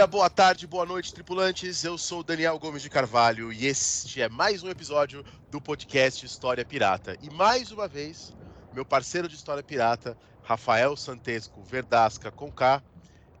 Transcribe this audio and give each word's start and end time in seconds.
Dia, 0.00 0.06
boa 0.06 0.30
tarde, 0.30 0.66
boa 0.66 0.86
noite, 0.86 1.12
tripulantes. 1.12 1.84
Eu 1.84 1.98
sou 1.98 2.22
Daniel 2.22 2.58
Gomes 2.58 2.80
de 2.80 2.88
Carvalho 2.88 3.52
e 3.52 3.66
este 3.66 4.22
é 4.22 4.30
mais 4.30 4.62
um 4.62 4.70
episódio 4.70 5.22
do 5.50 5.60
podcast 5.60 6.24
História 6.24 6.64
Pirata. 6.64 7.18
E 7.20 7.28
mais 7.28 7.70
uma 7.70 7.86
vez, 7.86 8.34
meu 8.72 8.82
parceiro 8.82 9.28
de 9.28 9.34
História 9.34 9.62
Pirata, 9.62 10.16
Rafael 10.42 10.96
Santesco 10.96 11.62
Verdasca 11.62 12.30
Conká, 12.30 12.82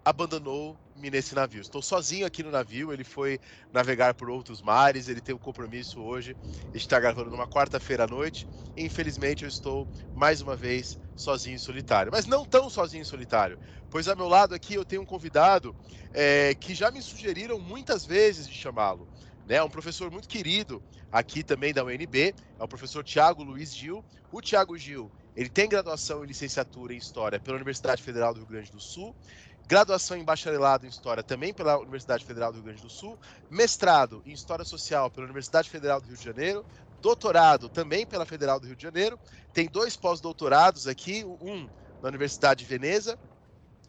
abandonou-me 0.04 0.76
nesse 1.08 1.34
navio. 1.34 1.60
Estou 1.60 1.80
sozinho 1.80 2.26
aqui 2.26 2.42
no 2.42 2.50
navio, 2.50 2.92
ele 2.92 3.04
foi 3.04 3.38
navegar 3.72 4.14
por 4.14 4.28
outros 4.28 4.60
mares, 4.60 5.08
ele 5.08 5.20
tem 5.20 5.34
um 5.34 5.38
compromisso 5.38 6.00
hoje. 6.00 6.36
Está 6.74 6.98
gravando 6.98 7.30
numa 7.30 7.46
quarta-feira 7.46 8.04
à 8.04 8.06
noite. 8.08 8.46
Infelizmente, 8.76 9.44
eu 9.44 9.48
estou 9.48 9.88
mais 10.12 10.40
uma 10.40 10.56
vez 10.56 10.98
sozinho 11.14 11.56
e 11.56 11.58
solitário. 11.60 12.10
Mas 12.12 12.26
não 12.26 12.44
tão 12.44 12.68
sozinho 12.68 13.02
e 13.02 13.06
solitário, 13.06 13.58
pois 13.88 14.08
ao 14.08 14.16
meu 14.16 14.26
lado 14.26 14.54
aqui 14.54 14.74
eu 14.74 14.84
tenho 14.84 15.02
um 15.02 15.06
convidado 15.06 15.74
é, 16.12 16.54
que 16.54 16.74
já 16.74 16.90
me 16.90 17.00
sugeriram 17.00 17.58
muitas 17.58 18.04
vezes 18.04 18.48
de 18.48 18.54
chamá-lo. 18.54 19.08
É 19.48 19.62
um 19.62 19.68
professor 19.68 20.10
muito 20.10 20.28
querido 20.28 20.82
aqui 21.10 21.42
também 21.42 21.72
da 21.72 21.84
UNB, 21.84 22.34
é 22.58 22.62
o 22.62 22.68
professor 22.68 23.02
Tiago 23.02 23.42
Luiz 23.42 23.74
Gil. 23.74 24.04
O 24.30 24.40
Tiago 24.40 24.78
Gil, 24.78 25.10
ele 25.34 25.48
tem 25.48 25.68
graduação 25.68 26.22
e 26.22 26.26
licenciatura 26.26 26.94
em 26.94 26.96
História 26.96 27.40
pela 27.40 27.56
Universidade 27.56 28.00
Federal 28.00 28.32
do 28.32 28.38
Rio 28.38 28.48
Grande 28.48 28.70
do 28.70 28.80
Sul, 28.80 29.14
graduação 29.70 30.16
em 30.16 30.24
bacharelado 30.24 30.84
em 30.84 30.88
História 30.88 31.22
também 31.22 31.54
pela 31.54 31.78
Universidade 31.78 32.24
Federal 32.24 32.50
do 32.50 32.56
Rio 32.56 32.64
Grande 32.64 32.82
do 32.82 32.90
Sul, 32.90 33.16
mestrado 33.48 34.20
em 34.26 34.32
História 34.32 34.64
Social 34.64 35.08
pela 35.08 35.26
Universidade 35.26 35.70
Federal 35.70 36.00
do 36.00 36.08
Rio 36.08 36.16
de 36.16 36.24
Janeiro, 36.24 36.66
doutorado 37.00 37.68
também 37.68 38.04
pela 38.04 38.26
Federal 38.26 38.58
do 38.58 38.66
Rio 38.66 38.74
de 38.74 38.82
Janeiro, 38.82 39.16
tem 39.54 39.68
dois 39.68 39.96
pós-doutorados 39.96 40.88
aqui, 40.88 41.24
um 41.24 41.68
na 42.02 42.08
Universidade 42.08 42.64
de 42.64 42.66
Veneza 42.68 43.16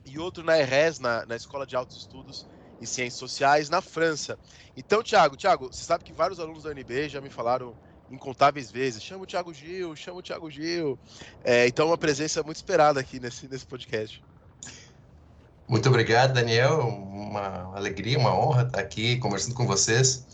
e 0.06 0.20
outro 0.20 0.44
na 0.44 0.56
ERES, 0.59 1.00
na, 1.00 1.26
na 1.26 1.36
Escola 1.36 1.66
de 1.66 1.76
Altos 1.76 1.98
Estudos 1.98 2.46
em 2.80 2.86
Ciências 2.86 3.18
Sociais, 3.20 3.68
na 3.68 3.82
França. 3.82 4.38
Então, 4.78 5.02
Tiago, 5.02 5.36
Tiago, 5.36 5.74
você 5.74 5.84
sabe 5.84 6.04
que 6.04 6.14
vários 6.14 6.40
alunos 6.40 6.62
da 6.62 6.70
UNB 6.70 7.09
já 7.09 7.20
me 7.20 7.32
falaram 7.32 7.76
incontáveis 8.12 8.70
vezes, 8.70 9.02
chama 9.02 9.24
o 9.24 9.26
Tiago 9.28 9.52
Gil, 9.52 9.96
chama 9.96 10.20
o 10.20 10.22
Tiago 10.22 10.52
Gil. 10.52 11.00
É, 11.44 11.66
então, 11.66 11.88
uma 11.88 11.98
presença 11.98 12.44
muito 12.44 12.58
esperada 12.58 13.00
aqui 13.00 13.20
nesse, 13.20 13.48
nesse 13.48 13.66
podcast. 13.66 14.22
Muito 15.72 15.88
obrigado, 15.88 16.34
Daniel. 16.34 16.82
Uma 16.82 17.74
alegria, 17.74 18.20
uma 18.20 18.38
honra 18.38 18.64
estar 18.64 18.82
aqui 18.82 19.16
conversando 19.20 19.56
com 19.56 19.66
vocês. 19.66 20.28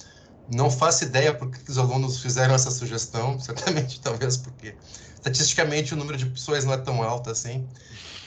Não 0.51 0.71
faço 0.71 1.03
ideia 1.03 1.31
por 1.31 1.51
que 1.51 1.69
os 1.69 1.77
alunos 1.77 2.19
fizeram 2.23 2.55
essa 2.55 2.71
sugestão, 2.71 3.37
certamente, 3.39 4.01
talvez 4.01 4.35
porque 4.35 4.73
estatisticamente 5.13 5.93
o 5.93 5.97
número 5.97 6.17
de 6.17 6.25
pessoas 6.25 6.65
não 6.65 6.73
é 6.73 6.77
tão 6.77 7.03
alto 7.03 7.29
assim. 7.29 7.67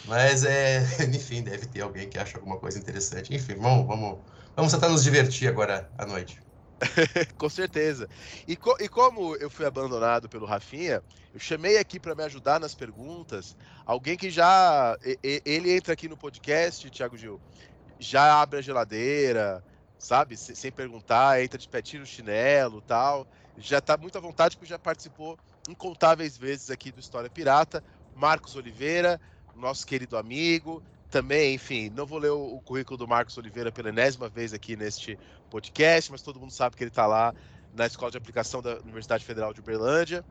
Mas, 0.04 0.44
é, 0.44 0.86
enfim, 1.12 1.42
deve 1.42 1.66
ter 1.66 1.80
alguém 1.80 2.08
que 2.08 2.16
acha 2.16 2.38
alguma 2.38 2.58
coisa 2.58 2.78
interessante. 2.78 3.34
Enfim, 3.34 3.56
vamos, 3.56 3.88
vamos, 3.88 4.18
vamos 4.54 4.72
tentar 4.72 4.88
nos 4.88 5.02
divertir 5.02 5.48
agora 5.48 5.90
à 5.98 6.06
noite. 6.06 6.40
Com 7.36 7.48
certeza. 7.48 8.08
E, 8.46 8.56
co 8.56 8.74
e, 8.80 8.88
como 8.88 9.36
eu 9.36 9.50
fui 9.50 9.66
abandonado 9.66 10.28
pelo 10.28 10.46
Rafinha, 10.46 11.02
eu 11.32 11.38
chamei 11.40 11.76
aqui 11.78 12.00
para 12.00 12.14
me 12.14 12.22
ajudar 12.24 12.58
nas 12.58 12.74
perguntas 12.74 13.54
alguém 13.84 14.16
que 14.16 14.30
já. 14.30 14.96
Ele 15.22 15.72
entra 15.72 15.92
aqui 15.92 16.08
no 16.08 16.16
podcast, 16.16 16.90
Thiago 16.90 17.16
Gil, 17.16 17.42
já 17.98 18.40
abre 18.42 18.60
a 18.60 18.62
geladeira, 18.62 19.64
sabe? 19.98 20.36
Sem 20.38 20.72
perguntar, 20.72 21.42
entra 21.42 21.58
de 21.58 21.68
pé, 21.68 21.82
tira 21.82 22.02
o 22.02 22.06
chinelo 22.06 22.82
tal. 22.82 23.28
Já 23.56 23.78
está 23.78 23.96
muito 23.96 24.18
à 24.18 24.20
vontade, 24.20 24.56
porque 24.56 24.70
já 24.70 24.78
participou 24.78 25.38
incontáveis 25.68 26.36
vezes 26.38 26.70
aqui 26.70 26.92
do 26.92 27.00
História 27.00 27.30
Pirata. 27.30 27.82
Marcos 28.14 28.56
Oliveira, 28.56 29.20
nosso 29.54 29.86
querido 29.86 30.16
amigo, 30.16 30.84
também, 31.10 31.54
enfim, 31.54 31.90
não 31.90 32.06
vou 32.06 32.18
ler 32.18 32.30
o, 32.30 32.54
o, 32.54 32.60
currículo 32.60 32.96
do 32.96 33.06
Marcos 33.06 33.36
Oliveira 33.36 33.72
pela 33.72 33.88
enésima 33.88 34.28
vez 34.28 34.54
aqui 34.54 34.76
neste 34.76 35.18
podcast, 35.50 36.10
mas 36.10 36.22
todo 36.22 36.38
mundo 36.38 36.52
sabe 36.52 36.76
que 36.76 36.84
ele 36.84 36.90
está 36.90 37.06
lá 37.06 37.34
na 37.74 37.84
Escola 37.86 38.10
de 38.10 38.16
Aplicação 38.16 38.62
da 38.62 38.78
Universidade 38.80 39.24
Federal 39.24 39.52
de 39.52 39.60
Uberlândia. 39.60 40.24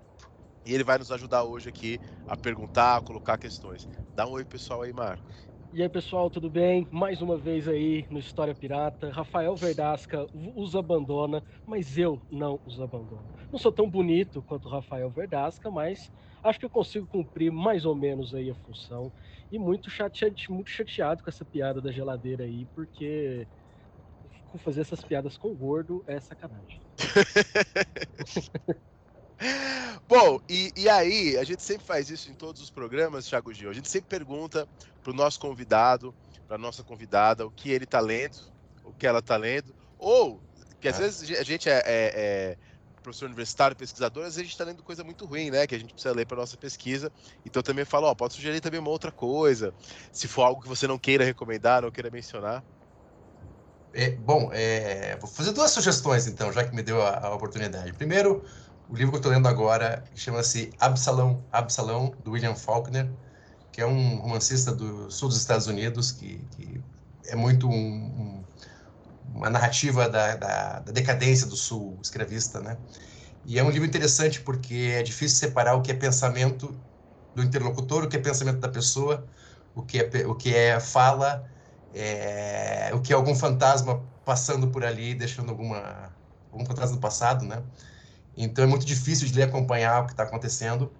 E 0.65 0.73
ele 0.73 0.83
vai 0.83 0.97
nos 0.97 1.11
ajudar 1.11 1.43
hoje 1.43 1.69
aqui 1.69 1.99
a 2.27 2.35
perguntar, 2.35 2.97
a 2.97 3.01
colocar 3.01 3.37
questões. 3.37 3.87
Dá 4.15 4.25
um 4.25 4.31
oi 4.31 4.45
pessoal 4.45 4.81
aí, 4.81 4.93
Marcos. 4.93 5.47
E 5.71 5.83
aí, 5.83 5.89
pessoal, 5.89 6.29
tudo 6.29 6.49
bem? 6.49 6.87
Mais 6.91 7.21
uma 7.21 7.37
vez 7.37 7.67
aí 7.67 8.05
no 8.09 8.17
História 8.17 8.55
Pirata. 8.55 9.11
Rafael 9.11 9.55
Verdasca 9.55 10.25
os 10.55 10.75
abandona, 10.75 11.43
mas 11.65 11.97
eu 11.97 12.19
não 12.31 12.59
os 12.65 12.81
abandono. 12.81 13.23
Não 13.51 13.59
sou 13.59 13.71
tão 13.71 13.89
bonito 13.89 14.41
quanto 14.41 14.67
Rafael 14.67 15.09
Verdasca, 15.09 15.69
mas 15.69 16.11
acho 16.43 16.59
que 16.59 16.65
eu 16.65 16.69
consigo 16.69 17.05
cumprir 17.07 17.51
mais 17.51 17.85
ou 17.85 17.95
menos 17.95 18.33
aí 18.33 18.49
a 18.49 18.55
função. 18.55 19.11
E 19.51 19.57
muito 19.57 19.89
chateado, 19.89 20.35
muito 20.49 20.69
chateado 20.69 21.23
com 21.23 21.29
essa 21.29 21.43
piada 21.43 21.81
da 21.81 21.91
geladeira 21.91 22.43
aí, 22.43 22.65
porque 22.75 23.47
fazer 24.57 24.81
essas 24.81 25.01
piadas 25.01 25.37
com 25.37 25.53
gordo 25.53 26.03
é 26.07 26.19
sacanagem. 26.19 26.81
Bom, 30.07 30.41
e, 30.49 30.71
e, 30.75 30.89
aí, 30.89 31.37
a 31.37 31.43
gente 31.43 31.61
sempre 31.61 31.85
faz 31.85 32.09
isso 32.09 32.29
em 32.31 32.33
todos 32.33 32.61
os 32.61 32.69
programas, 32.69 33.27
Thiago 33.27 33.53
Gil. 33.53 33.69
A 33.69 33.73
gente 33.73 33.87
sempre 33.87 34.09
pergunta 34.09 34.67
para 35.01 35.11
o 35.11 35.15
nosso 35.15 35.39
convidado, 35.39 36.13
para 36.47 36.55
a 36.55 36.59
nossa 36.59 36.83
convidada, 36.83 37.45
o 37.45 37.51
que 37.51 37.69
ele 37.71 37.85
está 37.85 37.99
lendo, 37.99 38.37
o 38.83 38.91
que 38.91 39.07
ela 39.07 39.19
está 39.19 39.37
lendo, 39.37 39.73
ou 39.97 40.41
que 40.79 40.87
às 40.87 40.99
é. 40.99 41.03
vezes 41.03 41.39
a 41.39 41.43
gente 41.43 41.69
é, 41.69 41.77
é, 41.77 41.83
é, 41.85 42.57
professor 43.09 43.25
universitário, 43.25 43.75
pesquisador, 43.75 44.23
às 44.23 44.35
vezes 44.35 44.39
a 44.39 44.43
gente 44.43 44.51
está 44.51 44.63
lendo 44.63 44.83
coisa 44.83 45.03
muito 45.03 45.25
ruim, 45.25 45.49
né? 45.49 45.65
Que 45.65 45.75
a 45.75 45.79
gente 45.79 45.93
precisa 45.93 46.13
ler 46.13 46.25
para 46.25 46.37
nossa 46.37 46.55
pesquisa. 46.55 47.11
Então 47.45 47.61
também 47.61 47.83
falo, 47.83 48.07
ó, 48.07 48.13
pode 48.13 48.33
sugerir 48.35 48.61
também 48.61 48.79
uma 48.79 48.89
outra 48.89 49.11
coisa, 49.11 49.73
se 50.11 50.27
for 50.27 50.43
algo 50.43 50.61
que 50.61 50.67
você 50.67 50.87
não 50.87 50.97
queira 50.97 51.23
recomendar, 51.23 51.81
não 51.81 51.91
queira 51.91 52.09
mencionar. 52.11 52.63
É, 53.93 54.11
bom, 54.11 54.51
é, 54.53 55.17
vou 55.17 55.27
fazer 55.27 55.51
duas 55.51 55.71
sugestões 55.71 56.27
então, 56.27 56.53
já 56.53 56.63
que 56.63 56.75
me 56.75 56.83
deu 56.83 57.01
a, 57.01 57.27
a 57.27 57.33
oportunidade. 57.33 57.91
Primeiro, 57.93 58.45
o 58.87 58.95
livro 58.95 59.11
que 59.11 59.15
eu 59.15 59.19
estou 59.19 59.31
lendo 59.31 59.47
agora 59.47 60.03
chama-se 60.15 60.71
Absalão, 60.79 61.43
Absalão, 61.51 62.13
do 62.23 62.31
William 62.31 62.53
Faulkner, 62.53 63.09
que 63.71 63.81
é 63.81 63.85
um 63.85 64.17
romancista 64.17 64.71
do 64.71 65.09
sul 65.09 65.29
dos 65.29 65.37
Estados 65.37 65.65
Unidos, 65.65 66.11
que, 66.11 66.45
que 66.51 66.81
é 67.25 67.35
muito 67.35 67.67
um, 67.67 68.43
uma 69.33 69.49
narrativa 69.49 70.09
da, 70.09 70.35
da, 70.35 70.79
da, 70.79 70.91
decadência 70.91 71.47
do 71.47 71.55
sul 71.55 71.97
escravista, 72.01 72.59
né? 72.59 72.77
E 73.45 73.57
é 73.57 73.63
um 73.63 73.69
livro 73.69 73.87
interessante 73.87 74.41
porque 74.41 74.93
é 74.95 75.03
difícil 75.03 75.37
separar 75.37 75.75
o 75.75 75.81
que 75.81 75.91
é 75.91 75.93
pensamento 75.93 76.77
do 77.33 77.43
interlocutor, 77.43 78.03
o 78.03 78.09
que 78.09 78.17
é 78.17 78.19
pensamento 78.19 78.59
da 78.59 78.69
pessoa, 78.69 79.25
o 79.75 79.81
que 79.83 79.99
é, 79.99 80.27
o 80.27 80.35
que 80.35 80.53
é 80.53 80.79
fala, 80.79 81.49
é, 81.93 82.91
o 82.93 83.01
que 83.01 83.13
é 83.13 83.15
algum 83.15 83.35
fantasma 83.35 84.03
passando 84.25 84.67
por 84.67 84.83
ali, 84.83 85.15
deixando 85.15 85.49
alguma 85.49 86.13
algum 86.51 86.65
fantasma 86.65 86.95
do 86.95 87.01
passado, 87.01 87.45
né? 87.45 87.63
Então 88.35 88.63
é 88.63 88.67
muito 88.67 88.85
difícil 88.85 89.27
de 89.27 89.35
ler 89.35 89.43
acompanhar 89.43 90.03
o 90.03 90.05
que 90.05 90.11
está 90.11 90.23
acontecendo. 90.23 90.91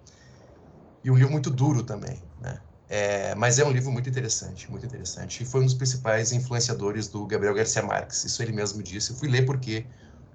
E 1.02 1.10
um 1.10 1.14
livro 1.14 1.32
muito 1.32 1.50
duro 1.50 1.82
também, 1.82 2.22
né? 2.40 2.60
É, 2.92 3.36
mas 3.36 3.60
é 3.60 3.64
um 3.64 3.70
livro 3.70 3.92
muito 3.92 4.08
interessante, 4.08 4.68
muito 4.68 4.84
interessante. 4.84 5.44
E 5.44 5.46
foi 5.46 5.60
um 5.60 5.64
dos 5.64 5.74
principais 5.74 6.32
influenciadores 6.32 7.06
do 7.06 7.24
Gabriel 7.24 7.54
Garcia 7.54 7.84
Marques. 7.84 8.24
Isso 8.24 8.42
ele 8.42 8.50
mesmo 8.50 8.82
disse. 8.82 9.12
Eu 9.12 9.16
fui 9.16 9.28
ler 9.28 9.46
porque 9.46 9.86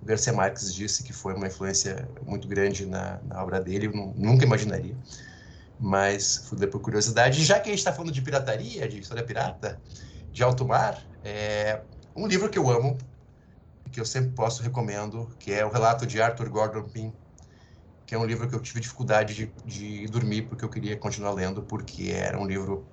o 0.02 0.06
Garcia 0.06 0.31
Marques 0.31 0.74
disse 0.74 1.04
que 1.04 1.12
foi 1.12 1.34
uma 1.34 1.48
influência 1.48 2.07
muito 2.25 2.48
grande 2.48 2.86
na, 2.86 3.19
na 3.24 3.44
obra 3.44 3.60
dele. 3.60 3.88
Eu 3.88 3.92
nunca 4.16 4.46
imaginaria. 4.46 4.96
Mas 5.78 6.48
fui 6.48 6.57
ler 6.57 6.68
por 6.68 6.80
curiosidade. 6.80 7.44
Já 7.44 7.60
que 7.60 7.68
a 7.68 7.72
gente 7.72 7.80
está 7.80 7.92
falando 7.92 8.13
de 8.13 8.22
pirataria, 8.22 8.88
de 8.88 9.00
história 9.00 9.25
pirata, 9.25 9.81
de 10.31 10.42
alto 10.42 10.66
mar, 10.66 10.98
é 11.25 11.84
um 12.16 12.25
livro 12.25 12.50
que 12.50 12.57
eu 12.57 12.69
amo, 12.69 12.98
que 13.92 14.00
eu 14.00 14.06
sempre 14.06 14.31
posto 14.31 14.63
recomendo, 14.63 15.36
que 15.40 15.52
é 15.52 15.66
o 15.66 15.69
relato 15.69 16.06
de 16.06 16.22
Arthur 16.22 16.50
Gordon 16.50 16.84
Pym, 16.84 17.13
que 18.06 18.16
é 18.16 18.18
um 18.19 18.25
livro 18.25 18.50
que 18.50 18.56
eu 18.56 18.62
tive 18.62 18.80
dificuldade 18.81 19.34
de, 19.36 19.56
de 19.66 20.07
dormir 20.07 20.48
porque 20.50 20.66
eu 20.66 20.69
queria 20.69 20.98
continuar 21.00 21.31
lendo, 21.34 21.63
porque 21.66 22.12
era 22.12 22.40
um 22.40 22.46
livro 22.48 22.92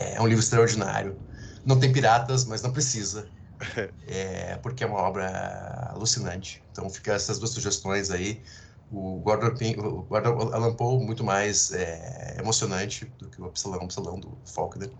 é 0.00 0.20
um 0.20 0.26
livro 0.26 0.42
extraordinário. 0.42 1.22
Não 1.64 1.78
tem 1.78 1.92
piratas, 1.92 2.44
mas 2.44 2.62
não 2.62 2.72
precisa, 2.72 3.32
é, 4.02 4.56
porque 4.58 4.84
é 4.84 4.86
uma 4.86 4.98
obra 5.00 5.90
alucinante. 5.92 6.64
Então 6.70 6.88
fica 6.90 7.12
essas 7.14 7.38
duas 7.38 7.50
sugestões 7.52 8.10
aí 8.10 8.44
o 8.90 9.20
Gordon, 9.20 9.48
o 9.80 10.02
Gordon 10.04 10.52
Allan 10.54 10.74
Poe 10.76 11.04
muito 11.04 11.22
mais 11.24 11.70
é, 11.72 12.38
emocionante 12.40 13.04
do 13.06 13.28
que 13.30 13.40
o 13.40 13.44
Absalão, 13.46 13.82
Absalão 13.82 14.18
do 14.20 14.42
Faulkner. 14.46 14.96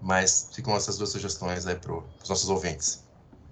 Mas 0.00 0.50
ficam 0.54 0.76
essas 0.76 0.98
duas 0.98 1.10
sugestões 1.12 1.66
aí 1.66 1.76
para 1.78 1.94
os 1.94 2.28
nossos 2.28 2.48
ouvintes. 2.50 3.05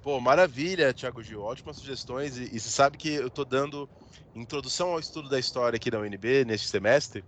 Pô, 0.05 0.21
maravilha, 0.21 0.93
Thiago 0.93 1.23
Gil. 1.23 1.41
Ótimas 1.41 1.79
sugestões. 1.79 2.37
E, 2.37 2.55
e 2.55 2.61
você 2.61 2.69
sabe 2.69 2.99
que 2.99 3.09
eu 3.09 3.29
estou 3.29 3.43
dando 3.43 3.89
introdução 4.35 4.91
ao 4.91 5.01
estudo 5.01 5.31
da 5.31 5.39
história 5.39 5.79
aqui 5.79 5.91
na 5.91 5.99
UNB 5.99 6.45
neste 6.45 6.69
semestre. 6.69 7.25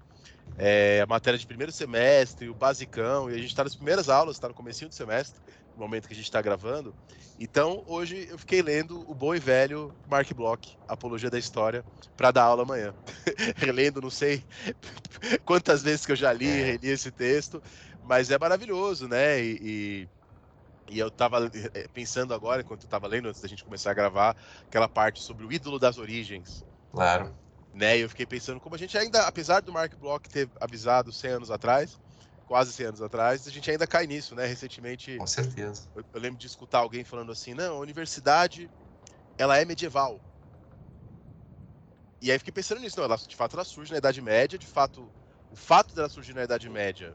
É, 0.58 1.00
a 1.00 1.06
matéria 1.06 1.38
de 1.38 1.46
primeiro 1.46 1.72
semestre, 1.72 2.50
o 2.50 2.54
basicão, 2.54 3.30
e 3.30 3.34
a 3.34 3.38
gente 3.38 3.46
está 3.46 3.64
nas 3.64 3.74
primeiras 3.74 4.10
aulas, 4.10 4.36
está 4.36 4.46
no 4.46 4.54
comecinho 4.54 4.90
do 4.90 4.94
semestre, 4.94 5.40
no 5.74 5.82
momento 5.82 6.06
que 6.06 6.12
a 6.12 6.16
gente 6.16 6.26
está 6.26 6.42
gravando. 6.42 6.94
Então, 7.38 7.82
hoje 7.86 8.26
eu 8.28 8.38
fiquei 8.38 8.60
lendo 8.60 9.10
o 9.10 9.14
bom 9.14 9.34
e 9.34 9.38
velho 9.38 9.96
Mark 10.06 10.30
Bloch, 10.34 10.76
Apologia 10.86 11.30
da 11.30 11.38
História, 11.38 11.82
para 12.14 12.30
dar 12.30 12.42
aula 12.42 12.62
amanhã. 12.62 12.94
Relendo, 13.56 14.02
não 14.02 14.10
sei 14.10 14.44
quantas 15.46 15.82
vezes 15.82 16.04
que 16.04 16.12
eu 16.12 16.16
já 16.16 16.30
li 16.30 16.44
e 16.46 16.62
reli 16.62 16.88
esse 16.88 17.10
texto, 17.10 17.62
mas 18.02 18.30
é 18.30 18.38
maravilhoso, 18.38 19.08
né? 19.08 19.42
E, 19.42 20.08
e, 20.88 20.98
eu 20.98 21.08
estava 21.08 21.50
eh, 21.74 21.88
pensando 21.92 22.32
agora, 22.32 22.62
enquanto 22.62 22.82
eu 22.82 22.86
estava 22.86 23.06
lendo, 23.06 23.28
antes 23.28 23.40
da 23.40 23.48
gente 23.48 23.64
começar 23.64 23.90
a 23.90 23.94
gravar, 23.94 24.36
aquela 24.66 24.88
parte 24.88 25.22
sobre 25.22 25.44
o 25.44 25.52
ídolo 25.52 25.78
das 25.78 25.98
origens. 25.98 26.64
Claro. 26.92 27.34
Né? 27.74 27.98
E 27.98 28.00
eu 28.00 28.08
fiquei 28.08 28.26
pensando 28.26 28.60
como 28.60 28.74
a 28.74 28.78
gente 28.78 28.96
ainda, 28.96 29.26
apesar 29.26 29.60
do 29.60 29.72
Mark 29.72 29.94
Bloch 29.96 30.28
ter 30.28 30.48
avisado 30.60 31.12
100 31.12 31.30
anos 31.30 31.50
atrás, 31.50 31.98
quase 32.46 32.72
100 32.72 32.86
anos 32.86 33.02
atrás, 33.02 33.46
a 33.46 33.50
gente 33.50 33.70
ainda 33.70 33.86
cai 33.86 34.06
nisso, 34.06 34.34
né? 34.34 34.46
Recentemente. 34.46 35.16
Com 35.18 35.26
certeza. 35.26 35.88
Eu, 35.94 36.04
eu, 36.14 36.20
lembro 36.20 36.38
de 36.38 36.46
escutar 36.46 36.78
alguém 36.78 37.04
falando 37.04 37.32
assim: 37.32 37.52
não, 37.52 37.76
a 37.76 37.80
universidade, 37.80 38.70
ela 39.36 39.58
é 39.58 39.64
medieval. 39.64 40.20
E 42.20 42.32
aí 42.32 42.38
fiquei 42.38 42.52
pensando 42.52 42.80
nisso, 42.80 42.96
não, 42.98 43.04
ela, 43.04 43.16
de 43.16 43.36
fato 43.36 43.54
ela 43.54 43.64
surge 43.64 43.92
na 43.92 43.98
Idade 43.98 44.22
Média, 44.22 44.58
de 44.58 44.66
fato, 44.66 45.06
o 45.50 45.56
fato 45.56 45.94
dela 45.94 46.08
surgir 46.08 46.34
na 46.34 46.44
Idade 46.44 46.68
Média 46.68 47.14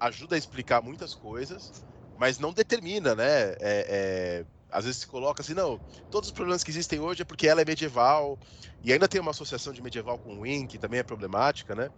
ajuda 0.00 0.34
a 0.34 0.38
explicar 0.38 0.82
muitas 0.82 1.14
coisas, 1.14 1.72
mas 2.20 2.38
não 2.38 2.52
determina, 2.52 3.14
né? 3.14 3.24
É, 3.24 3.56
é, 3.60 4.44
às 4.70 4.84
vezes 4.84 5.00
se 5.00 5.06
coloca 5.06 5.40
assim, 5.40 5.54
não, 5.54 5.80
todos 6.10 6.28
os 6.28 6.34
problemas 6.34 6.62
que 6.62 6.70
existem 6.70 7.00
hoje 7.00 7.22
é 7.22 7.24
porque 7.24 7.48
ela 7.48 7.62
é 7.62 7.64
medieval, 7.64 8.38
e 8.84 8.92
ainda 8.92 9.08
tem 9.08 9.18
uma 9.18 9.30
associação 9.30 9.72
de 9.72 9.80
medieval 9.80 10.18
com 10.18 10.36
o 10.36 10.42
Win, 10.42 10.66
que 10.66 10.78
também 10.78 11.00
é 11.00 11.02
problemática, 11.02 11.74
né? 11.74 11.88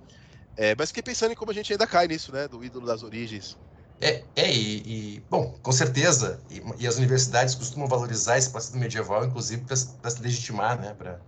É, 0.57 0.77
mas 0.79 0.91
fiquei 0.91 1.03
pensando 1.03 1.33
em 1.33 1.35
como 1.35 1.51
a 1.51 1.55
gente 1.55 1.73
ainda 1.73 1.89
cai 1.89 2.07
nisso, 2.07 2.33
né? 2.33 2.47
Do 2.47 2.65
ídolo 2.65 2.87
das 2.87 3.03
origens. 3.03 3.57
É, 4.01 4.23
é 4.37 4.53
e, 4.53 5.17
e 5.17 5.21
bom, 5.29 5.59
com 5.61 5.73
certeza, 5.73 6.41
e, 6.49 6.63
e, 6.79 6.87
as 6.87 6.99
universidades 6.99 7.57
costumam 7.57 7.89
valorizar 7.89 8.39
esse 8.39 8.51
passado 8.51 8.79
medieval, 8.79 9.25
inclusive 9.25 9.65
para 9.65 9.77
se 10.11 10.23
legitimar, 10.23 10.81
né? 10.81 10.95
Para 10.95 11.21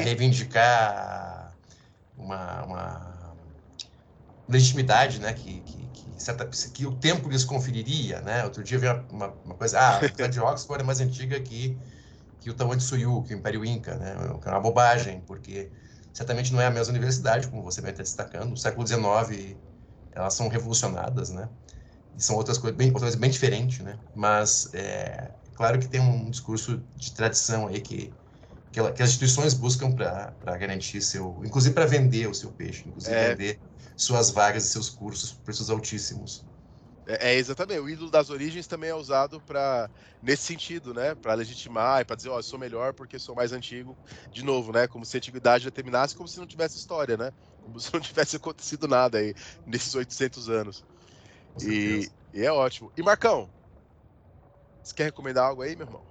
reivindicar 0.00 1.56
uma, 2.14 2.64
uma, 2.64 3.17
legitimidade, 4.48 5.20
né? 5.20 5.32
Que, 5.32 5.60
que, 5.60 5.86
que, 5.92 6.22
certa, 6.22 6.46
que 6.46 6.86
o 6.86 6.92
tempo 6.92 7.28
lhes 7.28 7.44
conferiria, 7.44 8.20
né? 8.20 8.44
Outro 8.44 8.62
dia 8.62 8.78
veio 8.78 9.04
uma, 9.10 9.32
uma 9.44 9.54
coisa, 9.54 9.78
ah, 9.78 9.94
a 9.94 9.96
Universidade 9.98 10.32
de 10.32 10.40
Oxford 10.40 10.82
é 10.82 10.86
mais 10.86 11.00
antiga 11.00 11.38
que, 11.40 11.76
que 12.40 12.50
o 12.50 12.54
de 12.54 12.82
Suyu, 12.82 13.22
que 13.22 13.34
o 13.34 13.38
Império 13.38 13.64
Inca, 13.64 13.94
né? 13.96 14.16
Que 14.40 14.48
é 14.48 14.50
uma 14.50 14.60
bobagem, 14.60 15.22
porque 15.26 15.70
certamente 16.12 16.52
não 16.52 16.60
é 16.60 16.66
a 16.66 16.70
mesma 16.70 16.92
universidade, 16.92 17.48
como 17.48 17.62
você 17.62 17.80
vai 17.80 17.90
estar 17.90 18.02
destacando. 18.02 18.50
No 18.50 18.56
século 18.56 18.86
XIX, 18.86 19.56
elas 20.12 20.34
são 20.34 20.48
revolucionadas, 20.48 21.30
né? 21.30 21.48
E 22.16 22.22
são 22.22 22.36
outras 22.36 22.58
coisas 22.58 22.76
bem, 22.76 22.90
outras 22.92 23.14
bem 23.14 23.30
diferentes, 23.30 23.80
né? 23.80 23.96
Mas 24.14 24.70
é 24.74 25.30
claro 25.54 25.78
que 25.78 25.88
tem 25.88 26.00
um 26.00 26.30
discurso 26.30 26.82
de 26.96 27.12
tradição 27.12 27.68
aí 27.68 27.80
que, 27.80 28.12
que, 28.72 28.80
ela, 28.80 28.92
que 28.92 29.02
as 29.02 29.10
instituições 29.10 29.54
buscam 29.54 29.92
para 29.92 30.56
garantir 30.56 31.00
seu, 31.02 31.40
inclusive 31.44 31.74
para 31.74 31.86
vender 31.86 32.28
o 32.28 32.34
seu 32.34 32.50
peixe, 32.50 32.84
inclusive 32.86 33.14
é. 33.14 33.30
vender 33.30 33.60
suas 33.98 34.30
vagas 34.30 34.64
e 34.64 34.68
seus 34.68 34.88
cursos 34.88 35.32
por 35.32 35.42
preços 35.42 35.68
altíssimos. 35.68 36.44
É, 37.04 37.32
é, 37.32 37.34
exatamente. 37.34 37.80
O 37.80 37.88
ídolo 37.88 38.10
das 38.10 38.30
origens 38.30 38.66
também 38.66 38.90
é 38.90 38.94
usado 38.94 39.40
para 39.40 39.90
nesse 40.22 40.44
sentido, 40.44 40.94
né? 40.94 41.14
Para 41.14 41.34
legitimar 41.34 42.00
e 42.00 42.04
para 42.04 42.14
dizer, 42.14 42.28
ó, 42.28 42.36
oh, 42.36 42.38
eu 42.38 42.42
sou 42.42 42.58
melhor 42.58 42.92
porque 42.94 43.18
sou 43.18 43.34
mais 43.34 43.52
antigo. 43.52 43.96
De 44.30 44.44
novo, 44.44 44.72
né? 44.72 44.86
Como 44.86 45.04
se 45.04 45.16
a 45.16 45.18
antiguidade 45.18 45.64
determinasse 45.64 46.14
como 46.14 46.28
se 46.28 46.38
não 46.38 46.46
tivesse 46.46 46.76
história, 46.76 47.16
né? 47.16 47.32
Como 47.62 47.80
se 47.80 47.92
não 47.92 48.00
tivesse 48.00 48.36
acontecido 48.36 48.86
nada 48.86 49.18
aí 49.18 49.34
nesses 49.66 49.94
800 49.94 50.48
anos. 50.48 50.84
E, 51.60 52.08
e, 52.32 52.44
é 52.44 52.52
ótimo. 52.52 52.92
E 52.96 53.02
Marcão, 53.02 53.48
você 54.82 54.94
quer 54.94 55.04
recomendar 55.04 55.46
algo 55.46 55.62
aí, 55.62 55.74
meu 55.74 55.86
irmão? 55.86 56.02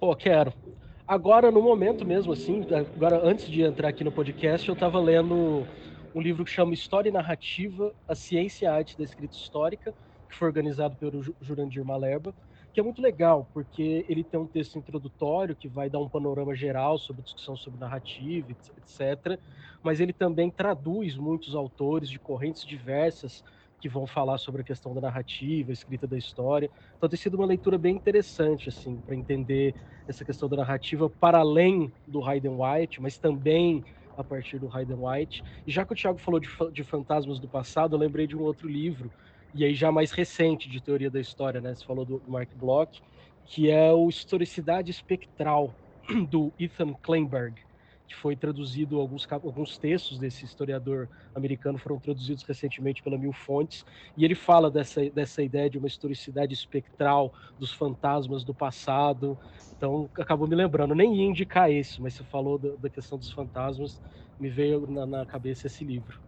Pô, 0.00 0.14
quero. 0.16 0.52
Agora, 1.06 1.50
no 1.50 1.60
momento 1.60 2.06
mesmo, 2.06 2.32
assim, 2.32 2.64
agora 2.94 3.20
antes 3.22 3.48
de 3.48 3.62
entrar 3.62 3.88
aqui 3.88 4.04
no 4.04 4.12
podcast, 4.12 4.68
eu 4.68 4.74
estava 4.74 5.00
lendo 5.00 5.66
um 6.18 6.20
livro 6.20 6.44
que 6.44 6.50
chama 6.50 6.74
História 6.74 7.08
e 7.08 7.12
Narrativa, 7.12 7.94
a 8.08 8.12
Ciência 8.12 8.64
e 8.64 8.68
a 8.68 8.74
Arte 8.74 8.98
da 8.98 9.04
Escrita 9.04 9.36
Histórica, 9.36 9.94
que 10.28 10.34
foi 10.34 10.48
organizado 10.48 10.96
pelo 10.96 11.22
Jurandir 11.40 11.84
Malerba, 11.84 12.34
que 12.74 12.80
é 12.80 12.82
muito 12.82 13.00
legal, 13.00 13.48
porque 13.54 14.04
ele 14.08 14.24
tem 14.24 14.40
um 14.40 14.46
texto 14.46 14.76
introdutório 14.76 15.54
que 15.54 15.68
vai 15.68 15.88
dar 15.88 16.00
um 16.00 16.08
panorama 16.08 16.56
geral 16.56 16.98
sobre 16.98 17.22
discussão 17.22 17.56
sobre 17.56 17.78
narrativa, 17.78 18.50
etc. 18.50 19.38
Mas 19.80 20.00
ele 20.00 20.12
também 20.12 20.50
traduz 20.50 21.16
muitos 21.16 21.54
autores 21.54 22.10
de 22.10 22.18
correntes 22.18 22.66
diversas 22.66 23.44
que 23.80 23.88
vão 23.88 24.04
falar 24.04 24.38
sobre 24.38 24.62
a 24.62 24.64
questão 24.64 24.92
da 24.92 25.00
narrativa, 25.00 25.70
escrita 25.70 26.04
da 26.04 26.18
história. 26.18 26.68
Então 26.96 27.08
tem 27.08 27.16
sido 27.16 27.34
uma 27.34 27.46
leitura 27.46 27.78
bem 27.78 27.94
interessante 27.94 28.68
assim 28.68 28.96
para 28.96 29.14
entender 29.14 29.72
essa 30.08 30.24
questão 30.24 30.48
da 30.48 30.56
narrativa 30.56 31.08
para 31.08 31.38
além 31.38 31.92
do 32.08 32.24
Hayden 32.24 32.56
White, 32.58 33.00
mas 33.00 33.18
também 33.18 33.84
a 34.18 34.24
partir 34.24 34.58
do 34.58 34.68
Hayden 34.68 34.98
White. 34.98 35.42
E 35.66 35.70
já 35.70 35.86
que 35.86 35.92
o 35.92 35.96
Thiago 35.96 36.18
falou 36.18 36.40
de, 36.40 36.48
de 36.72 36.82
fantasmas 36.82 37.38
do 37.38 37.48
passado, 37.48 37.94
eu 37.94 38.00
lembrei 38.00 38.26
de 38.26 38.36
um 38.36 38.40
outro 38.40 38.68
livro 38.68 39.10
e 39.54 39.64
aí 39.64 39.74
já 39.74 39.90
mais 39.90 40.10
recente 40.10 40.68
de 40.68 40.82
teoria 40.82 41.10
da 41.10 41.20
história, 41.20 41.60
né? 41.60 41.74
Você 41.74 41.84
falou 41.84 42.04
do 42.04 42.22
Mark 42.26 42.50
Bloch, 42.54 43.00
que 43.44 43.70
é 43.70 43.92
o 43.92 44.08
Historicidade 44.08 44.90
Espectral 44.90 45.74
do 46.28 46.52
Ethan 46.58 46.92
Kleinberg, 46.94 47.62
que 48.08 48.16
foi 48.16 48.34
traduzido 48.34 48.98
alguns 48.98 49.26
alguns 49.30 49.78
textos 49.78 50.18
desse 50.18 50.44
historiador 50.46 51.08
americano 51.34 51.78
foram 51.78 52.00
traduzidos 52.00 52.42
recentemente 52.42 53.02
pela 53.02 53.18
Mil 53.18 53.32
Fontes, 53.32 53.84
e 54.16 54.24
ele 54.24 54.34
fala 54.34 54.70
dessa 54.70 55.08
dessa 55.10 55.42
ideia 55.42 55.68
de 55.68 55.78
uma 55.78 55.86
historicidade 55.86 56.54
espectral 56.54 57.32
dos 57.58 57.72
fantasmas 57.72 58.44
do 58.44 58.54
passado. 58.54 59.38
Então, 59.76 60.10
acabou 60.18 60.48
me 60.48 60.56
lembrando, 60.56 60.94
nem 60.94 61.16
ia 61.16 61.24
indicar 61.26 61.70
esse, 61.70 62.00
mas 62.00 62.14
você 62.14 62.24
falou 62.24 62.58
da, 62.58 62.74
da 62.76 62.90
questão 62.90 63.18
dos 63.18 63.30
fantasmas, 63.30 64.00
me 64.38 64.48
veio 64.48 64.86
na, 64.86 65.06
na 65.06 65.26
cabeça 65.26 65.66
esse 65.66 65.84
livro. 65.84 66.18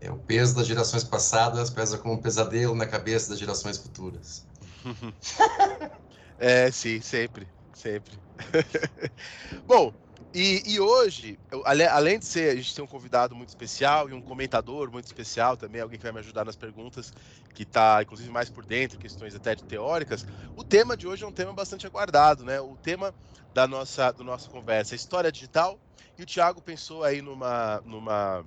É, 0.00 0.10
o 0.10 0.18
peso 0.18 0.54
das 0.54 0.66
gerações 0.66 1.02
passadas 1.02 1.70
pesa 1.70 1.98
como 1.98 2.14
um 2.14 2.22
pesadelo 2.22 2.74
na 2.74 2.86
cabeça 2.86 3.30
das 3.30 3.38
gerações 3.38 3.78
futuras. 3.78 4.46
é, 6.38 6.70
sim, 6.70 7.00
sempre, 7.00 7.48
sempre. 7.74 8.20
Bom, 9.66 9.92
e, 10.34 10.62
e 10.66 10.80
hoje, 10.80 11.38
eu, 11.50 11.62
além 11.64 12.18
de 12.18 12.26
ser, 12.26 12.50
a 12.50 12.54
gente 12.54 12.74
tem 12.74 12.84
um 12.84 12.88
convidado 12.88 13.34
muito 13.34 13.48
especial 13.48 14.10
e 14.10 14.12
um 14.12 14.20
comentador 14.20 14.90
muito 14.90 15.06
especial 15.06 15.56
também, 15.56 15.80
alguém 15.80 15.98
que 15.98 16.02
vai 16.02 16.12
me 16.12 16.18
ajudar 16.18 16.44
nas 16.44 16.56
perguntas, 16.56 17.12
que 17.54 17.62
está, 17.62 18.02
inclusive, 18.02 18.30
mais 18.30 18.50
por 18.50 18.64
dentro, 18.64 18.98
questões 18.98 19.34
até 19.34 19.54
de 19.54 19.64
teóricas, 19.64 20.26
o 20.54 20.62
tema 20.62 20.96
de 20.96 21.06
hoje 21.06 21.24
é 21.24 21.26
um 21.26 21.32
tema 21.32 21.52
bastante 21.52 21.86
aguardado, 21.86 22.44
né? 22.44 22.60
O 22.60 22.76
tema 22.76 23.14
da 23.54 23.66
nossa, 23.66 24.12
do 24.12 24.22
nossa 24.22 24.50
conversa 24.50 24.94
história 24.94 25.32
digital, 25.32 25.78
e 26.18 26.22
o 26.22 26.26
Thiago 26.26 26.60
pensou 26.60 27.04
aí 27.04 27.22
numa, 27.22 27.80
numa 27.84 28.44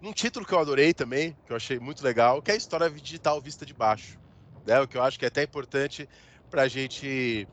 num 0.00 0.12
título 0.12 0.46
que 0.46 0.52
eu 0.52 0.58
adorei 0.58 0.92
também, 0.92 1.36
que 1.46 1.52
eu 1.52 1.56
achei 1.56 1.78
muito 1.78 2.02
legal, 2.02 2.42
que 2.42 2.50
é 2.50 2.54
a 2.54 2.56
história 2.56 2.90
digital 2.90 3.40
vista 3.40 3.64
de 3.64 3.72
baixo. 3.74 4.18
Né? 4.66 4.80
O 4.80 4.88
que 4.88 4.96
eu 4.96 5.02
acho 5.02 5.18
que 5.18 5.24
é 5.24 5.28
até 5.28 5.42
importante 5.42 6.08
para 6.50 6.62
a 6.62 6.68
gente 6.68 7.46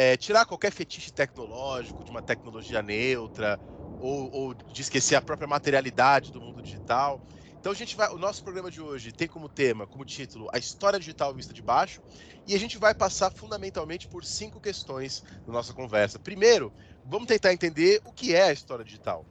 é, 0.00 0.16
tirar 0.16 0.46
qualquer 0.46 0.72
fetiche 0.72 1.12
tecnológico, 1.12 2.02
de 2.02 2.10
uma 2.10 2.22
tecnologia 2.22 2.80
neutra, 2.80 3.60
ou, 4.00 4.34
ou, 4.34 4.54
de 4.54 4.80
esquecer 4.80 5.14
a 5.14 5.20
própria 5.20 5.46
materialidade 5.46 6.32
do 6.32 6.40
mundo 6.40 6.62
digital. 6.62 7.20
Então 7.58 7.70
a 7.70 7.74
gente 7.74 7.94
vai, 7.94 8.08
o 8.08 8.16
nosso 8.16 8.42
programa 8.42 8.70
de 8.70 8.80
hoje 8.80 9.12
tem 9.12 9.28
como 9.28 9.46
tema, 9.46 9.86
como 9.86 10.02
título, 10.02 10.48
a 10.54 10.58
história 10.58 10.98
digital 10.98 11.34
vista 11.34 11.52
de 11.52 11.60
baixo, 11.60 12.00
e 12.48 12.54
a 12.54 12.58
gente 12.58 12.78
vai 12.78 12.94
passar 12.94 13.30
fundamentalmente 13.30 14.08
por 14.08 14.24
cinco 14.24 14.58
questões 14.58 15.22
na 15.46 15.52
nossa 15.52 15.74
conversa. 15.74 16.18
Primeiro, 16.18 16.72
vamos 17.04 17.28
tentar 17.28 17.52
entender 17.52 18.00
o 18.06 18.10
que 18.10 18.34
é 18.34 18.44
a 18.44 18.52
história 18.54 18.82
digital. 18.82 19.26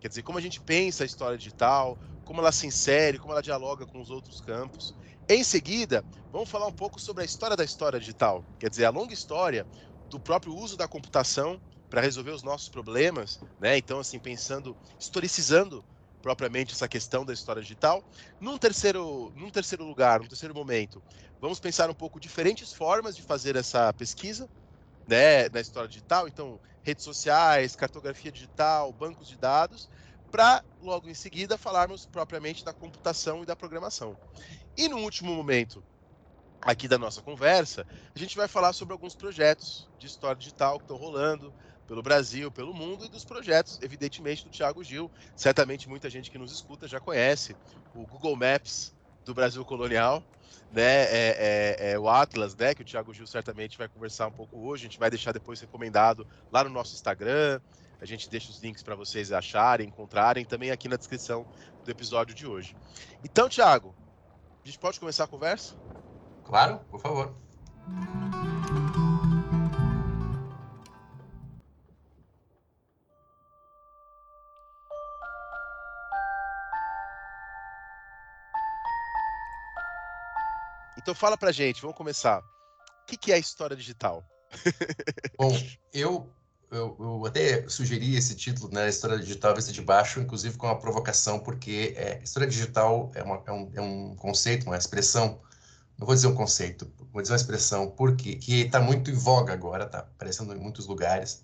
Quer 0.00 0.08
dizer, 0.08 0.22
como 0.22 0.38
a 0.38 0.40
gente 0.40 0.62
pensa 0.62 1.02
a 1.02 1.06
história 1.06 1.36
digital, 1.36 1.98
como 2.24 2.40
ela 2.40 2.52
se 2.52 2.66
insere, 2.66 3.18
como 3.18 3.32
ela 3.32 3.42
dialoga 3.42 3.84
com 3.84 4.00
os 4.00 4.08
outros 4.08 4.40
campos. 4.40 4.96
Em 5.28 5.44
seguida, 5.44 6.02
vamos 6.32 6.48
falar 6.48 6.68
um 6.68 6.72
pouco 6.72 6.98
sobre 6.98 7.22
a 7.22 7.26
história 7.26 7.56
da 7.56 7.64
história 7.64 8.00
digital, 8.00 8.42
quer 8.58 8.70
dizer, 8.70 8.86
a 8.86 8.90
longa 8.90 9.12
história 9.12 9.66
do 10.08 10.20
próprio 10.20 10.54
uso 10.54 10.76
da 10.76 10.88
computação 10.88 11.60
para 11.88 12.00
resolver 12.00 12.30
os 12.32 12.42
nossos 12.42 12.68
problemas, 12.68 13.38
né? 13.58 13.76
Então, 13.76 14.00
assim, 14.00 14.18
pensando, 14.20 14.76
historicizando 14.98 15.84
propriamente 16.20 16.72
essa 16.74 16.88
questão 16.88 17.24
da 17.24 17.32
história 17.32 17.62
digital. 17.62 18.04
Num 18.40 18.58
terceiro, 18.58 19.30
num 19.34 19.50
terceiro 19.50 19.84
lugar, 19.84 20.20
num 20.20 20.28
terceiro 20.28 20.54
momento, 20.54 21.02
vamos 21.40 21.60
pensar 21.60 21.88
um 21.88 21.94
pouco 21.94 22.18
diferentes 22.18 22.72
formas 22.72 23.14
de 23.14 23.22
fazer 23.22 23.54
essa 23.56 23.92
pesquisa, 23.94 24.48
né, 25.06 25.48
na 25.50 25.60
história 25.60 25.88
digital. 25.88 26.26
Então, 26.26 26.60
redes 26.82 27.04
sociais, 27.04 27.76
cartografia 27.76 28.32
digital, 28.32 28.92
bancos 28.92 29.28
de 29.28 29.36
dados, 29.36 29.88
para 30.30 30.64
logo 30.80 31.08
em 31.08 31.14
seguida 31.14 31.56
falarmos 31.56 32.06
propriamente 32.06 32.64
da 32.64 32.74
computação 32.74 33.42
e 33.42 33.46
da 33.46 33.54
programação. 33.56 34.18
E 34.76 34.88
no 34.88 34.98
último 34.98 35.34
momento 35.34 35.84
aqui 36.62 36.88
da 36.88 36.98
nossa 36.98 37.22
conversa, 37.22 37.86
a 38.14 38.18
gente 38.18 38.36
vai 38.36 38.48
falar 38.48 38.72
sobre 38.72 38.92
alguns 38.92 39.14
projetos 39.14 39.88
de 39.98 40.06
história 40.06 40.36
digital 40.36 40.78
que 40.78 40.84
estão 40.84 40.96
rolando 40.96 41.52
pelo 41.86 42.02
Brasil, 42.02 42.50
pelo 42.50 42.74
mundo 42.74 43.04
e 43.04 43.08
dos 43.08 43.24
projetos, 43.24 43.78
evidentemente, 43.82 44.44
do 44.44 44.50
Thiago 44.50 44.82
Gil. 44.82 45.10
Certamente 45.34 45.88
muita 45.88 46.10
gente 46.10 46.30
que 46.30 46.38
nos 46.38 46.52
escuta 46.52 46.88
já 46.88 46.98
conhece 46.98 47.56
o 47.94 48.04
Google 48.06 48.36
Maps 48.36 48.94
do 49.24 49.32
Brasil 49.32 49.64
colonial, 49.64 50.22
né? 50.72 51.04
É, 51.04 51.76
é, 51.80 51.92
é 51.92 51.98
o 51.98 52.08
Atlas, 52.08 52.56
né? 52.56 52.74
Que 52.74 52.82
o 52.82 52.84
Thiago 52.84 53.14
Gil 53.14 53.26
certamente 53.26 53.78
vai 53.78 53.88
conversar 53.88 54.26
um 54.26 54.32
pouco 54.32 54.58
hoje. 54.58 54.84
A 54.84 54.88
gente 54.88 54.98
vai 54.98 55.10
deixar 55.10 55.32
depois 55.32 55.60
recomendado 55.60 56.26
lá 56.50 56.64
no 56.64 56.70
nosso 56.70 56.94
Instagram. 56.94 57.60
A 58.00 58.04
gente 58.04 58.28
deixa 58.28 58.50
os 58.50 58.60
links 58.60 58.82
para 58.82 58.94
vocês 58.94 59.32
acharem, 59.32 59.88
encontrarem, 59.88 60.44
também 60.44 60.70
aqui 60.70 60.88
na 60.88 60.96
descrição 60.96 61.46
do 61.84 61.90
episódio 61.90 62.34
de 62.34 62.46
hoje. 62.46 62.76
Então, 63.24 63.48
Thiago, 63.48 63.94
a 64.62 64.66
gente 64.66 64.78
pode 64.78 65.00
começar 65.00 65.24
a 65.24 65.28
conversa? 65.28 65.74
Claro, 66.46 66.78
por 66.88 67.00
favor. 67.00 67.34
Então 80.96 81.14
fala 81.14 81.36
pra 81.36 81.52
gente, 81.52 81.82
vamos 81.82 81.96
começar. 81.96 82.40
O 82.40 83.06
que, 83.06 83.16
que 83.16 83.32
é 83.32 83.38
história 83.38 83.76
digital? 83.76 84.24
Bom, 85.38 85.52
eu, 85.92 86.28
eu, 86.70 86.96
eu, 86.98 87.26
até 87.26 87.68
sugeri 87.68 88.16
esse 88.16 88.34
título, 88.34 88.72
né, 88.72 88.88
História 88.88 89.18
Digital 89.18 89.54
Vista 89.54 89.72
de 89.72 89.82
Baixo, 89.82 90.20
inclusive 90.20 90.56
com 90.56 90.66
uma 90.66 90.78
provocação, 90.78 91.38
porque 91.38 91.94
é, 91.96 92.20
história 92.22 92.48
digital 92.48 93.10
é, 93.14 93.22
uma, 93.22 93.42
é, 93.46 93.52
um, 93.52 93.70
é 93.74 93.80
um 93.80 94.16
conceito, 94.16 94.66
uma 94.66 94.76
expressão 94.76 95.40
não 95.98 96.06
vou 96.06 96.14
dizer 96.14 96.26
um 96.26 96.34
conceito, 96.34 96.90
vou 97.12 97.22
dizer 97.22 97.32
uma 97.32 97.38
expressão, 97.38 97.90
porque 97.90 98.36
que 98.36 98.62
está 98.62 98.80
muito 98.80 99.10
em 99.10 99.14
voga 99.14 99.52
agora, 99.52 99.84
está 99.84 100.00
aparecendo 100.00 100.52
em 100.52 100.58
muitos 100.58 100.86
lugares, 100.86 101.42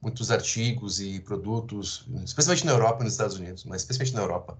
muitos 0.00 0.30
artigos 0.30 1.00
e 1.00 1.20
produtos, 1.20 2.06
especialmente 2.24 2.66
na 2.66 2.72
Europa 2.72 3.00
e 3.00 3.04
nos 3.04 3.14
Estados 3.14 3.36
Unidos, 3.36 3.64
mas 3.64 3.80
especialmente 3.82 4.14
na 4.14 4.20
Europa. 4.20 4.58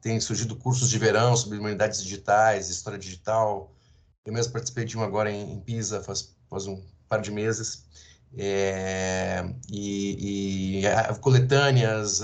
Tem 0.00 0.18
surgido 0.20 0.56
cursos 0.56 0.88
de 0.88 0.98
verão 0.98 1.36
sobre 1.36 1.58
humanidades 1.58 2.02
digitais, 2.02 2.70
história 2.70 2.98
digital. 2.98 3.72
Eu 4.24 4.32
mesmo 4.32 4.52
participei 4.52 4.84
de 4.84 4.96
um 4.96 5.02
agora 5.02 5.30
em, 5.30 5.52
em 5.52 5.60
Pisa, 5.60 6.02
faz, 6.02 6.34
faz 6.48 6.66
um 6.66 6.82
par 7.08 7.20
de 7.20 7.30
meses. 7.30 7.84
É, 8.38 9.44
e, 9.70 10.80
e 10.80 11.18
coletâneas, 11.20 12.20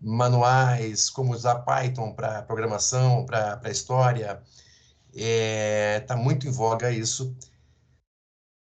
manuais, 0.00 1.10
como 1.10 1.32
usar 1.32 1.56
Python 1.56 2.12
para 2.12 2.42
programação, 2.42 3.26
para 3.26 3.70
história, 3.70 4.40
Está 5.18 6.14
é, 6.14 6.16
muito 6.16 6.46
em 6.46 6.50
voga 6.50 6.90
isso, 6.90 7.34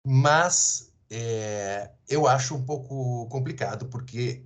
mas 0.07 0.93
é, 1.11 1.91
eu 2.09 2.29
acho 2.29 2.55
um 2.55 2.63
pouco 2.65 3.27
complicado, 3.29 3.87
porque 3.87 4.45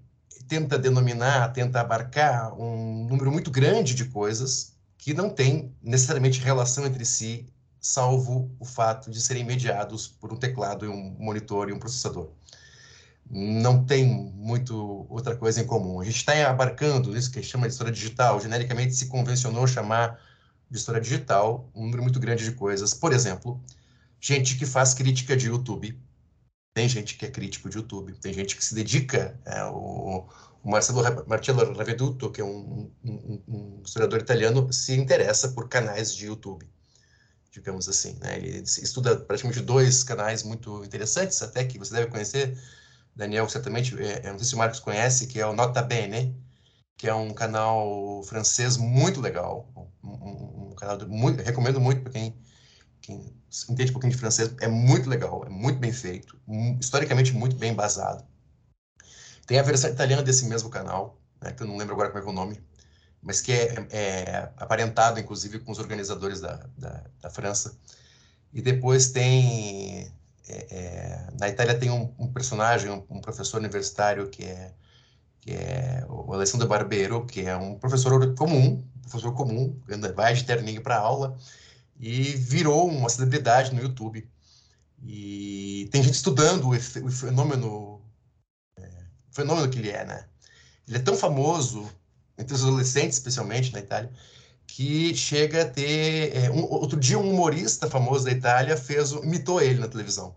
tenta 0.49 0.79
denominar, 0.79 1.53
tenta 1.53 1.83
abarcar 1.83 2.59
um 2.59 3.07
número 3.07 3.31
muito 3.31 3.51
grande 3.51 3.95
de 3.95 4.07
coisas 4.07 4.73
que 4.97 5.13
não 5.13 5.29
tem 5.29 5.75
necessariamente 5.83 6.41
relação 6.41 6.87
entre 6.87 7.05
si, 7.05 7.47
salvo 7.79 8.51
o 8.59 8.65
fato 8.65 9.11
de 9.11 9.21
serem 9.21 9.45
mediados 9.45 10.09
por 10.09 10.33
um 10.33 10.37
teclado 10.37 10.87
e 10.87 10.89
um 10.89 11.15
monitor 11.19 11.69
e 11.69 11.73
um 11.75 11.79
processador. 11.79 12.31
Não 13.31 13.85
tem 13.85 14.07
muito 14.07 15.07
outra 15.11 15.37
coisa 15.37 15.61
em 15.61 15.67
comum. 15.67 16.01
A 16.01 16.05
gente 16.05 16.17
está 16.17 16.49
abarcando 16.49 17.15
isso 17.17 17.31
que 17.31 17.43
chama 17.43 17.67
de 17.67 17.73
história 17.73 17.93
digital, 17.93 18.41
genericamente 18.41 18.95
se 18.95 19.07
convencionou 19.07 19.67
chamar 19.67 20.19
de 20.71 20.79
história 20.79 21.01
digital, 21.01 21.71
um 21.75 21.85
número 21.85 22.03
muito 22.03 22.21
grande 22.21 22.45
de 22.45 22.53
coisas. 22.53 22.93
Por 22.93 23.13
exemplo, 23.13 23.61
gente 24.21 24.57
que 24.57 24.67
faz 24.67 24.95
crítica 24.95 25.37
de 25.37 25.49
YouTube. 25.49 25.99
Tem 26.75 26.89
gente 26.89 27.17
que 27.17 27.27
é 27.27 27.31
crítico 27.31 27.69
de 27.69 27.77
YouTube, 27.77 28.13
tem 28.15 28.33
gente 28.33 28.57
que 28.57 28.65
se 28.65 28.75
dedica. 28.75 29.39
É, 29.45 29.65
o, 29.65 30.29
o 30.63 30.71
Marcelo 30.71 31.03
Raveduto, 31.03 32.31
que 32.31 32.41
é 32.41 32.45
um, 32.45 32.91
um, 33.05 33.43
um, 33.49 33.83
historiador 33.85 34.21
italiano, 34.21 34.73
se 34.73 34.95
interessa 34.95 35.49
por 35.49 35.69
canais 35.69 36.15
de 36.15 36.27
YouTube, 36.27 36.69
digamos 37.51 37.89
assim. 37.89 38.17
Né? 38.21 38.37
Ele 38.37 38.59
estuda 38.61 39.17
praticamente 39.17 39.61
dois 39.61 40.05
canais 40.05 40.43
muito 40.43 40.85
interessantes, 40.85 41.41
até 41.43 41.65
que 41.65 41.79
você 41.79 41.95
deve 41.95 42.11
conhecer, 42.11 42.57
Daniel, 43.17 43.49
certamente, 43.49 43.97
é, 44.01 44.31
não 44.31 44.39
sei 44.39 44.49
se 44.49 44.55
o 44.55 44.59
Marcos 44.59 44.81
conhece, 44.81 45.27
que 45.27 45.41
é 45.41 45.47
o 45.47 45.53
Nota 45.53 45.83
Bene, 45.83 46.37
que 46.97 47.09
é 47.09 47.15
um 47.15 47.33
canal 47.33 48.23
francês 48.25 48.77
muito 48.77 49.21
legal, 49.21 49.69
um 50.03 50.48
canal 50.79 50.99
muito, 51.09 51.43
recomendo 51.43 51.81
muito 51.81 52.03
para 52.03 52.13
quem, 52.13 52.35
quem 53.01 53.35
entende 53.69 53.91
um 53.91 53.95
pouquinho 53.95 54.13
de 54.13 54.19
francês, 54.19 54.55
é 54.61 54.69
muito 54.69 55.09
legal, 55.09 55.45
é 55.45 55.49
muito 55.49 55.79
bem 55.79 55.93
feito, 55.93 56.39
historicamente 56.81 57.33
muito 57.33 57.57
bem 57.57 57.73
embasado. 57.73 58.25
Tem 59.47 59.59
a 59.59 59.63
versão 59.63 59.91
italiana 59.91 60.23
desse 60.23 60.45
mesmo 60.47 60.69
canal, 60.71 61.19
né, 61.41 61.53
que 61.53 61.63
eu 61.63 61.67
não 61.67 61.77
lembro 61.77 61.95
agora 61.95 62.11
como 62.11 62.23
é, 62.23 62.27
é 62.27 62.31
o 62.31 62.33
nome, 62.33 62.61
mas 63.23 63.41
que 63.41 63.53
é, 63.53 63.87
é 63.91 64.53
aparentado, 64.57 65.19
inclusive, 65.19 65.59
com 65.59 65.73
os 65.73 65.79
organizadores 65.79 66.41
da, 66.41 66.67
da, 66.77 67.05
da 67.21 67.31
França. 67.31 67.77
E 68.53 68.63
depois 68.63 69.11
tem... 69.11 70.13
É, 70.49 70.67
é, 70.71 71.29
na 71.39 71.49
Itália 71.49 71.79
tem 71.79 71.91
um, 71.91 72.15
um 72.19 72.33
personagem, 72.33 72.91
um, 72.91 73.05
um 73.11 73.21
professor 73.21 73.59
universitário 73.59 74.31
que 74.31 74.45
é 74.45 74.73
que 75.41 75.53
é 75.53 76.05
o 76.09 76.35
Alessandro 76.35 76.69
Barbeiro, 76.69 77.25
que 77.25 77.41
é 77.41 77.57
um 77.57 77.79
professor 77.79 78.35
comum, 78.35 78.85
professor 79.09 79.35
comum, 79.35 79.81
vai 80.15 80.35
de 80.35 80.45
terninho 80.45 80.83
para 80.83 80.99
aula 80.99 81.37
e 81.99 82.23
virou 82.37 82.89
uma 82.89 83.09
celebridade 83.09 83.75
no 83.75 83.83
YouTube. 83.83 84.29
E 85.03 85.89
tem 85.93 86.03
gente 86.03 86.15
estudando 86.15 86.69
o, 86.69 87.11
fenômeno, 87.11 88.01
é, 88.79 88.83
o 89.31 89.35
fenômeno 89.35 89.69
que 89.69 89.79
ele 89.79 89.91
é, 89.91 90.05
né? 90.05 90.27
Ele 90.87 90.99
é 90.99 91.01
tão 91.01 91.17
famoso 91.17 91.89
entre 92.37 92.55
os 92.55 92.63
adolescentes, 92.63 93.19
especialmente 93.19 93.73
na 93.73 93.81
Itália, 93.81 94.13
que 94.67 95.15
chega 95.15 95.63
a 95.63 95.69
ter 95.69 96.37
é, 96.37 96.51
um, 96.51 96.65
outro 96.65 96.99
dia 96.99 97.19
um 97.19 97.31
humorista 97.31 97.89
famoso 97.89 98.25
da 98.25 98.33
Itália 98.33 98.77
fez 98.77 99.13
imitou 99.13 99.61
ele 99.61 99.81
na 99.81 99.89
televisão 99.89 100.37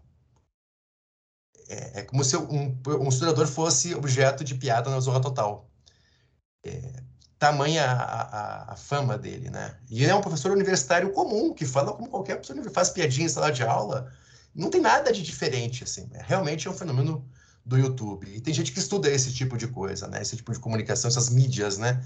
é, 1.71 1.99
é 1.99 2.03
como 2.03 2.23
se 2.23 2.35
um, 2.35 2.77
um 2.99 3.07
historiador 3.07 3.47
fosse 3.47 3.95
objeto 3.95 4.43
de 4.43 4.55
piada 4.55 4.89
na 4.89 4.99
Zorra 4.99 5.21
Total. 5.21 5.69
É, 6.65 7.03
tamanha 7.41 7.85
a, 7.85 8.21
a, 8.21 8.73
a, 8.73 8.75
fama 8.75 9.17
dele, 9.17 9.49
né? 9.49 9.75
E 9.89 10.03
ele 10.03 10.11
é 10.11 10.15
um 10.15 10.21
professor 10.21 10.51
universitário 10.51 11.11
comum, 11.11 11.55
que 11.55 11.65
fala 11.65 11.91
como 11.91 12.07
qualquer 12.07 12.35
pessoa, 12.35 12.63
faz 12.69 12.91
piadinha 12.91 13.25
em 13.25 13.29
sala 13.29 13.51
de 13.51 13.63
aula. 13.63 14.13
Não 14.53 14.69
tem 14.69 14.79
nada 14.79 15.11
de 15.11 15.23
diferente, 15.23 15.83
assim. 15.83 16.07
É, 16.13 16.21
realmente 16.23 16.67
é 16.67 16.69
um 16.69 16.73
fenômeno 16.75 17.27
do 17.65 17.79
YouTube. 17.79 18.27
E 18.31 18.39
tem 18.39 18.53
gente 18.53 18.71
que 18.71 18.77
estuda 18.77 19.09
esse 19.09 19.33
tipo 19.33 19.57
de 19.57 19.67
coisa, 19.67 20.07
né? 20.07 20.21
Esse 20.21 20.37
tipo 20.37 20.53
de 20.53 20.59
comunicação, 20.59 21.09
essas 21.09 21.31
mídias, 21.31 21.79
né? 21.79 22.05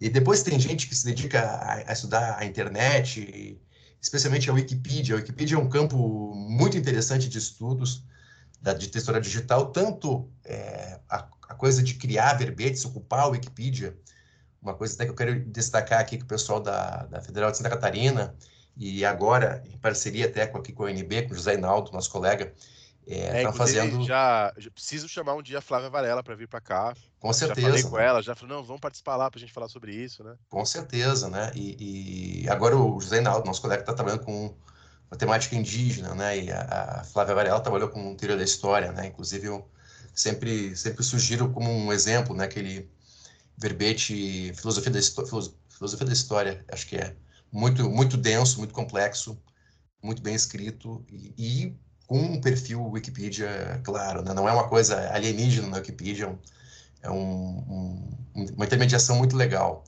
E 0.00 0.08
depois 0.08 0.42
tem 0.42 0.58
gente 0.58 0.88
que 0.88 0.94
se 0.94 1.04
dedica 1.04 1.42
a, 1.42 1.90
a 1.90 1.92
estudar 1.92 2.38
a 2.38 2.46
internet, 2.46 3.60
especialmente 4.00 4.48
a 4.48 4.54
Wikipedia. 4.54 5.14
A 5.14 5.18
Wikipedia 5.18 5.58
é 5.58 5.60
um 5.60 5.68
campo 5.68 6.34
muito 6.34 6.78
interessante 6.78 7.28
de 7.28 7.36
estudos 7.36 8.02
da, 8.62 8.72
de 8.72 8.88
textura 8.88 9.20
digital, 9.20 9.66
tanto 9.72 10.26
é, 10.42 10.98
a, 11.06 11.28
a, 11.50 11.54
coisa 11.54 11.82
de 11.82 11.92
criar 11.96 12.32
verbetes, 12.38 12.82
ocupar 12.86 13.24
a 13.24 13.26
Wikipedia, 13.26 13.94
uma 14.62 14.74
coisa 14.74 14.94
até 14.94 15.04
que 15.04 15.10
eu 15.10 15.16
quero 15.16 15.40
destacar 15.46 16.00
aqui 16.00 16.18
com 16.18 16.24
o 16.24 16.28
pessoal 16.28 16.60
da, 16.60 17.04
da 17.06 17.20
Federal 17.20 17.50
de 17.50 17.56
Santa 17.56 17.70
Catarina, 17.70 18.34
e 18.76 19.04
agora, 19.04 19.62
em 19.66 19.76
parceria 19.78 20.26
até 20.26 20.46
com, 20.46 20.58
aqui 20.58 20.72
com 20.72 20.84
a 20.84 20.86
UNB, 20.86 21.22
com 21.22 21.32
o 21.32 21.36
José 21.36 21.54
Inaldo, 21.54 21.92
nosso 21.92 22.10
colega, 22.10 22.52
é, 23.06 23.40
é 23.40 23.42
tá 23.42 23.52
fazendo. 23.52 24.04
Já, 24.04 24.52
já, 24.56 24.70
preciso 24.70 25.08
chamar 25.08 25.34
um 25.34 25.42
dia 25.42 25.58
a 25.58 25.60
Flávia 25.60 25.90
Varela 25.90 26.22
para 26.22 26.34
vir 26.34 26.48
para 26.48 26.60
cá. 26.60 26.94
Com 27.18 27.32
certeza. 27.32 27.60
Já 27.60 27.68
falei 27.68 27.82
com 27.82 27.98
ela, 27.98 28.22
já 28.22 28.34
falou, 28.34 28.56
não, 28.56 28.64
vamos 28.64 28.80
participar 28.80 29.16
lá 29.16 29.30
para 29.30 29.38
a 29.38 29.40
gente 29.40 29.52
falar 29.52 29.68
sobre 29.68 29.92
isso, 29.92 30.22
né? 30.22 30.34
Com 30.48 30.64
certeza, 30.64 31.28
né? 31.28 31.50
E, 31.54 32.44
e 32.44 32.48
agora 32.48 32.76
o 32.76 33.00
José 33.00 33.18
Inaldo, 33.18 33.46
nosso 33.46 33.60
colega, 33.60 33.82
está 33.82 33.92
trabalhando 33.92 34.24
com 34.24 34.54
a 35.10 35.16
temática 35.16 35.56
indígena, 35.56 36.14
né? 36.14 36.38
E 36.38 36.52
a, 36.52 37.00
a 37.00 37.04
Flávia 37.04 37.34
Varela 37.34 37.60
trabalhou 37.60 37.88
com 37.88 38.14
teoria 38.14 38.36
da 38.36 38.44
história, 38.44 38.92
né? 38.92 39.06
Inclusive 39.06 39.46
eu 39.46 39.68
sempre 40.14 40.76
sempre 40.76 41.02
sugiro 41.02 41.50
como 41.50 41.70
um 41.70 41.92
exemplo, 41.92 42.34
né? 42.34 42.44
Aquele 42.44 42.88
verbete 43.60 44.52
filosofia 44.54 44.90
da 44.90 45.00
filosofia 45.68 46.06
da 46.06 46.12
história, 46.12 46.64
acho 46.72 46.86
que 46.86 46.96
é 46.96 47.14
muito 47.52 47.88
muito 47.88 48.16
denso, 48.16 48.58
muito 48.58 48.74
complexo, 48.74 49.38
muito 50.02 50.22
bem 50.22 50.34
escrito 50.34 51.04
e, 51.08 51.34
e 51.36 51.76
com 52.06 52.18
um 52.18 52.40
perfil 52.40 52.82
Wikipedia 52.90 53.80
claro, 53.84 54.22
né? 54.22 54.34
Não 54.34 54.48
é 54.48 54.52
uma 54.52 54.68
coisa 54.68 55.12
alienígena 55.12 55.68
na 55.68 55.76
Wikipedia, 55.76 56.36
é 57.02 57.10
um, 57.10 58.04
um, 58.34 58.46
uma 58.56 58.64
intermediação 58.64 59.16
muito 59.16 59.36
legal. 59.36 59.84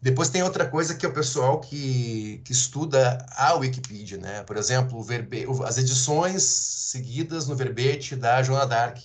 Depois 0.00 0.30
tem 0.30 0.42
outra 0.42 0.68
coisa 0.68 0.94
que 0.96 1.06
é 1.06 1.08
o 1.08 1.12
pessoal 1.12 1.60
que, 1.60 2.40
que 2.44 2.52
estuda 2.52 3.24
a 3.36 3.54
Wikipedia, 3.54 4.18
né? 4.18 4.42
Por 4.42 4.56
exemplo, 4.56 5.02
verbe, 5.02 5.46
as 5.64 5.78
edições 5.78 6.42
seguidas 6.42 7.46
no 7.46 7.54
verbete 7.54 8.16
da 8.16 8.42
Joana 8.42 8.66
Dark. 8.66 8.98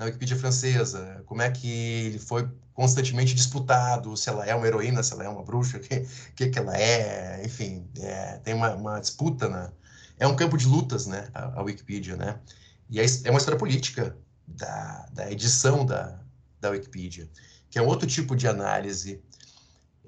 Na 0.00 0.06
Wikipedia 0.06 0.34
francesa, 0.34 1.22
como 1.26 1.42
é 1.42 1.50
que 1.50 1.70
ele 1.70 2.18
foi 2.18 2.48
constantemente 2.72 3.34
disputado, 3.34 4.16
se 4.16 4.30
ela 4.30 4.46
é 4.46 4.54
uma 4.54 4.66
heroína, 4.66 5.02
se 5.02 5.12
ela 5.12 5.24
é 5.24 5.28
uma 5.28 5.42
bruxa, 5.42 5.76
o 5.76 5.80
que, 5.80 6.06
que, 6.34 6.48
que 6.48 6.58
ela 6.58 6.74
é, 6.74 7.42
enfim, 7.44 7.86
é, 7.98 8.38
tem 8.38 8.54
uma, 8.54 8.74
uma, 8.74 8.98
disputa, 8.98 9.46
né? 9.46 9.70
É 10.18 10.26
um 10.26 10.34
campo 10.34 10.56
de 10.56 10.66
lutas, 10.66 11.06
né, 11.06 11.28
a, 11.34 11.60
a 11.60 11.62
Wikipedia, 11.62 12.16
né? 12.16 12.40
E 12.88 12.98
é, 12.98 13.04
é 13.24 13.30
uma 13.30 13.36
história 13.36 13.58
política 13.58 14.16
da, 14.46 15.06
da 15.12 15.30
edição 15.30 15.84
da, 15.84 16.18
da 16.58 16.70
Wikipedia, 16.70 17.28
que 17.68 17.78
é 17.78 17.82
um 17.82 17.86
outro 17.86 18.08
tipo 18.08 18.34
de 18.34 18.48
análise. 18.48 19.22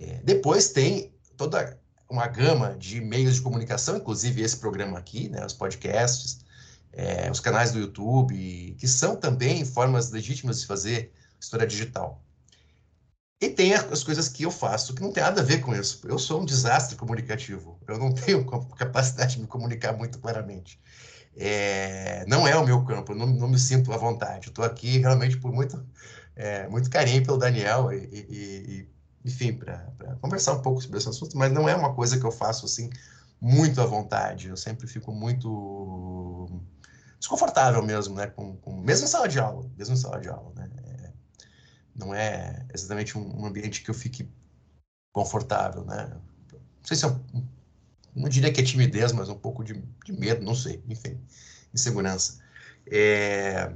É, 0.01 0.23
depois 0.25 0.71
tem 0.71 1.13
toda 1.37 1.79
uma 2.09 2.27
gama 2.29 2.75
de 2.79 2.99
meios 2.99 3.35
de 3.35 3.43
comunicação, 3.43 3.99
inclusive 3.99 4.41
esse 4.41 4.57
programa 4.57 4.99
aqui, 4.99 5.29
né, 5.29 5.45
os 5.45 5.53
podcasts, 5.53 6.39
é, 6.93 7.31
os 7.31 7.41
canais 7.41 7.73
do 7.73 7.79
YouTube, 7.79 8.77
que 8.79 8.87
são 8.87 9.17
também 9.17 9.65
formas 9.65 10.11
legítimas 10.11 10.61
de 10.61 10.67
fazer 10.67 11.13
história 11.41 11.67
digital. 11.67 12.23
E 13.41 13.49
tem 13.49 13.75
as 13.75 14.05
coisas 14.05 14.29
que 14.29 14.45
eu 14.45 14.53
faço 14.53 14.95
que 14.95 15.03
não 15.03 15.13
tem 15.13 15.23
nada 15.23 15.41
a 15.41 15.45
ver 15.45 15.61
com 15.61 15.75
isso. 15.75 16.01
Eu 16.05 16.17
sou 16.17 16.41
um 16.41 16.45
desastre 16.45 16.95
comunicativo. 16.95 17.77
Eu 17.89 17.99
não 17.99 18.13
tenho 18.15 18.45
capacidade 18.77 19.35
de 19.35 19.41
me 19.41 19.49
comunicar 19.49 19.93
muito 19.95 20.19
claramente. 20.21 20.79
É, 21.37 22.25
não 22.29 22.47
é 22.47 22.55
o 22.57 22.65
meu 22.65 22.85
campo, 22.85 23.13
eu 23.13 23.17
não, 23.17 23.27
não 23.27 23.49
me 23.49 23.59
sinto 23.59 23.93
à 23.93 23.97
vontade. 23.97 24.49
Estou 24.49 24.65
aqui 24.65 24.99
realmente 24.99 25.39
por 25.39 25.51
muito, 25.51 25.85
é, 26.37 26.69
muito 26.69 26.91
carinho 26.91 27.25
pelo 27.25 27.39
Daniel 27.39 27.93
e, 27.93 27.97
e, 27.97 28.19
e 28.31 28.89
enfim, 29.25 29.55
para 29.55 29.89
conversar 30.21 30.53
um 30.53 30.63
pouco 30.63 30.81
sobre 30.81 30.99
esse 30.99 31.09
assunto, 31.09 31.37
mas 31.37 31.51
não 31.53 31.69
é 31.69 31.75
uma 31.75 31.95
coisa 31.95 32.19
que 32.19 32.27
eu 32.27 32.33
faço 32.33 32.67
assim 32.67 32.91
muito 33.41 33.81
à 33.81 33.87
vontade. 33.87 34.49
Eu 34.49 34.57
sempre 34.57 34.87
fico 34.87 35.13
muito 35.13 35.49
desconfortável 37.23 37.81
mesmo, 37.83 38.17
né? 38.17 38.27
Com, 38.27 38.57
com, 38.57 38.77
mesmo 38.81 39.07
em 39.07 39.09
sala 39.09 39.29
de 39.29 39.39
aula, 39.39 39.71
mesmo 39.79 39.95
em 39.95 39.97
sala 39.97 40.21
de 40.21 40.29
aula, 40.29 40.53
né? 40.57 40.69
É, 40.85 41.11
não 41.95 42.13
é 42.13 42.67
exatamente 42.75 43.17
um, 43.17 43.41
um, 43.41 43.47
ambiente 43.47 43.81
que 43.83 43.91
eu 43.91 43.95
fique 43.95 44.29
confortável, 45.13 45.85
né? 45.85 46.11
Não 46.53 46.61
sei 46.85 46.97
se 46.97 47.05
é 47.05 47.09
um, 47.09 47.47
não 48.15 48.29
diria 48.29 48.53
que 48.53 48.61
é 48.61 48.65
timidez, 48.65 49.13
mas 49.13 49.29
um 49.29 49.39
pouco 49.39 49.63
de, 49.63 49.75
de 50.05 50.13
medo, 50.13 50.45
não 50.45 50.55
sei, 50.55 50.83
enfim, 50.89 51.17
insegurança. 51.73 52.41
É, 52.91 53.73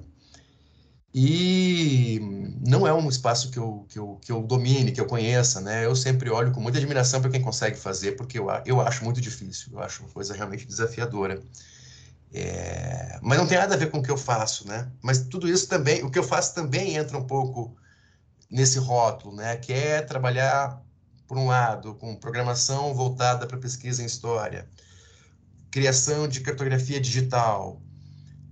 e 1.14 2.18
não 2.66 2.84
é 2.84 2.92
um 2.92 3.08
espaço 3.08 3.50
que 3.52 3.58
eu, 3.58 3.86
que, 3.88 3.98
eu, 3.98 4.18
que 4.20 4.32
eu 4.32 4.42
domine, 4.42 4.90
que 4.90 5.00
eu 5.00 5.06
conheça, 5.06 5.60
né? 5.60 5.86
Eu 5.86 5.94
sempre 5.94 6.28
olho 6.30 6.50
com 6.50 6.60
muita 6.60 6.78
admiração 6.78 7.20
para 7.20 7.30
quem 7.30 7.40
consegue 7.40 7.76
fazer, 7.78 8.16
porque 8.16 8.38
eu, 8.40 8.48
eu 8.66 8.80
acho 8.80 9.04
muito 9.04 9.20
difícil, 9.20 9.72
eu 9.72 9.80
acho 9.80 10.02
uma 10.02 10.10
coisa 10.10 10.34
realmente 10.34 10.66
desafiadora. 10.66 11.40
É, 12.32 13.18
mas 13.22 13.38
não 13.38 13.46
tem 13.46 13.58
nada 13.58 13.74
a 13.74 13.78
ver 13.78 13.90
com 13.90 13.98
o 13.98 14.02
que 14.02 14.10
eu 14.10 14.16
faço, 14.16 14.66
né? 14.66 14.90
Mas 15.02 15.20
tudo 15.26 15.48
isso 15.48 15.68
também, 15.68 16.04
o 16.04 16.10
que 16.10 16.18
eu 16.18 16.24
faço 16.24 16.54
também 16.54 16.96
entra 16.96 17.16
um 17.16 17.26
pouco 17.26 17.76
nesse 18.50 18.78
rótulo, 18.78 19.34
né? 19.34 19.56
Que 19.56 19.72
é 19.72 20.02
trabalhar, 20.02 20.82
por 21.26 21.38
um 21.38 21.46
lado, 21.46 21.94
com 21.94 22.16
programação 22.16 22.94
voltada 22.94 23.46
para 23.46 23.58
pesquisa 23.58 24.02
em 24.02 24.06
história, 24.06 24.68
criação 25.70 26.28
de 26.28 26.40
cartografia 26.40 27.00
digital, 27.00 27.80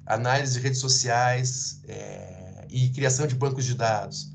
análise 0.06 0.54
de 0.54 0.60
redes 0.60 0.80
sociais 0.80 1.80
é, 1.88 2.66
e 2.68 2.90
criação 2.90 3.26
de 3.26 3.34
bancos 3.34 3.64
de 3.64 3.74
dados. 3.74 4.32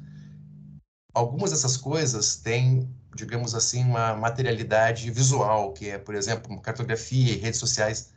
Algumas 1.14 1.52
dessas 1.52 1.76
coisas 1.76 2.36
têm, 2.38 2.90
digamos 3.16 3.56
assim, 3.56 3.84
uma 3.84 4.16
materialidade 4.16 5.10
visual, 5.12 5.74
que 5.74 5.90
é, 5.90 5.98
por 5.98 6.16
exemplo, 6.16 6.60
cartografia 6.62 7.34
e 7.34 7.38
redes 7.38 7.60
sociais 7.60 8.12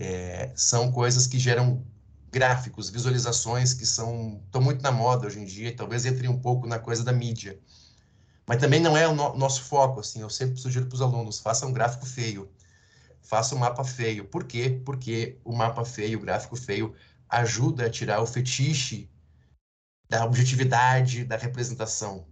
é, 0.00 0.50
são 0.56 0.90
coisas 0.90 1.26
que 1.26 1.38
geram 1.38 1.84
gráficos, 2.32 2.88
visualizações 2.88 3.74
que 3.74 3.84
são 3.84 4.40
estão 4.46 4.62
muito 4.62 4.82
na 4.82 4.90
moda 4.90 5.26
hoje 5.26 5.40
em 5.40 5.44
dia, 5.44 5.68
e 5.68 5.76
talvez 5.76 6.06
entrem 6.06 6.30
um 6.30 6.38
pouco 6.38 6.66
na 6.66 6.78
coisa 6.78 7.04
da 7.04 7.12
mídia. 7.12 7.60
Mas 8.46 8.58
também 8.58 8.80
não 8.80 8.96
é 8.96 9.06
o 9.06 9.14
no, 9.14 9.36
nosso 9.36 9.62
foco, 9.62 10.00
assim, 10.00 10.22
eu 10.22 10.30
sempre 10.30 10.58
sugiro 10.58 10.86
para 10.86 10.94
os 10.94 11.02
alunos, 11.02 11.38
façam 11.38 11.68
um 11.68 11.72
gráfico 11.72 12.06
feio, 12.06 12.50
faça 13.20 13.54
um 13.54 13.58
mapa 13.58 13.84
feio. 13.84 14.24
Por 14.24 14.44
quê? 14.44 14.80
Porque 14.84 15.38
o 15.44 15.54
mapa 15.54 15.84
feio, 15.84 16.18
o 16.18 16.22
gráfico 16.22 16.56
feio, 16.56 16.94
ajuda 17.28 17.86
a 17.86 17.90
tirar 17.90 18.22
o 18.22 18.26
fetiche 18.26 19.08
da 20.08 20.24
objetividade 20.24 21.24
da 21.24 21.36
representação, 21.36 22.26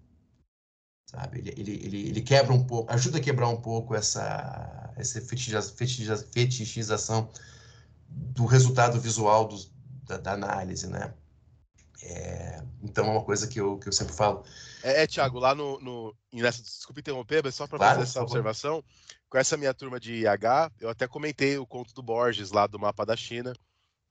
sabe? 1.06 1.40
Ele, 1.40 1.54
ele, 1.56 1.72
ele, 1.84 2.08
ele 2.08 2.22
quebra 2.22 2.52
um 2.52 2.64
pouco, 2.64 2.92
ajuda 2.92 3.18
a 3.18 3.20
quebrar 3.20 3.48
um 3.48 3.60
pouco 3.60 3.94
essa, 3.94 4.92
essa 4.96 5.20
fetichização 5.20 7.30
do 8.08 8.46
resultado 8.46 9.00
visual 9.00 9.46
do, 9.46 9.56
da, 10.06 10.16
da, 10.16 10.32
análise, 10.32 10.86
né? 10.86 11.12
É, 12.02 12.62
então 12.82 13.06
é 13.06 13.10
uma 13.10 13.24
coisa 13.24 13.46
que 13.46 13.60
eu, 13.60 13.78
que 13.78 13.88
eu 13.88 13.92
sempre 13.92 14.14
falo. 14.14 14.44
É, 14.82 15.02
é 15.02 15.06
Tiago, 15.06 15.38
lá 15.38 15.54
no, 15.54 15.78
no 15.80 16.14
nessa, 16.32 16.62
desculpe 16.62 17.00
interromper, 17.00 17.42
mas 17.44 17.54
só 17.54 17.66
para 17.66 17.78
claro, 17.78 17.98
fazer 17.98 18.10
essa 18.10 18.22
observação, 18.22 18.84
com 19.28 19.38
essa 19.38 19.56
minha 19.56 19.74
turma 19.74 19.98
de 19.98 20.14
IH, 20.14 20.70
eu 20.80 20.88
até 20.88 21.06
comentei 21.06 21.58
o 21.58 21.66
conto 21.66 21.92
do 21.92 22.02
Borges 22.02 22.50
lá 22.50 22.66
do 22.66 22.78
mapa 22.78 23.04
da 23.04 23.16
China, 23.16 23.52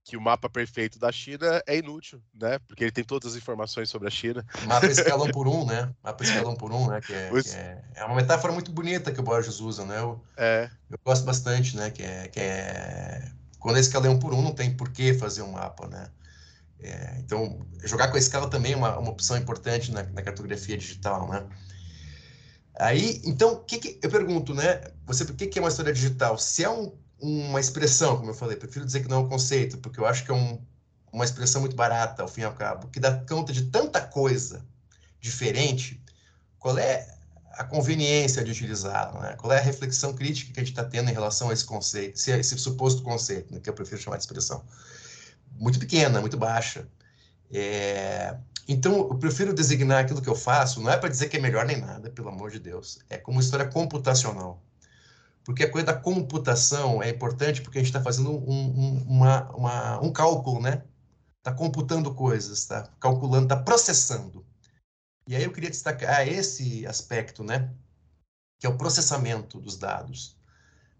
que 0.03 0.15
o 0.15 0.21
mapa 0.21 0.49
perfeito 0.49 0.97
da 0.97 1.11
China 1.11 1.61
é 1.67 1.77
inútil, 1.77 2.21
né? 2.33 2.59
Porque 2.59 2.83
ele 2.85 2.91
tem 2.91 3.03
todas 3.03 3.33
as 3.33 3.37
informações 3.37 3.89
sobre 3.89 4.07
a 4.07 4.11
China. 4.11 4.45
Mapa 4.65 4.87
escalão 4.87 5.29
por 5.31 5.47
um, 5.47 5.65
né? 5.65 5.93
Mapa 6.01 6.23
escalão 6.23 6.55
por 6.55 6.71
um, 6.71 6.87
né? 6.87 7.01
Que 7.01 7.13
é, 7.13 7.29
que 7.29 7.49
é, 7.49 7.83
é, 7.95 8.05
uma 8.05 8.15
metáfora 8.15 8.53
muito 8.53 8.71
bonita 8.71 9.11
que 9.11 9.19
o 9.19 9.23
Borges 9.23 9.59
usa, 9.59 9.83
né? 9.83 9.99
Eu, 9.99 10.23
é. 10.37 10.69
eu 10.89 10.97
gosto 11.03 11.25
bastante, 11.25 11.75
né? 11.75 11.89
Que 11.89 12.03
é, 12.03 12.27
que 12.29 12.39
é 12.39 13.31
quando 13.59 13.77
é 13.77 13.79
escalão 13.79 14.19
por 14.19 14.33
um, 14.33 14.41
não 14.41 14.53
tem 14.53 14.75
por 14.75 14.89
que 14.89 15.13
fazer 15.13 15.41
um 15.41 15.51
mapa, 15.51 15.87
né? 15.87 16.09
É, 16.79 17.17
então, 17.19 17.65
jogar 17.83 18.09
com 18.09 18.17
a 18.17 18.19
escala 18.19 18.49
também 18.49 18.73
é 18.73 18.75
uma, 18.75 18.97
uma 18.99 19.11
opção 19.11 19.35
importante 19.37 19.91
na, 19.91 20.03
na 20.03 20.21
cartografia 20.21 20.77
digital, 20.77 21.27
né? 21.29 21.47
Aí, 22.79 23.21
então, 23.25 23.63
que, 23.63 23.79
que 23.79 23.99
eu 24.03 24.09
pergunto, 24.09 24.53
né? 24.53 24.81
Você, 25.05 25.23
o 25.23 25.33
que, 25.33 25.47
que 25.47 25.57
é 25.57 25.61
uma 25.61 25.69
história 25.69 25.91
digital? 25.91 26.37
Se 26.37 26.63
é 26.63 26.69
um 26.69 26.93
uma 27.19 27.59
expressão, 27.59 28.17
como 28.17 28.29
eu 28.29 28.35
falei, 28.35 28.55
prefiro 28.55 28.85
dizer 28.85 29.01
que 29.01 29.09
não 29.09 29.17
é 29.17 29.19
um 29.21 29.29
conceito, 29.29 29.77
porque 29.79 29.99
eu 29.99 30.05
acho 30.05 30.23
que 30.23 30.31
é 30.31 30.33
um, 30.33 30.61
uma 31.11 31.25
expressão 31.25 31.61
muito 31.61 31.75
barata, 31.75 32.21
ao 32.21 32.27
fim 32.27 32.41
e 32.41 32.43
ao 32.45 32.53
cabo, 32.53 32.87
que 32.89 32.99
dá 32.99 33.25
conta 33.25 33.51
de 33.51 33.63
tanta 33.63 34.01
coisa 34.01 34.65
diferente, 35.19 36.01
qual 36.59 36.77
é 36.77 37.16
a 37.57 37.63
conveniência 37.63 38.43
de 38.43 38.51
utilizá-la? 38.51 39.19
Né? 39.21 39.35
Qual 39.37 39.51
é 39.51 39.57
a 39.57 39.61
reflexão 39.61 40.13
crítica 40.13 40.53
que 40.53 40.59
a 40.59 40.63
gente 40.63 40.71
está 40.71 40.83
tendo 40.83 41.09
em 41.09 41.13
relação 41.13 41.49
a 41.49 41.53
esse 41.53 41.65
conceito, 41.65 42.15
esse, 42.15 42.31
esse 42.31 42.57
suposto 42.57 43.01
conceito, 43.01 43.53
né, 43.53 43.59
que 43.59 43.69
eu 43.69 43.73
prefiro 43.73 44.01
chamar 44.01 44.17
de 44.17 44.23
expressão? 44.23 44.63
Muito 45.51 45.79
pequena, 45.79 46.21
muito 46.21 46.37
baixa. 46.37 46.87
É... 47.51 48.35
Então, 48.67 49.07
eu 49.09 49.17
prefiro 49.17 49.53
designar 49.53 50.03
aquilo 50.03 50.21
que 50.21 50.29
eu 50.29 50.35
faço, 50.35 50.81
não 50.81 50.91
é 50.91 50.97
para 50.97 51.09
dizer 51.09 51.29
que 51.29 51.37
é 51.37 51.39
melhor 51.39 51.65
nem 51.65 51.79
nada, 51.79 52.09
pelo 52.09 52.29
amor 52.29 52.51
de 52.51 52.59
Deus, 52.59 52.99
é 53.09 53.17
como 53.17 53.39
história 53.39 53.65
computacional 53.65 54.61
porque 55.47 55.63
a 55.63 55.71
coisa 55.71 55.87
da 55.87 55.93
computação 55.93 57.01
é 57.01 57.09
importante 57.09 57.61
porque 57.61 57.77
a 57.77 57.81
gente 57.81 57.87
está 57.87 58.01
fazendo 58.01 58.31
um, 58.31 58.53
um, 58.53 59.05
uma, 59.07 59.49
uma, 59.55 60.03
um 60.03 60.11
cálculo, 60.11 60.61
né? 60.61 60.83
Está 61.37 61.53
computando 61.53 62.13
coisas, 62.13 62.59
está 62.59 62.89
calculando, 62.99 63.45
está 63.45 63.55
processando. 63.55 64.45
E 65.27 65.35
aí 65.35 65.43
eu 65.43 65.51
queria 65.51 65.69
destacar 65.69 66.27
esse 66.27 66.85
aspecto, 66.87 67.43
né? 67.43 67.69
Que 68.59 68.65
é 68.65 68.69
o 68.69 68.77
processamento 68.77 69.59
dos 69.59 69.77
dados. 69.77 70.37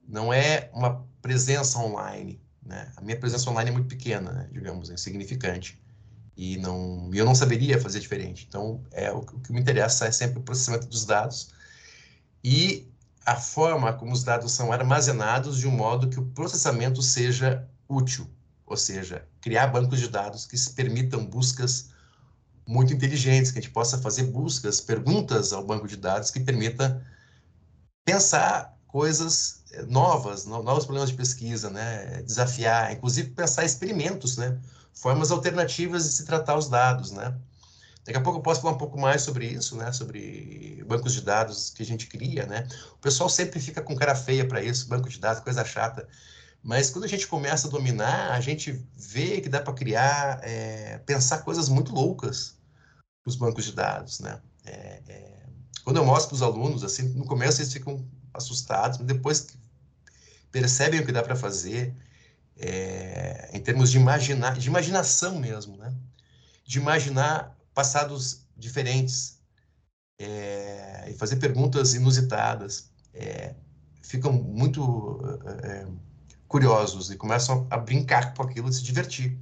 Não 0.08 0.34
é 0.34 0.70
uma 0.74 1.06
presença 1.22 1.80
online, 1.80 2.42
né? 2.62 2.92
A 2.98 3.02
minha 3.02 3.18
presença 3.18 3.50
online 3.50 3.70
é 3.70 3.74
muito 3.74 3.88
pequena, 3.88 4.32
né? 4.32 4.50
digamos, 4.52 4.90
é 4.90 4.94
insignificante. 4.94 5.82
E 6.36 6.58
não, 6.58 7.10
eu 7.14 7.26
não 7.26 7.34
saberia 7.34 7.82
fazer 7.82 8.00
diferente. 8.00 8.46
Então, 8.48 8.84
é 8.92 9.12
o, 9.12 9.20
o 9.20 9.40
que 9.40 9.52
me 9.52 9.60
interessa 9.60 10.06
é 10.06 10.12
sempre 10.12 10.40
o 10.40 10.44
processamento 10.44 10.88
dos 10.88 11.06
dados 11.06 11.52
e 12.44 12.92
a 13.26 13.36
forma 13.36 13.92
como 13.94 14.14
os 14.14 14.24
dados 14.24 14.52
são 14.52 14.72
armazenados 14.72 15.58
de 15.58 15.68
um 15.68 15.72
modo 15.72 16.10
que 16.10 16.20
o 16.20 16.26
processamento 16.28 17.02
seja 17.02 17.68
útil, 17.90 18.30
ou 18.66 18.78
seja, 18.78 19.28
criar 19.42 19.68
bancos 19.68 20.00
de 20.00 20.08
dados 20.08 20.46
que 20.46 20.58
permitam 20.76 21.26
buscas 21.26 21.90
muito 22.68 22.94
inteligentes, 22.94 23.52
que 23.52 23.60
a 23.60 23.62
gente 23.62 23.72
possa 23.72 23.98
fazer 23.98 24.24
buscas, 24.24 24.82
perguntas 24.82 25.54
ao 25.54 25.66
banco 25.66 25.88
de 25.88 25.96
dados 25.96 26.30
que 26.30 26.40
permita 26.40 27.02
pensar 28.06 28.78
coisas 28.88 29.64
eh, 29.72 29.84
novas, 29.84 30.46
novos 30.46 30.86
problemas 30.86 31.10
de 31.10 31.16
pesquisa, 31.16 31.70
né? 31.70 32.22
desafiar, 32.24 32.92
inclusive 32.92 33.30
pensar 33.30 33.64
experimentos, 33.64 34.38
né? 34.38 34.60
formas 34.94 35.32
alternativas 35.32 36.04
de 36.04 36.12
se 36.12 36.26
tratar 36.26 36.58
os 36.58 36.68
dados, 36.68 37.12
né? 37.12 37.36
Daqui 38.06 38.18
a 38.18 38.22
pouco 38.22 38.40
eu 38.40 38.44
posso 38.44 38.62
falar 38.62 38.74
um 38.74 38.78
pouco 38.78 38.98
mais 38.98 39.22
sobre 39.22 39.46
isso, 39.46 39.76
né? 39.76 39.92
Sobre 39.92 40.84
bancos 40.88 41.14
de 41.14 41.22
dados 41.22 41.70
que 41.70 41.84
a 41.84 41.86
gente 41.86 42.08
cria, 42.08 42.46
né? 42.46 42.66
O 42.94 42.98
pessoal 42.98 43.30
sempre 43.30 43.60
fica 43.60 43.82
com 43.82 43.96
cara 43.96 44.16
feia 44.16 44.48
para 44.48 44.64
isso, 44.64 44.88
banco 44.88 45.10
de 45.10 45.20
dados, 45.20 45.44
coisa 45.44 45.64
chata. 45.66 46.08
Mas 46.64 46.90
quando 46.90 47.04
a 47.04 47.08
gente 47.08 47.28
começa 47.28 47.68
a 47.68 47.72
dominar, 47.72 48.32
a 48.32 48.40
gente 48.40 48.84
vê 48.96 49.42
que 49.42 49.50
dá 49.50 49.62
para 49.62 49.74
criar, 49.74 50.40
é, 50.42 50.98
pensar 51.06 51.40
coisas 51.40 51.70
muito 51.70 51.94
loucas 51.94 52.57
nos 53.28 53.36
bancos 53.36 53.66
de 53.66 53.74
dados, 53.74 54.22
né? 54.22 54.40
É, 54.66 55.02
é... 55.06 55.46
Quando 55.84 55.98
eu 55.98 56.06
mostro 56.06 56.30
para 56.30 56.36
os 56.36 56.42
alunos, 56.42 56.82
assim, 56.82 57.10
no 57.10 57.26
começo 57.26 57.62
eles 57.62 57.74
ficam 57.74 58.08
assustados, 58.34 59.00
mas 59.00 59.08
depois 59.08 59.48
percebem 60.50 61.02
o 61.02 61.06
que 61.06 61.12
dá 61.12 61.22
para 61.22 61.36
fazer, 61.36 61.94
é, 62.56 63.50
em 63.54 63.60
termos 63.60 63.92
de, 63.92 63.98
imaginar, 63.98 64.58
de 64.58 64.68
imaginação 64.68 65.38
mesmo, 65.40 65.76
né? 65.76 65.94
de 66.66 66.80
imaginar 66.80 67.54
passados 67.74 68.46
diferentes 68.56 69.40
é, 70.18 71.10
e 71.10 71.14
fazer 71.14 71.36
perguntas 71.36 71.94
inusitadas. 71.94 72.90
É, 73.14 73.56
ficam 74.02 74.32
muito 74.32 75.20
é, 75.64 75.86
curiosos 76.48 77.12
e 77.12 77.18
começam 77.18 77.68
a, 77.70 77.78
brincar 77.78 78.34
com 78.34 78.44
aquilo 78.44 78.72
se 78.72 78.84
divertir. 78.84 79.38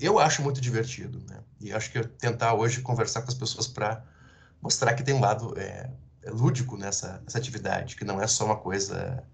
Eu 0.00 0.18
acho 0.18 0.42
muito 0.42 0.60
divertido, 0.60 1.22
né? 1.28 1.40
E 1.60 1.72
acho 1.72 1.90
que 1.90 1.98
eu 1.98 2.06
tentar 2.06 2.54
hoje 2.54 2.82
conversar 2.82 3.22
com 3.22 3.28
as 3.28 3.34
pessoas 3.34 3.66
para 3.66 4.04
mostrar 4.60 4.94
que 4.94 5.02
tem 5.02 5.14
um 5.14 5.20
lado 5.20 5.58
é, 5.58 5.90
é, 6.22 6.30
lúdico 6.30 6.76
nessa, 6.76 7.20
nessa 7.24 7.38
atividade, 7.38 7.96
que 7.96 8.04
não 8.04 8.20
é 8.20 8.26
só 8.26 8.44
uma 8.44 8.56
coisa 8.56 9.24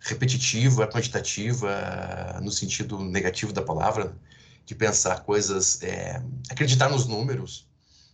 repetitiva, 0.00 0.86
quantitativa, 0.86 2.40
no 2.42 2.50
sentido 2.50 2.98
negativo 3.00 3.52
da 3.52 3.62
palavra, 3.62 4.16
de 4.64 4.74
pensar 4.74 5.20
coisas, 5.20 5.82
é, 5.82 6.22
acreditar 6.50 6.88
nos 6.88 7.06
números. 7.06 7.68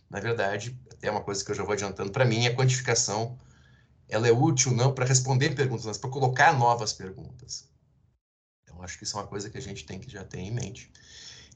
Na 0.09 0.19
verdade, 0.19 0.77
até 0.91 1.11
uma 1.11 1.21
coisa 1.21 1.43
que 1.43 1.51
eu 1.51 1.55
já 1.55 1.63
vou 1.63 1.73
adiantando, 1.73 2.11
para 2.11 2.25
mim, 2.25 2.47
a 2.47 2.55
quantificação 2.55 3.37
ela 4.09 4.27
é 4.27 4.31
útil 4.31 4.71
não 4.71 4.93
para 4.93 5.05
responder 5.05 5.53
perguntas, 5.53 5.85
mas 5.85 5.97
para 5.97 6.09
colocar 6.09 6.57
novas 6.57 6.93
perguntas. 6.93 7.69
Então, 8.63 8.81
acho 8.81 8.97
que 8.97 9.03
isso 9.03 9.17
é 9.17 9.21
uma 9.21 9.27
coisa 9.27 9.49
que 9.49 9.57
a 9.57 9.61
gente 9.61 9.85
tem 9.85 9.99
que 9.99 10.09
já 10.09 10.23
ter 10.23 10.39
em 10.39 10.51
mente. 10.51 10.91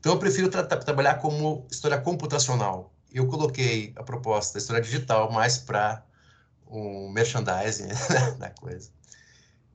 Então, 0.01 0.13
eu 0.13 0.17
prefiro 0.17 0.49
tra 0.49 0.63
trabalhar 0.63 1.15
como 1.19 1.67
história 1.69 1.95
computacional. 2.01 2.91
Eu 3.13 3.27
coloquei 3.27 3.93
a 3.95 4.01
proposta 4.01 4.53
da 4.53 4.59
história 4.59 4.81
digital 4.81 5.31
mais 5.31 5.59
para 5.59 6.03
um 6.67 7.07
merchandising 7.11 7.87
da 8.39 8.49
coisa. 8.49 8.89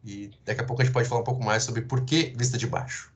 E 0.04 0.32
daqui 0.44 0.62
a 0.62 0.64
pouco 0.64 0.82
a 0.82 0.84
gente 0.84 0.92
pode 0.92 1.08
falar 1.08 1.20
um 1.20 1.24
pouco 1.24 1.44
mais 1.44 1.62
sobre 1.62 1.82
por 1.82 2.04
que 2.04 2.34
vista 2.36 2.58
de 2.58 2.66
baixo. 2.66 3.14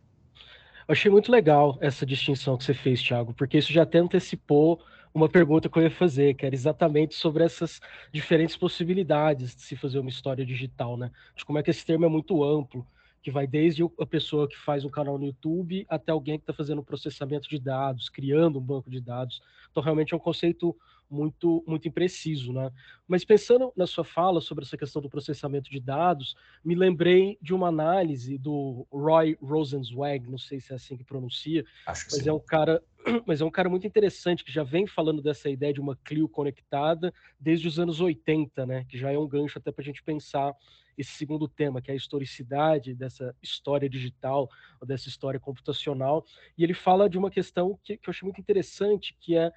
Eu 0.87 0.93
achei 0.93 1.11
muito 1.11 1.33
legal 1.33 1.77
essa 1.81 2.07
distinção 2.07 2.57
que 2.57 2.63
você 2.63 2.75
fez, 2.75 3.03
Thiago, 3.03 3.35
porque 3.35 3.59
isso 3.59 3.73
já 3.73 3.83
até 3.83 3.99
antecipou 3.99 4.81
uma 5.13 5.29
pergunta 5.29 5.69
que 5.69 5.77
eu 5.77 5.83
ia 5.83 5.91
fazer, 5.91 6.35
que 6.35 6.47
era 6.47 6.55
exatamente 6.55 7.17
sobre 7.17 7.43
essas 7.43 7.81
diferentes 8.13 8.57
possibilidades 8.57 9.57
de 9.57 9.63
se 9.63 9.75
fazer 9.75 9.99
uma 9.99 10.11
história 10.11 10.47
digital, 10.47 10.97
né? 10.97 11.11
De 11.35 11.45
como 11.45 11.59
é 11.59 11.63
que 11.65 11.71
esse 11.71 11.85
termo 11.85 12.07
é 12.07 12.09
muito 12.09 12.45
amplo, 12.45 12.87
que 13.23 13.31
vai 13.31 13.47
desde 13.47 13.83
a 13.99 14.07
pessoa 14.07 14.49
que 14.49 14.57
faz 14.57 14.85
um 14.85 14.89
canal 14.89 15.19
no 15.19 15.27
YouTube 15.27 15.87
até 15.89 16.13
alguém 16.13 16.39
que 16.39 16.43
está 16.43 16.53
fazendo 16.53 16.83
processamento 16.83 17.49
de 17.49 17.59
dados, 17.59 18.09
criando 18.09 18.59
um 18.59 18.63
banco 18.63 18.91
de 18.91 19.01
dados. 19.01 19.43
Então, 19.71 19.83
realmente 19.83 20.15
é 20.15 20.17
um 20.17 20.21
conceito 20.21 20.77
muito 21.11 21.65
muito 21.67 21.89
impreciso, 21.89 22.53
né? 22.53 22.71
Mas 23.07 23.25
pensando 23.25 23.73
na 23.77 23.87
sua 23.87 24.05
fala 24.05 24.41
sobre 24.41 24.65
essa 24.65 24.77
questão 24.77 25.03
do 25.03 25.11
processamento 25.11 25.69
de 25.69 25.81
dados, 25.81 26.37
me 26.65 26.75
lembrei 26.75 27.37
de 27.43 27.53
uma 27.53 27.67
análise 27.67 28.39
do 28.39 28.87
Roy 28.93 29.37
Rosenzweig, 29.43 30.31
não 30.31 30.39
sei 30.39 30.61
se 30.61 30.73
é 30.73 30.77
assim 30.77 30.97
que 30.97 31.03
pronuncia, 31.03 31.65
Acho 31.85 32.07
que 32.07 32.13
mas 32.13 32.23
sim. 32.23 32.29
é 32.29 32.33
um 32.33 32.39
cara 32.39 32.81
mas 33.27 33.41
é 33.41 33.45
um 33.45 33.51
cara 33.51 33.69
muito 33.69 33.87
interessante 33.87 34.45
que 34.45 34.53
já 34.53 34.63
vem 34.63 34.87
falando 34.87 35.21
dessa 35.21 35.51
ideia 35.51 35.73
de 35.73 35.81
uma 35.81 35.97
Clio 35.97 36.29
conectada 36.29 37.13
desde 37.41 37.67
os 37.67 37.79
anos 37.81 38.01
80, 38.01 38.65
né? 38.65 38.85
Que 38.89 38.97
já 38.97 39.11
é 39.11 39.19
um 39.19 39.27
gancho 39.27 39.59
até 39.59 39.73
para 39.73 39.83
a 39.83 39.85
gente 39.85 40.03
pensar 40.03 40.55
esse 41.01 41.13
segundo 41.13 41.49
tema, 41.49 41.81
que 41.81 41.91
é 41.91 41.95
a 41.95 41.97
historicidade 41.97 42.95
dessa 42.95 43.35
história 43.43 43.89
digital, 43.89 44.49
ou 44.81 44.87
dessa 44.87 45.09
história 45.09 45.41
computacional. 45.41 46.25
E 46.57 46.65
ele 46.65 46.75
fala 46.75 47.09
de 47.09 47.19
uma 47.19 47.31
questão 47.31 47.79
que, 47.83 47.97
que 47.97 48.09
eu 48.09 48.13
achei 48.13 48.27
muito 48.27 48.41
interessante, 48.41 49.17
que 49.21 49.37
é 49.37 49.53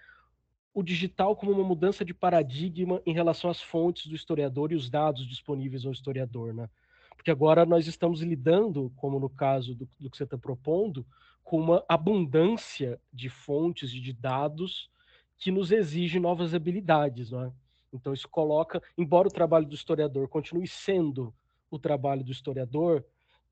o 0.74 0.82
digital 0.82 1.36
como 1.36 1.52
uma 1.52 1.64
mudança 1.64 2.04
de 2.04 2.14
paradigma 2.14 3.02
em 3.06 3.14
relação 3.14 3.50
às 3.50 3.62
fontes 3.62 4.08
do 4.08 4.16
historiador 4.16 4.72
e 4.72 4.76
os 4.76 4.90
dados 4.90 5.28
disponíveis 5.28 5.86
ao 5.86 5.92
historiador, 5.92 6.54
né? 6.54 6.68
Porque 7.16 7.30
agora 7.30 7.66
nós 7.66 7.86
estamos 7.88 8.22
lidando, 8.22 8.92
como 8.96 9.20
no 9.20 9.30
caso 9.30 9.76
do, 9.76 9.88
do 10.00 10.10
que 10.10 10.18
você 10.18 10.24
está 10.24 10.38
propondo, 10.38 11.06
com 11.44 11.60
uma 11.60 11.86
abundância 11.88 13.00
de 13.12 13.30
fontes 13.30 13.92
e 13.92 14.00
de 14.00 14.14
dados 14.14 14.90
que 15.38 15.52
nos 15.52 15.72
exige 15.72 16.20
novas 16.20 16.54
habilidades, 16.54 17.30
não 17.30 17.44
é? 17.44 17.52
Então 17.94 18.14
isso 18.14 18.28
coloca, 18.28 18.82
embora 18.98 19.28
o 19.28 19.32
trabalho 19.32 19.68
do 19.68 19.76
historiador 19.76 20.28
continue 20.28 20.68
sendo 20.68 21.34
o 21.70 21.78
trabalho 21.78 22.24
do 22.24 22.32
historiador, 22.32 23.06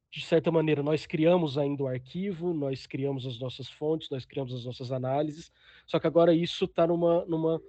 de 0.10 0.26
certa 0.26 0.52
maneira 0.52 0.84
nós 0.84 1.06
criamos 1.06 1.58
ainda 1.58 1.84
o 1.84 1.88
arquivo, 1.88 2.54
nós 2.54 2.86
criamos 2.86 3.26
as 3.26 3.40
nossas 3.40 3.70
fontes, 3.70 4.10
nós 4.10 4.26
criamos 4.26 4.54
as 4.54 4.66
nossas 4.66 4.92
análises, 4.92 5.52
só 5.86 6.00
que 6.00 6.08
agora 6.08 6.34
isso 6.34 6.66
está 6.66 6.86
numa, 6.86 7.24
numa, 7.26 7.62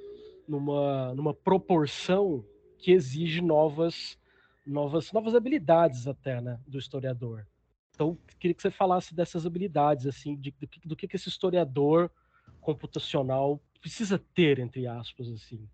numa, 0.49 1.15
numa 1.15 1.35
proporção 1.35 2.45
que 2.79 2.91
exige 2.91 3.41
novas, 3.41 4.19
novas, 4.67 5.13
novas 5.13 5.35
habilidades 5.35 6.09
até, 6.09 6.41
né, 6.41 6.59
do 6.67 6.79
historiador. 6.79 7.47
Então, 7.95 8.19
queria 8.41 8.55
que 8.55 8.63
você 8.63 8.71
falasse 8.71 9.15
dessas 9.15 9.47
habilidades, 9.47 10.07
assim, 10.07 10.35
de, 10.35 10.51
do, 10.51 10.67
que, 10.67 10.89
do 10.89 10.97
que 10.97 11.15
esse 11.15 11.29
historiador 11.29 12.11
computacional 12.61 13.61
precisa 13.81 14.19
ter, 14.35 14.59
entre 14.59 14.87
aspas, 14.87 15.29
assim. 15.29 15.69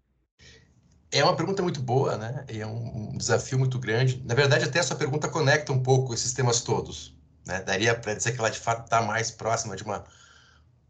É 1.10 1.24
uma 1.24 1.34
pergunta 1.34 1.62
muito 1.62 1.80
boa, 1.80 2.16
né? 2.18 2.44
E 2.50 2.60
é 2.60 2.66
um, 2.66 3.16
desafio 3.16 3.58
muito 3.58 3.78
grande. 3.78 4.22
Na 4.26 4.34
verdade, 4.34 4.64
até 4.64 4.78
essa 4.78 4.94
pergunta 4.94 5.28
conecta 5.28 5.72
um 5.72 5.82
pouco 5.82 6.12
esses 6.12 6.32
temas 6.32 6.60
todos. 6.60 7.16
Né? 7.46 7.62
Daria 7.62 7.94
para 7.94 8.14
dizer 8.14 8.32
que 8.32 8.38
ela 8.38 8.50
de 8.50 8.58
fato 8.58 8.84
está 8.84 9.00
mais 9.00 9.30
próxima 9.30 9.74
de 9.74 9.82
uma 9.82 10.04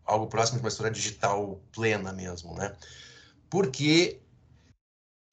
algo 0.04 0.26
próximo 0.26 0.58
de 0.58 0.64
uma 0.64 0.68
história 0.68 0.90
digital 0.90 1.60
plena 1.70 2.12
mesmo, 2.12 2.54
né? 2.54 2.74
Porque 3.50 4.20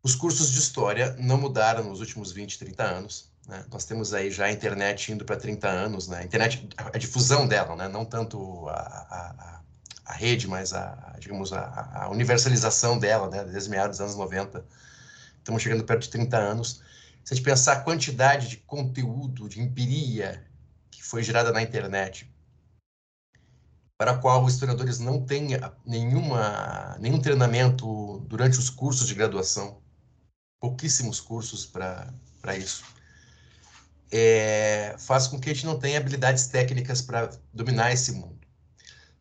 os 0.03 0.13
cursos 0.13 0.51
de 0.51 0.59
história 0.59 1.15
não 1.17 1.37
mudaram 1.37 1.83
nos 1.85 1.99
últimos 1.99 2.31
20, 2.31 2.59
30 2.59 2.83
anos. 2.83 3.31
Né? 3.47 3.65
Nós 3.71 3.85
temos 3.85 4.13
aí 4.13 4.29
já 4.29 4.45
a 4.45 4.51
internet 4.51 5.11
indo 5.11 5.25
para 5.25 5.37
30 5.37 5.67
anos, 5.67 6.07
né? 6.07 6.19
A 6.19 6.23
internet, 6.23 6.67
a 6.77 6.97
difusão 6.97 7.47
dela, 7.47 7.75
né? 7.75 7.87
Não 7.87 8.05
tanto 8.05 8.67
a, 8.69 8.73
a, 8.73 9.61
a 10.05 10.13
rede, 10.13 10.47
mas 10.47 10.71
a, 10.71 11.15
digamos, 11.19 11.51
a, 11.51 12.03
a, 12.03 12.09
universalização 12.09 12.99
dela, 12.99 13.29
né, 13.29 13.43
desde 13.43 13.69
meados 13.69 13.97
dos 13.97 14.01
anos 14.01 14.15
90. 14.15 14.63
Estamos 15.37 15.61
chegando 15.61 15.83
perto 15.83 16.03
de 16.03 16.09
30 16.09 16.37
anos. 16.37 16.81
Se 17.23 17.33
a 17.33 17.35
gente 17.35 17.43
pensar 17.43 17.73
a 17.73 17.81
quantidade 17.81 18.47
de 18.47 18.57
conteúdo, 18.57 19.49
de 19.49 19.59
empiria 19.59 20.45
que 20.91 21.03
foi 21.03 21.23
gerada 21.23 21.51
na 21.51 21.61
internet, 21.61 22.31
para 23.97 24.11
a 24.11 24.17
qual 24.17 24.43
os 24.43 24.53
historiadores 24.53 24.99
não 24.99 25.25
têm 25.25 25.47
nenhuma, 25.85 26.97
nenhum 26.99 27.19
treinamento 27.19 28.19
durante 28.27 28.59
os 28.59 28.69
cursos 28.69 29.07
de 29.07 29.15
graduação, 29.15 29.81
pouquíssimos 30.59 31.19
cursos 31.19 31.65
para 31.65 32.57
isso, 32.57 32.83
é, 34.11 34.95
faz 34.99 35.27
com 35.27 35.39
que 35.39 35.49
a 35.49 35.53
gente 35.53 35.65
não 35.65 35.79
tenha 35.79 35.97
habilidades 35.97 36.47
técnicas 36.47 37.01
para 37.01 37.29
dominar 37.53 37.91
esse 37.91 38.11
mundo. 38.11 38.34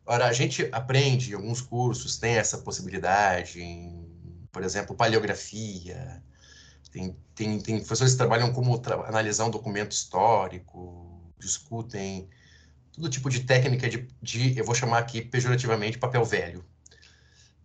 Ora, 0.05 0.27
a 0.27 0.33
gente 0.33 0.69
aprende 0.71 1.31
em 1.31 1.35
alguns 1.35 1.61
cursos, 1.61 2.17
tem 2.17 2.35
essa 2.35 2.59
possibilidade, 2.59 3.61
em, 3.61 4.07
por 4.51 4.63
exemplo, 4.63 4.95
paleografia, 4.95 6.23
tem, 6.91 7.15
tem, 7.33 7.59
tem 7.59 7.77
professores 7.77 8.13
que 8.13 8.17
trabalham 8.17 8.53
como 8.53 8.77
tra 8.77 8.95
analisar 9.07 9.45
um 9.45 9.49
documento 9.49 9.91
histórico, 9.91 11.33
discutem 11.39 12.29
todo 12.93 13.09
tipo 13.09 13.29
de 13.29 13.41
técnica 13.41 13.89
de, 13.89 14.07
de 14.21 14.57
eu 14.57 14.63
vou 14.63 14.75
chamar 14.75 14.99
aqui 14.99 15.21
pejorativamente, 15.21 15.97
papel 15.97 16.23
velho. 16.23 16.63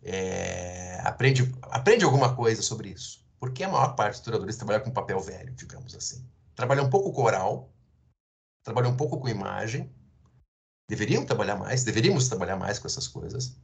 É, 0.03 0.98
aprende, 1.05 1.55
aprende 1.62 2.05
alguma 2.05 2.35
coisa 2.35 2.62
sobre 2.62 2.88
isso, 2.88 3.22
porque 3.38 3.62
a 3.62 3.68
maior 3.68 3.94
parte 3.94 4.12
dos 4.12 4.20
historiadores 4.20 4.57
trabalha 4.57 4.81
com 4.81 4.90
papel 4.90 5.20
velho, 5.20 5.53
digamos 5.55 5.94
assim. 5.94 6.26
Trabalha 6.55 6.83
um 6.83 6.90
pouco 6.90 7.12
com 7.12 7.22
oral, 7.22 7.70
trabalha 8.64 8.88
um 8.88 8.96
pouco 8.96 9.18
com 9.20 9.29
imagem, 9.29 9.92
deveriam 10.90 11.24
trabalhar 11.24 11.57
mais, 11.57 11.85
deveríamos 11.85 12.29
trabalhar 12.29 12.57
mais 12.57 12.81
com 12.81 12.88
essas 12.88 13.07
coisas. 13.07 13.57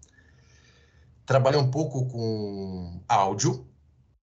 Trabalha 1.26 1.58
um 1.58 1.68
pouco 1.68 2.06
com 2.06 3.02
áudio, 3.08 3.66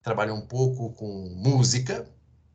trabalha 0.01 0.33
um 0.33 0.41
pouco 0.41 0.91
com 0.93 1.29
música. 1.35 2.09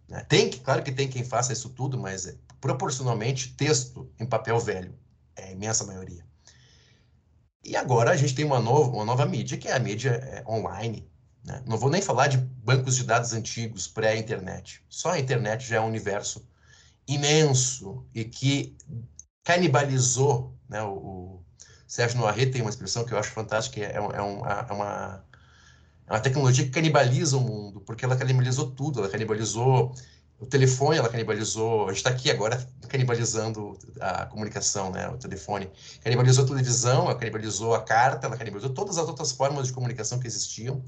Né? 0.09 0.25
Tem, 0.29 0.51
claro 0.51 0.83
que 0.83 0.91
tem 0.91 1.09
quem 1.09 1.23
faça 1.23 1.53
isso 1.53 1.71
tudo, 1.71 1.97
mas 1.97 2.27
é, 2.27 2.37
proporcionalmente 2.61 3.55
texto 3.55 4.11
em 4.19 4.27
papel 4.27 4.59
velho 4.59 4.99
é 5.37 5.45
a 5.45 5.53
imensa 5.53 5.85
maioria. 5.85 6.27
E 7.65 7.77
agora 7.77 8.11
a 8.11 8.17
gente 8.17 8.35
tem 8.35 8.45
uma 8.45 8.59
nova, 8.59 8.91
uma 8.91 9.05
nova 9.05 9.25
mídia, 9.25 9.57
que 9.57 9.69
é 9.69 9.73
a 9.73 9.79
mídia 9.79 10.11
é, 10.11 10.45
online. 10.49 11.09
Né? 11.45 11.63
Não 11.65 11.79
vou 11.79 11.91
nem 11.91 12.03
falar 12.03 12.27
de 12.27 12.39
bancos 12.39 12.97
de 12.97 13.05
dados 13.05 13.33
antigos, 13.33 13.87
pré-internet. 13.87 14.83
Só 14.89 15.13
a 15.13 15.21
internet 15.21 15.65
já 15.65 15.77
é 15.77 15.81
um 15.81 15.87
universo 15.87 16.45
imenso 17.07 18.05
e 18.13 18.25
que 18.25 18.77
canibalizou, 19.45 20.53
né? 20.69 20.83
O, 20.83 20.91
o 20.91 21.45
Sérgio 21.87 22.19
Noiré 22.19 22.47
tem 22.47 22.63
uma 22.63 22.71
expressão 22.71 23.05
que 23.05 23.13
eu 23.13 23.19
acho 23.19 23.31
fantástica, 23.31 23.79
é, 23.81 23.95
é, 23.95 24.01
um, 24.01 24.11
é, 24.11 24.73
uma, 24.73 25.25
é 26.07 26.13
uma 26.13 26.21
tecnologia 26.21 26.65
que 26.65 26.71
canibaliza 26.71 27.37
o 27.37 27.41
mundo, 27.41 27.81
porque 27.81 28.05
ela 28.05 28.17
canibalizou 28.17 28.71
tudo, 28.73 29.01
ela 29.01 29.09
canibalizou 29.09 29.95
o 30.41 30.47
telefone, 30.47 30.99
ela 30.99 31.09
canibalizou, 31.09 31.85
a 31.85 31.89
gente 31.89 31.99
está 31.99 32.11
aqui 32.11 32.31
agora 32.31 32.67
canibalizando 32.89 33.79
a 34.01 34.27
comunicação, 34.27 34.91
né, 34.91 35.09
o 35.09 35.17
telefone, 35.17 35.71
canibalizou 36.03 36.45
a 36.45 36.49
televisão, 36.49 37.05
ela 37.05 37.15
canibalizou 37.15 37.75
a 37.75 37.83
carta, 37.83 38.27
ela 38.27 38.37
canibalizou 38.37 38.71
todas 38.75 38.99
as 38.99 39.07
outras 39.07 39.31
formas 39.31 39.69
de 39.69 39.73
comunicação 39.73 40.19
que 40.19 40.27
existiam, 40.27 40.83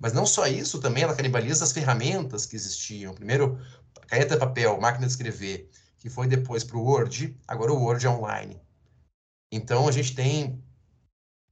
mas 0.00 0.12
não 0.12 0.26
só 0.26 0.46
isso, 0.46 0.80
também 0.80 1.04
ela 1.04 1.14
canibaliza 1.14 1.64
as 1.64 1.72
ferramentas 1.72 2.46
que 2.46 2.56
existiam. 2.56 3.14
Primeiro, 3.14 3.58
caneta 4.06 4.36
papel, 4.36 4.80
máquina 4.80 5.06
de 5.06 5.12
escrever, 5.12 5.68
que 5.98 6.08
foi 6.08 6.26
depois 6.26 6.64
para 6.64 6.76
o 6.76 6.84
Word, 6.84 7.36
agora 7.46 7.72
o 7.72 7.82
Word 7.82 8.06
é 8.06 8.10
online. 8.10 8.60
Então, 9.50 9.88
a 9.88 9.92
gente 9.92 10.14
tem 10.14 10.62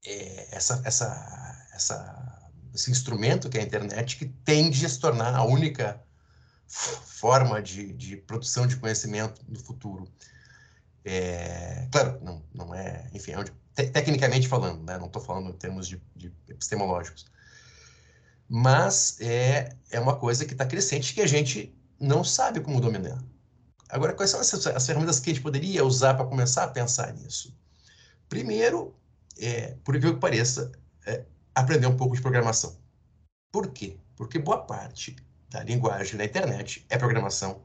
é, 0.05 0.57
essa, 0.57 0.81
essa, 0.85 1.69
essa, 1.75 2.51
esse 2.75 2.91
instrumento 2.91 3.49
que 3.49 3.59
é 3.59 3.61
a 3.61 3.65
internet 3.65 4.17
que 4.17 4.27
tende 4.27 4.85
a 4.87 4.89
se 4.89 5.01
tornar 5.01 5.35
a 5.35 5.45
única 5.45 6.01
forma 6.67 7.63
de, 7.63 7.93
de 7.93 8.17
produção 8.17 8.67
de 8.67 8.77
conhecimento 8.77 9.41
no 9.49 9.59
futuro. 9.59 10.09
É, 11.05 11.87
claro, 11.91 12.19
não, 12.23 12.43
não 12.53 12.75
é, 12.75 13.09
enfim, 13.15 13.33
é 13.33 13.39
onde, 13.39 13.53
te, 13.75 13.87
tecnicamente 13.87 14.49
falando, 14.49 14.83
né, 14.83 14.99
não 14.99 15.07
estou 15.07 15.23
falando 15.23 15.51
em 15.51 15.57
termos 15.57 15.87
de, 15.87 16.03
de 16.17 16.33
epistemológicos, 16.49 17.27
mas 18.49 19.21
é, 19.21 19.77
é 19.91 20.01
uma 20.01 20.17
coisa 20.17 20.45
que 20.45 20.53
está 20.53 20.67
crescente 20.67 21.15
que 21.15 21.21
a 21.21 21.27
gente 21.27 21.73
não 21.99 22.25
sabe 22.25 22.61
como 22.61 22.81
dominar. 22.81 23.23
Agora, 23.88 24.12
quais 24.12 24.31
são 24.31 24.40
as, 24.40 24.53
as 24.53 24.87
ferramentas 24.87 25.20
que 25.20 25.31
a 25.31 25.35
gente 25.35 25.42
poderia 25.42 25.85
usar 25.85 26.14
para 26.14 26.27
começar 26.27 26.64
a 26.64 26.68
pensar 26.68 27.12
nisso? 27.12 27.57
Primeiro, 28.29 28.94
é, 29.38 29.77
por 29.85 29.94
incrível 29.94 30.14
que 30.14 30.20
pareça, 30.20 30.72
é, 31.07 31.25
aprender 31.55 31.87
um 31.87 31.96
pouco 31.96 32.16
de 32.16 32.22
programação. 32.22 32.77
Por 33.53 33.70
quê? 33.70 33.96
Porque 34.16 34.38
boa 34.38 34.59
parte 34.59 35.16
da 35.49 35.62
linguagem 35.62 36.16
da 36.16 36.25
internet 36.25 36.85
é 36.88 36.99
programação. 36.99 37.62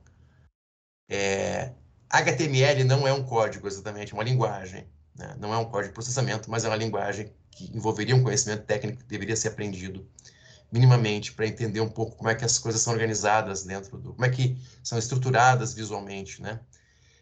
É, 1.10 1.74
HTML 2.10 2.84
não 2.84 3.08
é 3.08 3.14
um 3.14 3.24
código 3.24 3.68
exatamente, 3.68 4.14
é 4.14 4.16
uma 4.16 4.24
linguagem. 4.24 4.88
Né? 5.16 5.36
Não 5.40 5.54
é 5.54 5.58
um 5.58 5.66
código 5.66 5.90
de 5.90 5.94
processamento, 5.94 6.50
mas 6.50 6.64
é 6.64 6.68
uma 6.68 6.76
linguagem 6.76 7.34
que 7.50 7.76
envolveria 7.76 8.16
um 8.16 8.24
conhecimento 8.24 8.66
técnico 8.66 9.00
que 9.00 9.06
deveria 9.06 9.36
ser 9.36 9.50
aprendido 9.50 10.08
minimamente 10.72 11.34
para 11.34 11.46
entender 11.46 11.82
um 11.82 11.90
pouco 11.90 12.16
como 12.16 12.30
é 12.30 12.36
que 12.36 12.46
as 12.46 12.58
coisas 12.58 12.82
são 12.82 12.94
organizadas 12.94 13.64
dentro 13.64 13.98
do, 13.98 14.14
como 14.14 14.26
é 14.26 14.30
que 14.30 14.58
são 14.84 14.98
estruturadas 14.98 15.74
visualmente, 15.74 16.42
né? 16.42 16.60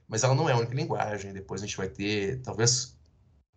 Mas 0.08 0.24
ela 0.24 0.36
não 0.36 0.50
é 0.50 0.54
a 0.54 0.58
única 0.58 0.74
linguagem. 0.74 1.34
Depois 1.34 1.62
a 1.62 1.66
gente 1.66 1.78
vai 1.78 1.88
ter, 1.88 2.42
talvez, 2.42 2.96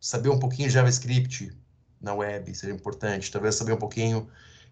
saber 0.00 0.28
um 0.28 0.38
pouquinho 0.38 0.68
de 0.68 0.74
JavaScript 0.74 1.52
na 2.00 2.14
web 2.14 2.54
seja 2.54 2.72
importante. 2.72 3.30
Talvez 3.30 3.54
saber 3.54 3.72
um 3.72 3.78
pouquinho 3.78 4.28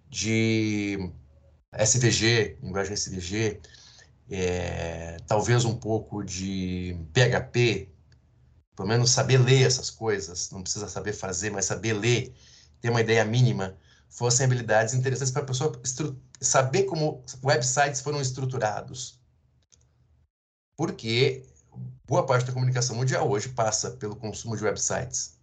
de 0.09 1.11
SVG, 1.73 2.59
linguagem 2.63 2.95
SVG, 2.95 3.61
é, 4.31 5.17
talvez 5.27 5.65
um 5.65 5.77
pouco 5.77 6.23
de 6.23 6.97
PHP, 7.13 7.89
pelo 8.77 8.89
menos 8.89 9.11
saber 9.11 9.39
ler 9.39 9.63
essas 9.63 9.91
coisas, 9.91 10.51
não 10.51 10.63
precisa 10.63 10.89
saber 10.89 11.13
fazer, 11.13 11.51
mas 11.51 11.65
saber 11.65 11.93
ler, 11.93 12.35
ter 12.81 12.91
uma 12.91 13.01
ideia 13.01 13.25
mínima, 13.25 13.77
fossem 14.11 14.45
habilidades 14.45 14.93
interessantes 14.93 15.33
para 15.33 15.43
a 15.43 15.47
pessoa 15.47 15.81
saber 16.41 16.83
como 16.85 17.25
websites 17.43 18.01
foram 18.01 18.21
estruturados. 18.21 19.19
Porque 20.77 21.47
boa 22.05 22.27
parte 22.27 22.47
da 22.47 22.53
comunicação 22.53 22.97
mundial 22.97 23.31
hoje 23.31 23.51
passa 23.51 23.93
pelo 23.93 24.17
consumo 24.17 24.57
de 24.57 24.65
websites. 24.65 25.39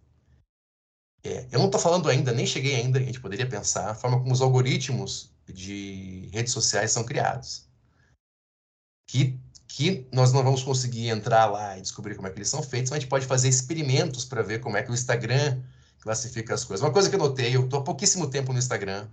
É, 1.24 1.46
eu 1.50 1.58
não 1.58 1.66
estou 1.66 1.80
falando 1.80 2.08
ainda, 2.08 2.32
nem 2.32 2.46
cheguei 2.46 2.76
ainda, 2.76 2.98
a 2.98 3.02
gente 3.02 3.20
poderia 3.20 3.48
pensar 3.48 3.90
a 3.90 3.94
forma 3.94 4.20
como 4.20 4.32
os 4.32 4.40
algoritmos 4.40 5.32
de 5.46 6.28
redes 6.32 6.52
sociais 6.52 6.92
são 6.92 7.04
criados. 7.04 7.66
Que, 9.08 9.40
que 9.66 10.06
nós 10.12 10.32
não 10.32 10.44
vamos 10.44 10.62
conseguir 10.62 11.08
entrar 11.08 11.46
lá 11.46 11.78
e 11.78 11.82
descobrir 11.82 12.14
como 12.14 12.28
é 12.28 12.30
que 12.30 12.38
eles 12.38 12.50
são 12.50 12.62
feitos, 12.62 12.90
mas 12.90 12.98
a 12.98 13.00
gente 13.00 13.08
pode 13.08 13.26
fazer 13.26 13.48
experimentos 13.48 14.24
para 14.24 14.42
ver 14.42 14.60
como 14.60 14.76
é 14.76 14.82
que 14.82 14.90
o 14.90 14.94
Instagram 14.94 15.62
classifica 16.00 16.54
as 16.54 16.64
coisas. 16.64 16.84
Uma 16.84 16.92
coisa 16.92 17.08
que 17.08 17.14
eu 17.14 17.18
notei, 17.18 17.54
eu 17.54 17.64
estou 17.64 17.80
há 17.80 17.84
pouquíssimo 17.84 18.28
tempo 18.28 18.52
no 18.52 18.58
Instagram, 18.58 19.08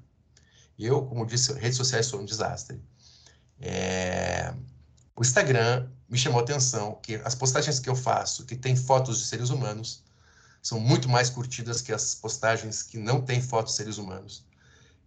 e 0.77 0.85
eu, 0.85 1.03
como 1.05 1.25
disse, 1.25 1.53
redes 1.53 1.77
sociais 1.77 2.05
são 2.05 2.21
um 2.21 2.25
desastre. 2.25 2.81
É... 3.61 4.53
O 5.15 5.21
Instagram 5.21 5.87
me 6.09 6.17
chamou 6.17 6.39
a 6.39 6.43
atenção 6.43 6.99
que 7.01 7.15
as 7.23 7.33
postagens 7.33 7.79
que 7.79 7.89
eu 7.89 7.95
faço, 7.95 8.45
que 8.45 8.55
tem 8.55 8.75
fotos 8.75 9.19
de 9.19 9.25
seres 9.25 9.49
humanos, 9.49 10.03
são 10.61 10.79
muito 10.79 11.07
mais 11.07 11.29
curtidas 11.29 11.81
que 11.81 11.93
as 11.93 12.15
postagens 12.15 12.83
que 12.83 12.97
não 12.97 13.21
têm 13.21 13.41
fotos 13.41 13.73
de 13.73 13.77
seres 13.77 13.97
humanos 13.97 14.45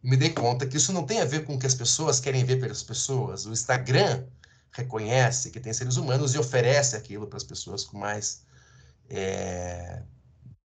me 0.03 0.17
dei 0.17 0.31
conta 0.31 0.67
que 0.67 0.77
isso 0.77 0.93
não 0.93 1.05
tem 1.05 1.21
a 1.21 1.25
ver 1.25 1.45
com 1.45 1.55
o 1.55 1.59
que 1.59 1.67
as 1.67 1.75
pessoas 1.75 2.21
querem 2.21 2.45
ver 2.45 2.61
pelas 2.61 2.83
pessoas. 2.83 3.47
O 3.47 3.53
Instagram 3.53 4.25
reconhece 4.71 5.51
que 5.51 5.59
tem 5.59 5.73
seres 5.73 5.97
humanos 5.97 6.35
e 6.35 6.39
oferece 6.39 6.97
aquilo 6.97 7.27
para 7.27 7.37
as 7.37 7.45
pessoas 7.45 7.85
com 7.85 7.99
mais, 7.99 8.43
é, 9.11 10.03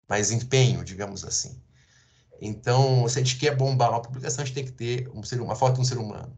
mais 0.09 0.31
empenho, 0.31 0.83
digamos 0.83 1.23
assim. 1.23 1.61
Então, 2.41 3.07
se 3.07 3.19
a 3.19 3.23
gente 3.23 3.37
quer 3.37 3.55
bombar 3.55 3.91
uma 3.91 4.01
publicação, 4.01 4.43
a 4.43 4.45
gente 4.45 4.55
tem 4.55 4.65
que 4.65 4.71
ter 4.71 5.09
um 5.13 5.21
ser, 5.23 5.39
uma 5.41 5.55
foto 5.55 5.75
de 5.75 5.81
um 5.81 5.85
ser 5.85 5.97
humano. 5.97 6.35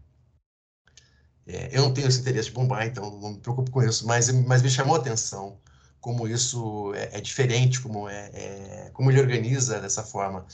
É, 1.47 1.69
eu 1.71 1.83
não 1.83 1.93
tenho 1.93 2.07
esse 2.07 2.19
interesse 2.19 2.49
de 2.49 2.55
bombar, 2.55 2.85
então 2.85 3.19
não 3.19 3.31
me 3.33 3.39
preocupo 3.39 3.71
com 3.71 3.81
isso, 3.81 4.05
mas, 4.05 4.29
mas 4.29 4.61
me 4.61 4.69
chamou 4.69 4.95
a 4.95 4.99
atenção 4.99 5.59
como 5.99 6.27
isso 6.27 6.93
é, 6.95 7.17
é 7.17 7.21
diferente, 7.21 7.79
como, 7.79 8.09
é, 8.09 8.29
é, 8.33 8.89
como 8.93 9.11
ele 9.11 9.19
organiza 9.21 9.79
dessa 9.79 10.03
forma 10.03 10.45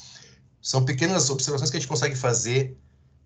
são 0.62 0.84
pequenas 0.84 1.30
observações 1.30 1.72
que 1.72 1.78
a 1.78 1.80
gente 1.80 1.90
consegue 1.90 2.16
fazer 2.16 2.78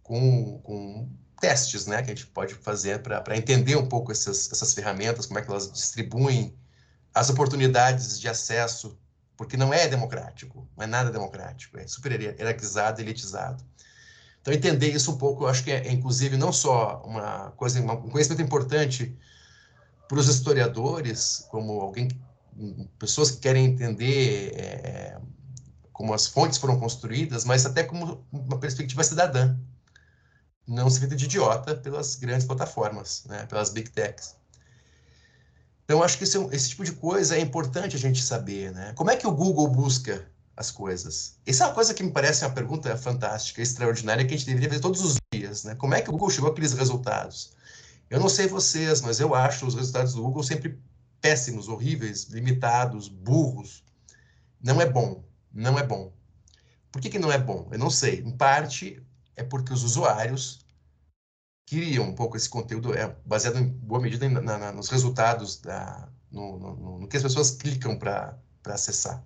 com, 0.04 0.60
com 0.60 1.10
testes, 1.40 1.88
né, 1.88 2.04
que 2.04 2.12
a 2.12 2.16
gente 2.16 2.28
pode 2.28 2.54
fazer 2.54 3.02
para 3.02 3.36
entender 3.36 3.76
um 3.76 3.88
pouco 3.88 4.12
essas, 4.12 4.52
essas 4.52 4.76
ferramentas, 4.76 5.26
como 5.26 5.40
é 5.40 5.42
que 5.42 5.50
elas 5.50 5.72
distribuem 5.72 6.56
as 7.14 7.32
oportunidades 7.32 8.20
de 8.20 8.28
acesso, 8.28 8.96
porque 9.42 9.58
não 9.58 9.74
é 9.74 9.88
democrático, 9.88 10.70
não 10.78 10.84
é 10.84 10.88
nada 10.88 11.10
democrático, 11.10 11.76
é 11.76 11.88
super 11.88 12.12
hierarquizado, 12.12 13.02
elitizado. 13.02 13.66
Então, 14.40 14.54
entender 14.54 14.90
isso 14.90 15.12
um 15.12 15.18
pouco, 15.18 15.46
eu 15.46 15.48
acho 15.48 15.64
que 15.64 15.72
é, 15.72 15.88
é 15.88 15.92
inclusive, 15.92 16.38
não 16.38 16.54
só 16.54 17.02
uma 17.04 17.50
coisa, 17.58 17.82
um 17.82 18.08
conhecimento 18.12 18.44
importante 18.44 19.18
para 20.08 20.20
os 20.20 20.28
historiadores, 20.28 21.44
como 21.50 21.82
alguém, 21.82 22.08
pessoas 23.00 23.32
que 23.32 23.40
querem 23.40 23.66
entender 23.66 24.54
é, 24.58 25.20
como 25.92 26.14
as 26.14 26.28
fontes 26.28 26.60
foram 26.60 26.80
construídas, 26.80 27.44
mas 27.44 27.66
até 27.66 27.84
como 27.84 28.24
uma 28.32 28.60
perspectiva 28.60 29.04
cidadã. 29.04 29.58
Não 30.68 30.88
se 30.88 31.00
feita 31.00 31.16
de 31.16 31.26
idiota 31.26 31.76
pelas 31.76 32.14
grandes 32.14 32.46
plataformas, 32.46 33.26
né, 33.26 33.48
pelas 33.48 33.72
big 33.72 33.90
techs. 33.90 34.36
Então, 35.92 36.04
acho 36.04 36.18
que 36.18 36.24
esse, 36.24 36.38
esse, 36.54 36.70
tipo 36.70 36.86
de 36.86 36.94
coisa 36.94 37.36
é 37.36 37.42
importante 37.42 37.96
a 37.96 38.00
gente 38.00 38.24
saber. 38.24 38.72
Né? 38.72 38.94
Como 38.96 39.12
é 39.12 39.18
que 39.18 39.28
o 39.28 39.32
Google 39.32 39.68
busca 39.68 40.26
as 40.56 40.72
coisas? 40.72 41.38
Essa 41.46 41.66
é 41.66 41.68
uma 41.68 41.74
coisa 41.74 41.94
que 41.94 42.02
me 42.02 42.12
parece 42.12 42.46
uma 42.46 42.52
pergunta 42.52 42.96
fantástica, 42.96 43.62
extraordinária, 43.62 44.26
que 44.26 44.34
a 44.34 44.38
gente 44.38 44.48
deveria 44.48 44.70
fazer 44.70 44.82
todos 44.82 45.02
os 45.02 45.18
dias. 45.34 45.66
Né? 45.66 45.76
Como 45.76 45.94
é 45.94 46.02
que 46.02 46.10
o 46.10 46.14
Google 46.14 46.30
chegou 46.30 46.50
àqueles 46.50 46.72
resultados? 46.72 47.52
Eu 48.10 48.20
não 48.20 48.30
sei 48.30 48.48
vocês, 48.48 49.02
mas 49.02 49.20
eu 49.20 49.36
acho 49.36 49.66
os 49.66 49.76
resultados 49.76 50.14
do 50.14 50.22
Google 50.22 50.44
sempre 50.44 50.80
péssimos, 51.20 51.68
horríveis, 51.68 52.24
limitados, 52.30 53.10
burros. 53.10 53.84
Não 54.64 54.80
é 54.80 54.90
bom 54.90 55.24
não 55.54 55.78
é 55.78 55.84
bom. 55.84 56.12
Por 56.92 57.02
que, 57.02 57.10
que 57.10 57.20
não 57.20 57.32
é 57.32 57.38
bom? 57.38 57.68
Eu 57.72 57.80
não 57.80 57.90
sei. 57.90 58.20
Em 58.20 58.32
parte 58.32 59.02
é 59.36 59.44
porque 59.44 59.74
os 59.74 59.84
usuários 59.84 60.61
queriam 61.72 62.04
um 62.04 62.14
pouco 62.14 62.36
esse 62.36 62.50
conteúdo, 62.50 62.94
é 62.94 63.16
baseado 63.26 63.58
em 63.58 63.66
boa 63.66 64.02
medida 64.02 64.28
na, 64.28 64.58
na, 64.58 64.74
nos 64.74 64.90
resultados, 64.90 65.56
da, 65.56 66.10
no, 66.30 66.60
no, 66.60 67.00
no, 67.00 67.08
que 67.08 67.16
as 67.16 67.24
pessoas 67.24 67.52
clicam 67.52 67.98
para 67.98 68.38
acessar. 68.66 69.24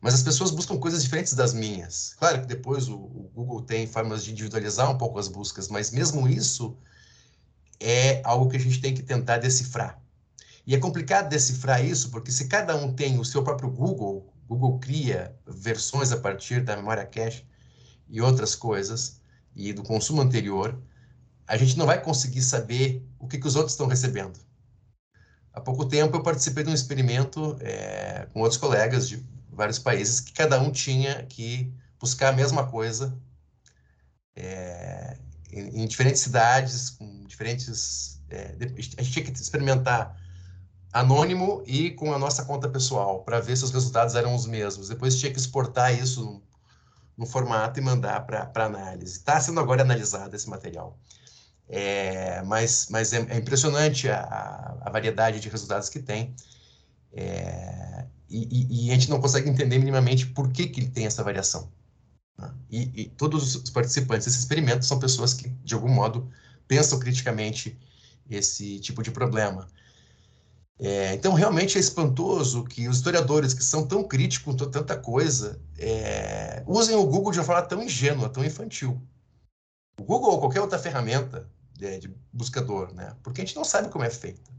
Mas 0.00 0.14
as 0.14 0.22
pessoas 0.22 0.52
buscam 0.52 0.78
coisas 0.78 1.02
diferentes 1.02 1.34
das 1.34 1.52
minhas. 1.52 2.14
Claro 2.16 2.42
que 2.42 2.46
depois 2.46 2.88
o, 2.88 2.94
o, 2.94 3.28
Google 3.34 3.62
tem 3.62 3.88
formas 3.88 4.22
de 4.22 4.30
individualizar 4.30 4.88
um 4.88 4.96
pouco 4.96 5.18
as 5.18 5.26
buscas, 5.26 5.66
mas 5.66 5.90
mesmo 5.90 6.28
isso 6.28 6.78
é 7.80 8.22
algo 8.24 8.48
que 8.48 8.56
a 8.56 8.60
gente 8.60 8.80
tem 8.80 8.94
que 8.94 9.02
tentar 9.02 9.38
decifrar. 9.38 10.00
E 10.64 10.76
é 10.76 10.78
complicado 10.78 11.28
decifrar 11.28 11.84
isso, 11.84 12.12
porque 12.12 12.30
se 12.30 12.46
cada 12.46 12.76
um 12.76 12.94
tem 12.94 13.18
o 13.18 13.24
seu 13.24 13.42
próprio 13.42 13.68
Google, 13.68 14.32
Google 14.48 14.78
cria 14.78 15.34
versões 15.44 16.12
a 16.12 16.18
partir 16.18 16.62
da 16.62 16.76
memória 16.76 17.04
cache 17.04 17.44
e 18.08 18.20
outras 18.20 18.54
coisas, 18.54 19.20
e 19.56 19.72
do 19.72 19.82
consumo 19.82 20.22
anterior, 20.22 20.80
a 21.50 21.56
gente 21.56 21.76
não 21.76 21.84
vai 21.84 22.00
conseguir 22.00 22.42
saber 22.42 23.04
o 23.18 23.26
que, 23.26 23.36
que 23.36 23.46
os 23.46 23.56
outros 23.56 23.72
estão 23.72 23.88
recebendo. 23.88 24.38
Há 25.52 25.60
pouco 25.60 25.84
tempo 25.84 26.16
eu 26.16 26.22
participei 26.22 26.62
de 26.62 26.70
um 26.70 26.74
experimento 26.74 27.56
é, 27.60 28.28
com 28.32 28.40
outros 28.40 28.56
colegas 28.56 29.08
de 29.08 29.20
vários 29.50 29.76
países 29.76 30.20
que 30.20 30.32
cada 30.32 30.60
um 30.60 30.70
tinha 30.70 31.24
que 31.24 31.74
buscar 31.98 32.28
a 32.28 32.32
mesma 32.32 32.68
coisa 32.68 33.18
é, 34.36 35.18
em, 35.50 35.82
em, 35.82 35.86
diferentes 35.88 36.20
cidades, 36.20 36.90
com 36.90 37.24
diferentes. 37.24 38.22
É, 38.30 38.54
a 38.96 39.02
gente 39.02 39.10
tinha 39.10 39.24
que 39.24 39.32
experimentar 39.32 40.16
anônimo 40.92 41.64
e 41.66 41.90
com 41.90 42.14
a 42.14 42.18
nossa 42.18 42.44
conta 42.44 42.68
pessoal, 42.68 43.24
para 43.24 43.40
ver 43.40 43.56
se 43.56 43.64
os 43.64 43.72
resultados 43.72 44.14
eram 44.14 44.36
os 44.36 44.46
mesmos. 44.46 44.88
Depois 44.88 45.18
tinha 45.18 45.32
que 45.32 45.38
exportar 45.40 45.92
isso 45.92 46.24
no, 46.24 46.42
no 47.18 47.26
formato 47.26 47.80
e 47.80 47.82
mandar 47.82 48.24
para 48.24 48.64
análise. 48.64 49.18
Está 49.18 49.40
sendo 49.40 49.58
agora 49.58 49.82
analisado 49.82 50.36
esse 50.36 50.48
material. 50.48 50.96
É, 51.72 52.42
mas 52.42 52.88
mas 52.90 53.12
é, 53.12 53.24
é 53.28 53.36
impressionante 53.36 54.08
a, 54.08 54.76
a, 54.80 54.90
variedade 54.90 55.38
de 55.38 55.48
resultados 55.48 55.88
que 55.88 56.00
tem. 56.00 56.34
É, 57.12 58.06
e, 58.28 58.86
e, 58.86 58.90
a 58.90 58.94
gente 58.94 59.08
não 59.08 59.20
consegue 59.20 59.48
entender 59.48 59.78
minimamente 59.78 60.26
por 60.26 60.50
que, 60.50 60.66
que 60.66 60.80
ele 60.80 60.88
tem 60.90 61.06
essa 61.06 61.22
variação. 61.22 61.70
Né? 62.36 62.52
E, 62.70 63.02
e 63.02 63.04
todos 63.10 63.54
os 63.56 63.70
participantes 63.70 64.26
desse 64.26 64.40
experimento 64.40 64.84
são 64.84 64.98
pessoas 64.98 65.32
que, 65.32 65.48
de 65.48 65.74
algum 65.74 65.88
modo, 65.88 66.30
pensam 66.66 66.98
criticamente 66.98 67.78
esse 68.28 68.80
tipo 68.80 69.02
de 69.02 69.10
problema. 69.12 69.68
É, 70.78 71.14
então, 71.14 71.34
realmente 71.34 71.76
é 71.76 71.80
espantoso 71.80 72.64
que 72.64 72.88
os 72.88 72.96
historiadores 72.96 73.54
que 73.54 73.62
são 73.62 73.86
tão 73.86 74.02
críticos 74.02 74.56
com 74.56 74.70
tanta 74.70 74.96
coisa 74.96 75.60
é, 75.78 76.64
usem 76.66 76.96
o 76.96 77.06
Google 77.06 77.32
de 77.32 77.38
uma 77.38 77.44
forma 77.44 77.62
tão 77.62 77.82
ingênua, 77.82 78.28
tão 78.28 78.44
infantil. 78.44 79.00
O 79.98 80.04
Google 80.04 80.32
ou 80.32 80.40
qualquer 80.40 80.60
outra 80.60 80.78
ferramenta 80.78 81.48
de, 81.80 81.98
de 81.98 82.14
buscador, 82.32 82.92
né? 82.94 83.16
Porque 83.22 83.40
a 83.40 83.44
gente 83.44 83.56
não 83.56 83.64
sabe 83.64 83.88
como 83.88 84.04
é 84.04 84.10
feita. 84.10 84.50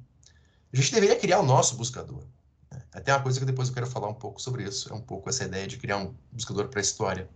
A 0.74 0.76
gente 0.76 0.94
deveria 0.94 1.18
criar 1.18 1.40
o 1.40 1.46
nosso 1.46 1.76
buscador. 1.76 2.24
Né? 2.72 2.82
Até 2.94 3.14
uma 3.14 3.22
coisa 3.22 3.40
que 3.40 3.46
depois 3.46 3.68
eu 3.68 3.74
quero 3.74 3.88
falar 3.88 4.08
um 4.08 4.14
pouco 4.14 4.42
sobre 4.42 4.64
isso, 4.64 4.92
é 4.92 4.96
um 4.96 5.02
pouco 5.02 5.30
essa 5.30 5.46
ideia 5.46 5.68
de 5.68 5.78
criar 5.78 5.98
um 5.98 6.16
buscador 6.32 6.68
para 6.68 6.80
a 6.80 6.82
história. 6.82 7.30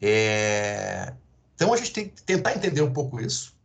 É, 0.00 1.12
então, 1.54 1.72
a 1.72 1.76
gente 1.76 1.92
tem 1.92 2.08
que 2.08 2.22
tentar 2.22 2.54
entender 2.54 2.82
um 2.82 2.92
pouco 2.92 3.20
isso 3.20 3.58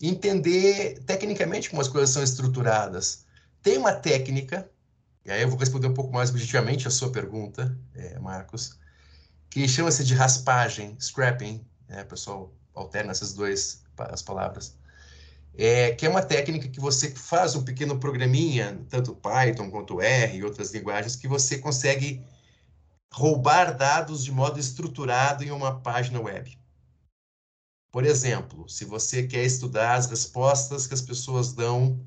entender 0.00 0.98
tecnicamente 1.04 1.68
como 1.68 1.82
as 1.82 1.88
coisas 1.88 2.10
são 2.10 2.22
estruturadas. 2.22 3.26
Tem 3.62 3.76
uma 3.76 3.92
técnica, 3.92 4.68
e 5.24 5.30
aí 5.30 5.42
eu 5.42 5.48
vou 5.48 5.58
responder 5.58 5.88
um 5.88 5.94
pouco 5.94 6.12
mais 6.12 6.30
objetivamente 6.30 6.88
a 6.88 6.90
sua 6.90 7.12
pergunta, 7.12 7.76
é, 7.94 8.18
Marcos, 8.18 8.78
que 9.50 9.68
chama-se 9.68 10.04
de 10.04 10.14
raspagem, 10.14 10.96
scrapping, 10.98 11.64
né, 11.88 12.04
pessoal 12.04 12.54
alterna 12.74 13.10
essas 13.10 13.34
duas 13.34 13.82
as 14.04 14.22
palavras, 14.22 14.76
é, 15.54 15.92
que 15.92 16.06
é 16.06 16.08
uma 16.08 16.22
técnica 16.22 16.68
que 16.68 16.80
você 16.80 17.10
faz 17.10 17.54
um 17.54 17.64
pequeno 17.64 17.98
programinha, 17.98 18.80
tanto 18.88 19.14
Python 19.14 19.70
quanto 19.70 20.00
R 20.00 20.36
e 20.36 20.44
outras 20.44 20.72
linguagens, 20.72 21.16
que 21.16 21.28
você 21.28 21.58
consegue 21.58 22.24
roubar 23.12 23.76
dados 23.76 24.24
de 24.24 24.32
modo 24.32 24.58
estruturado 24.58 25.42
em 25.44 25.50
uma 25.50 25.80
página 25.80 26.20
web. 26.20 26.58
Por 27.90 28.04
exemplo, 28.04 28.68
se 28.68 28.84
você 28.84 29.26
quer 29.26 29.44
estudar 29.44 29.94
as 29.96 30.06
respostas 30.06 30.86
que 30.86 30.94
as 30.94 31.02
pessoas 31.02 31.52
dão 31.52 32.00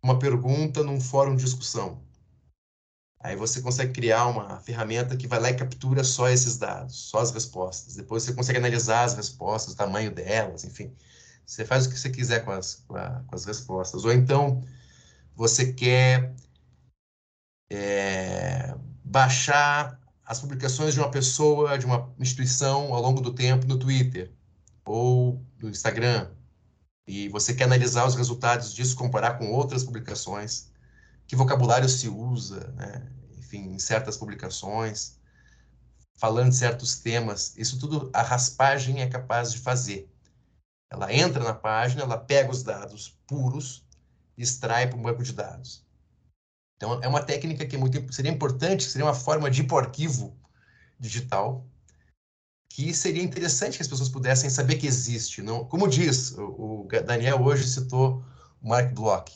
uma 0.00 0.18
pergunta 0.18 0.84
num 0.84 1.00
fórum 1.00 1.34
de 1.34 1.44
discussão, 1.44 2.00
aí 3.18 3.34
você 3.34 3.60
consegue 3.60 3.92
criar 3.92 4.26
uma 4.26 4.60
ferramenta 4.60 5.16
que 5.16 5.26
vai 5.26 5.40
lá 5.40 5.50
e 5.50 5.56
captura 5.56 6.04
só 6.04 6.28
esses 6.28 6.56
dados, 6.56 6.96
só 7.10 7.18
as 7.18 7.32
respostas. 7.32 7.96
Depois 7.96 8.22
você 8.22 8.32
consegue 8.32 8.58
analisar 8.58 9.02
as 9.02 9.14
respostas, 9.14 9.74
o 9.74 9.76
tamanho 9.76 10.12
delas, 10.12 10.62
enfim. 10.62 10.94
Você 11.48 11.64
faz 11.64 11.86
o 11.86 11.88
que 11.88 11.98
você 11.98 12.10
quiser 12.10 12.44
com 12.44 12.50
as, 12.50 12.74
com, 12.86 12.94
a, 12.94 13.24
com 13.26 13.34
as 13.34 13.46
respostas. 13.46 14.04
Ou 14.04 14.12
então 14.12 14.62
você 15.34 15.72
quer 15.72 16.34
é, 17.70 18.74
baixar 19.02 19.98
as 20.26 20.40
publicações 20.40 20.92
de 20.92 21.00
uma 21.00 21.10
pessoa, 21.10 21.78
de 21.78 21.86
uma 21.86 22.12
instituição 22.18 22.92
ao 22.92 23.00
longo 23.00 23.22
do 23.22 23.32
tempo 23.32 23.66
no 23.66 23.78
Twitter 23.78 24.30
ou 24.84 25.42
do 25.58 25.70
Instagram, 25.70 26.30
e 27.06 27.30
você 27.30 27.54
quer 27.54 27.64
analisar 27.64 28.06
os 28.06 28.14
resultados 28.14 28.74
disso, 28.74 28.94
comparar 28.94 29.38
com 29.38 29.50
outras 29.50 29.82
publicações, 29.82 30.70
que 31.26 31.34
vocabulário 31.34 31.88
se 31.88 32.08
usa, 32.08 32.70
né? 32.76 33.10
enfim, 33.38 33.72
em 33.72 33.78
certas 33.78 34.18
publicações, 34.18 35.18
falando 36.18 36.52
certos 36.52 36.98
temas, 36.98 37.56
isso 37.56 37.78
tudo 37.78 38.10
a 38.12 38.22
raspagem 38.22 39.00
é 39.00 39.06
capaz 39.06 39.52
de 39.52 39.58
fazer. 39.58 40.10
Ela 40.90 41.12
entra 41.12 41.42
na 41.44 41.54
página, 41.54 42.02
ela 42.02 42.16
pega 42.16 42.50
os 42.50 42.62
dados 42.62 43.18
puros, 43.26 43.84
extrai 44.36 44.86
para 44.88 44.98
um 44.98 45.02
banco 45.02 45.22
de 45.22 45.32
dados. 45.32 45.84
Então, 46.76 47.02
é 47.02 47.08
uma 47.08 47.22
técnica 47.22 47.66
que 47.66 47.76
é 47.76 47.78
muito, 47.78 48.12
seria 48.12 48.30
importante, 48.30 48.84
seria 48.84 49.04
uma 49.04 49.14
forma 49.14 49.50
de 49.50 49.62
ir 49.62 49.66
para 49.66 49.74
o 49.74 49.78
arquivo 49.78 50.36
digital, 50.98 51.66
que 52.70 52.94
seria 52.94 53.22
interessante 53.22 53.76
que 53.76 53.82
as 53.82 53.88
pessoas 53.88 54.08
pudessem 54.08 54.48
saber 54.48 54.76
que 54.76 54.86
existe. 54.86 55.42
Não, 55.42 55.64
como 55.64 55.88
diz, 55.88 56.30
o, 56.38 56.84
o 56.84 56.88
Daniel 57.04 57.42
hoje 57.42 57.66
citou 57.66 58.24
o 58.62 58.68
Mark 58.68 58.92
Bloch, 58.94 59.32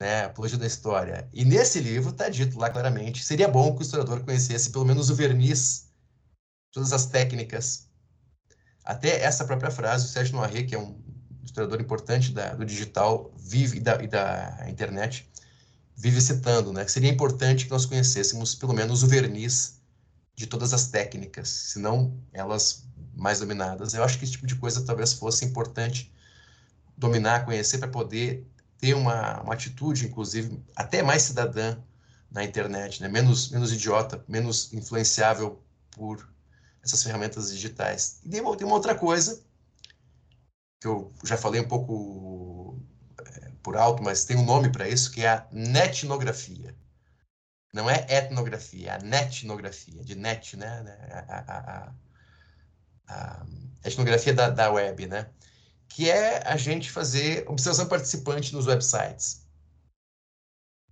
né, 0.00 0.24
Apologia 0.24 0.58
da 0.58 0.66
História. 0.66 1.28
E 1.32 1.44
nesse 1.44 1.78
livro 1.78 2.10
está 2.10 2.28
dito 2.28 2.58
lá 2.58 2.68
claramente, 2.68 3.24
seria 3.24 3.46
bom 3.46 3.72
que 3.72 3.80
o 3.80 3.82
historiador 3.82 4.24
conhecesse 4.24 4.70
pelo 4.70 4.84
menos 4.84 5.08
o 5.10 5.14
verniz, 5.14 5.88
todas 6.72 6.92
as 6.92 7.06
técnicas. 7.06 7.88
Até 8.84 9.22
essa 9.22 9.44
própria 9.44 9.70
frase, 9.70 10.06
o 10.06 10.08
Sérgio 10.08 10.36
Noiré, 10.36 10.64
que 10.64 10.74
é 10.74 10.78
um 10.78 10.96
historiador 11.42 11.80
importante 11.80 12.32
da, 12.32 12.54
do 12.54 12.64
digital 12.64 13.32
vive, 13.36 13.78
e, 13.78 13.80
da, 13.80 14.02
e 14.02 14.06
da 14.06 14.66
internet, 14.68 15.30
vive 15.96 16.20
citando, 16.20 16.72
né, 16.72 16.84
que 16.84 16.92
seria 16.92 17.10
importante 17.10 17.64
que 17.64 17.70
nós 17.70 17.86
conhecêssemos 17.86 18.54
pelo 18.54 18.74
menos 18.74 19.02
o 19.02 19.06
verniz 19.06 19.80
de 20.34 20.46
todas 20.46 20.74
as 20.74 20.88
técnicas, 20.88 21.48
se 21.48 21.78
não 21.78 22.18
elas 22.32 22.84
mais 23.14 23.38
dominadas. 23.38 23.94
Eu 23.94 24.02
acho 24.02 24.18
que 24.18 24.24
esse 24.24 24.32
tipo 24.32 24.46
de 24.46 24.56
coisa 24.56 24.84
talvez 24.84 25.12
fosse 25.12 25.44
importante 25.44 26.12
dominar, 26.96 27.44
conhecer, 27.44 27.78
para 27.78 27.88
poder 27.88 28.44
ter 28.78 28.94
uma, 28.94 29.40
uma 29.42 29.54
atitude, 29.54 30.06
inclusive, 30.06 30.60
até 30.74 31.02
mais 31.02 31.22
cidadã 31.22 31.76
na 32.30 32.42
internet, 32.42 33.00
né? 33.00 33.08
menos, 33.08 33.50
menos 33.50 33.72
idiota, 33.72 34.24
menos 34.26 34.72
influenciável 34.72 35.62
por 35.92 36.28
essas 36.84 37.02
ferramentas 37.02 37.50
digitais. 37.50 38.20
E 38.24 38.28
tem 38.28 38.40
uma, 38.40 38.56
tem 38.56 38.66
uma 38.66 38.76
outra 38.76 38.94
coisa, 38.94 39.42
que 40.80 40.86
eu 40.86 41.12
já 41.24 41.36
falei 41.36 41.60
um 41.60 41.68
pouco 41.68 42.78
é, 43.18 43.50
por 43.62 43.76
alto, 43.76 44.02
mas 44.02 44.24
tem 44.24 44.36
um 44.36 44.44
nome 44.44 44.70
para 44.70 44.88
isso, 44.88 45.10
que 45.10 45.22
é 45.22 45.28
a 45.28 45.46
netnografia. 45.50 46.76
Não 47.72 47.88
é 47.90 48.06
etnografia, 48.08 48.90
é 48.90 48.94
a 48.94 48.98
netnografia, 48.98 50.04
de 50.04 50.14
net, 50.14 50.56
né? 50.56 50.68
A, 51.10 51.38
a, 51.38 51.94
a, 53.08 53.46
a 53.82 53.88
etnografia 53.88 54.34
da, 54.34 54.50
da 54.50 54.70
web, 54.70 55.06
né? 55.06 55.30
Que 55.88 56.10
é 56.10 56.46
a 56.46 56.56
gente 56.56 56.90
fazer 56.90 57.44
observação 57.48 57.88
participante 57.88 58.52
nos 58.52 58.66
websites. 58.66 59.44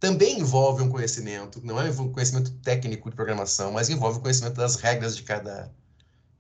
Também 0.00 0.40
envolve 0.40 0.82
um 0.82 0.90
conhecimento, 0.90 1.64
não 1.64 1.80
é 1.80 1.88
um 1.88 2.10
conhecimento 2.10 2.50
técnico 2.58 3.08
de 3.08 3.14
programação, 3.14 3.70
mas 3.70 3.88
envolve 3.88 4.18
o 4.18 4.22
conhecimento 4.22 4.56
das 4.56 4.74
regras 4.74 5.16
de 5.16 5.22
cada 5.22 5.72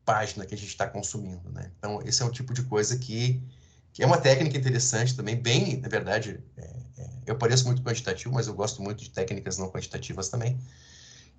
página 0.04 0.44
que 0.44 0.54
a 0.54 0.58
gente 0.58 0.68
está 0.68 0.86
consumindo, 0.86 1.50
né? 1.50 1.70
Então, 1.78 2.00
esse 2.04 2.22
é 2.22 2.24
um 2.24 2.30
tipo 2.30 2.52
de 2.52 2.62
coisa 2.62 2.98
que, 2.98 3.42
que 3.92 4.02
é 4.02 4.06
uma 4.06 4.18
técnica 4.18 4.56
interessante 4.56 5.16
também, 5.16 5.36
bem, 5.36 5.80
na 5.80 5.88
verdade, 5.88 6.40
é, 6.56 6.82
eu 7.26 7.36
pareço 7.36 7.66
muito 7.66 7.82
quantitativo, 7.82 8.34
mas 8.34 8.46
eu 8.46 8.54
gosto 8.54 8.82
muito 8.82 9.02
de 9.02 9.10
técnicas 9.10 9.58
não 9.58 9.70
quantitativas 9.70 10.28
também. 10.28 10.58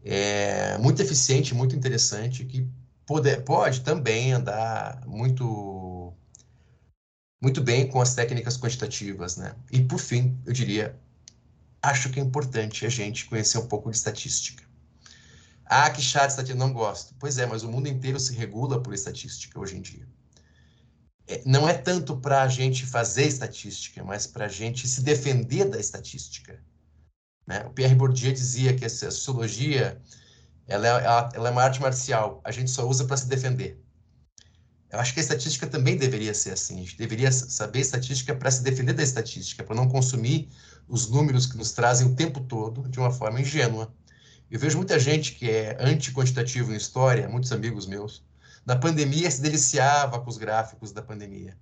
É 0.03 0.77
muito 0.77 1.01
eficiente, 1.01 1.53
muito 1.53 1.75
interessante, 1.75 2.45
que 2.45 2.67
pode, 3.05 3.35
pode 3.41 3.81
também 3.81 4.33
andar 4.33 5.01
muito, 5.05 6.13
muito 7.41 7.61
bem 7.61 7.87
com 7.87 8.01
as 8.01 8.15
técnicas 8.15 8.57
quantitativas, 8.57 9.37
né? 9.37 9.55
E, 9.71 9.81
por 9.81 9.99
fim, 9.99 10.37
eu 10.45 10.53
diria, 10.53 10.97
acho 11.81 12.09
que 12.09 12.19
é 12.19 12.23
importante 12.23 12.85
a 12.85 12.89
gente 12.89 13.25
conhecer 13.25 13.57
um 13.57 13.67
pouco 13.67 13.89
de 13.89 13.97
estatística. 13.97 14.63
Ah, 15.75 15.89
que 15.89 16.03
chato 16.03 16.29
estatística, 16.29 16.59
não 16.59 16.71
gosto. 16.71 17.15
Pois 17.19 17.39
é, 17.39 17.47
mas 17.47 17.63
o 17.63 17.67
mundo 17.67 17.87
inteiro 17.87 18.19
se 18.19 18.31
regula 18.35 18.79
por 18.79 18.93
estatística 18.93 19.59
hoje 19.59 19.75
em 19.75 19.81
dia. 19.81 20.07
É, 21.27 21.41
não 21.47 21.67
é 21.67 21.73
tanto 21.73 22.15
para 22.15 22.43
a 22.43 22.47
gente 22.47 22.85
fazer 22.85 23.25
estatística, 23.25 24.03
mas 24.03 24.27
para 24.27 24.45
a 24.45 24.47
gente 24.49 24.87
se 24.87 25.01
defender 25.01 25.67
da 25.67 25.79
estatística. 25.79 26.61
Né? 27.47 27.65
O 27.65 27.71
Pierre 27.71 27.95
Bourdieu 27.95 28.31
dizia 28.31 28.75
que 28.75 28.85
a 28.85 28.89
sociologia 28.89 29.99
ela 30.67 30.87
é, 30.87 31.35
ela 31.35 31.49
é 31.49 31.51
uma 31.51 31.63
arte 31.63 31.81
marcial, 31.81 32.39
a 32.43 32.51
gente 32.51 32.69
só 32.69 32.87
usa 32.87 33.05
para 33.05 33.17
se 33.17 33.27
defender. 33.27 33.81
Eu 34.91 34.99
acho 34.99 35.11
que 35.11 35.19
a 35.19 35.23
estatística 35.23 35.65
também 35.65 35.97
deveria 35.97 36.35
ser 36.35 36.51
assim. 36.51 36.75
A 36.75 36.81
gente 36.81 36.97
deveria 36.97 37.31
saber 37.31 37.79
estatística 37.79 38.35
para 38.35 38.51
se 38.51 38.61
defender 38.61 38.93
da 38.93 39.01
estatística, 39.01 39.63
para 39.63 39.75
não 39.75 39.89
consumir 39.89 40.49
os 40.87 41.09
números 41.09 41.47
que 41.47 41.57
nos 41.57 41.71
trazem 41.71 42.05
o 42.05 42.15
tempo 42.15 42.41
todo 42.41 42.87
de 42.87 42.99
uma 42.99 43.09
forma 43.09 43.41
ingênua. 43.41 43.91
Eu 44.53 44.59
vejo 44.59 44.77
muita 44.77 44.99
gente 44.99 45.33
que 45.33 45.49
é 45.49 45.75
anti-quantitativo 45.79 46.71
em 46.71 46.75
história, 46.75 47.27
muitos 47.27 47.51
amigos 47.51 47.87
meus, 47.87 48.23
na 48.63 48.75
pandemia 48.75 49.31
se 49.31 49.41
deliciava 49.41 50.19
com 50.19 50.29
os 50.29 50.37
gráficos 50.37 50.91
da 50.91 51.01
pandemia. 51.01 51.57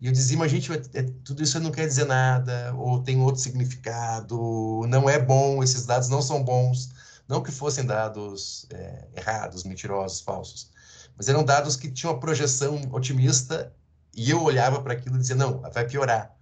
E 0.00 0.06
eu 0.06 0.12
dizia, 0.12 0.38
mas 0.38 0.50
gente, 0.50 0.72
é, 0.94 1.02
tudo 1.22 1.42
isso 1.42 1.60
não 1.60 1.70
quer 1.70 1.86
dizer 1.86 2.06
nada, 2.06 2.72
ou 2.74 3.02
tem 3.02 3.20
outro 3.20 3.38
significado, 3.38 4.80
não 4.88 5.10
é 5.10 5.18
bom, 5.18 5.62
esses 5.62 5.84
dados 5.84 6.08
não 6.08 6.22
são 6.22 6.42
bons. 6.42 6.88
Não 7.28 7.42
que 7.42 7.52
fossem 7.52 7.84
dados 7.84 8.66
é, 8.70 9.08
errados, 9.14 9.62
mentirosos, 9.64 10.22
falsos, 10.22 10.70
mas 11.14 11.28
eram 11.28 11.44
dados 11.44 11.76
que 11.76 11.90
tinham 11.90 12.14
uma 12.14 12.18
projeção 12.20 12.80
otimista 12.92 13.74
e 14.16 14.30
eu 14.30 14.42
olhava 14.42 14.80
para 14.80 14.94
aquilo 14.94 15.16
e 15.16 15.18
dizia, 15.18 15.36
não, 15.36 15.60
vai 15.70 15.86
piorar. 15.86 16.34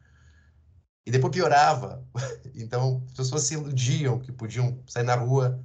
E 1.04 1.10
depois 1.10 1.32
piorava. 1.32 2.06
Então, 2.54 3.02
as 3.06 3.12
pessoas 3.14 3.42
se 3.44 3.54
iludiam 3.54 4.18
que 4.18 4.30
podiam 4.30 4.82
sair 4.86 5.04
na 5.04 5.14
rua 5.14 5.60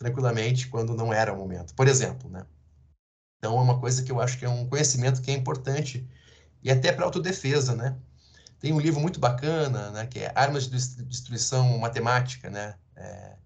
tranquilamente 0.00 0.68
quando 0.68 0.96
não 0.96 1.12
era 1.12 1.30
o 1.30 1.36
momento. 1.36 1.74
Por 1.74 1.86
exemplo, 1.86 2.30
né? 2.30 2.46
Então, 3.38 3.58
é 3.58 3.60
uma 3.60 3.78
coisa 3.78 4.02
que 4.02 4.10
eu 4.10 4.18
acho 4.18 4.38
que 4.38 4.46
é 4.46 4.48
um 4.48 4.66
conhecimento 4.66 5.20
que 5.20 5.30
é 5.30 5.34
importante 5.34 6.08
e 6.62 6.70
até 6.70 6.90
para 6.90 7.04
autodefesa, 7.04 7.74
né? 7.76 7.96
Tem 8.58 8.72
um 8.72 8.80
livro 8.80 8.98
muito 8.98 9.20
bacana, 9.20 9.90
né, 9.90 10.06
que 10.06 10.20
é 10.20 10.32
Armas 10.34 10.68
de 10.68 11.04
Destruição 11.04 11.78
Matemática, 11.78 12.50
né, 12.50 12.74
é, 12.94 13.36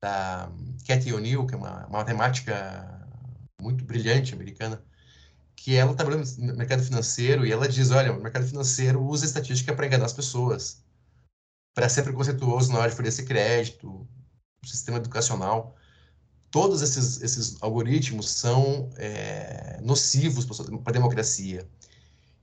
da 0.00 0.48
Cathy 0.86 1.12
O'Neill, 1.12 1.44
que 1.44 1.54
é 1.54 1.56
uma, 1.56 1.86
uma 1.86 1.98
matemática 1.98 3.08
muito 3.60 3.84
brilhante 3.84 4.34
americana, 4.34 4.80
que 5.56 5.74
ela 5.74 5.94
trabalha 5.94 6.22
no 6.38 6.56
mercado 6.56 6.84
financeiro 6.84 7.44
e 7.44 7.50
ela 7.50 7.68
diz, 7.68 7.90
olha, 7.90 8.12
o 8.12 8.22
mercado 8.22 8.46
financeiro 8.46 9.02
usa 9.02 9.24
estatística 9.24 9.74
para 9.74 9.86
enganar 9.86 10.06
as 10.06 10.12
pessoas, 10.12 10.84
para 11.74 11.88
ser 11.88 12.04
preconceituoso 12.04 12.72
na 12.72 12.78
hora 12.78 12.88
de 12.88 12.94
oferecer 12.94 13.24
crédito, 13.24 14.06
sistema 14.68 14.98
educacional. 14.98 15.74
Todos 16.50 16.80
esses, 16.82 17.20
esses 17.20 17.56
algoritmos 17.60 18.30
são 18.30 18.90
é, 18.96 19.78
nocivos 19.82 20.44
para 20.44 20.90
a 20.90 20.92
democracia. 20.92 21.68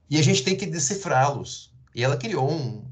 E 0.08 0.18
a 0.18 0.22
gente 0.22 0.42
tem 0.42 0.56
que 0.56 0.66
decifrá-los. 0.66 1.74
E 1.94 2.04
ela 2.04 2.16
criou 2.16 2.50
um, 2.50 2.84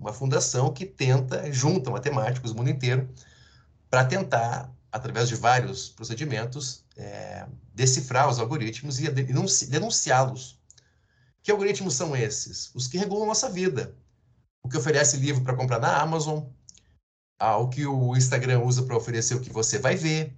uma 0.00 0.12
fundação 0.12 0.72
que 0.72 0.86
tenta, 0.86 1.52
junta 1.52 1.90
matemáticos 1.90 2.52
do 2.52 2.56
mundo 2.56 2.70
inteiro, 2.70 3.08
para 3.88 4.04
tentar, 4.04 4.72
através 4.90 5.28
de 5.28 5.36
vários 5.36 5.90
procedimentos, 5.90 6.84
é, 6.96 7.46
decifrar 7.74 8.28
os 8.28 8.38
algoritmos 8.38 8.98
e 8.98 9.08
denunciá-los. 9.10 10.58
Que 11.42 11.50
algoritmos 11.50 11.94
são 11.94 12.16
esses? 12.16 12.70
Os 12.74 12.86
que 12.86 12.98
regulam 12.98 13.26
nossa 13.26 13.48
vida. 13.48 13.94
O 14.62 14.68
que 14.68 14.76
oferece 14.76 15.16
livro 15.16 15.42
para 15.42 15.56
comprar 15.56 15.78
na 15.78 15.96
Amazon, 16.00 16.44
o 17.40 17.68
que 17.68 17.86
o 17.86 18.16
Instagram 18.16 18.62
usa 18.62 18.82
para 18.82 18.96
oferecer 18.96 19.34
o 19.34 19.40
que 19.40 19.50
você 19.50 19.78
vai 19.78 19.96
ver, 19.96 20.36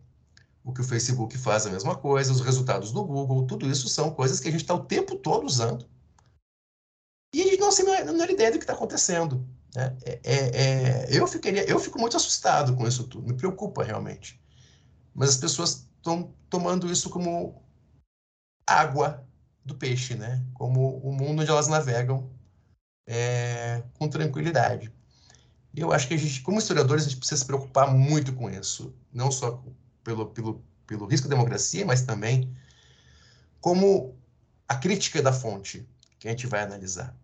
o 0.65 0.73
que 0.73 0.81
o 0.81 0.85
Facebook 0.85 1.37
faz 1.37 1.67
a 1.67 1.71
mesma 1.71 1.97
coisa, 1.97 2.33
os 2.33 2.41
resultados 2.41 2.93
do 2.93 3.05
Google, 3.05 3.47
tudo 3.47 3.69
isso 3.69 3.89
são 3.89 4.11
coisas 4.13 4.39
que 4.39 4.49
a 4.49 4.51
gente 4.53 4.61
está 4.61 4.75
o 4.75 4.85
tempo 4.85 5.17
todo 5.17 5.45
usando. 5.45 5.87
E 7.35 7.43
a 7.43 7.45
gente 7.47 7.61
não 7.61 7.75
tem 7.75 7.97
a 7.97 8.05
menor 8.05 8.31
ideia 8.31 8.53
do 8.53 8.59
que 8.59 8.65
está 8.65 8.75
acontecendo. 8.75 9.45
Né? 9.75 9.97
É, 10.05 10.21
é, 10.23 10.35
é, 10.35 11.07
eu, 11.11 11.27
ficaria, 11.27 11.65
eu 11.69 11.81
fico 11.81 11.99
muito 11.99 12.17
assustado 12.17 12.77
com 12.77 12.87
isso 12.87 13.09
tudo, 13.09 13.27
me 13.27 13.35
preocupa 13.35 13.83
realmente. 13.83 14.41
Mas 15.15 15.31
as 15.31 15.37
pessoas 15.37 15.89
estão 15.97 16.33
tomando 16.49 16.91
isso 16.91 17.11
como 17.11 17.63
água 18.67 19.27
do 19.65 19.75
peixe, 19.75 20.15
né? 20.15 20.45
como 20.55 20.99
o 20.99 21.13
mundo 21.13 21.43
onde 21.43 21.51
elas 21.51 21.69
navegam 21.69 22.31
é, 23.09 23.83
com 23.99 24.09
tranquilidade. 24.09 24.93
Eu 25.75 25.93
acho 25.93 26.07
que 26.07 26.15
a 26.15 26.17
gente, 26.17 26.43
como 26.43 26.59
historiadores, 26.59 27.05
a 27.05 27.09
gente 27.09 27.19
precisa 27.19 27.41
se 27.41 27.47
preocupar 27.47 27.93
muito 27.93 28.33
com 28.35 28.51
isso, 28.51 28.95
não 29.13 29.31
só 29.31 29.63
pelo, 30.05 30.27
pelo, 30.27 30.63
pelo 30.87 31.07
risco 31.07 31.29
da 31.29 31.35
democracia, 31.35 31.87
mas 31.87 32.03
também 32.03 32.53
como 33.61 34.17
a 34.69 34.75
crítica 34.75 35.23
da 35.23 35.33
fonte 35.33 35.87
que 36.19 36.29
a 36.29 36.31
gente 36.31 36.47
vai 36.47 36.63
analisar. 36.63 37.17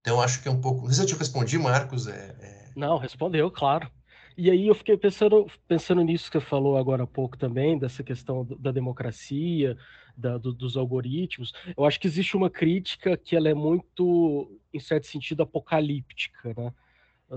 Então, 0.00 0.20
acho 0.20 0.42
que 0.42 0.48
é 0.48 0.50
um 0.50 0.60
pouco. 0.60 0.82
Não 0.82 0.88
sei 0.88 0.96
se 0.96 1.02
eu 1.12 1.16
te 1.16 1.18
respondi, 1.18 1.58
Marcos. 1.58 2.06
É, 2.06 2.36
é... 2.40 2.70
Não, 2.76 2.98
respondeu, 2.98 3.50
claro. 3.50 3.90
E 4.36 4.50
aí 4.50 4.66
eu 4.66 4.74
fiquei 4.74 4.96
pensando, 4.96 5.46
pensando 5.68 6.02
nisso 6.02 6.30
que 6.30 6.40
você 6.40 6.44
falou 6.44 6.76
agora 6.76 7.04
há 7.04 7.06
pouco 7.06 7.36
também, 7.36 7.78
dessa 7.78 8.02
questão 8.02 8.46
da 8.58 8.72
democracia, 8.72 9.76
da, 10.16 10.38
do, 10.38 10.52
dos 10.52 10.76
algoritmos. 10.76 11.52
Eu 11.76 11.84
acho 11.84 12.00
que 12.00 12.06
existe 12.06 12.36
uma 12.36 12.50
crítica 12.50 13.16
que 13.16 13.36
ela 13.36 13.48
é 13.48 13.54
muito, 13.54 14.58
em 14.72 14.80
certo 14.80 15.06
sentido, 15.06 15.42
apocalíptica, 15.42 16.54
né? 16.56 16.72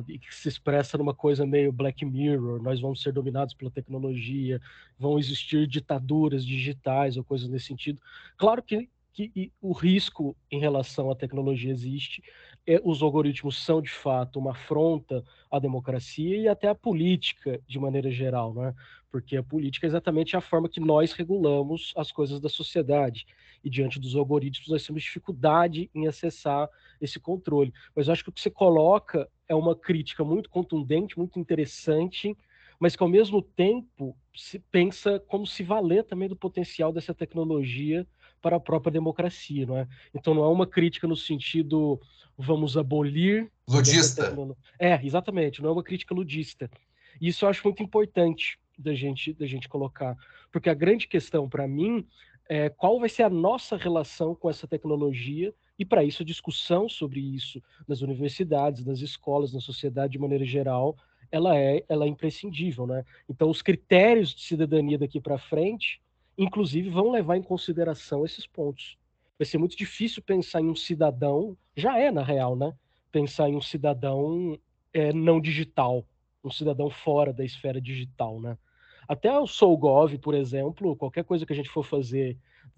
Que 0.03 0.35
se 0.35 0.47
expressa 0.47 0.97
numa 0.97 1.13
coisa 1.13 1.45
meio 1.45 1.71
Black 1.71 2.03
Mirror, 2.05 2.61
nós 2.61 2.79
vamos 2.79 3.01
ser 3.01 3.11
dominados 3.13 3.53
pela 3.53 3.71
tecnologia, 3.71 4.59
vão 4.97 5.17
existir 5.17 5.67
ditaduras 5.67 6.45
digitais 6.45 7.17
ou 7.17 7.23
coisas 7.23 7.49
nesse 7.49 7.65
sentido. 7.65 8.01
Claro 8.37 8.61
que, 8.61 8.89
que 9.13 9.51
o 9.61 9.71
risco 9.71 10.35
em 10.51 10.59
relação 10.59 11.09
à 11.09 11.15
tecnologia 11.15 11.71
existe, 11.71 12.21
é, 12.67 12.81
os 12.83 13.01
algoritmos 13.01 13.63
são 13.63 13.81
de 13.81 13.91
fato 13.91 14.39
uma 14.39 14.51
afronta 14.51 15.23
à 15.49 15.59
democracia 15.59 16.37
e 16.37 16.47
até 16.47 16.67
à 16.67 16.75
política 16.75 17.61
de 17.67 17.79
maneira 17.79 18.09
geral, 18.11 18.53
né? 18.53 18.73
Porque 19.11 19.37
a 19.37 19.43
política 19.43 19.85
é 19.85 19.89
exatamente 19.89 20.35
a 20.35 20.41
forma 20.41 20.67
que 20.67 20.81
nós 20.81 21.13
regulamos 21.13 21.93
as 21.95 22.11
coisas 22.11 22.41
da 22.41 22.49
sociedade 22.49 23.25
e 23.63 23.69
diante 23.69 23.99
dos 23.99 24.15
algoritmos 24.15 24.67
nós 24.67 24.85
temos 24.85 25.03
dificuldade 25.03 25.89
em 25.95 26.07
acessar 26.07 26.69
esse 26.99 27.19
controle. 27.19 27.73
Mas 27.95 28.07
eu 28.07 28.13
acho 28.13 28.23
que 28.23 28.29
o 28.29 28.33
que 28.33 28.41
você 28.41 28.49
coloca 28.49 29.29
é 29.47 29.55
uma 29.55 29.75
crítica 29.75 30.23
muito 30.23 30.49
contundente, 30.49 31.17
muito 31.17 31.39
interessante, 31.39 32.35
mas 32.79 32.95
que 32.95 33.03
ao 33.03 33.09
mesmo 33.09 33.41
tempo 33.41 34.15
se 34.35 34.59
pensa 34.59 35.19
como 35.27 35.47
se 35.47 35.63
valer 35.63 36.03
também 36.03 36.27
do 36.27 36.35
potencial 36.35 36.91
dessa 36.91 37.13
tecnologia 37.13 38.05
para 38.41 38.57
a 38.57 38.59
própria 38.59 38.91
democracia, 38.91 39.65
não 39.65 39.77
é? 39.77 39.87
Então 40.13 40.33
não 40.33 40.43
é 40.43 40.47
uma 40.47 40.67
crítica 40.67 41.07
no 41.07 41.15
sentido 41.15 41.99
vamos 42.37 42.77
abolir 42.77 43.49
ludista. 43.67 44.35
É, 44.77 44.99
exatamente, 45.03 45.61
não 45.61 45.69
é 45.69 45.73
uma 45.73 45.83
crítica 45.83 46.13
ludista. 46.13 46.69
E 47.19 47.29
isso 47.29 47.45
eu 47.45 47.49
acho 47.49 47.63
muito 47.63 47.81
importante 47.81 48.59
da 48.77 48.93
gente 48.93 49.33
da 49.33 49.47
gente 49.47 49.69
colocar, 49.69 50.15
porque 50.51 50.69
a 50.69 50.73
grande 50.73 51.07
questão 51.07 51.47
para 51.47 51.67
mim 51.67 52.05
é, 52.47 52.69
qual 52.69 52.99
vai 52.99 53.09
ser 53.09 53.23
a 53.23 53.29
nossa 53.29 53.77
relação 53.77 54.35
com 54.35 54.49
essa 54.49 54.67
tecnologia 54.67 55.53
e 55.77 55.85
para 55.85 56.03
isso 56.03 56.23
a 56.23 56.25
discussão 56.25 56.87
sobre 56.87 57.19
isso 57.19 57.61
nas 57.87 58.01
universidades, 58.01 58.85
nas 58.85 58.99
escolas, 58.99 59.53
na 59.53 59.59
sociedade 59.59 60.13
de 60.13 60.19
maneira 60.19 60.45
geral, 60.45 60.95
ela 61.31 61.57
é, 61.57 61.83
ela 61.89 62.05
é 62.05 62.07
imprescindível, 62.07 62.87
né? 62.87 63.03
Então 63.27 63.49
os 63.49 63.61
critérios 63.61 64.33
de 64.33 64.41
cidadania 64.41 64.97
daqui 64.97 65.19
para 65.19 65.37
frente, 65.37 66.01
inclusive, 66.37 66.89
vão 66.89 67.11
levar 67.11 67.37
em 67.37 67.43
consideração 67.43 68.25
esses 68.25 68.45
pontos. 68.47 68.97
Vai 69.37 69.45
ser 69.45 69.57
muito 69.57 69.75
difícil 69.75 70.21
pensar 70.23 70.61
em 70.61 70.69
um 70.69 70.75
cidadão, 70.75 71.57
já 71.75 71.99
é 71.99 72.09
na 72.09 72.23
real, 72.23 72.55
né? 72.55 72.73
Pensar 73.11 73.49
em 73.49 73.55
um 73.55 73.61
cidadão 73.61 74.57
é, 74.93 75.11
não 75.11 75.41
digital, 75.41 76.05
um 76.43 76.51
cidadão 76.51 76.89
fora 76.89 77.33
da 77.33 77.43
esfera 77.43 77.81
digital, 77.81 78.39
né? 78.39 78.57
Até 79.07 79.37
o 79.37 79.45
SouGov, 79.45 80.17
por 80.19 80.33
exemplo, 80.33 80.95
qualquer 80.95 81.23
coisa 81.23 81.45
que 81.45 81.53
a 81.53 81.55
gente 81.55 81.69
for 81.69 81.83
fazer, 81.83 82.37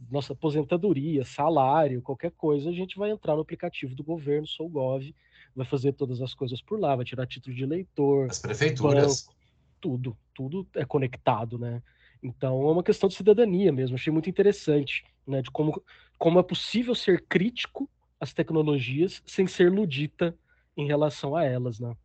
nossa 0.09 0.33
aposentadoria, 0.33 1.25
salário, 1.25 2.01
qualquer 2.01 2.31
coisa, 2.31 2.69
a 2.69 2.73
gente 2.73 2.97
vai 2.97 3.11
entrar 3.11 3.35
no 3.35 3.41
aplicativo 3.41 3.95
do 3.95 4.03
governo, 4.03 4.47
SouGov, 4.47 5.13
vai 5.55 5.65
fazer 5.65 5.93
todas 5.93 6.21
as 6.21 6.33
coisas 6.33 6.61
por 6.61 6.79
lá, 6.79 6.95
vai 6.95 7.05
tirar 7.05 7.25
título 7.25 7.55
de 7.55 7.63
eleitor. 7.63 8.27
As 8.29 8.39
prefeituras. 8.39 9.23
Banco, 9.23 9.37
tudo, 9.81 10.17
tudo 10.33 10.67
é 10.75 10.85
conectado, 10.85 11.57
né? 11.57 11.81
Então 12.21 12.67
é 12.67 12.71
uma 12.71 12.83
questão 12.83 13.09
de 13.09 13.15
cidadania 13.15 13.71
mesmo. 13.71 13.95
Achei 13.95 14.11
muito 14.11 14.29
interessante, 14.29 15.03
né? 15.25 15.41
De 15.41 15.51
como, 15.51 15.83
como 16.17 16.39
é 16.39 16.43
possível 16.43 16.95
ser 16.95 17.25
crítico 17.27 17.89
às 18.19 18.33
tecnologias 18.33 19.21
sem 19.25 19.47
ser 19.47 19.71
ludita 19.71 20.37
em 20.75 20.87
relação 20.87 21.35
a 21.35 21.43
elas, 21.43 21.79
né? 21.79 21.95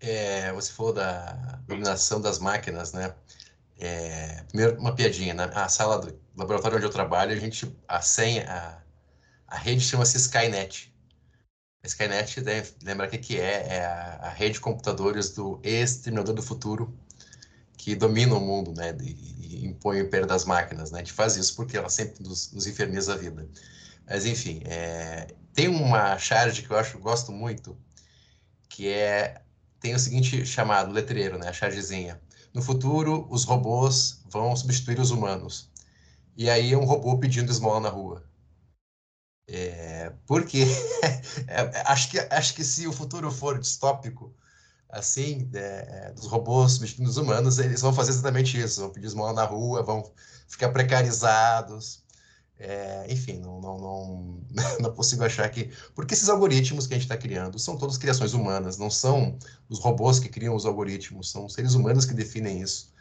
É, 0.00 0.52
você 0.52 0.72
falou 0.72 0.92
da 0.92 1.60
dominação 1.66 2.20
das 2.20 2.38
máquinas, 2.38 2.92
né? 2.92 3.14
É, 3.78 4.42
primeiro, 4.44 4.78
uma 4.78 4.94
piadinha, 4.94 5.32
né? 5.34 5.50
A 5.54 5.68
sala 5.68 5.98
do 5.98 6.23
laboratório 6.36 6.76
onde 6.76 6.86
eu 6.86 6.90
trabalho, 6.90 7.32
a 7.32 7.38
gente, 7.38 7.74
a 7.86 8.00
senha, 8.00 8.50
a, 8.50 9.54
a 9.54 9.58
rede 9.58 9.80
chama-se 9.80 10.16
Skynet. 10.16 10.92
A 11.82 11.86
Skynet, 11.86 12.40
né, 12.40 12.66
lembra 12.82 13.06
o 13.06 13.10
que, 13.10 13.18
que 13.18 13.38
é? 13.38 13.66
É 13.68 13.84
a, 13.84 14.18
a, 14.22 14.28
rede 14.30 14.54
de 14.54 14.60
computadores 14.60 15.30
do 15.30 15.60
exterminador 15.62 16.34
do 16.34 16.42
futuro 16.42 16.96
que 17.76 17.94
domina 17.94 18.34
o 18.34 18.40
mundo, 18.40 18.72
né? 18.72 18.96
E, 19.02 19.62
e 19.62 19.66
impõe 19.66 20.00
o 20.00 20.06
império 20.06 20.26
das 20.26 20.44
máquinas, 20.44 20.90
né? 20.90 20.98
A 20.98 21.02
gente 21.02 21.12
faz 21.12 21.36
isso 21.36 21.54
porque 21.54 21.76
ela 21.76 21.90
sempre 21.90 22.22
nos, 22.22 22.50
nos 22.52 22.66
inferniza 22.66 23.12
a 23.12 23.16
vida. 23.16 23.46
Mas, 24.06 24.24
enfim, 24.26 24.62
é, 24.64 25.28
tem 25.52 25.68
uma 25.68 26.18
charge 26.18 26.62
que 26.62 26.70
eu 26.70 26.76
acho, 26.76 26.98
gosto 26.98 27.30
muito, 27.32 27.76
que 28.68 28.88
é 28.88 29.42
tem 29.80 29.94
o 29.94 29.98
seguinte 29.98 30.46
chamado 30.46 30.90
letreiro, 30.90 31.38
né, 31.38 31.48
a 31.48 31.52
chargezinha. 31.52 32.18
No 32.54 32.62
futuro, 32.62 33.26
os 33.28 33.44
robôs 33.44 34.22
vão 34.30 34.56
substituir 34.56 34.98
os 34.98 35.10
humanos. 35.10 35.68
E 36.36 36.50
aí 36.50 36.72
é 36.72 36.78
um 36.78 36.84
robô 36.84 37.18
pedindo 37.18 37.50
esmola 37.50 37.80
na 37.80 37.88
rua. 37.88 38.24
É, 39.46 40.12
porque 40.26 40.64
é, 41.46 41.82
acho, 41.86 42.10
que, 42.10 42.18
acho 42.18 42.54
que 42.54 42.64
se 42.64 42.86
o 42.86 42.92
futuro 42.92 43.30
for 43.30 43.58
distópico, 43.58 44.34
assim, 44.88 45.48
é, 45.54 46.12
dos 46.12 46.26
robôs 46.26 46.72
substituindo 46.72 47.10
os 47.10 47.16
humanos, 47.16 47.58
eles 47.58 47.80
vão 47.80 47.92
fazer 47.92 48.10
exatamente 48.12 48.58
isso. 48.58 48.80
Vão 48.80 48.90
pedir 48.90 49.06
esmola 49.06 49.32
na 49.32 49.44
rua, 49.44 49.82
vão 49.82 50.10
ficar 50.48 50.70
precarizados. 50.70 52.02
É, 52.58 53.06
enfim, 53.10 53.38
não, 53.40 53.60
não, 53.60 53.78
não, 53.78 54.94
não 54.94 55.26
achar 55.26 55.48
que. 55.50 55.70
Porque 55.94 56.14
esses 56.14 56.28
algoritmos 56.28 56.86
que 56.86 56.94
a 56.94 56.96
gente 56.96 57.04
está 57.04 57.16
criando 57.16 57.58
são 57.58 57.76
todas 57.76 57.98
criações 57.98 58.32
humanas, 58.32 58.78
não 58.78 58.90
são 58.90 59.36
os 59.68 59.78
robôs 59.80 60.20
que 60.20 60.28
criam 60.28 60.54
os 60.54 60.64
algoritmos, 60.64 61.30
são 61.30 61.48
seres 61.48 61.74
humanos 61.74 62.04
que 62.04 62.14
definem 62.14 62.60
isso. 62.62 62.93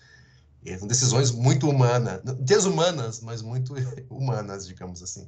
E 0.64 0.78
são 0.78 0.88
decisões 0.88 1.32
muito 1.32 1.70
humanas, 1.70 2.22
desumanas, 2.40 3.20
mas 3.22 3.42
muito 3.42 3.74
humanas, 4.10 4.66
digamos 4.68 5.04
assim. 5.04 5.28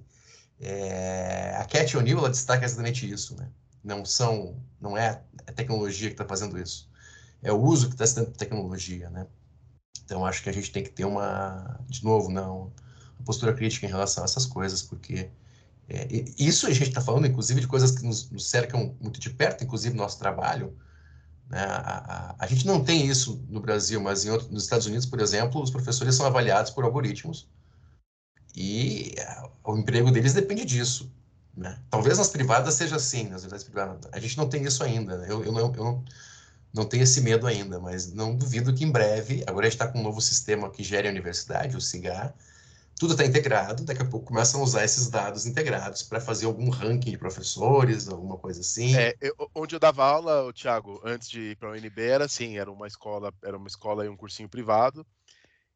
É, 0.59 1.55
a 1.57 1.65
Cat 1.65 1.97
O'Neill 1.97 2.19
ela 2.19 2.29
destaca 2.29 2.63
exatamente 2.63 3.09
isso, 3.09 3.35
né? 3.35 3.49
Não 3.83 4.05
são, 4.05 4.55
não 4.79 4.97
é 4.97 5.21
a 5.45 5.51
tecnologia 5.51 6.07
que 6.07 6.13
está 6.13 6.25
fazendo 6.25 6.57
isso, 6.57 6.89
é 7.43 7.51
o 7.51 7.61
uso 7.61 7.87
que 7.87 7.95
está 7.95 8.07
sendo 8.07 8.31
tecnologia, 8.31 9.09
né? 9.09 9.27
Então 10.03 10.25
acho 10.25 10.41
que 10.41 10.49
a 10.49 10.53
gente 10.53 10.71
tem 10.71 10.83
que 10.83 10.89
ter 10.89 11.05
uma, 11.05 11.79
de 11.87 12.03
novo, 12.03 12.29
não 12.29 12.71
postura 13.25 13.53
crítica 13.53 13.85
em 13.85 13.89
relação 13.89 14.23
a 14.23 14.25
essas 14.25 14.45
coisas, 14.45 14.81
porque 14.81 15.29
é, 15.89 16.07
isso 16.37 16.67
a 16.67 16.71
gente 16.71 16.89
está 16.89 17.01
falando, 17.01 17.27
inclusive, 17.27 17.59
de 17.59 17.67
coisas 17.67 17.91
que 17.91 18.05
nos, 18.05 18.29
nos, 18.29 18.47
cercam 18.47 18.95
muito 19.01 19.19
de 19.19 19.29
perto, 19.29 19.63
inclusive 19.63 19.95
nosso 19.95 20.19
trabalho. 20.19 20.77
Né? 21.49 21.59
A, 21.59 22.33
a, 22.33 22.35
a, 22.39 22.47
gente 22.47 22.65
não 22.65 22.83
tem 22.83 23.05
isso 23.05 23.43
no 23.49 23.59
Brasil, 23.59 24.01
mas 24.01 24.25
outro, 24.25 24.51
nos 24.51 24.63
Estados 24.63 24.87
Unidos, 24.87 25.05
por 25.05 25.19
exemplo, 25.19 25.61
os 25.61 25.71
professores 25.71 26.15
são 26.15 26.25
avaliados 26.25 26.71
por 26.71 26.83
algoritmos 26.83 27.47
e 28.55 29.15
o 29.63 29.77
emprego 29.77 30.11
deles 30.11 30.33
depende 30.33 30.65
disso. 30.65 31.11
Né? 31.55 31.77
Talvez 31.89 32.17
nas 32.17 32.29
privadas 32.29 32.73
seja 32.73 32.95
assim, 32.95 33.23
nas 33.23 33.43
universidades 33.43 33.63
privadas. 33.63 34.09
A 34.11 34.19
gente 34.19 34.37
não 34.37 34.49
tem 34.49 34.63
isso 34.63 34.83
ainda. 34.83 35.17
Né? 35.17 35.27
Eu, 35.29 35.43
eu, 35.43 35.51
não, 35.51 35.73
eu 35.73 35.83
não, 35.83 36.03
não 36.73 36.85
tenho 36.85 37.03
esse 37.03 37.21
medo 37.21 37.47
ainda, 37.47 37.79
mas 37.79 38.11
não 38.11 38.35
duvido 38.35 38.73
que 38.73 38.83
em 38.83 38.91
breve, 38.91 39.43
agora 39.47 39.67
a 39.67 39.69
gente 39.69 39.79
está 39.79 39.87
com 39.87 39.99
um 39.99 40.03
novo 40.03 40.21
sistema 40.21 40.69
que 40.69 40.83
gere 40.83 41.07
a 41.07 41.11
universidade, 41.11 41.77
o 41.77 41.81
CIGAR, 41.81 42.33
tudo 42.97 43.11
está 43.11 43.25
integrado, 43.25 43.83
daqui 43.83 44.01
a 44.01 44.05
pouco 44.05 44.27
começam 44.27 44.61
a 44.61 44.63
usar 44.63 44.85
esses 44.85 45.09
dados 45.09 45.45
integrados 45.45 46.01
para 46.01 46.21
fazer 46.21 46.45
algum 46.45 46.69
ranking 46.69 47.11
de 47.11 47.17
professores, 47.17 48.07
alguma 48.07 48.37
coisa 48.37 48.61
assim. 48.61 48.95
É, 48.95 49.13
eu, 49.19 49.35
onde 49.53 49.75
eu 49.75 49.79
dava 49.79 50.05
aula, 50.05 50.51
Thiago, 50.53 51.01
antes 51.03 51.29
de 51.29 51.51
ir 51.51 51.57
para 51.57 51.69
a 51.69 51.71
UNB, 51.73 51.99
era 51.99 52.25
assim, 52.25 52.57
era 52.57 52.71
uma 52.71 52.87
escola, 52.87 53.33
era 53.43 53.57
uma 53.57 53.67
escola 53.67 54.05
e 54.05 54.09
um 54.09 54.15
cursinho 54.15 54.47
privado, 54.47 55.05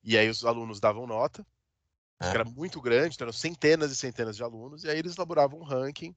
e 0.01 0.17
aí 0.17 0.30
os 0.30 0.45
alunos 0.45 0.80
davam 0.80 1.05
nota, 1.05 1.45
é. 2.22 2.30
que 2.30 2.36
era 2.38 2.45
muito 2.45 2.80
grande, 2.80 3.15
então 3.15 3.26
eram 3.26 3.34
centenas 3.34 3.91
e 3.91 3.97
centenas 3.97 4.38
de 4.38 4.43
alunos, 4.43 4.86
e 4.86 4.89
aí 4.89 4.97
eles 4.97 5.15
elaboravam 5.15 5.59
um 5.59 5.63
ranking. 5.63 6.15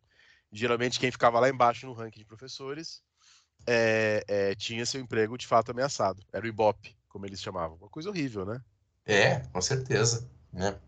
Geralmente 0.52 1.00
quem 1.00 1.10
ficava 1.10 1.40
lá 1.40 1.48
embaixo 1.48 1.86
no 1.86 1.94
ranking 1.94 2.20
de 2.20 2.26
professores 2.26 3.02
é, 3.66 4.22
é, 4.28 4.54
tinha 4.54 4.86
seu 4.86 5.00
emprego 5.00 5.36
de 5.36 5.46
fato 5.46 5.70
ameaçado. 5.70 6.22
Era 6.32 6.44
o 6.44 6.48
Ibope, 6.48 6.96
como 7.08 7.26
eles 7.26 7.40
chamavam. 7.40 7.76
Uma 7.76 7.88
coisa 7.88 8.10
horrível, 8.10 8.44
né? 8.44 8.60
É, 9.04 9.40
com 9.52 9.60
certeza. 9.60 10.30
Né? 10.52 10.78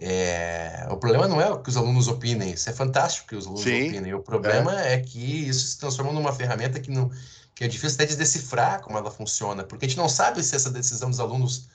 É, 0.00 0.86
o 0.90 0.96
problema 0.96 1.28
não 1.28 1.40
é 1.40 1.62
que 1.62 1.68
os 1.68 1.76
alunos 1.76 2.08
opinem, 2.08 2.52
isso 2.52 2.68
é 2.68 2.72
fantástico 2.72 3.28
que 3.28 3.36
os 3.36 3.46
alunos 3.46 3.62
Sim, 3.62 3.88
opinem. 3.88 4.14
O 4.14 4.22
problema 4.22 4.80
é. 4.82 4.94
é. 4.94 5.00
que 5.00 5.48
isso 5.48 5.66
se 5.68 5.78
transforma 5.78 6.12
numa 6.12 6.32
ferramenta 6.32 6.80
que, 6.80 6.90
não, 6.90 7.10
que 7.54 7.64
é 7.64 7.68
difícil 7.68 7.94
até 7.94 8.06
de 8.06 8.16
decifrar 8.16 8.82
como 8.82 8.98
ela 8.98 9.10
funciona, 9.10 9.62
porque 9.62 9.86
a 9.86 9.88
gente 9.88 9.98
não 9.98 10.08
sabe 10.08 10.42
se 10.42 10.56
essa 10.56 10.70
decisão 10.70 11.10
dos 11.10 11.20
alunos 11.20 11.68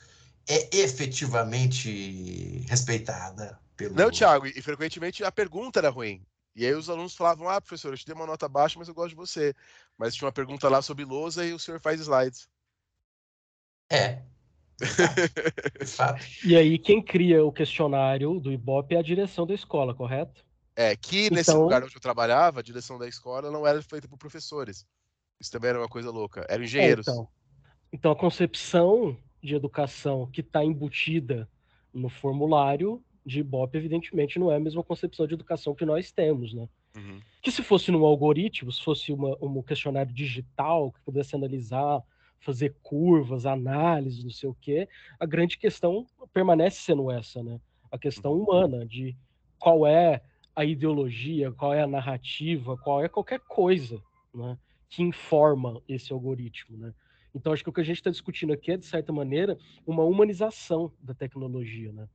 é 0.48 0.76
efetivamente 0.76 2.66
respeitada 2.68 3.58
pelo. 3.78 3.96
Não, 3.96 4.12
Thiago, 4.12 4.48
e 4.48 4.62
frequentemente 4.62 5.24
a 5.24 5.32
pergunta 5.32 5.80
era 5.80 5.90
ruim. 5.90 6.26
E 6.56 6.66
aí 6.66 6.74
os 6.74 6.90
alunos 6.90 7.16
falavam: 7.16 7.48
Ah, 7.48 7.62
professor, 7.62 7.94
eu 7.94 7.98
te 7.98 8.06
dei 8.06 8.16
uma 8.16 8.26
nota 8.26 8.50
baixa, 8.50 8.78
mas 8.78 8.88
eu 8.88 8.94
gosto 8.94 9.10
de 9.10 9.16
você. 9.16 9.56
Mas 9.98 10.14
tinha 10.16 10.26
uma 10.26 10.32
pergunta 10.32 10.68
lá 10.68 10.82
sobre 10.82 11.06
lousa 11.06 11.46
e 11.46 11.54
o 11.54 11.60
senhor 11.60 11.80
faz 11.80 12.02
slides. 12.02 12.50
É. 13.90 14.24
Fato. 15.86 16.26
E 16.46 16.56
aí, 16.56 16.78
quem 16.78 17.02
cria 17.02 17.44
o 17.44 17.52
questionário 17.52 18.40
do 18.40 18.52
Ibope 18.52 18.96
é 18.96 19.00
a 19.00 19.04
direção 19.04 19.46
da 19.46 19.54
escola, 19.54 19.94
correto? 19.94 20.44
É, 20.76 20.96
que 20.96 21.26
então... 21.26 21.36
nesse 21.36 21.54
lugar 21.54 21.84
onde 21.84 21.96
eu 21.96 22.02
trabalhava, 22.02 22.60
a 22.60 22.64
direção 22.64 22.98
da 22.98 23.08
escola 23.08 23.52
não 23.52 23.68
era 23.68 23.82
feita 23.82 24.08
por 24.08 24.18
professores. 24.18 24.86
Isso 25.40 25.52
também 25.52 25.70
era 25.70 25.80
uma 25.80 25.90
coisa 25.90 26.10
louca. 26.10 26.46
Eram 26.50 26.64
engenheiros. 26.64 27.08
É, 27.08 27.12
então. 27.12 27.28
então, 27.92 28.12
a 28.12 28.16
concepção 28.16 29.18
de 29.42 29.56
educação 29.56 30.30
que 30.32 30.42
está 30.42 30.64
embutida 30.64 31.50
no 31.94 32.10
formulário 32.10 33.04
de 33.26 33.40
Ibope, 33.40 33.78
evidentemente, 33.78 34.40
não 34.40 34.52
é 34.52 34.56
a 34.56 34.60
mesma 34.60 34.84
concepção 34.84 35.28
de 35.28 35.34
educação 35.34 35.76
que 35.76 35.86
nós 35.86 36.12
temos, 36.12 36.54
né? 36.54 36.68
Uhum. 36.96 37.20
Que 37.42 37.52
se 37.52 37.64
fosse 37.64 37.92
num 37.92 38.04
algoritmo, 38.04 38.72
se 38.72 38.84
fosse 38.84 39.12
uma, 39.12 39.38
um 39.42 39.62
questionário 39.62 40.14
digital 40.14 40.92
que 40.92 41.02
pudesse 41.02 41.36
analisar, 41.36 42.02
fazer 42.40 42.76
curvas, 42.82 43.46
análises, 43.46 44.24
não 44.24 44.32
sei 44.32 44.50
o 44.50 44.58
quê, 44.60 44.88
a 45.20 45.26
grande 45.26 45.58
questão 45.58 46.06
permanece 46.34 46.82
sendo 46.82 47.12
essa, 47.12 47.44
né? 47.44 47.60
A 47.92 47.98
questão 47.98 48.34
uhum. 48.34 48.44
humana 48.44 48.86
de 48.86 49.16
qual 49.58 49.86
é 49.86 50.22
a 50.56 50.66
ideologia, 50.66 51.52
qual 51.52 51.74
é 51.74 51.82
a 51.82 51.88
narrativa, 51.88 52.78
qual 52.78 53.04
é 53.04 53.10
qualquer 53.10 53.40
coisa, 53.40 54.02
né? 54.34 54.58
Que 54.90 55.04
informa 55.04 55.82
esse 55.88 56.12
algoritmo, 56.12 56.78
né? 56.78 56.94
Então, 57.34 57.54
acho 57.54 57.64
que 57.64 57.70
o 57.70 57.74
que 57.74 57.82
a 57.82 57.84
gente 57.84 57.98
está 57.98 58.10
discutindo 58.10 58.54
aqui 58.54 58.72
é, 58.72 58.78
de 58.78 58.86
certa 58.86 59.14
maneira, 59.14 59.58
uma 59.86 60.04
humanização 60.04 60.92
da 61.00 61.14
tecnologia, 61.14 61.92
né? 61.92 62.08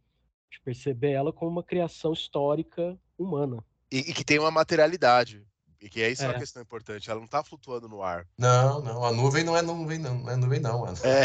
De 0.51 0.61
perceber 0.61 1.13
ela 1.13 1.33
como 1.33 1.51
uma 1.51 1.63
criação 1.63 2.13
histórica 2.13 2.99
humana. 3.17 3.65
E, 3.91 3.99
e 3.99 4.13
que 4.13 4.25
tem 4.25 4.39
uma 4.39 4.51
materialidade. 4.51 5.47
E 5.85 5.89
que 5.91 6.01
é 6.01 6.11
isso 6.11 6.25
é. 6.25 6.29
uma 6.29 6.39
questão 6.39 6.63
importante, 6.63 7.11
ela 7.11 7.21
não 7.21 7.27
está 7.27 7.45
flutuando 7.45 7.87
no 7.87 8.03
ar. 8.03 8.27
Não, 8.39 8.81
não, 8.81 9.05
a 9.05 9.13
nuvem 9.13 9.45
não 9.45 9.55
é 9.55 9.61
nuvem, 9.61 9.99
não, 9.99 10.15
não 10.15 10.31
é 10.31 10.37
nuvem, 10.37 10.59
não, 10.59 10.81
mano. 10.81 10.97
É. 11.03 11.25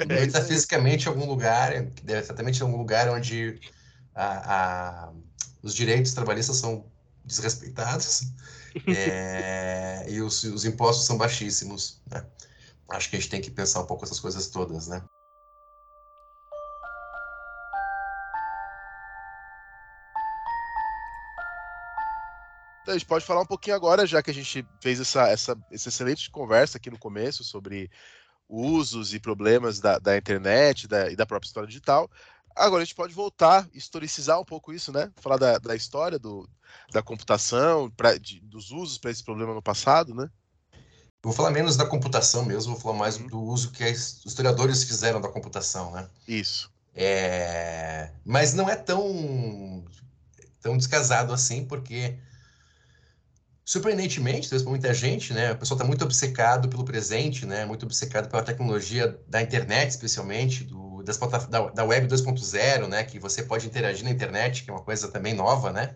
A 0.00 0.04
nuvem 0.04 0.28
está 0.28 0.44
fisicamente 0.44 1.06
em 1.06 1.08
algum 1.08 1.26
lugar, 1.26 1.72
deve 2.04 2.20
exatamente 2.20 2.60
em 2.60 2.62
algum 2.62 2.76
lugar 2.76 3.08
onde 3.08 3.60
a, 4.14 5.08
a, 5.08 5.12
os 5.60 5.74
direitos 5.74 6.14
trabalhistas 6.14 6.58
são 6.58 6.86
desrespeitados 7.24 8.32
é, 8.86 10.06
e 10.08 10.20
os, 10.20 10.44
os 10.44 10.64
impostos 10.64 11.04
são 11.04 11.18
baixíssimos, 11.18 12.00
né? 12.08 12.24
acho 12.90 13.10
que 13.10 13.16
a 13.16 13.18
gente 13.18 13.28
tem 13.28 13.40
que 13.40 13.50
pensar 13.50 13.80
um 13.80 13.86
pouco 13.86 14.04
essas 14.04 14.20
coisas 14.20 14.46
todas, 14.46 14.86
né? 14.86 15.02
A 22.90 22.98
gente 22.98 23.06
pode 23.06 23.24
falar 23.24 23.42
um 23.42 23.46
pouquinho 23.46 23.76
agora, 23.76 24.06
já 24.06 24.22
que 24.22 24.30
a 24.30 24.34
gente 24.34 24.66
fez 24.80 25.00
essa, 25.00 25.28
essa, 25.28 25.56
essa 25.70 25.88
excelente 25.88 26.30
conversa 26.30 26.78
aqui 26.78 26.90
no 26.90 26.98
começo 26.98 27.44
sobre 27.44 27.90
usos 28.48 29.14
e 29.14 29.20
problemas 29.20 29.78
da, 29.78 29.98
da 29.98 30.16
internet 30.16 30.88
da, 30.88 31.10
e 31.10 31.16
da 31.16 31.24
própria 31.24 31.46
história 31.46 31.68
digital. 31.68 32.10
Agora 32.54 32.82
a 32.82 32.84
gente 32.84 32.96
pode 32.96 33.14
voltar, 33.14 33.68
historicizar 33.72 34.40
um 34.40 34.44
pouco 34.44 34.72
isso, 34.72 34.92
né? 34.92 35.10
Falar 35.16 35.36
da, 35.36 35.58
da 35.58 35.76
história 35.76 36.18
do, 36.18 36.48
da 36.92 37.00
computação, 37.00 37.90
pra, 37.90 38.18
de, 38.18 38.40
dos 38.40 38.70
usos 38.70 38.98
para 38.98 39.10
esse 39.10 39.22
problema 39.22 39.54
no 39.54 39.62
passado, 39.62 40.14
né? 40.14 40.28
Vou 41.22 41.32
falar 41.32 41.50
menos 41.50 41.76
da 41.76 41.86
computação 41.86 42.44
mesmo, 42.44 42.72
vou 42.72 42.80
falar 42.80 42.98
mais 42.98 43.16
uhum. 43.16 43.26
do 43.26 43.40
uso 43.40 43.70
que 43.70 43.84
os 43.84 44.24
historiadores 44.24 44.84
fizeram 44.84 45.20
da 45.20 45.28
computação, 45.28 45.92
né? 45.92 46.08
Isso. 46.26 46.72
É... 46.94 48.10
Mas 48.24 48.52
não 48.54 48.68
é 48.68 48.74
tão, 48.74 49.84
tão 50.60 50.76
descasado 50.76 51.32
assim, 51.32 51.64
porque 51.64 52.18
surpreendentemente, 53.70 54.48
talvez 54.48 54.62
para 54.62 54.70
muita 54.70 54.92
gente, 54.92 55.32
né, 55.32 55.52
o 55.52 55.56
pessoal 55.56 55.76
está 55.76 55.86
muito 55.86 56.02
obcecado 56.04 56.68
pelo 56.68 56.84
presente, 56.84 57.46
né, 57.46 57.64
muito 57.64 57.84
obcecado 57.84 58.28
pela 58.28 58.42
tecnologia 58.42 59.16
da 59.28 59.40
internet, 59.40 59.90
especialmente, 59.90 60.64
do, 60.64 61.04
das 61.04 61.16
da, 61.16 61.68
da 61.68 61.84
web 61.84 62.08
2.0, 62.08 62.88
né, 62.88 63.04
que 63.04 63.20
você 63.20 63.44
pode 63.44 63.68
interagir 63.68 64.02
na 64.02 64.10
internet, 64.10 64.64
que 64.64 64.70
é 64.70 64.72
uma 64.72 64.82
coisa 64.82 65.06
também 65.06 65.34
nova, 65.34 65.72
né? 65.72 65.94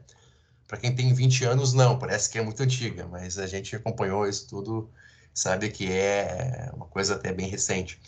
Para 0.69 0.79
quem 0.79 0.95
tem 0.95 1.13
20 1.13 1.47
anos, 1.47 1.73
não, 1.73 1.99
parece 1.99 2.31
que 2.31 2.39
é 2.39 2.43
muito 2.43 2.63
antiga, 2.63 3.09
mas 3.09 3.41
a 3.41 3.47
gente 3.49 3.75
acompanhou 3.75 4.25
isso 4.29 4.47
tudo 4.47 4.89
sabe 5.35 5.69
que 5.69 5.91
é 5.91 6.71
uma 6.75 6.87
coisa 6.87 7.17
até 7.17 7.33
bem 7.33 7.49
recente. 7.49 8.01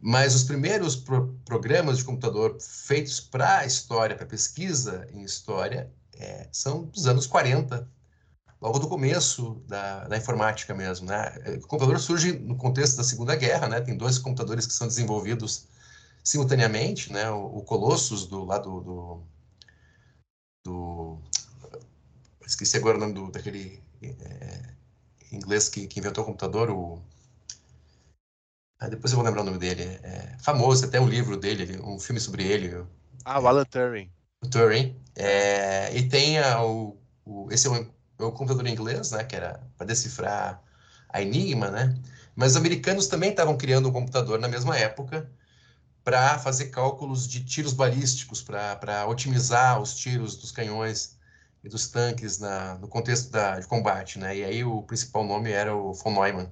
Mas 0.00 0.34
os 0.34 0.42
primeiros 0.42 0.96
pro 0.96 1.38
programas 1.44 1.98
de 1.98 2.04
computador 2.04 2.58
feitos 2.60 3.20
para 3.20 3.64
história, 3.64 4.16
para 4.16 4.26
pesquisa 4.26 5.06
em 5.12 5.22
história, 5.22 5.88
é, 6.18 6.48
são 6.50 6.86
dos 6.86 7.06
anos 7.06 7.28
40, 7.28 7.88
logo 8.60 8.78
do 8.78 8.88
começo 8.88 9.62
da, 9.66 10.08
da, 10.08 10.16
informática 10.16 10.74
mesmo. 10.74 11.06
Né? 11.06 11.32
O 11.62 11.66
computador 11.66 11.98
surge 12.00 12.32
no 12.32 12.56
contexto 12.56 12.96
da 12.96 13.04
Segunda 13.04 13.36
Guerra, 13.36 13.68
né? 13.68 13.80
tem 13.80 13.96
dois 13.96 14.18
computadores 14.18 14.66
que 14.66 14.72
são 14.72 14.86
desenvolvidos 14.86 15.66
simultaneamente, 16.24 17.12
né? 17.12 17.30
o, 17.30 17.58
o 17.58 17.62
Colossus 17.62 18.26
do 18.26 18.44
lado 18.44 18.80
do, 18.80 19.22
do, 20.64 21.18
esqueci 22.44 22.76
agora 22.76 22.96
o 22.96 23.00
nome 23.00 23.12
do, 23.12 23.30
daquele 23.30 23.82
é, 24.02 24.74
inglês 25.30 25.68
que, 25.68 25.86
que 25.86 26.00
inventou 26.00 26.24
o 26.24 26.26
computador, 26.26 26.70
o... 26.70 27.02
Ah, 28.80 28.88
depois 28.88 29.12
eu 29.12 29.16
vou 29.16 29.26
lembrar 29.26 29.42
o 29.42 29.44
nome 29.44 29.58
dele. 29.58 29.82
É 29.82 30.36
famoso, 30.38 30.84
até 30.84 31.00
um 31.00 31.08
livro 31.08 31.36
dele, 31.36 31.80
um 31.82 31.98
filme 31.98 32.20
sobre 32.20 32.44
ele. 32.44 32.86
Ah, 33.24 33.40
o 33.40 33.48
Alan 33.48 33.64
Turing. 33.64 34.08
O 34.40 34.48
Turing. 34.48 34.96
É, 35.16 35.92
e 35.96 36.08
tem 36.08 36.38
a, 36.38 36.62
o, 36.62 36.96
o, 37.24 37.48
esse 37.50 37.66
é 37.66 37.70
o, 37.70 37.92
o 38.18 38.32
computador 38.32 38.66
inglês, 38.66 39.10
né, 39.12 39.24
que 39.24 39.36
era 39.36 39.60
para 39.76 39.86
decifrar 39.86 40.62
a 41.08 41.22
Enigma, 41.22 41.70
né? 41.70 41.94
Mas 42.34 42.52
os 42.52 42.56
americanos 42.56 43.06
também 43.06 43.30
estavam 43.30 43.56
criando 43.56 43.88
um 43.88 43.92
computador 43.92 44.38
na 44.38 44.48
mesma 44.48 44.76
época 44.76 45.30
para 46.04 46.38
fazer 46.38 46.66
cálculos 46.66 47.28
de 47.28 47.44
tiros 47.44 47.72
balísticos, 47.72 48.42
para 48.42 49.06
otimizar 49.06 49.80
os 49.80 49.94
tiros 49.94 50.36
dos 50.36 50.50
canhões 50.52 51.18
e 51.62 51.68
dos 51.68 51.88
tanques 51.88 52.38
na, 52.38 52.76
no 52.76 52.88
contexto 52.88 53.30
da, 53.30 53.58
de 53.58 53.66
combate, 53.66 54.18
né? 54.18 54.36
E 54.36 54.44
aí 54.44 54.64
o 54.64 54.82
principal 54.82 55.24
nome 55.24 55.50
era 55.50 55.74
o 55.74 55.92
von 55.92 56.12
Neumann, 56.12 56.50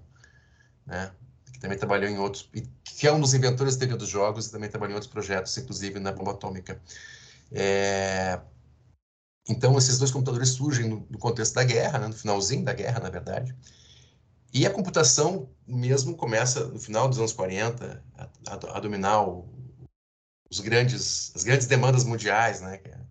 né? 0.85 1.11
Que 1.53 1.59
também 1.59 1.79
trabalhou 1.79 2.11
em 2.11 2.19
outros, 2.19 2.51
que 2.85 3.07
é 3.07 3.12
um 3.12 3.21
dos 3.21 3.33
inventores 3.33 3.77
da 3.77 3.81
teoria 3.81 3.97
dos 3.97 4.09
jogos 4.09 4.47
e 4.47 4.53
também 4.53 4.69
trabalhou 4.69 4.93
em 4.93 4.97
outros 4.97 5.11
projetos, 5.11 5.57
inclusive 5.57 5.99
na 6.01 6.12
bomba 6.12 6.33
atômica. 6.33 6.81
É... 7.53 8.41
Então, 9.49 9.79
esses 9.79 9.99
dois 9.99 10.11
computadores 10.11 10.51
surgem 10.51 10.89
no, 10.89 11.07
no 11.09 11.19
contexto 11.19 11.55
da 11.55 11.65
guerra, 11.65 11.99
né? 11.99 12.09
no 12.09 12.15
finalzinho 12.15 12.65
da 12.65 12.73
guerra, 12.73 13.01
na 13.01 13.11
verdade. 13.11 13.55
E 14.53 14.67
a 14.67 14.71
computação 14.71 15.49
mesmo 15.67 16.17
começa 16.17 16.67
no 16.67 16.79
final 16.79 17.09
dos 17.09 17.19
anos 17.19 17.33
40 17.33 18.03
a, 18.17 18.29
a, 18.49 18.77
a 18.77 18.81
dominar 18.81 19.23
o, 19.23 19.49
os 20.51 20.61
grandes, 20.61 21.33
as 21.35 21.45
grandes 21.45 21.67
demandas 21.67 22.05
mundiais, 22.05 22.61
né? 22.61 22.81
É 22.85 23.07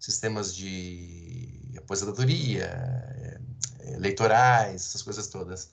sistemas 0.00 0.56
de 0.56 1.74
aposentadoria, 1.76 2.64
eh, 2.64 3.94
eleitorais, 3.94 4.86
essas 4.86 5.02
coisas 5.02 5.28
todas. 5.28 5.70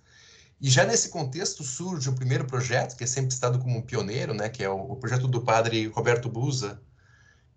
E 0.59 0.69
já 0.69 0.83
nesse 0.85 1.09
contexto 1.09 1.63
surge 1.63 2.09
o 2.09 2.13
primeiro 2.13 2.45
projeto, 2.45 2.97
que 2.97 3.05
é 3.05 3.07
sempre 3.07 3.33
estado 3.33 3.57
como 3.57 3.77
um 3.77 3.81
pioneiro, 3.81 4.33
né, 4.33 4.49
que 4.49 4.63
é 4.63 4.69
o, 4.69 4.91
o 4.91 4.95
projeto 4.97 5.27
do 5.27 5.41
padre 5.41 5.87
Roberto 5.87 6.27
Busa, 6.27 6.81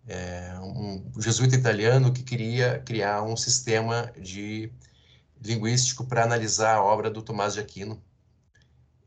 é, 0.07 0.59
um 0.61 1.20
jesuíta 1.20 1.57
italiano 1.57 2.12
que 2.12 2.22
queria 2.22 2.80
criar 2.80 3.22
um 3.22 3.36
sistema 3.36 4.12
de 4.18 4.72
linguístico 5.40 6.05
para 6.05 6.24
analisar 6.24 6.76
a 6.76 6.82
obra 6.82 7.11
do 7.11 7.22
Tomás 7.22 7.55
de 7.55 7.61
Aquino. 7.61 8.03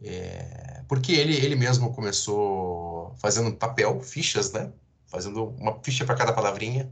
É, 0.02 0.84
porque 0.88 1.14
ele, 1.14 1.36
ele 1.36 1.56
mesmo 1.56 1.94
começou 1.94 3.16
fazendo 3.18 3.56
papel, 3.56 4.02
fichas, 4.02 4.52
né? 4.52 4.72
Fazendo 5.08 5.50
uma 5.60 5.82
ficha 5.84 6.06
para 6.06 6.16
cada 6.16 6.34
palavrinha. 6.34 6.92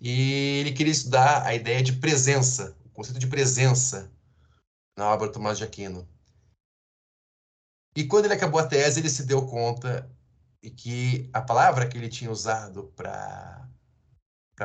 E 0.00 0.60
ele 0.60 0.72
queria 0.72 0.92
estudar 0.92 1.44
a 1.44 1.54
ideia 1.54 1.82
de 1.82 1.94
presença, 1.94 2.76
o 2.84 2.88
conceito 2.90 3.18
de 3.18 3.26
presença 3.26 4.10
na 4.96 5.12
obra 5.12 5.26
do 5.26 5.32
Tomás 5.32 5.58
de 5.58 5.64
Aquino. 5.64 6.06
E 7.96 8.04
quando 8.04 8.26
ele 8.26 8.34
acabou 8.34 8.60
a 8.60 8.66
tese, 8.66 9.00
ele 9.00 9.10
se 9.10 9.24
deu 9.24 9.44
conta 9.46 10.08
de 10.62 10.70
que 10.70 11.30
a 11.32 11.40
palavra 11.40 11.88
que 11.88 11.96
ele 11.96 12.08
tinha 12.08 12.30
usado 12.30 12.92
para 12.96 13.68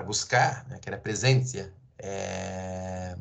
buscar, 0.05 0.67
né, 0.67 0.79
que 0.79 0.89
era 0.89 0.97
presença, 0.97 1.73
é, 1.97 3.15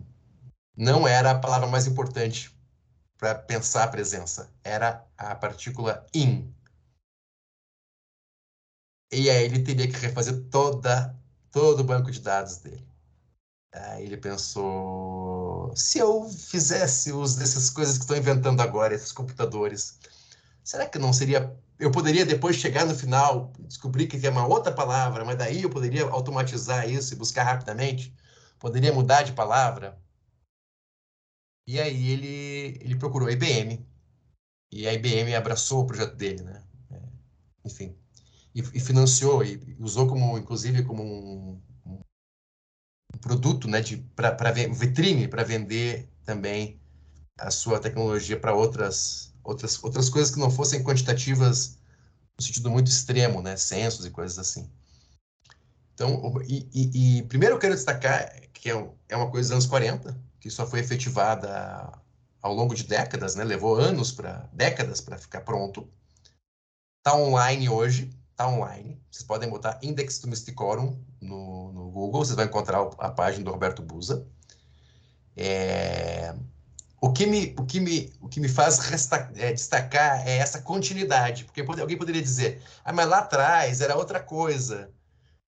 não 0.76 1.06
era 1.06 1.32
a 1.32 1.38
palavra 1.38 1.68
mais 1.68 1.86
importante 1.86 2.56
para 3.18 3.34
pensar 3.34 3.84
a 3.84 3.88
presença, 3.88 4.50
era 4.64 5.06
a 5.16 5.34
partícula 5.34 6.06
in. 6.14 6.52
E 9.12 9.28
aí 9.30 9.44
ele 9.44 9.62
teria 9.62 9.86
que 9.86 9.96
refazer 9.96 10.48
toda, 10.50 11.14
todo 11.50 11.80
o 11.80 11.84
banco 11.84 12.10
de 12.10 12.20
dados 12.20 12.56
dele. 12.56 12.84
Aí 13.72 14.04
ele 14.04 14.16
pensou: 14.16 15.74
se 15.76 15.98
eu 15.98 16.28
fizesse 16.28 17.12
uso 17.12 17.38
dessas 17.38 17.70
coisas 17.70 17.96
que 17.96 18.04
estão 18.04 18.16
inventando 18.16 18.60
agora, 18.60 18.94
esses 18.94 19.12
computadores, 19.12 19.98
será 20.64 20.88
que 20.88 20.98
não 20.98 21.12
seria. 21.12 21.56
Eu 21.78 21.90
poderia 21.90 22.24
depois 22.24 22.56
chegar 22.56 22.86
no 22.86 22.94
final, 22.94 23.52
descobrir 23.60 24.06
que 24.06 24.18
tem 24.18 24.30
uma 24.30 24.46
outra 24.46 24.72
palavra, 24.72 25.24
mas 25.24 25.36
daí 25.36 25.62
eu 25.62 25.70
poderia 25.70 26.04
automatizar 26.04 26.88
isso 26.88 27.12
e 27.14 27.16
buscar 27.16 27.44
rapidamente? 27.44 28.14
Poderia 28.58 28.92
mudar 28.92 29.22
de 29.22 29.32
palavra? 29.32 30.00
E 31.66 31.80
aí 31.80 32.10
ele, 32.10 32.78
ele 32.80 32.96
procurou 32.96 33.28
a 33.28 33.32
IBM. 33.32 33.84
E 34.70 34.86
a 34.88 34.92
IBM 34.94 35.34
abraçou 35.34 35.82
o 35.82 35.86
projeto 35.86 36.16
dele, 36.16 36.42
né? 36.42 36.62
É, 36.90 37.00
enfim. 37.64 37.96
E, 38.54 38.60
e, 38.60 38.80
financiou, 38.80 39.44
e 39.44 39.76
usou 39.78 40.06
como, 40.06 40.38
inclusive, 40.38 40.84
como 40.84 41.02
um, 41.02 41.60
um 41.86 43.18
produto, 43.20 43.68
né? 43.68 43.80
Para 44.14 44.52
vitrine, 44.52 45.28
para 45.28 45.44
vender 45.44 46.08
também 46.24 46.80
a 47.38 47.50
sua 47.50 47.80
tecnologia 47.80 48.38
para 48.38 48.54
outras, 48.54 49.31
outras, 49.44 49.82
outras 49.82 50.08
coisas 50.08 50.32
que 50.32 50.40
não 50.40 50.50
fossem 50.50 50.82
quantitativas 50.82 51.78
no 52.38 52.44
sentido 52.44 52.70
muito 52.70 52.88
extremo, 52.88 53.42
né? 53.42 53.56
Censos 53.56 54.06
e 54.06 54.10
coisas 54.10 54.38
assim. 54.38 54.70
Então, 55.94 56.40
e, 56.48 56.68
e, 56.72 57.18
e 57.18 57.22
primeiro 57.24 57.54
eu 57.54 57.58
quero 57.58 57.74
destacar 57.74 58.32
que 58.52 58.70
é, 58.70 58.90
é 59.08 59.16
uma 59.16 59.30
coisa 59.30 59.48
dos 59.48 59.52
anos 59.52 59.66
40, 59.66 60.16
que 60.40 60.50
só 60.50 60.66
foi 60.66 60.80
efetivada 60.80 61.92
ao 62.40 62.54
longo 62.54 62.74
de 62.74 62.84
décadas, 62.84 63.34
né? 63.34 63.44
Levou 63.44 63.76
anos 63.76 64.12
para 64.12 64.48
décadas 64.52 65.00
para 65.00 65.18
ficar 65.18 65.42
pronto. 65.42 65.88
Está 66.98 67.16
online 67.16 67.68
hoje, 67.68 68.10
está 68.30 68.48
online. 68.48 69.00
Vocês 69.10 69.24
podem 69.24 69.48
botar 69.48 69.78
Index 69.82 70.18
do 70.18 70.28
Mysticorum 70.28 70.98
no, 71.20 71.72
no 71.72 71.90
Google, 71.90 72.24
vocês 72.24 72.36
vão 72.36 72.44
encontrar 72.44 72.80
a 72.98 73.10
página 73.10 73.44
do 73.44 73.50
Roberto 73.50 73.82
Busa. 73.82 74.26
É... 75.36 76.34
O 77.04 77.12
que 77.12 77.26
me, 77.26 77.52
o 77.58 77.66
que 77.66 77.80
me, 77.80 78.12
o 78.20 78.28
que 78.28 78.38
me 78.38 78.48
faz 78.48 78.78
resta, 78.78 79.28
é, 79.34 79.52
destacar 79.52 80.24
é 80.24 80.36
essa 80.36 80.62
continuidade, 80.62 81.44
porque 81.44 81.60
alguém 81.60 81.98
poderia 81.98 82.22
dizer, 82.22 82.62
ah, 82.84 82.92
mas 82.92 83.08
lá 83.08 83.18
atrás 83.18 83.80
era 83.80 83.96
outra 83.96 84.20
coisa, 84.20 84.88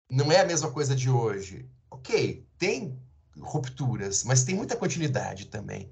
não 0.10 0.32
é 0.32 0.40
a 0.40 0.46
mesma 0.46 0.72
coisa 0.72 0.96
de 0.96 1.10
hoje. 1.10 1.68
Ok, 1.92 2.48
tem 2.58 2.98
rupturas, 3.38 4.24
mas 4.24 4.46
tem 4.46 4.56
muita 4.56 4.78
continuidade 4.78 5.48
também. 5.48 5.92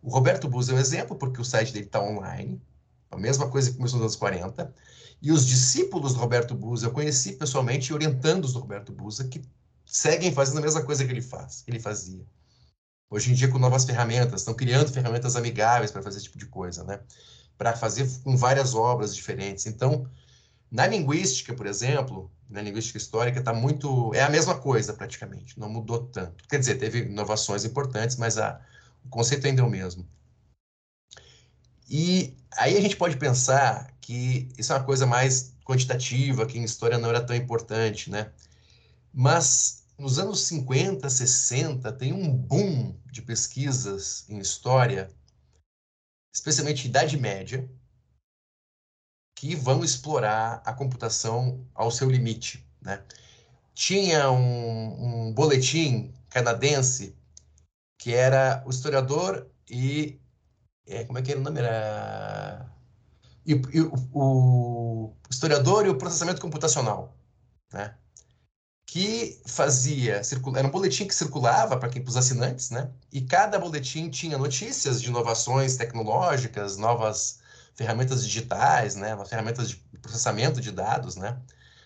O 0.00 0.08
Roberto 0.08 0.48
Busa 0.48 0.70
é 0.70 0.76
um 0.76 0.78
exemplo, 0.78 1.16
porque 1.16 1.40
o 1.40 1.44
site 1.44 1.72
dele 1.72 1.86
está 1.86 2.00
online, 2.00 2.62
a 3.10 3.16
mesma 3.16 3.50
coisa 3.50 3.72
que 3.72 3.78
começou 3.78 3.98
nos 3.98 4.04
anos 4.04 4.16
40. 4.16 4.72
E 5.20 5.32
os 5.32 5.44
discípulos 5.44 6.14
do 6.14 6.20
Roberto 6.20 6.54
Busa, 6.54 6.86
eu 6.86 6.92
conheci 6.92 7.32
pessoalmente 7.32 7.92
orientando 7.92 8.44
os 8.44 8.52
do 8.52 8.60
Roberto 8.60 8.92
Busa, 8.92 9.24
que 9.24 9.42
seguem 9.84 10.32
fazendo 10.32 10.58
a 10.58 10.62
mesma 10.62 10.84
coisa 10.84 11.04
que 11.04 11.10
ele 11.10 11.22
faz, 11.22 11.62
que 11.62 11.72
ele 11.72 11.80
fazia. 11.80 12.24
Hoje 13.12 13.30
em 13.30 13.34
dia, 13.34 13.46
com 13.46 13.58
novas 13.58 13.84
ferramentas, 13.84 14.40
estão 14.40 14.54
criando 14.54 14.90
ferramentas 14.90 15.36
amigáveis 15.36 15.90
para 15.90 16.00
fazer 16.00 16.16
esse 16.16 16.24
tipo 16.24 16.38
de 16.38 16.46
coisa, 16.46 16.82
né? 16.82 16.98
Para 17.58 17.76
fazer 17.76 18.08
com 18.24 18.34
várias 18.34 18.74
obras 18.74 19.14
diferentes. 19.14 19.66
Então, 19.66 20.08
na 20.70 20.86
linguística, 20.86 21.52
por 21.52 21.66
exemplo, 21.66 22.30
na 22.48 22.62
linguística 22.62 22.96
histórica 22.96 23.38
está 23.38 23.52
muito. 23.52 24.14
É 24.14 24.22
a 24.22 24.30
mesma 24.30 24.58
coisa 24.58 24.94
praticamente, 24.94 25.60
não 25.60 25.68
mudou 25.68 26.06
tanto. 26.06 26.48
Quer 26.48 26.58
dizer, 26.58 26.76
teve 26.76 27.00
inovações 27.00 27.66
importantes, 27.66 28.16
mas 28.16 28.38
a, 28.38 28.58
o 29.04 29.10
conceito 29.10 29.46
ainda 29.46 29.60
é 29.60 29.64
o 29.64 29.68
mesmo. 29.68 30.08
E 31.90 32.34
aí 32.56 32.78
a 32.78 32.80
gente 32.80 32.96
pode 32.96 33.18
pensar 33.18 33.92
que 34.00 34.48
isso 34.56 34.72
é 34.72 34.76
uma 34.76 34.84
coisa 34.84 35.04
mais 35.04 35.52
quantitativa, 35.66 36.46
que 36.46 36.58
em 36.58 36.64
história 36.64 36.96
não 36.96 37.10
era 37.10 37.20
tão 37.20 37.36
importante, 37.36 38.10
né? 38.10 38.30
Mas 39.12 39.81
nos 40.02 40.18
anos 40.18 40.40
50, 40.40 41.08
60, 41.08 41.92
tem 41.92 42.12
um 42.12 42.36
boom 42.36 42.92
de 43.06 43.22
pesquisas 43.22 44.28
em 44.28 44.40
história, 44.40 45.08
especialmente 46.34 46.88
Idade 46.88 47.16
Média, 47.16 47.70
que 49.36 49.54
vão 49.54 49.84
explorar 49.84 50.60
a 50.66 50.72
computação 50.72 51.64
ao 51.72 51.92
seu 51.92 52.10
limite. 52.10 52.66
Né? 52.80 53.00
Tinha 53.74 54.28
um, 54.32 55.28
um 55.28 55.32
boletim 55.32 56.12
canadense 56.28 57.16
que 57.96 58.12
era 58.12 58.60
o 58.66 58.70
historiador 58.70 59.48
e 59.70 60.20
é, 60.84 61.04
como 61.04 61.20
é 61.20 61.22
que 61.22 61.30
era 61.30 61.38
o 61.38 61.44
nome? 61.44 61.60
Era 61.60 62.68
e, 63.46 63.52
e, 63.52 63.80
o, 63.80 63.94
o, 64.12 65.16
historiador 65.30 65.86
e 65.86 65.90
o 65.90 65.96
processamento 65.96 66.40
computacional, 66.40 67.16
né? 67.72 67.96
Que 68.92 69.40
fazia, 69.46 70.20
era 70.54 70.68
um 70.68 70.70
boletim 70.70 71.06
que 71.06 71.14
circulava 71.14 71.78
para 71.78 71.90
os 72.06 72.14
assinantes, 72.14 72.68
né? 72.68 72.90
E 73.10 73.22
cada 73.22 73.58
boletim 73.58 74.10
tinha 74.10 74.36
notícias 74.36 75.00
de 75.00 75.08
inovações 75.08 75.78
tecnológicas, 75.78 76.76
novas 76.76 77.40
ferramentas 77.74 78.22
digitais, 78.22 78.94
né, 78.94 79.16
ferramentas 79.24 79.70
de 79.70 79.76
processamento 79.98 80.60
de 80.60 80.70
dados, 80.70 81.16
né. 81.16 81.40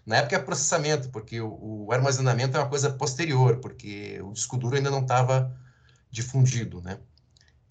Na 0.05 0.17
época 0.17 0.35
é 0.35 0.39
processamento, 0.41 1.09
porque 1.11 1.41
o, 1.41 1.87
o 1.87 1.93
armazenamento 1.93 2.57
é 2.57 2.61
uma 2.61 2.69
coisa 2.69 2.91
posterior, 2.91 3.59
porque 3.61 4.21
o 4.21 4.33
disco 4.33 4.57
duro 4.57 4.75
ainda 4.75 4.91
não 4.91 5.03
estava 5.03 5.57
difundido, 6.11 6.83
né. 6.83 6.99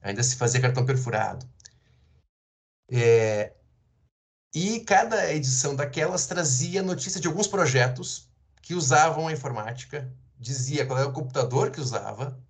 Ainda 0.02 0.24
se 0.24 0.38
fazia 0.38 0.62
cartão 0.62 0.86
perfurado. 0.86 1.46
É, 2.90 3.52
e 4.54 4.80
cada 4.80 5.34
edição 5.34 5.76
daquelas 5.76 6.26
trazia 6.26 6.82
notícia 6.82 7.20
de 7.20 7.28
alguns 7.28 7.48
projetos 7.48 8.34
que 8.66 8.74
usavam 8.74 9.28
a 9.28 9.32
informática, 9.32 10.12
dizia 10.40 10.88
qual 10.88 10.98
era 10.98 11.08
o 11.08 11.14
computador 11.14 11.70
que 11.70 11.80
usava, 11.80 12.44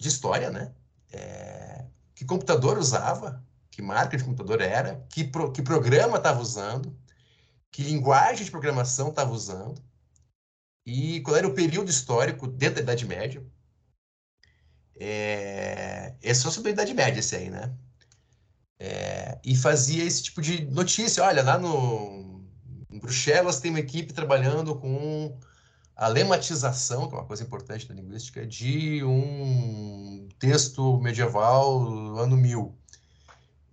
de 0.00 0.08
história, 0.08 0.50
né? 0.50 0.74
É, 1.12 1.86
que 2.12 2.24
computador 2.24 2.76
usava, 2.76 3.40
que 3.70 3.80
marca 3.80 4.16
de 4.16 4.24
computador 4.24 4.60
era, 4.60 5.06
que, 5.08 5.22
pro, 5.22 5.52
que 5.52 5.62
programa 5.62 6.16
estava 6.16 6.40
usando, 6.40 6.98
que 7.70 7.84
linguagem 7.84 8.44
de 8.44 8.50
programação 8.50 9.10
estava 9.10 9.30
usando, 9.30 9.80
e 10.84 11.20
qual 11.20 11.36
era 11.36 11.46
o 11.46 11.54
período 11.54 11.88
histórico 11.88 12.48
dentro 12.48 12.76
da 12.76 12.82
Idade 12.82 13.06
Média. 13.06 13.46
É, 14.96 16.16
é 16.20 16.34
só 16.34 16.50
sobre 16.50 16.70
a 16.70 16.72
Idade 16.72 16.92
Média 16.94 17.20
esse 17.20 17.36
aí, 17.36 17.48
né? 17.48 17.72
É, 18.76 19.38
e 19.44 19.56
fazia 19.56 20.02
esse 20.02 20.24
tipo 20.24 20.42
de 20.42 20.64
notícia. 20.64 21.22
Olha, 21.22 21.44
lá 21.44 21.56
no 21.56 22.35
em 22.96 22.98
Bruxelas 22.98 23.60
tem 23.60 23.70
uma 23.70 23.80
equipe 23.80 24.12
trabalhando 24.12 24.74
com 24.74 25.38
a 25.94 26.08
lematização, 26.08 27.08
que 27.08 27.14
é 27.14 27.18
uma 27.18 27.26
coisa 27.26 27.42
importante 27.42 27.86
da 27.86 27.94
linguística, 27.94 28.46
de 28.46 29.04
um 29.04 30.28
texto 30.38 30.98
medieval 30.98 32.16
ano 32.18 32.36
1000. 32.36 32.74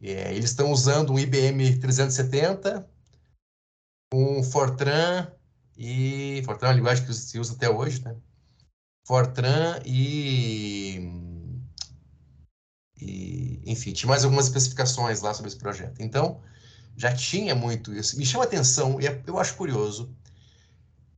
É, 0.01 0.34
eles 0.34 0.49
estão 0.49 0.71
usando 0.71 1.13
um 1.13 1.19
IBM 1.19 1.80
370, 1.80 2.88
um 4.13 4.43
Fortran 4.43 5.32
e 5.78 6.41
Fortran 6.45 6.67
é 6.67 6.71
uma 6.71 6.76
linguagem 6.76 7.05
que 7.05 7.13
se 7.13 7.39
usa 7.39 7.53
até 7.53 7.69
hoje, 7.69 8.03
né? 8.03 8.15
Fortran 9.07 9.80
e, 9.86 11.09
e 12.99 13.61
enfim, 13.65 13.93
tinha 13.93 14.09
mais 14.09 14.24
algumas 14.24 14.45
especificações 14.45 15.21
lá 15.21 15.34
sobre 15.34 15.49
esse 15.49 15.57
projeto. 15.57 16.01
Então, 16.01 16.41
já 16.95 17.13
tinha 17.15 17.55
muito 17.55 17.93
isso. 17.93 18.17
Me 18.17 18.25
chama 18.25 18.43
atenção 18.45 18.99
e 19.01 19.07
é, 19.07 19.23
eu 19.27 19.39
acho 19.39 19.55
curioso 19.55 20.15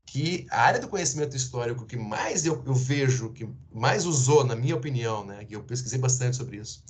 que 0.05 0.47
a 0.49 0.61
área 0.61 0.79
do 0.79 0.87
conhecimento 0.87 1.35
histórico 1.35 1.85
que 1.85 1.97
mais 1.97 2.45
eu, 2.45 2.63
eu 2.65 2.73
vejo, 2.73 3.31
que 3.33 3.49
mais 3.71 4.05
usou, 4.05 4.43
na 4.45 4.55
minha 4.55 4.75
opinião, 4.75 5.25
né, 5.25 5.45
que 5.45 5.55
eu 5.55 5.63
pesquisei 5.63 5.99
bastante 5.99 6.37
sobre 6.37 6.57
isso, 6.57 6.83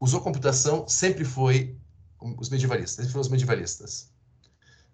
usou 0.00 0.20
computação 0.22 0.86
sempre 0.88 1.24
foi 1.24 1.76
os 2.38 2.48
medievalistas, 2.50 2.96
sempre 2.96 3.12
foram 3.12 3.22
os 3.22 3.28
medievalistas. 3.28 4.10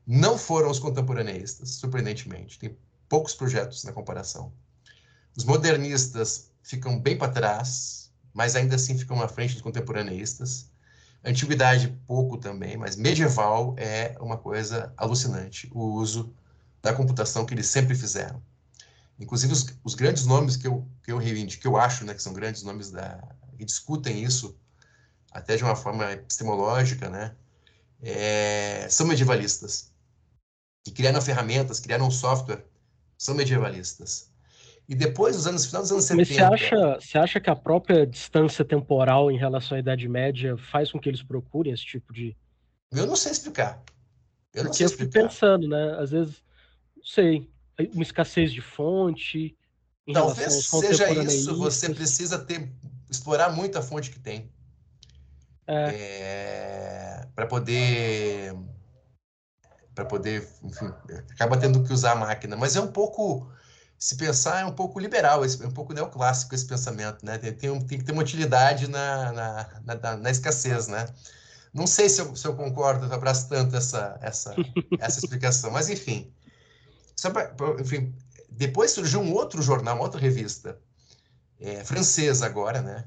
não 0.07 0.39
foram 0.39 0.71
os 0.71 0.79
contemporaneistas, 0.79 1.71
surpreendentemente. 1.77 2.59
Tem 2.59 2.77
poucos 3.09 3.35
projetos 3.35 3.85
na 3.85 3.93
comparação. 3.93 4.53
Os 5.37 5.45
modernistas 5.45 6.51
ficam 6.63 6.99
bem 7.01 7.17
para 7.19 7.33
trás, 7.33 8.13
mas 8.35 8.57
ainda 8.57 8.77
assim 8.77 8.99
ficam 8.99 9.19
na 9.19 9.29
frente 9.29 9.55
dos 9.55 9.63
contemporaneistas. 9.63 10.72
Antiguidade, 11.25 11.97
pouco 12.07 12.37
também, 12.37 12.77
mas 12.77 12.97
medieval 12.97 13.77
é 13.79 14.17
uma 14.21 14.37
coisa 14.37 14.93
alucinante, 14.97 15.71
o 15.73 15.93
uso 15.93 16.35
da 16.83 16.93
computação 16.93 17.47
que 17.47 17.55
eles 17.55 17.69
sempre 17.69 17.95
fizeram. 17.95 18.43
Inclusive, 19.21 19.53
os, 19.53 19.67
os 19.85 19.95
grandes 19.95 20.27
nomes 20.27 20.57
que 20.57 20.67
eu, 20.67 20.85
que 21.05 21.13
eu 21.13 21.19
reivindico, 21.19 21.63
que 21.63 21.69
eu 21.69 21.77
acho 21.77 22.05
né, 22.05 22.13
que 22.13 22.23
são 22.23 22.33
grandes 22.33 22.65
nomes 22.65 22.91
da, 22.91 23.23
que 23.57 23.65
discutem 23.65 24.21
isso, 24.21 24.59
até 25.31 25.57
de 25.57 25.63
uma 25.63 25.77
forma 25.77 26.11
epistemológica, 26.11 27.09
né, 27.09 27.37
é, 28.03 28.89
são 28.91 29.07
medievalistas. 29.07 29.93
Que 30.85 30.91
criaram 30.91 31.23
ferramentas, 31.23 31.79
criaram 31.79 32.11
software, 32.11 32.67
são 33.17 33.37
medievalistas. 33.37 34.32
E 34.89 34.95
depois, 34.95 35.37
nos 35.37 35.47
anos, 35.47 35.67
final 35.67 35.83
dos 35.83 35.93
anos 35.93 36.05
70... 36.05 36.21
Mas 36.21 36.29
você 36.29 36.43
acha, 36.43 37.01
você 37.01 37.19
acha 37.19 37.41
que 37.41 37.49
a 37.49 37.57
própria 37.57 38.07
distância 38.07 38.65
temporal 38.65 39.31
em 39.31 39.39
relação 39.39 39.77
à 39.77 39.81
Idade 39.81 40.09
Média 40.09 40.57
faz 40.57 40.91
com 40.91 40.99
que 40.99 41.09
eles 41.09 41.23
procurem 41.23 41.73
esse 41.73 41.85
tipo 41.85 42.13
de... 42.13 42.37
Eu 42.91 43.07
não 43.07 43.17
sei 43.17 43.33
explicar. 43.33 43.83
Eu 44.53 44.65
não 44.65 44.71
Porque 44.71 44.79
sei 44.79 44.87
explicar. 44.87 45.21
eu 45.21 45.29
fico 45.29 45.29
pensando, 45.31 45.69
né? 45.69 45.97
Às 45.99 46.11
vezes, 46.11 46.43
não 46.97 47.05
sei, 47.05 47.49
uma 47.95 48.03
escassez 48.03 48.53
de 48.53 48.61
fonte. 48.61 49.57
Talvez 50.13 50.67
seja 50.67 51.11
isso. 51.23 51.57
Você 51.57 51.95
precisa 51.95 52.39
ter 52.39 52.71
explorar 53.13 53.51
muito 53.51 53.79
a 53.79 53.83
fonte 53.83 54.11
que 54.11 54.19
tem. 54.19 54.51
É. 55.67 55.95
É, 55.95 57.27
para 57.35 57.47
poder 57.47 58.55
para 59.95 60.05
poder, 60.07 60.49
enfim, 60.65 60.87
acaba 61.31 61.57
tendo 61.57 61.85
que 61.85 61.93
usar 61.93 62.13
a 62.13 62.17
máquina, 62.17 62.57
mas 62.57 62.75
é 62.75 62.81
um 62.81 62.91
pouco 62.91 63.51
se 64.03 64.17
pensar 64.17 64.63
é 64.63 64.65
um 64.65 64.73
pouco 64.73 64.99
liberal, 64.99 65.45
é 65.45 65.49
um 65.65 65.71
pouco 65.71 65.93
neoclássico 65.93 66.57
esse 66.57 66.67
pensamento, 66.67 67.25
né? 67.25 67.39
Tem, 67.39 67.53
tem, 67.53 67.81
tem 67.83 67.99
que 67.99 68.05
ter 68.05 68.11
uma 68.11 68.23
utilidade 68.23 68.89
na, 68.89 69.31
na, 69.31 69.71
na, 69.85 70.17
na, 70.17 70.29
escassez, 70.29 70.89
né? 70.89 71.07
Não 71.73 71.87
sei 71.87 72.09
se 72.09 72.21
eu, 72.21 72.35
se 72.35 72.45
eu 72.45 72.57
concordo, 72.57 73.07
eu 73.07 73.13
abraço 73.13 73.49
tanto 73.49 73.77
essa, 73.77 74.19
essa, 74.21 74.57
essa 74.99 75.21
explicação, 75.21 75.71
mas 75.71 75.89
enfim. 75.89 76.29
Pra, 77.33 77.55
enfim. 77.79 78.13
Depois 78.51 78.91
surgiu 78.91 79.21
um 79.21 79.33
outro 79.33 79.63
jornal, 79.63 79.95
uma 79.95 80.03
outra 80.03 80.21
revista, 80.21 80.77
é, 81.61 81.85
francesa 81.85 82.45
agora, 82.45 82.83
né? 82.83 83.05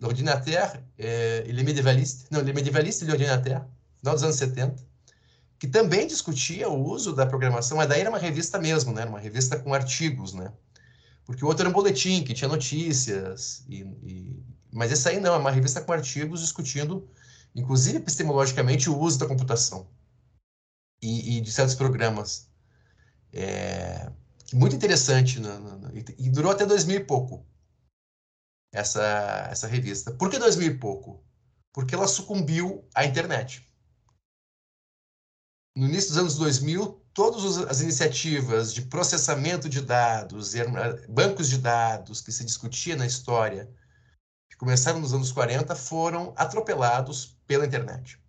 L'Ordinateur, 0.00 0.80
é, 0.96 1.42
ele 1.44 1.60
é 1.60 1.64
medievalista, 1.64 2.26
não, 2.30 2.38
ele 2.38 2.52
é 2.52 2.54
medievalista 2.54 3.04
de 3.04 3.10
L'Ordinateur, 3.10 3.64
final 3.98 4.14
dos 4.14 4.22
anos 4.22 4.36
70, 4.36 4.80
que 5.60 5.68
também 5.68 6.06
discutia 6.06 6.70
o 6.70 6.82
uso 6.82 7.14
da 7.14 7.26
programação, 7.26 7.76
mas 7.76 7.86
daí 7.86 8.00
era 8.00 8.08
uma 8.08 8.18
revista 8.18 8.58
mesmo, 8.58 8.94
né? 8.94 9.04
Uma 9.04 9.20
revista 9.20 9.58
com 9.58 9.74
artigos, 9.74 10.32
né? 10.32 10.50
Porque 11.26 11.44
o 11.44 11.48
outro 11.48 11.62
era 11.62 11.68
um 11.68 11.72
boletim 11.72 12.24
que 12.24 12.32
tinha 12.32 12.48
notícias, 12.48 13.62
e, 13.68 13.82
e... 14.02 14.42
mas 14.72 14.90
esse 14.90 15.06
aí 15.06 15.20
não, 15.20 15.34
é 15.34 15.36
uma 15.36 15.50
revista 15.50 15.82
com 15.82 15.92
artigos 15.92 16.40
discutindo, 16.40 17.06
inclusive 17.54 17.98
epistemologicamente, 17.98 18.88
o 18.88 18.98
uso 18.98 19.18
da 19.18 19.26
computação 19.26 19.86
e, 21.02 21.36
e 21.36 21.40
de 21.42 21.52
certos 21.52 21.74
programas. 21.74 22.48
É... 23.30 24.10
Muito 24.54 24.74
interessante, 24.74 25.38
no... 25.40 25.92
e 25.94 26.30
durou 26.30 26.52
até 26.52 26.64
2000 26.64 26.96
e 26.96 27.04
pouco 27.04 27.46
essa, 28.72 29.46
essa 29.50 29.66
revista. 29.66 30.10
Por 30.12 30.30
que 30.30 30.38
2000 30.38 30.68
e 30.68 30.78
pouco? 30.78 31.22
Porque 31.70 31.94
ela 31.94 32.08
sucumbiu 32.08 32.88
à 32.94 33.04
internet 33.04 33.69
no 35.80 35.86
início 35.86 36.10
dos 36.10 36.18
anos 36.18 36.36
2000, 36.36 37.02
todas 37.14 37.56
as 37.56 37.80
iniciativas 37.80 38.74
de 38.74 38.82
processamento 38.82 39.66
de 39.66 39.80
dados, 39.80 40.52
bancos 41.08 41.48
de 41.48 41.56
dados 41.56 42.20
que 42.20 42.30
se 42.30 42.44
discutia 42.44 42.94
na 42.94 43.06
história, 43.06 43.66
que 44.50 44.58
começaram 44.58 45.00
nos 45.00 45.14
anos 45.14 45.32
40, 45.32 45.74
foram 45.74 46.34
atropelados 46.36 47.34
pela 47.46 47.64
internet. 47.64 48.20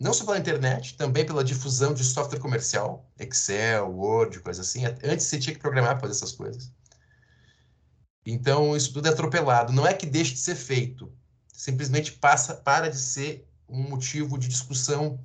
Não 0.00 0.14
só 0.14 0.24
pela 0.24 0.38
internet, 0.38 0.96
também 0.96 1.26
pela 1.26 1.42
difusão 1.42 1.92
de 1.92 2.04
software 2.04 2.38
comercial, 2.38 3.10
Excel, 3.18 3.90
Word, 3.90 4.38
coisa 4.38 4.62
assim. 4.62 4.84
Antes 5.02 5.26
você 5.26 5.40
tinha 5.40 5.54
que 5.54 5.60
programar 5.60 5.94
para 5.94 6.02
fazer 6.02 6.12
essas 6.12 6.30
coisas. 6.30 6.72
Então, 8.24 8.76
isso 8.76 8.92
tudo 8.92 9.08
é 9.08 9.10
atropelado. 9.10 9.72
Não 9.72 9.84
é 9.84 9.92
que 9.92 10.06
deixe 10.06 10.34
de 10.34 10.38
ser 10.38 10.54
feito, 10.54 11.12
simplesmente 11.52 12.12
passa, 12.12 12.54
para 12.54 12.88
de 12.88 12.96
ser 12.96 13.44
um 13.68 13.82
motivo 13.82 14.38
de 14.38 14.46
discussão 14.46 15.18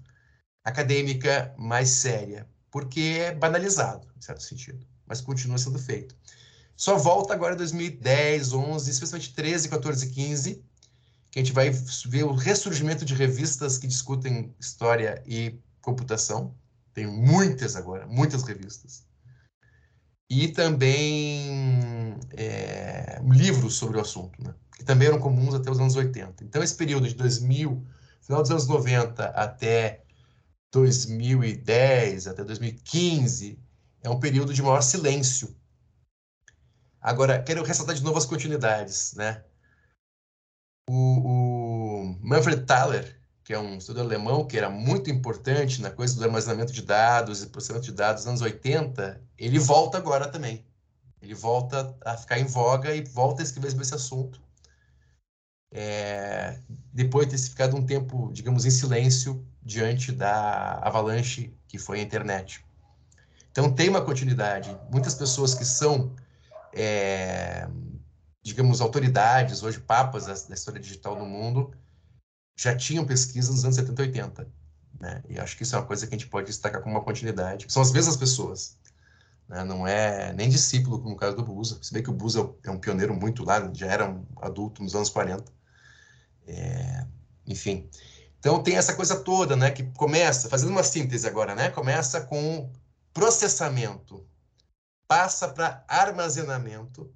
acadêmica 0.63 1.53
mais 1.57 1.89
séria, 1.89 2.47
porque 2.71 3.17
é 3.19 3.35
banalizado, 3.35 4.07
em 4.17 4.21
certo 4.21 4.43
sentido, 4.43 4.85
mas 5.05 5.21
continua 5.21 5.57
sendo 5.57 5.77
feito. 5.77 6.15
Só 6.75 6.97
volta 6.97 7.33
agora 7.33 7.53
em 7.53 7.57
2010, 7.57 8.53
11, 8.53 8.89
especialmente 8.89 9.33
13, 9.33 9.69
14, 9.69 10.09
15, 10.09 10.63
que 11.29 11.39
a 11.39 11.43
gente 11.43 11.53
vai 11.53 11.69
ver 11.69 12.23
o 12.23 12.33
ressurgimento 12.33 13.05
de 13.05 13.13
revistas 13.13 13.77
que 13.77 13.87
discutem 13.87 14.53
história 14.59 15.21
e 15.25 15.59
computação. 15.81 16.55
Tem 16.93 17.05
muitas 17.05 17.75
agora, 17.75 18.05
muitas 18.07 18.43
revistas. 18.43 19.05
E 20.29 20.47
também 20.47 22.17
é, 22.31 23.21
livros 23.23 23.75
sobre 23.75 23.97
o 23.97 24.01
assunto, 24.01 24.41
né? 24.41 24.53
que 24.75 24.83
também 24.83 25.07
eram 25.07 25.19
comuns 25.19 25.53
até 25.53 25.69
os 25.69 25.79
anos 25.79 25.95
80. 25.95 26.43
Então, 26.43 26.63
esse 26.63 26.75
período 26.75 27.07
de 27.07 27.13
2000, 27.13 27.85
final 28.21 28.41
dos 28.41 28.51
anos 28.51 28.67
90 28.67 29.25
até 29.25 30.02
2010 30.73 32.27
até 32.27 32.43
2015 32.43 33.59
é 34.01 34.09
um 34.09 34.19
período 34.19 34.53
de 34.53 34.61
maior 34.61 34.81
silêncio. 34.81 35.55
Agora, 36.99 37.41
quero 37.43 37.63
ressaltar 37.63 37.95
de 37.95 38.03
novo 38.03 38.17
as 38.17 38.25
continuidades, 38.25 39.13
né? 39.13 39.43
O, 40.89 40.95
o 40.95 42.17
Manfred 42.21 42.65
Thaler, 42.65 43.21
que 43.43 43.53
é 43.53 43.59
um 43.59 43.77
estudioso 43.77 44.09
alemão 44.09 44.47
que 44.47 44.57
era 44.57 44.69
muito 44.69 45.11
importante 45.11 45.79
na 45.79 45.91
coisa 45.91 46.15
do 46.15 46.23
armazenamento 46.23 46.73
de 46.73 46.81
dados 46.81 47.43
e 47.43 47.49
processamento 47.49 47.85
de 47.85 47.93
dados 47.93 48.23
nos 48.23 48.29
anos 48.29 48.41
80, 48.41 49.21
ele 49.37 49.59
volta 49.59 49.97
agora 49.97 50.27
também. 50.27 50.65
Ele 51.21 51.35
volta 51.35 51.95
a 52.03 52.17
ficar 52.17 52.39
em 52.39 52.45
voga 52.45 52.93
e 52.95 53.03
volta 53.03 53.41
a 53.41 53.45
escrever 53.45 53.69
sobre 53.69 53.83
esse 53.83 53.95
assunto. 53.95 54.42
É, 55.75 56.59
depois 56.93 57.27
de 57.27 57.35
ter 57.35 57.49
ficado 57.49 57.75
um 57.75 57.83
tempo, 57.83 58.31
digamos, 58.31 58.63
em 58.63 58.69
silêncio 58.69 59.43
diante 59.59 60.11
da 60.11 60.73
avalanche 60.83 61.51
que 61.67 61.79
foi 61.79 61.99
a 61.99 62.03
internet. 62.03 62.63
Então, 63.51 63.73
tem 63.73 63.89
uma 63.89 64.01
continuidade. 64.01 64.77
Muitas 64.91 65.15
pessoas 65.15 65.55
que 65.55 65.65
são, 65.65 66.15
é, 66.71 67.67
digamos, 68.43 68.81
autoridades, 68.81 69.63
hoje 69.63 69.79
papas 69.79 70.27
da, 70.27 70.33
da, 70.33 70.53
história 70.53 70.79
digital 70.79 71.17
no 71.17 71.25
mundo, 71.25 71.71
já 72.55 72.75
tinham 72.75 73.03
pesquisa 73.03 73.51
nos 73.51 73.63
anos 73.63 73.75
70 73.75 74.03
e 74.03 74.05
80. 74.05 74.47
Né? 74.99 75.23
E 75.27 75.39
acho 75.39 75.57
que 75.57 75.63
isso 75.63 75.75
é 75.75 75.79
uma 75.79 75.87
coisa 75.87 76.05
que 76.05 76.13
a 76.13 76.17
gente 76.17 76.29
pode 76.29 76.47
destacar 76.47 76.83
como 76.83 76.95
uma 76.95 77.03
continuidade. 77.03 77.65
São 77.69 77.81
as 77.81 77.91
mesmas 77.91 78.15
pessoas. 78.15 78.77
Né? 79.47 79.63
Não 79.63 79.87
é 79.87 80.33
nem 80.33 80.49
discípulo, 80.49 80.99
como 80.99 81.11
no 81.11 81.17
caso 81.17 81.35
do 81.35 81.43
Busa. 81.43 81.79
Se 81.81 81.91
bem 81.91 82.03
que 82.03 82.11
o 82.11 82.13
Busa 82.13 82.53
é 82.63 82.69
um 82.69 82.77
pioneiro 82.77 83.15
muito 83.15 83.43
lá, 83.43 83.71
já 83.73 83.87
era 83.87 84.07
um 84.07 84.23
adulto 84.39 84.83
nos 84.83 84.95
anos 84.95 85.09
40. 85.09 85.62
É, 86.47 87.05
enfim. 87.47 87.89
Então 88.39 88.61
tem 88.61 88.75
essa 88.75 88.93
coisa 88.93 89.23
toda, 89.23 89.55
né, 89.55 89.71
que 89.71 89.83
começa, 89.93 90.49
fazendo 90.49 90.71
uma 90.71 90.83
síntese 90.83 91.27
agora, 91.27 91.55
né, 91.55 91.69
começa 91.69 92.21
com 92.21 92.69
processamento, 93.13 94.27
passa 95.07 95.47
para 95.47 95.83
armazenamento, 95.87 97.09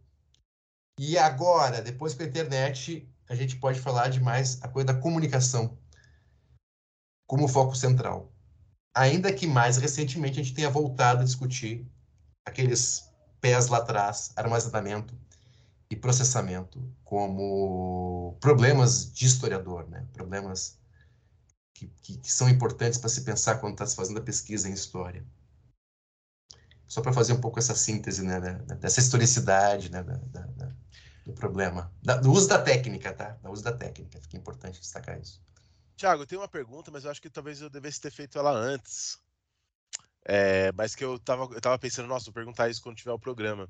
e 1.00 1.18
agora, 1.18 1.82
depois 1.82 2.16
com 2.16 2.24
a 2.24 2.26
internet, 2.26 3.08
a 3.30 3.36
gente 3.36 3.58
pode 3.58 3.80
falar 3.80 4.10
de 4.10 4.20
mais 4.20 4.58
a 4.64 4.68
coisa 4.68 4.88
da 4.88 5.00
comunicação 5.00 5.78
como 7.28 7.48
foco 7.48 7.76
central. 7.76 8.32
Ainda 8.96 9.32
que 9.32 9.46
mais 9.46 9.78
recentemente 9.78 10.40
a 10.40 10.44
gente 10.44 10.56
tenha 10.56 10.72
voltado 10.72 11.22
a 11.22 11.26
discutir 11.26 11.86
aqueles 12.46 13.12
pés 13.40 13.68
lá 13.68 13.78
atrás, 13.78 14.32
armazenamento 14.36 15.16
e 15.90 15.96
processamento, 15.96 16.94
como 17.04 18.38
problemas 18.42 19.12
de 19.12 19.26
historiador, 19.26 19.88
né? 19.90 20.06
problemas 20.14 20.80
que, 21.74 21.88
que, 22.02 22.18
que 22.18 22.32
são 22.32 22.50
importantes 22.50 22.98
para 22.98 23.10
se 23.10 23.22
pensar 23.22 23.60
quando 23.60 23.74
está 23.74 23.86
se 23.86 23.96
fazendo 23.96 24.20
a 24.20 24.24
pesquisa 24.24 24.68
em 24.68 24.74
história. 24.74 25.26
Só 26.88 27.02
para 27.02 27.14
fazer 27.14 27.34
um 27.34 27.42
pouco 27.42 27.60
essa 27.60 27.76
síntese, 27.76 28.24
né, 28.24 28.40
dessa 28.80 29.00
historicidade, 29.00 29.92
né, 29.92 30.02
da, 30.04 30.16
da, 30.16 30.72
do 31.26 31.34
problema. 31.34 31.92
Da, 32.02 32.16
do 32.16 32.32
uso 32.32 32.48
da 32.48 32.62
técnica, 32.62 33.14
tá? 33.14 33.32
Do 33.44 33.52
uso 33.52 33.64
da 33.64 33.74
técnica, 33.74 34.20
fica 34.22 34.38
importante 34.38 34.80
destacar 34.80 35.20
isso. 35.20 35.42
Tiago, 35.98 36.24
eu 36.24 36.28
tenho 36.28 36.42
uma 36.42 36.48
pergunta, 36.48 36.90
mas 36.90 37.04
eu 37.04 37.12
acho 37.12 37.22
que 37.22 37.30
talvez 37.30 37.62
eu 37.62 37.70
devesse 37.70 38.00
ter 38.00 38.12
feito 38.12 38.40
ela 38.40 38.52
antes. 38.52 39.20
É, 40.24 40.72
mas 40.74 40.96
que 40.96 41.04
eu 41.04 41.16
estava 41.16 41.44
eu 41.54 41.62
tava 41.62 41.80
pensando, 41.80 42.08
nossa, 42.08 42.26
vou 42.26 42.34
perguntar 42.34 42.70
isso 42.70 42.82
quando 42.82 42.98
tiver 42.98 43.12
o 43.12 43.20
programa. 43.20 43.70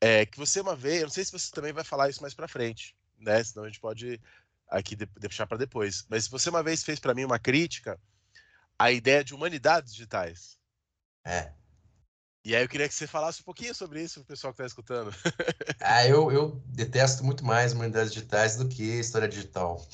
É, 0.00 0.26
que 0.26 0.38
você 0.38 0.60
uma 0.60 0.76
vez, 0.76 1.00
eu 1.00 1.06
não 1.06 1.10
sei 1.10 1.24
se 1.24 1.32
você 1.32 1.50
também 1.50 1.72
vai 1.72 1.84
falar 1.84 2.08
isso 2.10 2.20
mais 2.20 2.34
para 2.34 2.48
frente, 2.48 2.96
né? 3.18 3.42
Senão 3.42 3.64
a 3.64 3.68
gente 3.68 3.80
pode 3.80 4.20
aqui 4.68 4.96
de, 4.96 5.06
deixar 5.18 5.46
para 5.46 5.58
depois. 5.58 6.04
Mas 6.08 6.28
você 6.28 6.50
uma 6.50 6.62
vez 6.62 6.82
fez 6.82 6.98
para 6.98 7.14
mim 7.14 7.24
uma 7.24 7.38
crítica 7.38 7.98
a 8.78 8.90
ideia 8.90 9.24
de 9.24 9.34
humanidades 9.34 9.92
digitais. 9.92 10.58
É. 11.24 11.52
E 12.44 12.54
aí 12.54 12.62
eu 12.62 12.68
queria 12.68 12.86
que 12.86 12.94
você 12.94 13.06
falasse 13.06 13.40
um 13.40 13.44
pouquinho 13.44 13.74
sobre 13.74 14.02
isso 14.02 14.20
pro 14.20 14.28
pessoal 14.28 14.52
que 14.52 14.60
está 14.60 14.66
escutando. 14.66 15.14
Ah, 15.80 16.06
eu, 16.06 16.32
eu 16.32 16.62
detesto 16.66 17.22
muito 17.22 17.44
mais 17.44 17.72
humanidades 17.72 18.12
digitais 18.12 18.56
do 18.56 18.66
que 18.68 18.82
história 18.82 19.28
digital. 19.28 19.86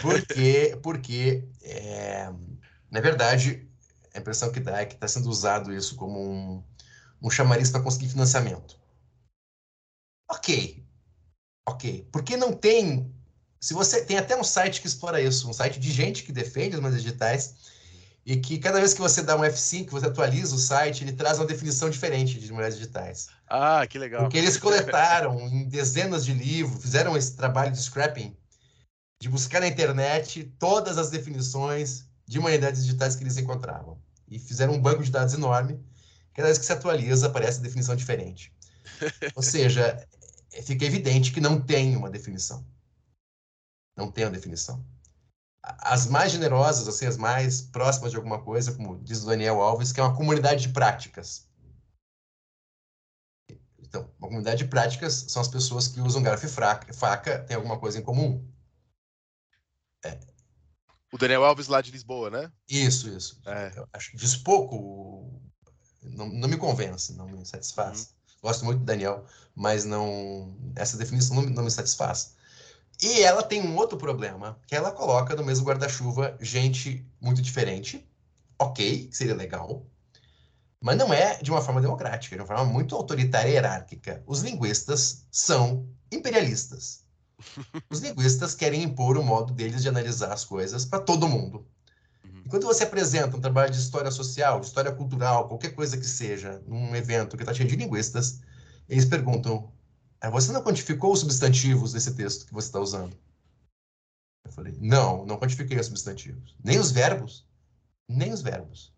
Por 0.00 0.20
quê? 0.26 0.78
Porque, 0.82 1.44
é, 1.62 2.32
na 2.90 3.00
verdade, 3.00 3.68
a 4.14 4.18
impressão 4.18 4.50
que 4.50 4.58
dá 4.58 4.80
é 4.80 4.86
que 4.86 4.94
está 4.94 5.06
sendo 5.06 5.28
usado 5.28 5.72
isso 5.72 5.94
como 5.94 6.20
um, 6.20 6.64
um 7.22 7.30
chamariz 7.30 7.70
para 7.70 7.82
conseguir 7.82 8.08
financiamento. 8.08 8.80
Ok, 10.32 10.82
ok. 11.68 12.08
Porque 12.10 12.36
não 12.36 12.52
tem. 12.52 13.14
Se 13.60 13.74
você 13.74 14.02
tem 14.04 14.16
até 14.16 14.34
um 14.34 14.42
site 14.42 14.80
que 14.80 14.86
explora 14.86 15.20
isso, 15.20 15.48
um 15.48 15.52
site 15.52 15.78
de 15.78 15.92
gente 15.92 16.22
que 16.22 16.32
defende 16.32 16.74
as 16.74 16.80
humanidades 16.80 17.04
digitais 17.04 17.54
e 18.24 18.36
que 18.36 18.58
cada 18.58 18.78
vez 18.78 18.94
que 18.94 19.00
você 19.00 19.22
dá 19.22 19.36
um 19.36 19.42
F5, 19.42 19.90
você 19.90 20.06
atualiza 20.06 20.54
o 20.54 20.58
site, 20.58 21.04
ele 21.04 21.12
traz 21.12 21.38
uma 21.38 21.46
definição 21.46 21.90
diferente 21.90 22.40
de 22.40 22.52
mulheres 22.52 22.76
digitais. 22.76 23.28
Ah, 23.48 23.86
que 23.86 23.98
legal. 23.98 24.22
Porque 24.22 24.38
eles 24.38 24.56
coletaram 24.56 25.38
em 25.48 25.68
dezenas 25.68 26.24
de 26.24 26.32
livros, 26.32 26.80
fizeram 26.80 27.16
esse 27.16 27.36
trabalho 27.36 27.72
de 27.72 27.82
scrapping, 27.82 28.34
de 29.20 29.28
buscar 29.28 29.60
na 29.60 29.68
internet 29.68 30.44
todas 30.58 30.98
as 30.98 31.10
definições 31.10 32.06
de 32.26 32.38
humanidades 32.38 32.84
digitais 32.84 33.14
que 33.14 33.22
eles 33.22 33.36
encontravam. 33.36 34.00
E 34.28 34.38
fizeram 34.38 34.72
um 34.72 34.80
banco 34.80 35.02
de 35.02 35.10
dados 35.10 35.34
enorme. 35.34 35.78
Cada 36.32 36.46
vez 36.46 36.56
que 36.56 36.64
se 36.64 36.72
atualiza, 36.72 37.26
aparece 37.26 37.58
a 37.58 37.62
definição 37.62 37.94
diferente. 37.94 38.52
Ou 39.34 39.42
seja, 39.42 40.06
fica 40.62 40.84
evidente 40.84 41.32
que 41.32 41.40
não 41.40 41.60
tem 41.60 41.96
uma 41.96 42.10
definição. 42.10 42.66
Não 43.96 44.10
tem 44.10 44.24
uma 44.24 44.30
definição 44.30 44.84
as 45.62 46.06
mais 46.06 46.32
generosas, 46.32 46.88
assim, 46.88 47.06
as 47.06 47.16
mais 47.16 47.62
próximas 47.62 48.10
de 48.10 48.16
alguma 48.16 48.42
coisa, 48.42 48.74
como 48.74 48.98
diz 49.02 49.22
o 49.22 49.26
Daniel 49.26 49.60
Alves, 49.60 49.92
que 49.92 50.00
é 50.00 50.02
uma 50.02 50.16
comunidade 50.16 50.66
de 50.66 50.72
práticas. 50.72 51.48
Então, 53.78 54.10
uma 54.18 54.28
comunidade 54.28 54.64
de 54.64 54.68
práticas 54.68 55.26
são 55.28 55.40
as 55.40 55.48
pessoas 55.48 55.86
que 55.86 56.00
usam 56.00 56.22
garfo 56.22 56.46
e 56.46 56.92
faca, 56.92 57.44
tem 57.44 57.56
alguma 57.56 57.78
coisa 57.78 57.98
em 57.98 58.02
comum. 58.02 58.44
É. 60.04 60.18
O 61.12 61.18
Daniel 61.18 61.44
Alves 61.44 61.68
lá 61.68 61.80
de 61.80 61.90
Lisboa, 61.92 62.30
né? 62.30 62.52
Isso, 62.68 63.08
isso. 63.08 63.40
É. 63.46 63.70
Eu 63.76 63.88
acho 63.92 64.10
que 64.10 64.16
diz 64.16 64.34
pouco, 64.34 65.40
não, 66.02 66.26
não 66.28 66.48
me 66.48 66.56
convence, 66.56 67.14
não 67.14 67.28
me 67.28 67.44
satisfaz. 67.46 68.00
Uhum. 68.00 68.21
Gosto 68.42 68.64
muito 68.64 68.80
do 68.80 68.84
Daniel, 68.84 69.24
mas 69.54 69.84
não 69.84 70.56
essa 70.74 70.96
definição 70.96 71.36
não, 71.36 71.42
não 71.44 71.64
me 71.64 71.70
satisfaz. 71.70 72.34
E 73.00 73.22
ela 73.22 73.42
tem 73.42 73.62
um 73.62 73.76
outro 73.76 73.96
problema, 73.96 74.58
que 74.66 74.74
ela 74.74 74.92
coloca 74.92 75.34
no 75.34 75.44
mesmo 75.44 75.66
guarda-chuva 75.66 76.36
gente 76.40 77.06
muito 77.20 77.40
diferente. 77.40 78.08
Ok, 78.58 79.08
seria 79.12 79.34
legal. 79.34 79.86
Mas 80.80 80.96
não 80.96 81.12
é 81.12 81.40
de 81.40 81.50
uma 81.50 81.60
forma 81.60 81.80
democrática, 81.80 82.34
de 82.34 82.42
uma 82.42 82.46
forma 82.46 82.64
muito 82.64 82.94
autoritária 82.94 83.48
e 83.48 83.52
hierárquica. 83.52 84.22
Os 84.26 84.40
linguistas 84.40 85.24
são 85.30 85.88
imperialistas. 86.10 87.04
Os 87.90 88.00
linguistas 88.00 88.54
querem 88.54 88.82
impor 88.82 89.16
o 89.16 89.22
modo 89.22 89.52
deles 89.52 89.82
de 89.82 89.88
analisar 89.88 90.32
as 90.32 90.44
coisas 90.44 90.84
para 90.84 91.00
todo 91.00 91.28
mundo. 91.28 91.66
E 92.44 92.48
quando 92.48 92.66
você 92.66 92.84
apresenta 92.84 93.36
um 93.36 93.40
trabalho 93.40 93.70
de 93.70 93.78
história 93.78 94.10
social, 94.10 94.60
de 94.60 94.66
história 94.66 94.92
cultural, 94.92 95.48
qualquer 95.48 95.74
coisa 95.74 95.96
que 95.96 96.06
seja, 96.06 96.62
num 96.66 96.94
evento 96.94 97.36
que 97.36 97.42
está 97.42 97.54
cheio 97.54 97.68
de 97.68 97.76
linguistas, 97.76 98.40
eles 98.88 99.04
perguntam: 99.04 99.72
é, 100.20 100.30
você 100.30 100.52
não 100.52 100.62
quantificou 100.62 101.12
os 101.12 101.20
substantivos 101.20 101.92
desse 101.92 102.14
texto 102.14 102.46
que 102.46 102.52
você 102.52 102.68
está 102.68 102.80
usando? 102.80 103.16
Eu 104.44 104.52
falei, 104.52 104.76
não, 104.80 105.24
não 105.24 105.38
quantifiquei 105.38 105.78
os 105.78 105.86
substantivos. 105.86 106.56
Nem 106.62 106.78
os 106.78 106.90
verbos? 106.90 107.46
Nem 108.08 108.32
os 108.32 108.42
verbos. 108.42 108.92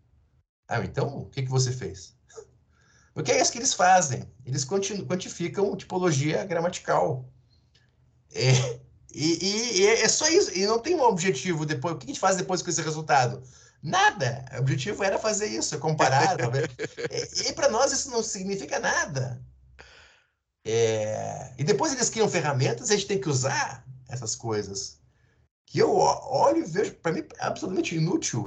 Ah, 0.67 0.83
então, 0.83 1.17
o 1.19 1.29
que, 1.29 1.43
que 1.43 1.49
você 1.49 1.71
fez? 1.71 2.17
Porque 3.13 3.31
é 3.31 3.39
isso 3.39 3.51
que 3.51 3.59
eles 3.59 3.73
fazem. 3.73 4.29
Eles 4.45 4.65
quantificam 4.65 5.75
tipologia 5.75 6.43
gramatical. 6.45 7.29
É, 8.33 8.79
e, 9.17 9.37
e, 9.41 9.79
e, 9.79 9.87
é 9.87 10.07
só 10.09 10.27
isso. 10.27 10.51
E 10.53 10.67
não 10.67 10.77
tem 10.77 10.93
um 10.93 11.01
objetivo 11.01 11.65
depois. 11.65 11.95
O 11.95 11.97
que 11.97 12.05
a 12.05 12.07
gente 12.07 12.19
faz 12.19 12.35
depois 12.35 12.61
com 12.61 12.69
esse 12.69 12.81
resultado? 12.81 13.41
Nada. 13.81 14.43
O 14.55 14.59
objetivo 14.59 15.03
era 15.05 15.17
fazer 15.17 15.47
isso, 15.47 15.73
é 15.73 15.77
comparar. 15.77 16.35
e, 17.09 17.49
e 17.49 17.53
para 17.53 17.69
nós 17.69 17.93
isso 17.93 18.11
não 18.11 18.21
significa 18.21 18.77
nada. 18.77 19.41
É... 20.65 21.53
E 21.57 21.63
depois 21.63 21.93
eles 21.93 22.09
criam 22.09 22.27
ferramentas, 22.27 22.91
a 22.91 22.95
gente 22.95 23.07
tem 23.07 23.21
que 23.21 23.29
usar 23.29 23.85
essas 24.09 24.35
coisas. 24.35 24.99
Que 25.65 25.79
eu 25.79 25.95
olho 25.95 26.57
e 26.57 26.65
vejo, 26.65 26.95
para 26.95 27.13
mim, 27.13 27.23
absolutamente 27.39 27.95
inútil. 27.95 28.45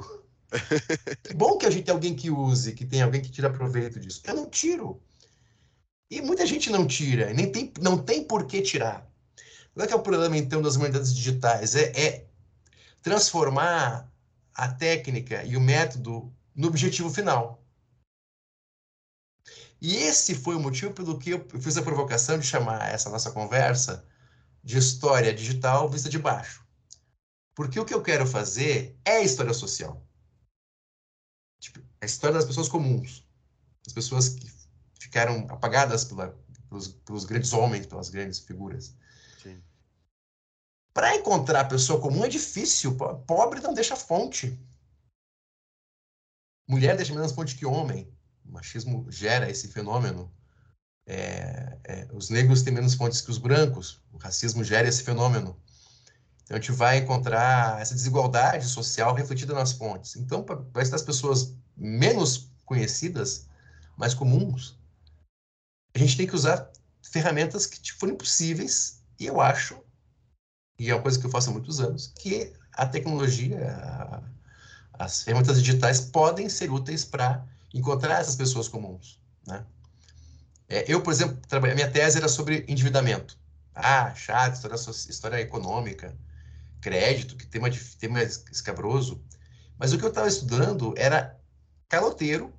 que 1.23 1.33
bom 1.33 1.57
que 1.57 1.65
a 1.65 1.71
gente 1.71 1.85
tem 1.85 1.93
alguém 1.93 2.15
que 2.15 2.29
use, 2.29 2.73
que 2.73 2.85
tem 2.85 3.01
alguém 3.01 3.21
que 3.21 3.31
tira 3.31 3.51
proveito 3.51 3.99
disso. 3.99 4.21
Eu 4.23 4.35
não 4.35 4.47
tiro. 4.47 5.01
E 6.11 6.21
muita 6.21 6.45
gente 6.45 6.69
não 6.69 6.85
tira, 6.85 7.33
nem 7.33 7.51
tem, 7.51 7.73
não 7.79 7.97
tem 7.97 8.23
por 8.23 8.45
que 8.45 8.61
tirar. 8.61 9.08
Qual 9.79 9.85
é 9.85 9.87
que 9.87 9.93
é 9.93 9.97
o 9.97 10.03
problema, 10.03 10.35
então, 10.35 10.61
das 10.61 10.75
humanidades 10.75 11.15
digitais? 11.15 11.73
É, 11.73 11.97
é 11.97 12.27
transformar 13.01 14.11
a 14.53 14.67
técnica 14.67 15.41
e 15.45 15.55
o 15.55 15.61
método 15.61 16.35
no 16.53 16.67
objetivo 16.67 17.09
final. 17.09 17.63
E 19.79 19.95
esse 19.95 20.35
foi 20.35 20.55
o 20.55 20.59
motivo 20.59 20.93
pelo 20.93 21.17
que 21.17 21.29
eu 21.29 21.47
fiz 21.61 21.77
a 21.77 21.81
provocação 21.81 22.37
de 22.37 22.45
chamar 22.45 22.93
essa 22.93 23.09
nossa 23.09 23.31
conversa 23.31 24.05
de 24.61 24.77
história 24.77 25.33
digital 25.33 25.87
vista 25.87 26.09
de 26.09 26.19
baixo. 26.19 26.61
Porque 27.55 27.79
o 27.79 27.85
que 27.85 27.93
eu 27.93 28.03
quero 28.03 28.27
fazer 28.27 28.99
é 29.05 29.23
história 29.23 29.53
social. 29.53 30.05
Tipo, 31.61 31.79
a 32.01 32.05
história 32.05 32.35
das 32.35 32.45
pessoas 32.45 32.67
comuns. 32.67 33.25
As 33.87 33.93
pessoas 33.93 34.27
que 34.27 34.51
ficaram 34.99 35.47
apagadas 35.49 36.03
pela, 36.03 36.37
pelos, 36.67 36.89
pelos 36.89 37.23
grandes 37.23 37.53
homens, 37.53 37.85
pelas 37.85 38.09
grandes 38.09 38.39
figuras. 38.39 38.93
Para 40.99 41.15
encontrar 41.15 41.63
pessoa 41.69 42.01
comum 42.01 42.25
é 42.25 42.27
difícil. 42.27 42.93
Pobre 43.25 43.61
não 43.61 43.73
deixa 43.73 43.95
fonte. 43.95 44.59
Mulher 46.67 46.97
deixa 46.97 47.13
menos 47.13 47.31
fonte 47.31 47.55
que 47.55 47.65
homem 47.65 48.11
o 48.43 48.51
machismo 48.51 49.09
gera 49.09 49.49
esse 49.49 49.69
fenômeno. 49.69 50.29
É, 51.07 51.77
é, 51.85 52.07
os 52.11 52.29
negros 52.29 52.63
têm 52.63 52.73
menos 52.73 52.95
fontes 52.95 53.21
que 53.21 53.31
os 53.31 53.37
brancos, 53.37 54.01
o 54.11 54.17
racismo 54.17 54.61
gera 54.61 54.89
esse 54.89 55.01
fenômeno. 55.01 55.57
Então, 56.43 56.57
a 56.57 56.59
gente 56.59 56.73
vai 56.73 56.97
encontrar 56.97 57.81
essa 57.81 57.95
desigualdade 57.95 58.65
social 58.65 59.15
refletida 59.15 59.53
nas 59.53 59.71
fontes. 59.71 60.17
Então, 60.17 60.43
para 60.43 60.81
essas 60.81 61.01
pessoas 61.01 61.55
menos 61.77 62.51
conhecidas, 62.65 63.47
mais 63.95 64.13
comuns, 64.13 64.77
a 65.95 65.97
gente 65.97 66.17
tem 66.17 66.27
que 66.27 66.35
usar 66.35 66.69
ferramentas 67.01 67.65
que 67.65 67.93
forem 67.93 68.17
possíveis, 68.17 69.01
e 69.17 69.27
eu 69.27 69.39
acho, 69.39 69.81
e 70.79 70.89
é 70.89 70.95
uma 70.95 71.01
coisa 71.01 71.19
que 71.19 71.25
eu 71.25 71.29
faço 71.29 71.49
há 71.49 71.53
muitos 71.53 71.81
anos, 71.81 72.13
que 72.17 72.53
a 72.73 72.85
tecnologia, 72.85 74.23
as 74.93 75.23
ferramentas 75.23 75.61
digitais 75.61 75.99
podem 75.99 76.47
ser 76.47 76.71
úteis 76.71 77.03
para 77.03 77.45
encontrar 77.73 78.21
essas 78.21 78.37
pessoas 78.37 78.69
comuns, 78.69 79.19
né? 79.45 79.65
É, 80.69 80.85
eu, 80.87 81.01
por 81.01 81.11
exemplo, 81.11 81.37
a 81.51 81.59
minha 81.75 81.89
tese 81.89 82.17
era 82.17 82.27
sobre 82.27 82.63
endividamento. 82.67 83.37
Ah, 83.73 84.13
chato, 84.13 84.53
história, 84.53 84.75
história 85.09 85.41
econômica, 85.41 86.15
crédito, 86.79 87.35
que 87.35 87.45
tema, 87.45 87.69
tema 87.99 88.21
escabroso. 88.21 89.21
Mas 89.77 89.91
o 89.91 89.97
que 89.97 90.05
eu 90.05 90.09
estava 90.09 90.27
estudando 90.27 90.93
era 90.95 91.39
caloteiro 91.87 92.53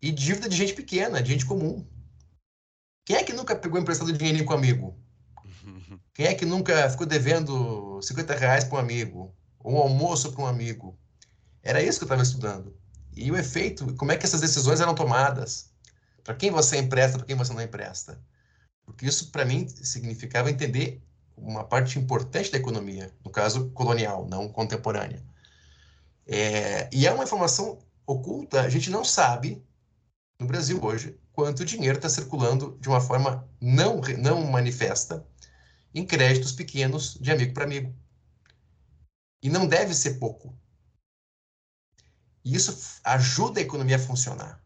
e 0.00 0.12
dívida 0.12 0.48
de 0.48 0.56
gente 0.56 0.74
pequena, 0.74 1.20
de 1.20 1.32
gente 1.32 1.46
comum. 1.46 1.84
Quem 3.04 3.16
é 3.16 3.24
que 3.24 3.32
nunca 3.32 3.56
pegou 3.56 3.80
emprestado 3.80 4.12
dinheirinho 4.12 4.44
com 4.44 4.52
um 4.52 4.56
amigo? 4.56 4.96
Quem 6.14 6.26
é 6.26 6.34
que 6.34 6.44
nunca 6.44 6.88
ficou 6.90 7.06
devendo 7.06 8.00
50 8.02 8.34
reais 8.34 8.64
para 8.64 8.76
um 8.76 8.80
amigo? 8.80 9.34
Ou 9.58 9.74
um 9.74 9.78
almoço 9.78 10.32
para 10.32 10.42
um 10.42 10.46
amigo? 10.46 10.98
Era 11.62 11.82
isso 11.82 11.98
que 11.98 12.04
eu 12.04 12.06
estava 12.06 12.22
estudando. 12.22 12.76
E 13.14 13.30
o 13.30 13.36
efeito, 13.36 13.94
como 13.94 14.12
é 14.12 14.16
que 14.16 14.26
essas 14.26 14.40
decisões 14.40 14.80
eram 14.80 14.94
tomadas? 14.94 15.70
Para 16.24 16.34
quem 16.34 16.50
você 16.50 16.78
empresta, 16.78 17.18
para 17.18 17.26
quem 17.26 17.36
você 17.36 17.52
não 17.52 17.62
empresta? 17.62 18.20
Porque 18.84 19.06
isso, 19.06 19.30
para 19.30 19.44
mim, 19.44 19.68
significava 19.68 20.50
entender 20.50 21.02
uma 21.36 21.64
parte 21.64 21.98
importante 21.98 22.50
da 22.50 22.58
economia, 22.58 23.12
no 23.24 23.30
caso 23.30 23.70
colonial, 23.70 24.26
não 24.28 24.48
contemporânea. 24.48 25.22
É, 26.26 26.88
e 26.92 27.06
é 27.06 27.12
uma 27.12 27.24
informação 27.24 27.78
oculta, 28.06 28.60
a 28.60 28.68
gente 28.68 28.90
não 28.90 29.04
sabe, 29.04 29.64
no 30.38 30.46
Brasil 30.46 30.82
hoje, 30.82 31.18
quanto 31.32 31.64
dinheiro 31.64 31.98
está 31.98 32.08
circulando 32.08 32.76
de 32.80 32.88
uma 32.88 33.00
forma 33.00 33.48
não, 33.60 34.00
não 34.18 34.44
manifesta 34.44 35.26
em 35.94 36.06
créditos 36.06 36.52
pequenos 36.52 37.14
de 37.20 37.30
amigo 37.30 37.52
para 37.52 37.64
amigo. 37.64 37.94
E 39.42 39.48
não 39.48 39.66
deve 39.66 39.94
ser 39.94 40.14
pouco. 40.14 40.56
E 42.44 42.54
isso 42.54 42.98
ajuda 43.04 43.60
a 43.60 43.62
economia 43.62 43.96
a 43.96 43.98
funcionar. 43.98 44.62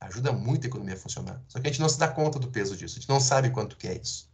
Ajuda 0.00 0.32
muito 0.32 0.64
a 0.64 0.68
economia 0.68 0.94
a 0.94 0.98
funcionar. 0.98 1.42
Só 1.48 1.60
que 1.60 1.66
a 1.66 1.70
gente 1.70 1.80
não 1.80 1.88
se 1.88 1.98
dá 1.98 2.08
conta 2.08 2.38
do 2.38 2.50
peso 2.50 2.76
disso. 2.76 2.96
A 2.96 3.00
gente 3.00 3.08
não 3.08 3.20
sabe 3.20 3.50
quanto 3.50 3.76
que 3.76 3.86
é 3.86 3.96
isso. 3.96 4.28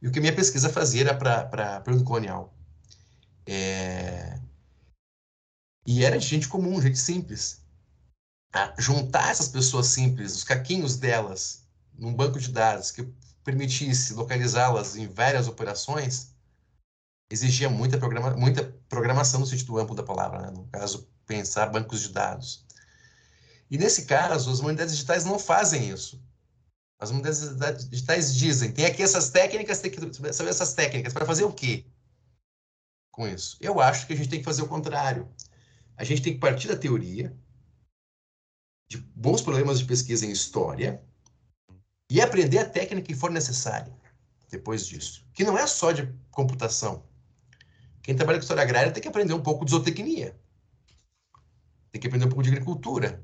E 0.00 0.06
o 0.06 0.12
que 0.12 0.20
minha 0.20 0.34
pesquisa 0.34 0.68
fazia 0.68 1.02
era 1.02 1.14
para 1.14 1.80
período 1.80 2.04
colonial. 2.04 2.54
É... 3.46 4.38
E 5.86 6.04
era 6.04 6.18
de 6.18 6.26
gente 6.26 6.48
comum, 6.48 6.80
gente 6.80 6.98
simples. 6.98 7.62
Ah, 8.52 8.72
juntar 8.78 9.30
essas 9.30 9.48
pessoas 9.48 9.88
simples, 9.88 10.36
os 10.36 10.44
caquinhos 10.44 10.96
delas, 10.96 11.66
num 11.92 12.14
banco 12.14 12.38
de 12.38 12.52
dados 12.52 12.90
que 12.90 13.02
permitisse 13.44 14.14
localizá-las 14.14 14.96
em 14.96 15.06
várias 15.06 15.46
operações, 15.46 16.34
exigia 17.30 17.68
muita, 17.68 17.98
programa, 17.98 18.30
muita 18.30 18.64
programação 18.88 19.40
no 19.40 19.46
sentido 19.46 19.78
amplo 19.78 19.94
da 19.94 20.02
palavra, 20.02 20.40
né? 20.40 20.50
no 20.50 20.66
caso, 20.68 21.08
pensar 21.26 21.66
bancos 21.66 22.00
de 22.00 22.08
dados. 22.08 22.64
E 23.70 23.76
nesse 23.76 24.06
caso, 24.06 24.50
as 24.50 24.58
humanidades 24.60 24.94
digitais 24.94 25.24
não 25.24 25.38
fazem 25.38 25.90
isso. 25.90 26.22
As 26.98 27.10
humanidades 27.10 27.88
digitais 27.88 28.34
dizem: 28.34 28.72
tem 28.72 28.86
aqui 28.86 29.02
essas 29.02 29.30
técnicas, 29.30 29.80
tem 29.80 29.90
que 29.90 30.32
saber 30.32 30.50
essas 30.50 30.72
técnicas. 30.74 31.12
Para 31.12 31.26
fazer 31.26 31.44
o 31.44 31.52
quê 31.52 31.84
com 33.10 33.26
isso? 33.28 33.56
Eu 33.60 33.80
acho 33.80 34.06
que 34.06 34.12
a 34.12 34.16
gente 34.16 34.28
tem 34.28 34.38
que 34.38 34.44
fazer 34.44 34.62
o 34.62 34.68
contrário. 34.68 35.28
A 35.96 36.04
gente 36.04 36.22
tem 36.22 36.34
que 36.34 36.40
partir 36.40 36.68
da 36.68 36.76
teoria, 36.76 37.36
de 38.88 38.98
bons 38.98 39.40
problemas 39.40 39.78
de 39.78 39.84
pesquisa 39.84 40.26
em 40.26 40.30
história, 40.30 41.02
e 42.14 42.20
aprender 42.20 42.58
a 42.58 42.64
técnica 42.64 43.08
que 43.08 43.14
for 43.16 43.28
necessária 43.28 43.92
depois 44.48 44.86
disso. 44.86 45.26
Que 45.34 45.42
não 45.42 45.58
é 45.58 45.66
só 45.66 45.90
de 45.90 46.08
computação. 46.30 47.02
Quem 48.00 48.14
trabalha 48.14 48.38
com 48.38 48.42
história 48.42 48.62
agrária 48.62 48.92
tem 48.92 49.02
que 49.02 49.08
aprender 49.08 49.34
um 49.34 49.42
pouco 49.42 49.64
de 49.64 49.72
zootecnia. 49.72 50.38
Tem 51.90 52.00
que 52.00 52.06
aprender 52.06 52.26
um 52.26 52.28
pouco 52.28 52.44
de 52.44 52.50
agricultura. 52.50 53.20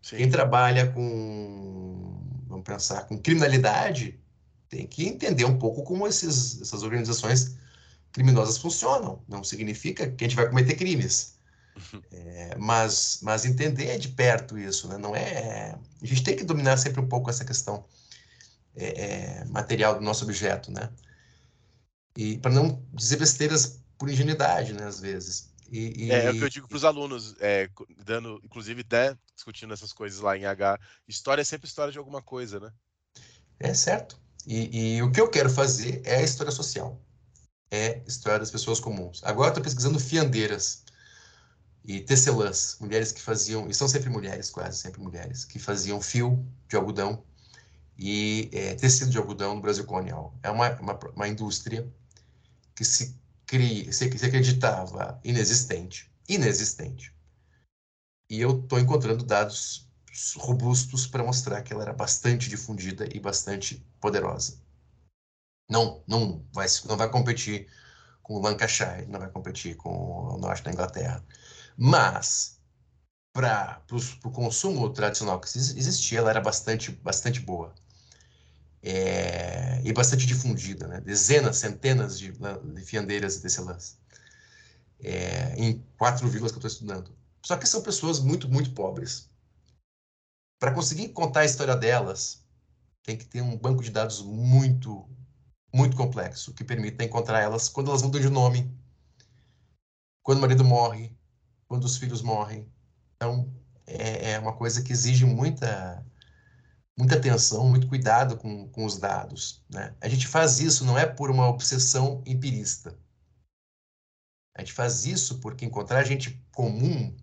Sim. 0.00 0.18
Quem 0.18 0.30
trabalha 0.30 0.92
com, 0.92 2.22
vamos 2.46 2.62
pensar, 2.62 3.02
com 3.08 3.18
criminalidade, 3.18 4.20
tem 4.68 4.86
que 4.86 5.08
entender 5.08 5.44
um 5.44 5.58
pouco 5.58 5.82
como 5.82 6.06
esses, 6.06 6.60
essas 6.60 6.84
organizações 6.84 7.56
criminosas 8.12 8.58
funcionam. 8.58 9.24
Não 9.26 9.42
significa 9.42 10.08
que 10.08 10.24
a 10.24 10.28
gente 10.28 10.36
vai 10.36 10.48
cometer 10.48 10.76
crimes. 10.76 11.34
É, 12.12 12.56
mas, 12.56 13.18
mas 13.22 13.44
entender 13.44 13.98
de 13.98 14.08
perto 14.10 14.56
isso, 14.56 14.86
né? 14.86 14.98
Não 14.98 15.16
é. 15.16 15.76
A 16.00 16.06
gente 16.06 16.22
tem 16.22 16.36
que 16.36 16.44
dominar 16.44 16.76
sempre 16.76 17.00
um 17.00 17.08
pouco 17.08 17.28
essa 17.28 17.44
questão 17.44 17.84
é, 18.74 19.40
é, 19.40 19.44
material 19.46 19.94
do 19.94 20.00
nosso 20.00 20.24
objeto, 20.24 20.70
né? 20.70 20.90
E 22.16 22.38
para 22.38 22.50
não 22.50 22.84
dizer 22.92 23.16
besteiras 23.16 23.80
por 23.98 24.08
ingenuidade, 24.08 24.72
né? 24.72 24.84
Às 24.84 25.00
vezes. 25.00 25.50
E, 25.70 26.06
e... 26.06 26.10
É, 26.10 26.26
é, 26.26 26.30
o 26.30 26.34
que 26.34 26.44
eu 26.44 26.48
digo 26.48 26.68
para 26.68 26.76
os 26.76 26.84
alunos, 26.84 27.36
é, 27.40 27.68
dando, 28.04 28.40
inclusive 28.44 28.80
até 28.80 29.16
discutindo 29.34 29.72
essas 29.72 29.92
coisas 29.92 30.20
lá 30.20 30.36
em 30.36 30.44
H. 30.44 30.78
História 31.06 31.42
é 31.42 31.44
sempre 31.44 31.68
história 31.68 31.92
de 31.92 31.98
alguma 31.98 32.22
coisa, 32.22 32.58
né? 32.58 32.72
É 33.58 33.74
certo. 33.74 34.18
E, 34.46 34.96
e 34.96 35.02
o 35.02 35.10
que 35.12 35.20
eu 35.20 35.28
quero 35.28 35.50
fazer 35.50 36.02
é 36.04 36.22
história 36.22 36.50
social. 36.50 37.00
É 37.70 38.02
história 38.06 38.40
das 38.40 38.50
pessoas 38.50 38.80
comuns. 38.80 39.22
Agora 39.22 39.50
estou 39.50 39.62
pesquisando 39.62 40.00
fiandeiras 40.00 40.82
e 41.84 42.00
tecelãs, 42.00 42.76
mulheres 42.80 43.12
que 43.12 43.20
faziam, 43.20 43.68
e 43.68 43.74
são 43.74 43.88
sempre 43.88 44.10
mulheres, 44.10 44.50
quase 44.50 44.78
sempre 44.78 45.00
mulheres, 45.00 45.44
que 45.44 45.58
faziam 45.58 46.00
fio 46.00 46.44
de 46.68 46.76
algodão 46.76 47.24
e 48.00 48.48
é, 48.54 48.74
tecido 48.74 49.10
de 49.10 49.18
algodão 49.18 49.54
no 49.54 49.60
Brasil 49.60 49.84
colonial. 49.84 50.34
É 50.42 50.50
uma, 50.50 50.70
uma, 50.80 50.98
uma 51.14 51.28
indústria 51.28 51.86
que 52.74 52.82
se, 52.82 53.14
cria, 53.44 53.92
se, 53.92 54.18
se 54.18 54.24
acreditava 54.24 55.20
inexistente, 55.22 56.10
inexistente. 56.26 57.14
E 58.30 58.40
eu 58.40 58.58
estou 58.60 58.80
encontrando 58.80 59.22
dados 59.22 59.86
robustos 60.36 61.06
para 61.06 61.22
mostrar 61.22 61.60
que 61.60 61.74
ela 61.74 61.82
era 61.82 61.92
bastante 61.92 62.48
difundida 62.48 63.06
e 63.14 63.20
bastante 63.20 63.86
poderosa. 64.00 64.58
Não, 65.68 66.02
não 66.06 66.42
vai, 66.54 66.66
não 66.86 66.96
vai 66.96 67.10
competir 67.10 67.68
com 68.22 68.36
o 68.36 68.40
Lancashire, 68.40 69.06
não 69.08 69.20
vai 69.20 69.28
competir 69.28 69.76
com 69.76 69.90
o 69.90 70.38
norte 70.38 70.62
da 70.62 70.72
Inglaterra. 70.72 71.22
Mas 71.76 72.58
para 73.32 73.82
o 74.24 74.30
consumo 74.30 74.88
tradicional 74.90 75.38
que 75.38 75.46
existia, 75.46 76.20
ela 76.20 76.30
era 76.30 76.40
bastante, 76.40 76.90
bastante 76.90 77.40
boa 77.40 77.74
é, 78.82 79.80
e 79.84 79.92
bastante 79.92 80.26
difundida, 80.26 80.86
né? 80.86 81.00
dezenas, 81.00 81.58
centenas 81.58 82.18
de, 82.18 82.32
de 82.32 82.82
fiandeiras 82.82 83.36
e 83.36 83.42
tecelãs, 83.42 83.98
é, 85.00 85.54
em 85.56 85.84
quatro 85.98 86.28
vilas 86.28 86.50
que 86.50 86.56
eu 86.56 86.66
estou 86.66 86.70
estudando. 86.70 87.14
Só 87.44 87.56
que 87.56 87.66
são 87.66 87.82
pessoas 87.82 88.20
muito, 88.20 88.48
muito 88.48 88.72
pobres. 88.72 89.28
Para 90.58 90.74
conseguir 90.74 91.08
contar 91.10 91.40
a 91.40 91.44
história 91.44 91.74
delas, 91.74 92.44
tem 93.02 93.16
que 93.16 93.24
ter 93.24 93.40
um 93.40 93.56
banco 93.56 93.82
de 93.82 93.90
dados 93.90 94.20
muito, 94.22 95.08
muito 95.72 95.96
complexo, 95.96 96.52
que 96.52 96.64
permita 96.64 97.04
encontrar 97.04 97.40
elas 97.40 97.68
quando 97.68 97.88
elas 97.88 98.02
mudam 98.02 98.20
de 98.20 98.28
nome, 98.28 98.70
quando 100.22 100.38
o 100.38 100.40
marido 100.42 100.64
morre, 100.64 101.16
quando 101.66 101.84
os 101.84 101.96
filhos 101.96 102.20
morrem. 102.20 102.70
Então, 103.16 103.50
é, 103.86 104.32
é 104.32 104.38
uma 104.38 104.52
coisa 104.52 104.82
que 104.82 104.92
exige 104.92 105.24
muita 105.24 106.04
muita 106.98 107.16
atenção, 107.16 107.68
muito 107.68 107.86
cuidado 107.86 108.36
com, 108.36 108.68
com 108.68 108.84
os 108.84 108.98
dados. 108.98 109.62
Né? 109.70 109.94
A 110.00 110.08
gente 110.08 110.26
faz 110.26 110.60
isso 110.60 110.84
não 110.84 110.98
é 110.98 111.06
por 111.06 111.30
uma 111.30 111.48
obsessão 111.48 112.22
empirista. 112.26 112.96
A 114.56 114.60
gente 114.60 114.72
faz 114.72 115.06
isso 115.06 115.38
porque 115.38 115.64
encontrar 115.64 116.04
gente 116.04 116.42
comum 116.52 117.16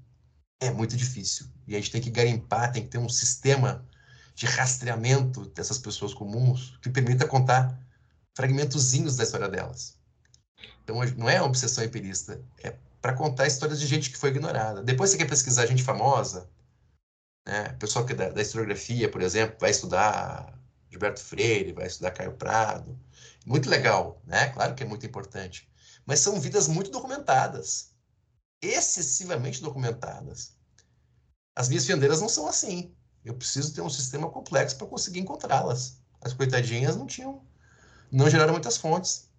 é 0.60 0.72
muito 0.72 0.96
difícil. 0.96 1.48
E 1.68 1.76
a 1.76 1.80
gente 1.80 1.92
tem 1.92 2.02
que 2.02 2.10
garimpar, 2.10 2.72
tem 2.72 2.84
que 2.84 2.90
ter 2.90 2.98
um 2.98 3.10
sistema 3.10 3.86
de 4.34 4.46
rastreamento 4.46 5.46
dessas 5.50 5.78
pessoas 5.78 6.14
comuns 6.14 6.78
que 6.82 6.90
permita 6.90 7.28
contar 7.28 7.78
fragmentozinhos 8.36 9.16
da 9.18 9.24
história 9.24 9.50
delas. 9.50 9.98
Então, 10.84 10.98
não 11.18 11.30
é 11.30 11.40
uma 11.42 11.48
obsessão 11.48 11.84
empirista, 11.84 12.42
é 12.64 12.76
para 13.02 13.14
contar 13.14 13.48
histórias 13.48 13.80
de 13.80 13.88
gente 13.88 14.10
que 14.10 14.18
foi 14.18 14.30
ignorada. 14.30 14.82
Depois 14.84 15.10
você 15.10 15.18
quer 15.18 15.28
pesquisar 15.28 15.66
gente 15.66 15.84
famosa, 15.84 16.50
né? 17.48 17.70
O 17.74 17.78
pessoal 17.78 18.06
que 18.06 18.12
é 18.12 18.16
da, 18.16 18.30
da 18.30 18.42
historiografia, 18.42 19.10
por 19.10 19.22
exemplo, 19.22 19.56
vai 19.58 19.72
estudar 19.72 20.54
Gilberto 20.90 21.22
Freire, 21.22 21.72
vai 21.72 21.88
estudar 21.88 22.12
Caio 22.12 22.34
Prado. 22.34 23.00
Muito 23.46 23.70
legal, 23.70 24.22
né? 24.26 24.50
Claro 24.50 24.76
que 24.76 24.84
é 24.84 24.86
muito 24.86 25.06
importante. 25.06 25.68
Mas 26.06 26.20
são 26.20 26.42
vidas 26.42 26.68
muito 26.68 26.92
documentadas. 26.92 27.94
Excessivamente 28.62 29.62
documentadas. 29.62 30.58
As 31.56 31.70
minhas 31.70 31.86
fiandeiras 31.86 32.20
não 32.20 32.28
são 32.28 32.48
assim. 32.48 32.94
Eu 33.24 33.34
preciso 33.34 33.74
ter 33.74 33.82
um 33.82 33.90
sistema 33.90 34.30
complexo 34.30 34.76
para 34.78 34.88
conseguir 34.88 35.20
encontrá-las. 35.20 36.02
As 36.20 36.34
coitadinhas 36.34 36.98
não 36.98 37.08
tinham, 37.08 37.42
não 38.12 38.30
geraram 38.30 38.52
muitas 38.52 38.78
fontes. 38.78 39.30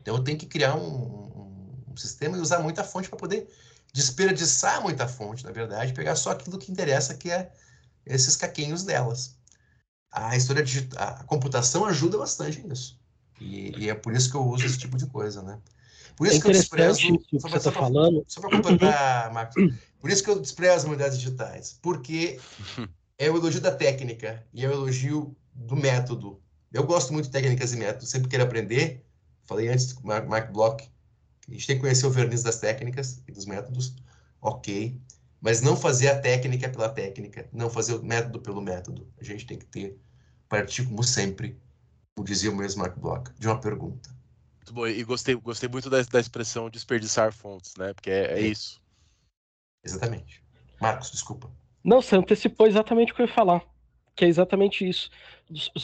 Então 0.00 0.16
eu 0.16 0.22
tenho 0.22 0.38
que 0.38 0.46
criar 0.46 0.74
um, 0.74 0.86
um, 0.86 1.84
um 1.92 1.96
sistema 1.96 2.36
e 2.36 2.40
usar 2.40 2.58
muita 2.58 2.84
fonte 2.84 3.08
para 3.08 3.18
poder 3.18 3.48
desperdiçar 3.92 4.82
muita 4.82 5.06
fonte, 5.06 5.44
na 5.44 5.52
verdade, 5.52 5.92
pegar 5.92 6.16
só 6.16 6.30
aquilo 6.30 6.58
que 6.58 6.72
interessa, 6.72 7.14
que 7.14 7.30
é 7.30 7.52
esses 8.06 8.36
caquinhos 8.36 8.84
delas. 8.84 9.36
A 10.10 10.36
história 10.36 10.62
digital, 10.62 11.16
a 11.20 11.24
computação 11.24 11.84
ajuda 11.84 12.18
bastante 12.18 12.62
nisso. 12.62 13.00
E, 13.40 13.72
e, 13.78 13.90
é 13.90 13.94
por 13.94 14.14
isso 14.14 14.30
que 14.30 14.36
eu 14.36 14.46
uso 14.46 14.66
esse 14.66 14.78
tipo 14.78 14.96
de 14.96 15.06
coisa, 15.06 15.42
né? 15.42 15.58
Por 16.16 16.26
isso 16.26 16.36
é 16.36 16.40
que 16.40 16.46
eu 16.46 16.52
desprezo. 16.52 17.18
Que 17.18 17.40
só, 17.40 17.48
tá 17.48 17.72
falando. 17.72 18.24
Só 18.28 18.40
para 18.40 18.50
completar, 18.50 19.32
Marcos. 19.32 19.74
Por 19.98 20.10
isso 20.10 20.22
que 20.22 20.30
eu 20.30 20.38
desprezo 20.38 20.86
unidades 20.86 21.18
digitais. 21.18 21.78
Porque 21.80 22.38
é 23.18 23.30
o 23.30 23.36
elogio 23.36 23.60
da 23.60 23.72
técnica 23.72 24.44
e 24.52 24.64
é 24.64 24.68
o 24.68 24.72
elogio 24.72 25.34
do 25.54 25.74
método. 25.74 26.40
Eu 26.72 26.84
gosto 26.84 27.12
muito 27.12 27.26
de 27.26 27.30
técnicas 27.30 27.72
e 27.72 27.76
métodos, 27.76 28.08
sempre 28.08 28.28
quero 28.28 28.44
aprender. 28.44 29.04
Falei 29.44 29.68
antes 29.68 29.92
com 29.92 30.02
o 30.02 30.06
Mark 30.06 30.50
Bloch, 30.52 30.88
a 31.48 31.52
gente 31.52 31.66
tem 31.66 31.76
que 31.76 31.82
conhecer 31.82 32.06
o 32.06 32.10
verniz 32.10 32.42
das 32.42 32.58
técnicas 32.58 33.22
e 33.26 33.32
dos 33.32 33.46
métodos, 33.46 33.94
ok, 34.40 35.00
mas 35.40 35.60
não 35.60 35.76
fazer 35.76 36.08
a 36.08 36.20
técnica 36.20 36.68
pela 36.68 36.88
técnica, 36.88 37.48
não 37.52 37.68
fazer 37.68 37.94
o 37.94 38.02
método 38.02 38.40
pelo 38.40 38.60
método. 38.60 39.06
A 39.20 39.24
gente 39.24 39.44
tem 39.44 39.58
que 39.58 39.66
ter, 39.66 39.98
partir 40.48 40.86
como 40.86 41.02
sempre, 41.02 41.58
como 42.14 42.26
dizia 42.26 42.50
o 42.50 42.56
mesmo 42.56 42.82
Mark 42.82 42.96
Bloch, 42.96 43.32
de 43.38 43.48
uma 43.48 43.60
pergunta. 43.60 44.08
Muito 44.56 44.72
bom, 44.72 44.86
e 44.86 45.02
gostei, 45.02 45.34
gostei 45.34 45.68
muito 45.68 45.90
da, 45.90 46.00
da 46.02 46.20
expressão 46.20 46.70
desperdiçar 46.70 47.32
fontes, 47.32 47.74
né? 47.76 47.92
Porque 47.92 48.10
é, 48.10 48.38
é 48.38 48.40
isso. 48.40 48.80
Exatamente. 49.84 50.44
Marcos, 50.80 51.10
desculpa. 51.10 51.50
Não, 51.82 52.00
você 52.00 52.14
antecipou 52.14 52.68
exatamente 52.68 53.12
o 53.12 53.14
que 53.16 53.22
eu 53.22 53.26
ia 53.26 53.34
falar, 53.34 53.64
que 54.14 54.24
é 54.24 54.28
exatamente 54.28 54.88
isso. 54.88 55.10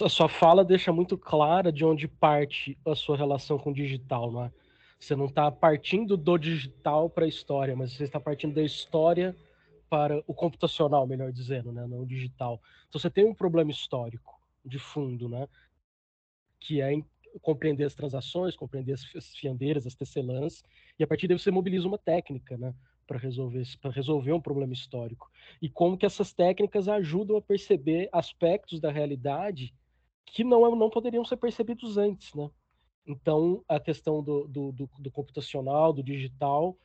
A 0.01 0.09
sua 0.09 0.29
fala 0.29 0.65
deixa 0.65 0.93
muito 0.93 1.19
clara 1.19 1.73
de 1.73 1.85
onde 1.85 2.07
parte 2.07 2.79
a 2.87 2.95
sua 2.95 3.17
relação 3.17 3.59
com 3.59 3.71
o 3.71 3.75
digital, 3.75 4.31
não 4.31 4.45
é? 4.45 4.53
Você 4.99 5.15
não 5.15 5.27
está 5.27 5.51
partindo 5.51 6.17
do 6.17 6.37
digital 6.37 7.09
para 7.09 7.25
a 7.25 7.29
história, 7.29 7.77
mas 7.77 7.93
você 7.93 8.05
está 8.05 8.19
partindo 8.19 8.55
da 8.55 8.63
história 8.63 9.37
para 9.89 10.23
o 10.27 10.35
computacional, 10.35 11.07
melhor 11.07 11.33
dizendo, 11.33 11.73
né? 11.73 11.87
não 11.87 12.05
digital. 12.05 12.61
Então 12.89 13.01
você 13.01 13.09
tem 13.09 13.25
um 13.25 13.35
problema 13.35 13.71
histórico 13.71 14.39
de 14.65 14.79
fundo, 14.79 15.29
né? 15.29 15.49
que 16.61 16.81
é 16.81 16.93
compreender 17.41 17.85
as 17.85 17.95
transações, 17.95 18.57
compreender 18.57 18.95
as 18.95 19.05
fiandeiras, 19.37 19.87
as 19.87 19.95
tecelãs, 19.95 20.63
e 20.99 21.05
a 21.05 21.07
partir 21.07 21.29
daí 21.29 21.39
você 21.39 21.51
mobiliza 21.51 21.87
uma 21.87 21.99
técnica, 21.99 22.57
né, 22.57 22.75
para 23.07 23.19
resolver 23.19 23.63
resolver 23.93 24.33
um 24.33 24.41
problema 24.41 24.73
histórico. 24.73 25.31
E 25.63 25.69
como 25.69 25.97
que 25.97 26.07
essas 26.07 26.33
técnicas 26.33 26.89
ajudam 26.89 27.37
a 27.37 27.43
perceber 27.43 28.09
aspectos 28.13 28.81
da 28.81 28.91
realidade 28.91 29.75
que 30.27 30.45
não 30.45 30.75
não 30.77 30.91
poderiam 30.91 31.25
ser 31.25 31.37
percebidos 31.37 31.97
antes, 31.97 32.35
né? 32.35 32.51
Então, 33.09 33.65
a 33.67 33.81
questão 33.81 34.23
do, 34.23 34.47
do, 34.47 34.71
do, 34.71 34.91
do 34.99 35.11
computacional, 35.11 35.95
do 35.95 36.03
digital, 36.03 36.77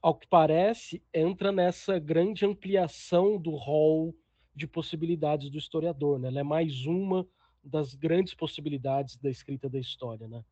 ao 0.00 0.14
que 0.14 0.26
parece, 0.26 1.02
entra 1.12 1.52
nessa 1.52 1.98
grande 1.98 2.46
ampliação 2.46 3.36
do 3.36 3.50
rol 3.50 4.16
de 4.54 4.66
possibilidades 4.66 5.50
do 5.50 5.58
historiador. 5.58 6.18
Né? 6.18 6.28
Ela 6.28 6.40
é 6.40 6.42
mais 6.42 6.86
uma 6.86 7.28
das 7.62 7.94
grandes 7.94 8.32
possibilidades 8.32 9.18
da 9.18 9.28
escrita 9.28 9.68
da 9.68 9.78
história, 9.78 10.26
né? 10.26 10.42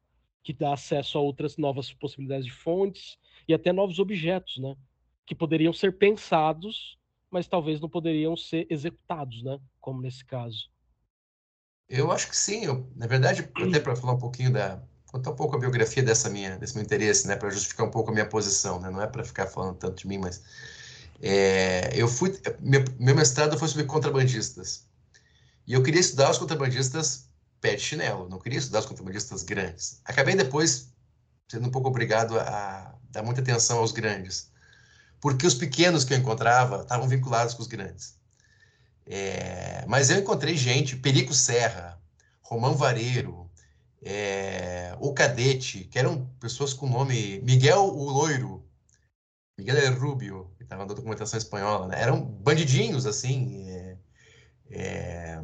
que 0.43 0.53
dá 0.53 0.75
acesso 0.75 1.17
a 1.17 1.21
outras 1.23 1.57
novas 1.57 1.91
possibilidades 1.95 2.45
de 2.45 2.53
fontes 2.53 3.17
e 3.49 3.55
até 3.55 3.73
novos 3.73 3.99
objetos, 3.99 4.59
né? 4.59 4.77
que 5.25 5.35
poderiam 5.35 5.73
ser 5.73 5.97
pensados, 5.97 6.99
mas 7.31 7.49
talvez 7.49 7.81
não 7.81 7.89
poderiam 7.89 8.37
ser 8.37 8.67
executados, 8.69 9.43
né? 9.43 9.59
como 9.81 10.03
nesse 10.03 10.23
caso. 10.27 10.69
Eu 11.89 12.13
acho 12.13 12.29
que 12.29 12.37
sim. 12.37 12.67
Eu, 12.67 12.93
na 12.95 13.07
verdade, 13.07 13.49
até 13.55 13.81
para 13.81 13.97
falar 13.97 14.13
um 14.13 14.19
pouquinho 14.19 14.53
da, 14.53 14.83
contar 15.17 15.31
um 15.31 15.37
pouco 15.37 15.57
a 15.57 15.59
biografia 15.59 16.03
dessa 16.03 16.29
minha, 16.29 16.57
desse 16.59 16.75
meu 16.75 16.85
interesse, 16.85 17.27
né, 17.27 17.37
para 17.37 17.51
justificar 17.51 17.87
um 17.87 17.91
pouco 17.91 18.11
a 18.11 18.13
minha 18.13 18.27
posição, 18.27 18.81
né, 18.81 18.91
não 18.91 19.01
é 19.01 19.07
para 19.07 19.25
ficar 19.25 19.47
falando 19.47 19.77
tanto 19.77 19.97
de 19.97 20.07
mim, 20.07 20.19
mas 20.19 20.43
é, 21.23 21.91
eu 21.95 22.07
fui, 22.07 22.39
meu, 22.61 22.85
mestrado 23.15 23.59
foi 23.59 23.69
sobre 23.69 23.85
contrabandistas 23.85 24.87
e 25.67 25.73
eu 25.73 25.83
queria 25.83 26.01
estudar 26.01 26.31
os 26.31 26.39
contrabandistas 26.39 27.29
pé 27.61 27.75
de 27.75 27.83
chinelo, 27.83 28.29
não 28.29 28.39
queria 28.39 28.59
estudar 28.59 28.81
os 28.81 28.87
contrabandistas 28.87 29.43
grandes. 29.43 30.01
Acabei 30.05 30.37
depois 30.37 30.93
sendo 31.49 31.69
um 31.69 31.71
pouco 31.71 31.89
obrigado 31.89 32.39
a 32.39 32.95
dar 33.11 33.23
muita 33.23 33.41
atenção 33.41 33.79
aos 33.79 33.93
grandes, 33.93 34.51
porque 35.21 35.47
os 35.47 35.55
pequenos 35.55 36.05
que 36.05 36.13
eu 36.13 36.19
encontrava 36.19 36.83
estavam 36.83 37.09
vinculados 37.09 37.55
com 37.55 37.63
os 37.63 37.69
grandes. 37.69 38.19
É, 39.07 39.85
mas 39.87 40.11
eu 40.11 40.19
encontrei 40.19 40.57
gente, 40.57 40.97
Perico 40.97 41.33
Serra, 41.33 41.99
Romão 42.43 42.75
Vareiro, 42.75 43.46
é, 44.09 44.97
o 45.01 45.13
Cadete, 45.13 45.81
que 45.85 45.99
eram 45.99 46.27
pessoas 46.39 46.73
com 46.73 46.89
nome 46.89 47.41
Miguel 47.41 47.83
o 47.87 48.09
Loiro, 48.09 48.65
Miguel 49.59 49.77
El 49.79 49.99
Rubio, 49.99 50.53
que 50.57 50.63
estava 50.63 50.85
na 50.85 50.95
documentação 50.95 51.37
espanhola, 51.37 51.89
né? 51.89 52.01
eram 52.01 52.21
bandidinhos, 52.25 53.05
assim, 53.05 53.69
é, 53.69 53.97
é, 54.71 55.41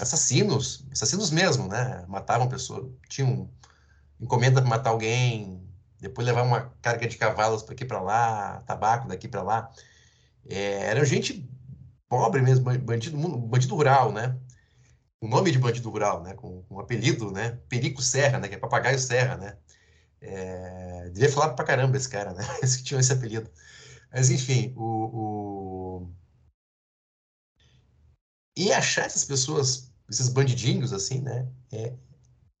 assassinos, 0.00 0.86
assassinos 0.90 1.30
mesmo, 1.30 1.68
né? 1.68 2.06
Matavam 2.08 2.48
pessoas, 2.48 2.90
tinham 3.10 3.50
encomenda 4.18 4.62
para 4.62 4.70
matar 4.70 4.90
alguém, 4.90 5.62
depois 6.00 6.26
levavam 6.26 6.52
uma 6.52 6.72
carga 6.80 7.06
de 7.06 7.18
cavalos 7.18 7.62
para 7.62 7.74
aqui 7.74 7.84
para 7.84 8.00
lá, 8.00 8.62
tabaco 8.66 9.06
daqui 9.06 9.28
para 9.28 9.42
lá. 9.42 9.70
É, 10.48 10.86
eram 10.86 11.04
gente 11.04 11.46
pobre 12.08 12.40
mesmo, 12.40 12.64
bandido, 12.78 13.18
bandido 13.36 13.74
rural, 13.74 14.12
né? 14.12 14.34
O 15.20 15.28
nome 15.28 15.50
de 15.50 15.58
bandido 15.58 15.90
rural, 15.90 16.22
né? 16.22 16.34
Com, 16.34 16.62
com 16.62 16.76
um 16.76 16.80
apelido, 16.80 17.30
né? 17.30 17.58
Perico 17.68 18.02
Serra, 18.02 18.38
né? 18.38 18.48
Que 18.48 18.54
é 18.54 18.58
Papagaio 18.58 18.98
Serra, 18.98 19.36
né? 19.36 19.56
É, 20.20 21.10
devia 21.10 21.30
falar 21.30 21.54
pra 21.54 21.64
caramba 21.64 21.96
esse 21.96 22.08
cara, 22.08 22.32
né? 22.32 22.44
Esse 22.62 22.78
que 22.78 22.84
tinha 22.84 23.00
esse 23.00 23.12
apelido. 23.12 23.50
Mas, 24.12 24.30
enfim, 24.30 24.72
o, 24.76 24.84
o... 24.84 26.10
E 28.56 28.72
achar 28.72 29.06
essas 29.06 29.24
pessoas, 29.24 29.92
esses 30.10 30.28
bandidinhos, 30.28 30.92
assim, 30.92 31.20
né? 31.20 31.46
É, 31.72 31.94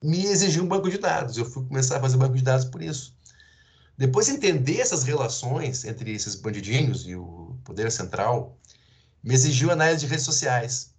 me 0.02 0.24
exigiu 0.26 0.62
um 0.64 0.68
banco 0.68 0.90
de 0.90 0.98
dados. 0.98 1.36
Eu 1.36 1.44
fui 1.44 1.64
começar 1.66 1.96
a 1.98 2.00
fazer 2.00 2.16
banco 2.16 2.36
de 2.36 2.42
dados 2.42 2.66
por 2.66 2.82
isso. 2.82 3.16
Depois 3.96 4.28
entender 4.28 4.80
essas 4.80 5.02
relações 5.02 5.84
entre 5.84 6.12
esses 6.12 6.36
bandidinhos 6.36 7.06
e 7.06 7.16
o 7.16 7.58
poder 7.64 7.90
central 7.90 8.56
me 9.22 9.34
exigiu 9.34 9.72
análise 9.72 10.00
de 10.00 10.06
redes 10.06 10.24
sociais 10.24 10.94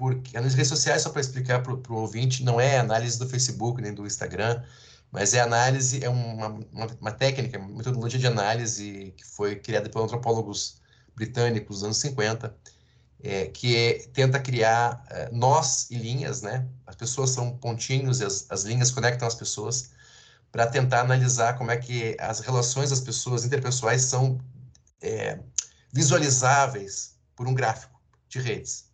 porque 0.00 0.34
as 0.34 0.54
redes 0.54 0.68
sociais, 0.68 1.02
só 1.02 1.10
para 1.10 1.20
explicar 1.20 1.62
para 1.62 1.74
o 1.74 1.96
ouvinte, 1.96 2.42
não 2.42 2.58
é 2.58 2.78
análise 2.78 3.18
do 3.18 3.28
Facebook 3.28 3.82
nem 3.82 3.92
do 3.92 4.06
Instagram, 4.06 4.62
mas 5.12 5.34
é 5.34 5.40
análise, 5.42 6.02
é 6.02 6.08
uma, 6.08 6.48
uma, 6.72 6.86
uma 6.98 7.12
técnica, 7.12 7.58
uma 7.58 7.76
metodologia 7.76 8.18
de 8.18 8.26
análise 8.26 9.12
que 9.14 9.26
foi 9.26 9.56
criada 9.56 9.90
por 9.90 10.02
antropólogos 10.02 10.80
britânicos 11.14 11.76
nos 11.76 11.84
anos 11.84 11.98
50, 11.98 12.56
é, 13.22 13.46
que 13.48 13.76
é, 13.76 13.98
tenta 14.14 14.40
criar 14.40 15.04
é, 15.10 15.28
nós 15.32 15.90
e 15.90 15.96
linhas, 15.96 16.40
né? 16.40 16.66
As 16.86 16.96
pessoas 16.96 17.28
são 17.28 17.58
pontinhos 17.58 18.20
e 18.20 18.24
as, 18.24 18.46
as 18.48 18.62
linhas 18.62 18.90
conectam 18.90 19.28
as 19.28 19.34
pessoas 19.34 19.90
para 20.50 20.66
tentar 20.66 21.02
analisar 21.02 21.58
como 21.58 21.70
é 21.70 21.76
que 21.76 22.16
as 22.18 22.40
relações 22.40 22.88
das 22.88 23.02
pessoas 23.02 23.44
interpessoais 23.44 24.00
são 24.00 24.40
é, 25.02 25.40
visualizáveis 25.92 27.16
por 27.36 27.46
um 27.46 27.52
gráfico 27.52 28.00
de 28.30 28.40
redes. 28.40 28.89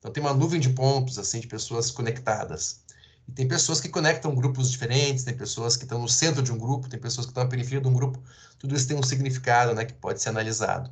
Então 0.00 0.10
tem 0.10 0.22
uma 0.22 0.34
nuvem 0.34 0.58
de 0.58 0.70
pontos 0.70 1.18
assim 1.18 1.40
de 1.40 1.46
pessoas 1.46 1.90
conectadas. 1.90 2.80
E 3.28 3.32
tem 3.32 3.46
pessoas 3.46 3.80
que 3.80 3.88
conectam 3.88 4.34
grupos 4.34 4.70
diferentes, 4.70 5.22
tem 5.22 5.36
pessoas 5.36 5.76
que 5.76 5.84
estão 5.84 6.00
no 6.00 6.08
centro 6.08 6.42
de 6.42 6.50
um 6.50 6.58
grupo, 6.58 6.88
tem 6.88 6.98
pessoas 6.98 7.26
que 7.26 7.30
estão 7.30 7.44
na 7.44 7.50
periferia 7.50 7.80
de 7.80 7.86
um 7.86 7.92
grupo. 7.92 8.20
Tudo 8.58 8.74
isso 8.74 8.88
tem 8.88 8.96
um 8.96 9.02
significado, 9.02 9.74
né, 9.74 9.84
que 9.84 9.92
pode 9.92 10.20
ser 10.20 10.30
analisado, 10.30 10.90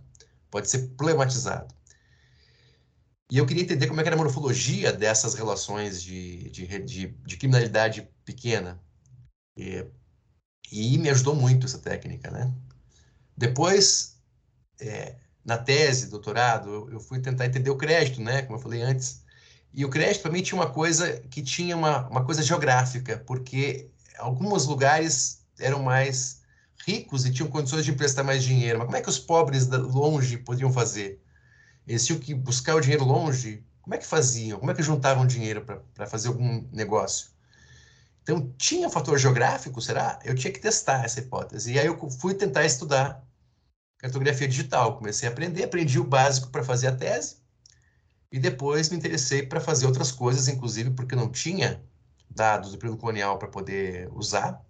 pode 0.51 0.71
ser 0.71 0.89
problematizado. 0.97 1.75
E 3.31 3.39
eu 3.39 3.47
queria 3.47 3.63
entender 3.63 3.87
como 3.87 4.01
é 4.01 4.03
que 4.03 4.09
era 4.09 4.17
a 4.17 4.23
morfologia 4.23 4.93
dessas 4.93 5.35
relações 5.35 6.03
de, 6.03 6.49
de, 6.51 6.67
de, 6.79 7.07
de 7.09 7.37
criminalidade 7.37 8.09
pequena. 8.25 8.81
E, 9.57 9.85
e, 10.71 10.97
me 10.99 11.11
ajudou 11.11 11.35
muito 11.35 11.67
essa 11.67 11.79
técnica, 11.79 12.31
né? 12.31 12.55
Depois, 13.37 14.19
é, 14.81 15.17
na 15.45 15.57
tese, 15.57 16.09
doutorado, 16.09 16.89
eu, 16.91 17.01
fui 17.01 17.20
tentar 17.20 17.47
entender 17.47 17.70
o 17.70 17.76
crédito, 17.76 18.20
né? 18.20 18.43
Como 18.43 18.59
eu 18.59 18.62
falei 18.62 18.82
antes. 18.82 19.22
E 19.72 19.84
o 19.84 19.89
crédito, 19.89 20.22
para 20.22 20.32
mim, 20.32 20.43
tinha 20.43 20.61
uma 20.61 20.70
coisa 20.70 21.20
que 21.30 21.43
tinha 21.43 21.76
uma, 21.76 22.09
uma 22.09 22.24
coisa 22.24 22.43
geográfica, 22.43 23.22
porque 23.26 23.91
alguns 24.18 24.66
lugares 24.66 25.43
eram 25.59 25.82
mais 25.82 26.43
ricos 26.86 27.26
e 27.26 27.32
tinham 27.32 27.51
condições 27.51 27.84
de 27.84 27.91
emprestar 27.91 28.24
mais 28.24 28.43
dinheiro. 28.43 28.78
Mas 28.78 28.86
como 28.86 28.97
é 28.97 29.01
que 29.01 29.09
os 29.09 29.18
pobres 29.18 29.68
longe 29.68 30.39
podiam 30.39 30.72
fazer? 30.72 31.20
Eles 31.86 32.05
tinham 32.07 32.20
que 32.20 32.34
buscar 32.34 32.76
o 32.76 32.80
dinheiro 32.80 33.05
longe? 33.05 33.64
Como 33.82 33.95
é 33.95 33.99
que 33.99 34.07
faziam? 34.07 34.59
Como 34.59 34.70
é 34.70 34.74
que 34.74 34.82
juntavam 34.82 35.26
dinheiro 35.26 35.64
para 35.95 36.07
fazer 36.07 36.28
algum 36.28 36.66
negócio? 36.72 37.30
Então, 38.22 38.53
tinha 38.59 38.86
um 38.86 38.91
fator 38.91 39.18
geográfico, 39.18 39.80
será? 39.80 40.18
Eu 40.22 40.34
tinha 40.34 40.53
que 40.53 40.61
testar 40.61 41.05
essa 41.05 41.20
hipótese. 41.20 41.72
E 41.72 41.78
aí 41.78 41.86
eu 41.86 42.11
fui 42.11 42.34
tentar 42.34 42.66
estudar 42.66 43.26
cartografia 43.99 44.49
digital. 44.49 44.96
Comecei 44.96 45.28
a 45.28 45.32
aprender, 45.32 45.64
aprendi 45.64 45.99
o 45.99 46.05
básico 46.05 46.49
para 46.49 46.64
fazer 46.64 46.86
a 46.86 46.96
tese 46.96 47.36
e 48.30 48.38
depois 48.38 48.88
me 48.90 48.96
interessei 48.96 49.42
para 49.42 49.61
fazer 49.61 49.86
outras 49.86 50.12
coisas, 50.12 50.49
inclusive 50.49 50.90
porque 50.90 51.16
não 51.16 51.30
tinha 51.30 51.82
dados 52.30 52.72
do 52.72 52.78
período 52.78 52.99
colonial 52.99 53.38
para 53.38 53.49
poder 53.49 54.08
usar. 54.12 54.62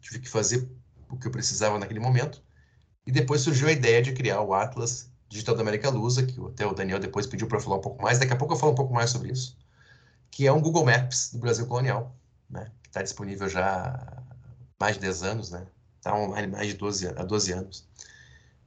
Tive 0.00 0.20
que 0.20 0.28
fazer 0.28 0.68
o 1.08 1.16
que 1.16 1.26
eu 1.26 1.30
precisava 1.30 1.78
naquele 1.78 2.00
momento. 2.00 2.42
E 3.06 3.12
depois 3.12 3.40
surgiu 3.40 3.68
a 3.68 3.72
ideia 3.72 4.02
de 4.02 4.12
criar 4.12 4.40
o 4.42 4.52
Atlas 4.52 5.10
Digital 5.28 5.54
da 5.54 5.62
América 5.62 5.88
Lusa, 5.88 6.26
que 6.26 6.40
até 6.44 6.66
o 6.66 6.74
Daniel 6.74 6.98
depois 6.98 7.26
pediu 7.26 7.46
para 7.46 7.60
falar 7.60 7.76
um 7.76 7.80
pouco 7.80 8.02
mais. 8.02 8.18
Daqui 8.18 8.32
a 8.32 8.36
pouco 8.36 8.54
eu 8.54 8.58
falo 8.58 8.72
um 8.72 8.74
pouco 8.74 8.92
mais 8.92 9.10
sobre 9.10 9.32
isso. 9.32 9.56
Que 10.30 10.46
é 10.46 10.52
um 10.52 10.60
Google 10.60 10.84
Maps 10.84 11.30
do 11.32 11.38
Brasil 11.38 11.66
colonial, 11.66 12.16
né? 12.48 12.70
que 12.82 12.88
está 12.88 13.02
disponível 13.02 13.48
já 13.48 13.86
há 13.86 14.22
mais 14.78 14.96
de 14.96 15.02
10 15.02 15.22
anos, 15.22 15.50
né? 15.50 15.66
Está 15.98 16.16
online 16.16 16.48
mais 16.48 16.66
de 16.66 16.74
12, 16.74 17.08
há 17.08 17.24
12 17.24 17.52
anos 17.52 17.88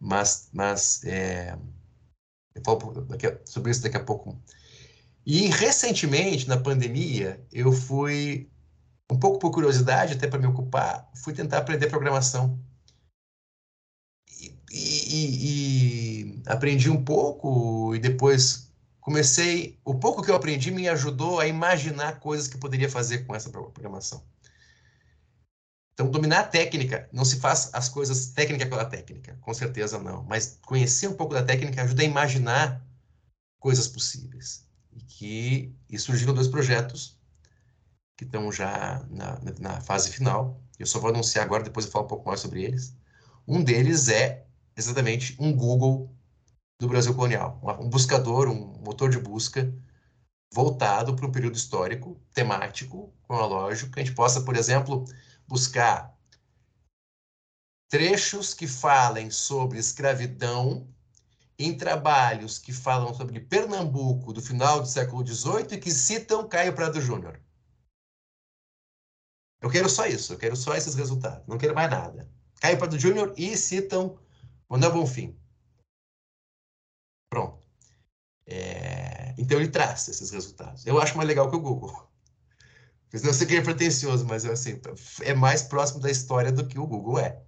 mas, 0.04 0.50
mas 0.52 1.02
é, 1.06 1.58
eu 2.54 2.62
falo 2.64 3.08
sobre 3.46 3.72
isso 3.72 3.82
daqui 3.82 3.96
a 3.96 4.04
pouco. 4.04 4.38
E 5.26 5.48
recentemente, 5.48 6.48
na 6.48 6.58
pandemia, 6.58 7.42
eu 7.54 7.72
fui, 7.72 8.50
um 9.10 9.18
pouco 9.18 9.40
por 9.40 9.52
curiosidade, 9.52 10.14
até 10.14 10.28
para 10.28 10.40
me 10.40 10.48
ocupar, 10.48 11.10
fui 11.16 11.34
tentar 11.34 11.60
aprender 11.60 11.88
programação. 11.88 12.60
E, 14.30 14.54
e, 14.70 16.34
e, 16.36 16.42
aprendi 16.48 16.90
um 16.90 17.02
pouco 17.02 17.96
e 17.96 18.00
depois 18.00 18.74
comecei. 19.00 19.80
O 19.86 19.96
pouco 19.96 20.22
que 20.22 20.30
eu 20.30 20.36
aprendi 20.36 20.70
me 20.70 20.90
ajudou 20.90 21.40
a 21.40 21.48
imaginar 21.48 22.20
coisas 22.20 22.50
que 22.50 22.56
eu 22.56 22.60
poderia 22.60 22.90
fazer 22.90 23.20
com 23.20 23.34
essa 23.34 23.50
programação. 23.50 24.22
Então, 25.94 26.10
dominar 26.10 26.40
a 26.40 26.48
técnica, 26.48 27.08
não 27.14 27.24
se 27.24 27.40
faz 27.40 27.70
as 27.72 27.88
coisas 27.88 28.28
técnica 28.28 28.66
pela 28.66 28.86
técnica, 28.86 29.38
com 29.42 29.54
certeza 29.54 30.00
não. 30.00 30.24
Mas 30.24 30.60
conhecer 30.66 31.08
um 31.08 31.14
pouco 31.14 31.34
da 31.34 31.44
técnica 31.44 31.84
ajuda 31.84 32.02
a 32.02 32.06
imaginar 32.06 32.84
coisas 33.60 33.88
possíveis. 33.88 34.68
E 34.92 35.02
que 35.02 35.76
e 35.90 36.00
surgiram 36.00 36.34
dois 36.34 36.48
projetos 36.48 37.18
que 38.18 38.26
estão 38.26 38.52
já 38.52 39.06
na, 39.10 39.40
na 39.60 39.82
fase 39.82 40.12
final. 40.12 40.62
Eu 40.80 40.88
só 40.88 41.00
vou 41.00 41.12
anunciar 41.12 41.46
agora, 41.46 41.64
depois 41.64 41.86
eu 41.86 41.92
falo 41.92 42.06
um 42.06 42.08
pouco 42.10 42.28
mais 42.28 42.40
sobre 42.40 42.64
eles. 42.64 42.96
Um 43.48 43.64
deles 43.64 44.08
é 44.08 44.46
exatamente 44.76 45.36
um 45.40 45.56
Google 45.56 46.12
do 46.80 46.88
Brasil 46.88 47.14
colonial, 47.14 47.62
um 47.80 47.90
buscador, 47.90 48.50
um 48.50 48.82
motor 48.84 49.10
de 49.10 49.20
busca 49.20 49.74
voltado 50.54 51.16
para 51.16 51.26
um 51.26 51.32
período 51.32 51.56
histórico, 51.56 52.20
temático, 52.34 53.14
cronológico, 53.24 53.92
que 53.92 54.00
a 54.00 54.04
gente 54.04 54.16
possa, 54.16 54.42
por 54.42 54.56
exemplo, 54.56 55.06
buscar 55.54 56.18
trechos 57.88 58.56
que 58.56 58.68
falem 58.68 59.30
sobre 59.30 59.78
escravidão 59.78 60.92
em 61.60 61.78
trabalhos 61.78 62.58
que 62.58 62.74
falam 62.74 63.14
sobre 63.14 63.40
Pernambuco 63.40 64.34
do 64.34 64.42
final 64.42 64.82
do 64.82 64.88
século 64.88 65.24
XVIII 65.24 65.74
e 65.74 65.78
que 65.78 65.92
citam 65.92 66.50
Caio 66.50 66.74
Prado 66.74 67.00
Júnior. 67.00 67.40
Eu 69.62 69.70
quero 69.70 69.88
só 69.88 70.08
isso, 70.08 70.34
eu 70.34 70.40
quero 70.40 70.56
só 70.56 70.76
esses 70.76 70.96
resultados, 70.96 71.46
não 71.48 71.60
quero 71.60 71.76
mais 71.76 71.92
nada. 71.92 72.28
Caio 72.60 72.80
Prado 72.80 72.98
Júnior 72.98 73.32
e 73.38 73.56
citam 73.56 74.18
Manuel 74.68 74.94
Bonfim. 74.94 75.40
Pronto. 77.30 77.64
É, 78.48 79.36
então 79.38 79.60
ele 79.60 79.70
traz 79.70 80.08
esses 80.08 80.32
resultados. 80.32 80.84
Eu 80.88 81.00
acho 81.00 81.16
mais 81.16 81.30
legal 81.30 81.48
que 81.48 81.56
o 81.56 81.62
Google. 81.62 82.12
Não 83.22 83.34
sei 83.34 83.46
que 83.46 83.56
é 83.56 83.62
pretencioso, 83.62 84.26
mas 84.26 84.44
assim, 84.44 84.82
é 85.22 85.34
mais 85.36 85.62
próximo 85.62 86.00
da 86.00 86.10
história 86.10 86.52
do 86.52 86.66
que 86.66 86.80
o 86.80 86.88
Google 86.88 87.20
é. 87.20 87.40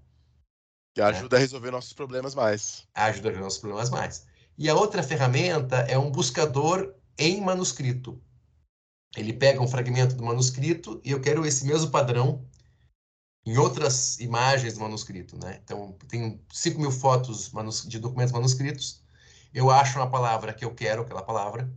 Que 0.93 1.01
ajuda 1.01 1.35
é. 1.35 1.39
a 1.39 1.41
resolver 1.41 1.71
nossos 1.71 1.93
problemas 1.93 2.35
mais. 2.35 2.87
Ajuda 2.93 3.29
a 3.29 3.31
resolver 3.31 3.43
nossos 3.43 3.59
problemas 3.59 3.89
mais. 3.89 4.27
E 4.57 4.69
a 4.69 4.75
outra 4.75 5.01
ferramenta 5.01 5.77
é 5.77 5.97
um 5.97 6.11
buscador 6.11 6.93
em 7.17 7.41
manuscrito. 7.41 8.21
Ele 9.17 9.33
pega 9.33 9.61
um 9.61 9.67
fragmento 9.67 10.15
do 10.15 10.23
manuscrito 10.23 11.01
e 11.03 11.11
eu 11.11 11.19
quero 11.19 11.45
esse 11.45 11.65
mesmo 11.65 11.89
padrão 11.89 12.45
em 13.45 13.57
outras 13.57 14.19
imagens 14.19 14.73
do 14.73 14.81
manuscrito, 14.81 15.37
né? 15.37 15.59
Então, 15.63 15.95
tenho 16.07 16.39
5 16.51 16.79
mil 16.79 16.91
fotos 16.91 17.51
de 17.87 17.99
documentos 17.99 18.33
manuscritos, 18.33 19.03
eu 19.53 19.69
acho 19.69 19.99
uma 19.99 20.09
palavra 20.09 20.53
que 20.53 20.65
eu 20.65 20.73
quero, 20.73 21.03
aquela 21.03 21.21
palavra, 21.21 21.71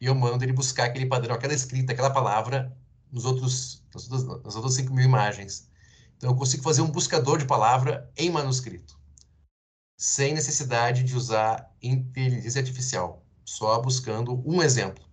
e 0.00 0.06
eu 0.06 0.14
mando 0.14 0.44
ele 0.44 0.52
buscar 0.52 0.84
aquele 0.84 1.06
padrão, 1.06 1.34
aquela 1.34 1.52
escrita, 1.52 1.92
aquela 1.92 2.10
palavra 2.10 2.74
nos 3.12 3.24
outros, 3.24 3.82
nas 3.94 4.10
outras, 4.10 4.44
nas 4.44 4.56
outras 4.56 4.74
5 4.74 4.92
mil 4.92 5.04
imagens. 5.04 5.68
Então, 6.16 6.30
eu 6.30 6.36
consigo 6.36 6.62
fazer 6.62 6.82
um 6.82 6.90
buscador 6.90 7.38
de 7.38 7.46
palavra 7.46 8.10
em 8.16 8.30
manuscrito, 8.30 8.98
sem 9.96 10.34
necessidade 10.34 11.02
de 11.02 11.16
usar 11.16 11.74
inteligência 11.82 12.60
artificial, 12.60 13.24
só 13.44 13.80
buscando 13.80 14.42
um 14.46 14.62
exemplo. 14.62 15.04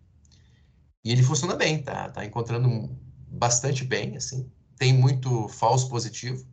E 1.03 1.11
ele 1.11 1.24
funciona 1.24 1.56
bem, 1.56 1.82
tá? 1.82 2.10
Tá 2.10 2.26
encontrando 2.26 2.94
bastante 3.30 3.86
bem, 3.86 4.18
assim. 4.18 4.52
Tem 4.78 4.94
muito 4.94 5.48
falso 5.48 5.90
positivo, 5.90 6.45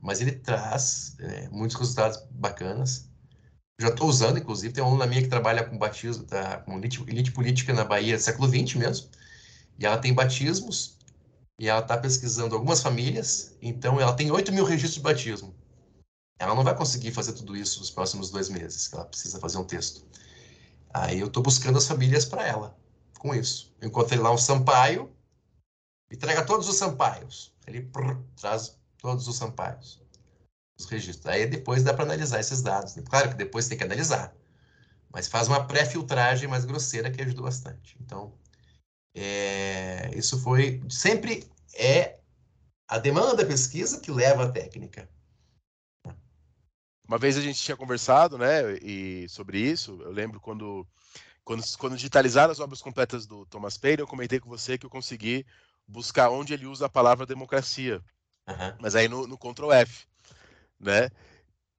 mas 0.00 0.20
ele 0.20 0.32
traz 0.32 1.16
é, 1.20 1.48
muitos 1.48 1.76
resultados 1.76 2.18
bacanas. 2.30 3.08
Já 3.80 3.88
estou 3.88 4.08
usando, 4.08 4.38
inclusive, 4.38 4.74
tem 4.74 4.82
uma 4.82 4.90
aluna 4.90 5.06
minha 5.06 5.22
que 5.22 5.28
trabalha 5.28 5.64
com 5.64 5.78
batismo, 5.78 6.24
tá, 6.24 6.58
com 6.58 6.76
elite, 6.78 7.02
elite 7.06 7.32
política 7.32 7.72
na 7.72 7.84
Bahia, 7.84 8.18
século 8.18 8.48
XX 8.48 8.74
mesmo. 8.74 9.08
E 9.78 9.86
ela 9.86 9.98
tem 9.98 10.14
batismos, 10.14 10.98
e 11.58 11.68
ela 11.68 11.80
está 11.80 11.96
pesquisando 11.96 12.54
algumas 12.54 12.82
famílias, 12.82 13.56
então 13.62 14.00
ela 14.00 14.14
tem 14.14 14.30
8 14.30 14.52
mil 14.52 14.64
registros 14.64 14.94
de 14.94 15.00
batismo. 15.00 15.54
Ela 16.38 16.54
não 16.54 16.64
vai 16.64 16.76
conseguir 16.76 17.12
fazer 17.12 17.32
tudo 17.32 17.56
isso 17.56 17.78
nos 17.78 17.90
próximos 17.90 18.30
dois 18.30 18.48
meses, 18.48 18.92
ela 18.92 19.04
precisa 19.04 19.38
fazer 19.38 19.58
um 19.58 19.64
texto. 19.64 20.06
Aí 20.92 21.20
eu 21.20 21.26
estou 21.26 21.42
buscando 21.42 21.78
as 21.78 21.86
famílias 21.86 22.24
para 22.24 22.46
ela, 22.46 22.76
com 23.18 23.34
isso. 23.34 23.74
Eu 23.80 23.88
encontrei 23.88 24.18
lá 24.18 24.32
um 24.32 24.38
Sampaio, 24.38 25.12
entrega 26.10 26.44
todos 26.44 26.68
os 26.68 26.76
Sampaios. 26.76 27.52
Ele 27.66 27.82
prr, 27.82 28.16
traz 28.36 28.78
todos 28.98 29.26
os 29.26 29.36
Sampaios, 29.36 30.02
os 30.78 30.86
registros. 30.86 31.26
Aí 31.26 31.46
depois 31.46 31.82
dá 31.82 31.94
para 31.94 32.04
analisar 32.04 32.40
esses 32.40 32.62
dados. 32.62 32.94
Claro 33.08 33.30
que 33.30 33.36
depois 33.36 33.68
tem 33.68 33.78
que 33.78 33.84
analisar, 33.84 34.34
mas 35.12 35.28
faz 35.28 35.48
uma 35.48 35.66
pré-filtragem 35.66 36.48
mais 36.48 36.64
grosseira 36.64 37.10
que 37.10 37.22
ajudou 37.22 37.44
bastante. 37.44 37.96
Então, 38.00 38.34
é, 39.14 40.10
isso 40.14 40.40
foi 40.42 40.82
sempre 40.88 41.48
é 41.74 42.18
a 42.88 42.98
demanda 42.98 43.36
da 43.36 43.46
pesquisa 43.46 44.00
que 44.00 44.10
leva 44.10 44.44
à 44.44 44.50
técnica. 44.50 45.08
Uma 47.06 47.18
vez 47.18 47.36
a 47.36 47.40
gente 47.40 47.60
tinha 47.60 47.76
conversado, 47.76 48.38
né, 48.38 48.76
e 48.82 49.28
sobre 49.28 49.58
isso. 49.58 50.00
Eu 50.02 50.10
lembro 50.10 50.40
quando 50.40 50.86
quando, 51.44 51.62
quando 51.78 51.96
digitalizaram 51.96 52.50
as 52.50 52.58
obras 52.58 52.80
completas 52.80 53.26
do 53.26 53.44
Thomas 53.46 53.76
Paine, 53.76 54.00
eu 54.00 54.06
comentei 54.06 54.40
com 54.40 54.48
você 54.48 54.78
que 54.78 54.86
eu 54.86 54.90
consegui 54.90 55.46
buscar 55.86 56.30
onde 56.30 56.54
ele 56.54 56.66
usa 56.66 56.86
a 56.86 56.88
palavra 56.88 57.26
democracia. 57.26 58.02
Uhum. 58.48 58.76
Mas 58.80 58.94
aí 58.94 59.08
no, 59.08 59.26
no 59.26 59.36
Ctrl 59.36 59.70
F, 59.72 60.06
né? 60.80 61.10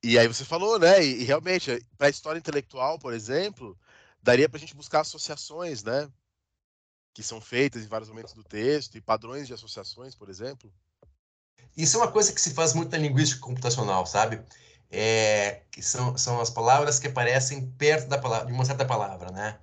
E 0.04 0.20
aí 0.20 0.28
você 0.28 0.46
falou, 0.46 0.78
né? 0.78 1.04
E, 1.04 1.22
e 1.22 1.24
realmente, 1.24 1.84
para 1.98 2.08
a 2.08 2.10
história 2.10 2.38
intelectual, 2.38 3.00
por 3.00 3.12
exemplo, 3.12 3.78
daria 4.22 4.48
para 4.48 4.58
a 4.58 4.60
gente 4.60 4.76
buscar 4.76 5.02
associações, 5.02 5.84
né? 5.84 6.08
Que 7.16 7.24
são 7.24 7.40
feitas 7.40 7.82
em 7.82 7.88
vários 7.88 8.10
momentos 8.10 8.34
do 8.34 8.44
texto 8.44 8.98
e 8.98 9.02
padrões 9.02 9.48
de 9.48 9.54
associações, 9.54 10.14
por 10.14 10.30
exemplo? 10.30 10.70
Isso 11.76 11.96
é 11.96 12.02
uma 12.02 12.12
coisa 12.12 12.34
que 12.34 12.42
se 12.42 12.54
faz 12.54 12.74
muito 12.74 12.92
na 12.92 12.98
linguística 12.98 13.40
computacional, 13.40 14.06
sabe? 14.06 14.42
É, 14.92 15.62
que 15.72 15.82
são, 15.82 16.18
são 16.18 16.42
as 16.42 16.50
palavras 16.50 17.00
que 17.00 17.08
aparecem 17.08 17.68
perto 17.78 18.10
da 18.10 18.18
palavra, 18.18 18.48
de 18.48 18.52
uma 18.52 18.66
certa 18.66 18.84
palavra, 18.84 19.32
né? 19.32 19.58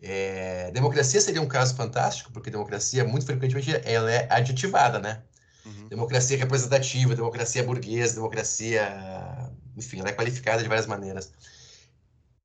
É, 0.00 0.70
democracia 0.70 1.20
seria 1.20 1.42
um 1.42 1.46
caso 1.46 1.76
fantástico, 1.76 2.32
porque 2.32 2.50
democracia, 2.50 3.04
muito 3.04 3.26
frequentemente, 3.26 3.70
ela 3.84 4.10
é 4.10 4.26
adjetivada, 4.32 4.98
né? 4.98 5.22
Uhum. 5.66 5.88
Democracia 5.88 6.38
representativa, 6.38 7.14
democracia 7.14 7.62
burguesa, 7.62 8.14
democracia... 8.14 9.52
Enfim, 9.76 10.00
ela 10.00 10.08
é 10.08 10.12
qualificada 10.12 10.62
de 10.62 10.68
várias 10.68 10.86
maneiras. 10.86 11.30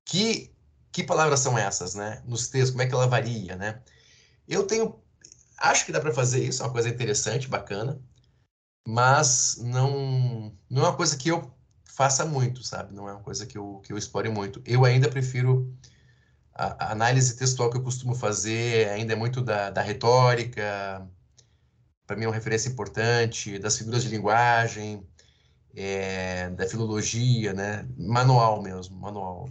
Que, 0.04 0.52
que 0.90 1.02
palavras 1.02 1.40
são 1.40 1.56
essas, 1.56 1.94
né? 1.94 2.22
Nos 2.26 2.48
textos, 2.48 2.72
como 2.72 2.82
é 2.82 2.86
que 2.86 2.94
ela 2.94 3.06
varia, 3.06 3.56
né? 3.56 3.80
Eu 4.48 4.66
tenho. 4.66 5.00
Acho 5.58 5.86
que 5.86 5.92
dá 5.92 6.00
para 6.00 6.12
fazer 6.12 6.42
isso, 6.44 6.62
é 6.62 6.66
uma 6.66 6.72
coisa 6.72 6.88
interessante, 6.88 7.48
bacana, 7.48 8.00
mas 8.86 9.58
não, 9.62 10.52
não 10.68 10.82
é 10.82 10.88
uma 10.88 10.96
coisa 10.96 11.16
que 11.16 11.28
eu 11.28 11.52
faça 11.86 12.24
muito, 12.24 12.64
sabe? 12.64 12.94
Não 12.94 13.08
é 13.08 13.12
uma 13.12 13.22
coisa 13.22 13.46
que 13.46 13.56
eu, 13.56 13.80
que 13.84 13.92
eu 13.92 13.98
explore 13.98 14.28
muito. 14.28 14.62
Eu 14.66 14.84
ainda 14.84 15.08
prefiro. 15.08 15.72
A, 16.54 16.86
a 16.86 16.92
análise 16.92 17.36
textual 17.36 17.70
que 17.70 17.78
eu 17.78 17.82
costumo 17.82 18.14
fazer 18.14 18.88
ainda 18.90 19.14
é 19.14 19.16
muito 19.16 19.40
da, 19.40 19.70
da 19.70 19.80
retórica, 19.82 21.08
para 22.06 22.16
mim 22.16 22.24
é 22.24 22.28
uma 22.28 22.34
referência 22.34 22.68
importante, 22.68 23.58
das 23.58 23.78
figuras 23.78 24.02
de 24.02 24.10
linguagem, 24.10 25.06
é, 25.74 26.50
da 26.50 26.66
filologia, 26.68 27.52
né? 27.54 27.88
Manual 27.96 28.62
mesmo, 28.62 28.96
manual. 28.96 29.48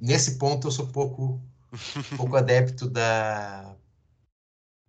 nesse 0.00 0.36
ponto 0.38 0.66
eu 0.66 0.70
sou 0.70 0.88
pouco, 0.88 1.40
pouco 2.16 2.36
adepto 2.36 2.88
da, 2.88 3.73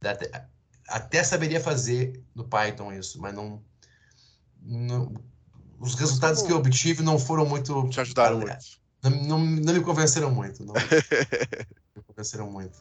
até, 0.03 0.47
até 0.87 1.23
saberia 1.23 1.59
fazer 1.59 2.23
no 2.33 2.47
Python 2.47 2.91
isso, 2.93 3.19
mas 3.19 3.33
não, 3.33 3.63
não 4.61 5.13
os 5.79 5.95
resultados 5.95 6.41
que 6.41 6.51
eu 6.51 6.57
obtive 6.57 7.03
não 7.03 7.19
foram 7.19 7.45
muito. 7.45 7.87
Te 7.89 7.99
ajudaram 7.99 8.39
muito. 8.39 8.57
Não, 9.03 9.11
não, 9.11 9.39
não, 9.39 9.73
me 9.73 9.81
convenceram 9.81 10.31
muito. 10.31 10.63
Não 10.65 10.73
me 10.73 12.03
convenceram 12.07 12.49
muito. 12.49 12.79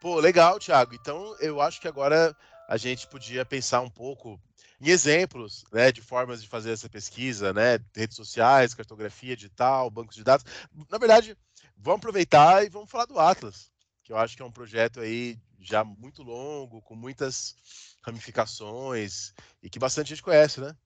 Pô, 0.00 0.20
legal, 0.20 0.58
Thiago. 0.58 0.94
Então 0.94 1.34
eu 1.40 1.60
acho 1.60 1.80
que 1.80 1.88
agora 1.88 2.36
a 2.68 2.76
gente 2.76 3.06
podia 3.06 3.44
pensar 3.44 3.80
um 3.80 3.90
pouco 3.90 4.38
em 4.80 4.88
exemplos 4.88 5.64
né, 5.72 5.90
de 5.90 6.02
formas 6.02 6.42
de 6.42 6.48
fazer 6.48 6.72
essa 6.72 6.88
pesquisa, 6.88 7.52
né, 7.52 7.78
redes 7.94 8.16
sociais, 8.16 8.74
cartografia 8.74 9.36
digital, 9.36 9.90
bancos 9.90 10.16
de 10.16 10.24
dados. 10.24 10.44
Na 10.90 10.98
verdade, 10.98 11.36
vamos 11.76 11.98
aproveitar 11.98 12.64
e 12.64 12.68
vamos 12.68 12.90
falar 12.90 13.06
do 13.06 13.18
Atlas, 13.18 13.70
que 14.02 14.12
eu 14.12 14.18
acho 14.18 14.36
que 14.36 14.42
é 14.42 14.46
um 14.46 14.52
projeto 14.52 15.00
aí 15.00 15.38
já 15.58 15.82
muito 15.82 16.22
longo, 16.22 16.82
com 16.82 16.94
muitas 16.94 17.56
ramificações 18.02 19.32
e 19.62 19.68
que 19.68 19.78
bastante 19.78 20.10
gente 20.10 20.22
conhece, 20.22 20.60
né? 20.60 20.76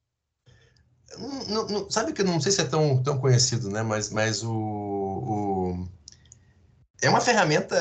Não, 1.48 1.66
não, 1.66 1.90
sabe 1.90 2.12
que 2.12 2.22
não 2.22 2.40
sei 2.40 2.52
se 2.52 2.60
é 2.60 2.64
tão, 2.64 3.02
tão 3.02 3.18
conhecido, 3.18 3.68
né? 3.68 3.82
Mas, 3.82 4.10
mas 4.10 4.44
o, 4.44 4.52
o... 4.52 5.88
é 7.02 7.10
uma 7.10 7.20
ferramenta 7.20 7.76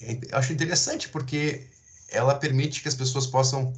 é, 0.00 0.18
acho 0.32 0.52
interessante 0.52 1.08
porque 1.08 1.68
ela 2.10 2.34
permite 2.34 2.82
que 2.82 2.88
as 2.88 2.94
pessoas 2.94 3.26
possam 3.26 3.72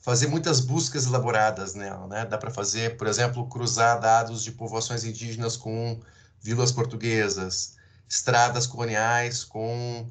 fazer 0.00 0.26
muitas 0.28 0.60
buscas 0.60 1.06
elaboradas 1.06 1.74
nela, 1.74 2.06
né? 2.06 2.24
Dá 2.24 2.38
para 2.38 2.50
fazer, 2.50 2.96
por 2.96 3.06
exemplo, 3.06 3.48
cruzar 3.48 4.00
dados 4.00 4.42
de 4.42 4.52
povoações 4.52 5.04
indígenas 5.04 5.56
com 5.56 6.00
vilas 6.40 6.72
portuguesas, 6.72 7.76
estradas 8.08 8.66
coloniais 8.66 9.44
com 9.44 10.10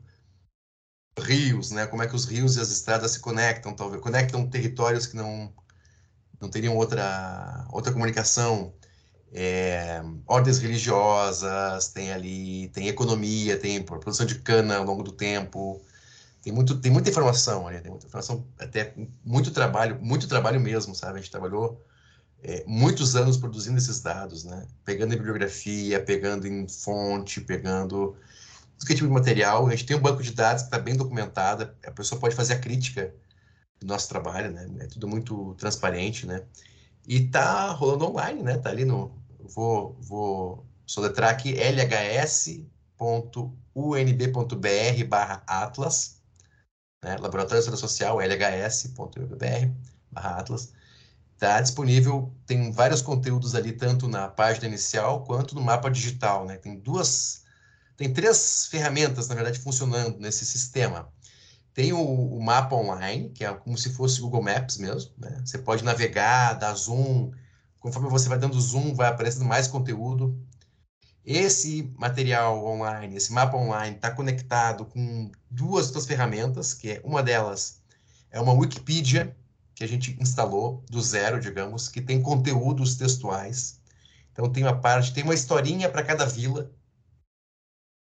rios, 1.19 1.71
né? 1.71 1.87
Como 1.87 2.03
é 2.03 2.07
que 2.07 2.15
os 2.15 2.25
rios 2.25 2.57
e 2.57 2.61
as 2.61 2.69
estradas 2.69 3.11
se 3.11 3.19
conectam, 3.19 3.73
talvez 3.73 4.01
conectam 4.01 4.47
territórios 4.49 5.07
que 5.07 5.15
não 5.15 5.53
não 6.39 6.49
teriam 6.49 6.75
outra 6.75 7.65
outra 7.71 7.91
comunicação. 7.91 8.73
É, 9.33 10.01
ordens 10.25 10.59
religiosas, 10.59 11.89
tem 11.89 12.11
ali, 12.13 12.69
tem 12.69 12.87
economia, 12.87 13.59
tem 13.59 13.81
produção 13.83 14.25
de 14.25 14.35
cana 14.39 14.77
ao 14.77 14.85
longo 14.85 15.03
do 15.03 15.11
tempo, 15.11 15.81
tem, 16.41 16.53
muito, 16.53 16.79
tem 16.79 16.91
muita 16.91 17.09
informação 17.09 17.67
ali, 17.67 17.79
tem 17.79 17.91
muita 17.91 18.07
informação, 18.07 18.45
até 18.57 18.93
muito 19.23 19.51
trabalho, 19.51 19.99
muito 20.01 20.27
trabalho 20.27 20.59
mesmo, 20.59 20.95
sabe? 20.95 21.19
A 21.19 21.21
gente 21.21 21.31
trabalhou 21.31 21.83
é, 22.43 22.63
muitos 22.67 23.15
anos 23.15 23.37
produzindo 23.37 23.77
esses 23.77 24.01
dados, 24.01 24.43
né? 24.43 24.67
Pegando 24.85 25.13
em 25.13 25.17
bibliografia, 25.17 26.03
pegando 26.03 26.47
em 26.47 26.67
fonte, 26.67 27.41
pegando 27.41 28.15
tudo 28.77 28.87
que 28.87 28.93
é 28.93 28.95
tipo 28.95 29.07
de 29.07 29.13
material. 29.13 29.67
A 29.67 29.71
gente 29.71 29.85
tem 29.85 29.97
um 29.97 30.01
banco 30.01 30.21
de 30.21 30.33
dados 30.33 30.63
que 30.63 30.67
está 30.67 30.79
bem 30.79 30.95
documentado, 30.95 31.71
a 31.85 31.91
pessoa 31.91 32.19
pode 32.19 32.35
fazer 32.35 32.53
a 32.53 32.59
crítica 32.59 33.13
do 33.79 33.87
nosso 33.87 34.09
trabalho, 34.09 34.51
né? 34.51 34.67
É 34.79 34.87
tudo 34.87 35.07
muito 35.07 35.55
transparente, 35.55 36.25
né? 36.25 36.43
E 37.07 37.27
tá 37.27 37.71
rolando 37.71 38.05
online, 38.05 38.43
né? 38.43 38.57
Tá 38.57 38.69
ali 38.69 38.85
no... 38.85 39.15
Vou, 39.39 39.95
vou 40.01 40.65
soletrar 40.85 41.31
aqui 41.31 41.57
LHS 41.57 42.67
lhs.unb.br 42.99 45.05
barra 45.07 45.43
atlas, 45.45 46.16
né? 47.03 47.17
Laboratório 47.17 47.63
de 47.63 47.69
História 47.69 47.77
Social, 47.77 48.19
lhs.unb.br 48.19 49.71
barra 50.11 50.39
atlas. 50.39 50.73
Está 51.33 51.61
disponível, 51.61 52.33
tem 52.47 52.71
vários 52.71 53.01
conteúdos 53.01 53.53
ali, 53.53 53.71
tanto 53.71 54.07
na 54.07 54.27
página 54.27 54.67
inicial 54.67 55.23
quanto 55.23 55.53
no 55.53 55.61
mapa 55.61 55.89
digital, 55.89 56.45
né? 56.45 56.57
Tem 56.57 56.79
duas, 56.79 57.43
tem 57.95 58.11
três 58.11 58.67
ferramentas, 58.71 59.27
na 59.27 59.35
verdade, 59.35 59.59
funcionando 59.59 60.17
nesse 60.19 60.45
sistema. 60.45 61.07
Tem 61.75 61.93
o, 61.93 61.99
o, 61.99 62.43
mapa 62.43 62.75
online, 62.75 63.29
que 63.29 63.45
é 63.45 63.53
como 63.53 63.77
se 63.77 63.91
fosse 63.91 64.19
Google 64.19 64.41
Maps 64.41 64.77
mesmo. 64.77 65.11
Né? 65.15 65.39
Você 65.45 65.59
pode 65.59 65.83
navegar, 65.83 66.53
dar 66.53 66.73
zoom. 66.73 67.31
Conforme 67.79 68.09
você 68.09 68.27
vai 68.27 68.39
dando 68.39 68.59
zoom, 68.59 68.95
vai 68.95 69.07
aparecendo 69.07 69.45
mais 69.45 69.67
conteúdo. 69.67 70.35
Esse 71.29 71.93
material 71.97 72.65
online, 72.65 73.17
esse 73.17 73.33
mapa 73.33 73.57
online, 73.57 73.97
está 73.97 74.09
conectado 74.09 74.85
com 74.85 75.29
duas 75.51 75.87
outras 75.87 76.05
ferramentas, 76.05 76.73
que 76.73 76.91
é 76.91 77.01
uma 77.03 77.21
delas 77.21 77.83
é 78.31 78.39
uma 78.39 78.53
Wikipedia 78.53 79.35
que 79.75 79.83
a 79.83 79.87
gente 79.87 80.15
instalou 80.21 80.85
do 80.89 81.01
zero, 81.01 81.41
digamos, 81.41 81.89
que 81.89 81.99
tem 82.01 82.21
conteúdos 82.21 82.95
textuais. 82.95 83.77
Então 84.31 84.49
tem 84.49 84.63
uma 84.63 84.79
parte, 84.79 85.13
tem 85.13 85.25
uma 85.25 85.33
historinha 85.33 85.89
para 85.89 86.01
cada 86.01 86.25
vila, 86.25 86.71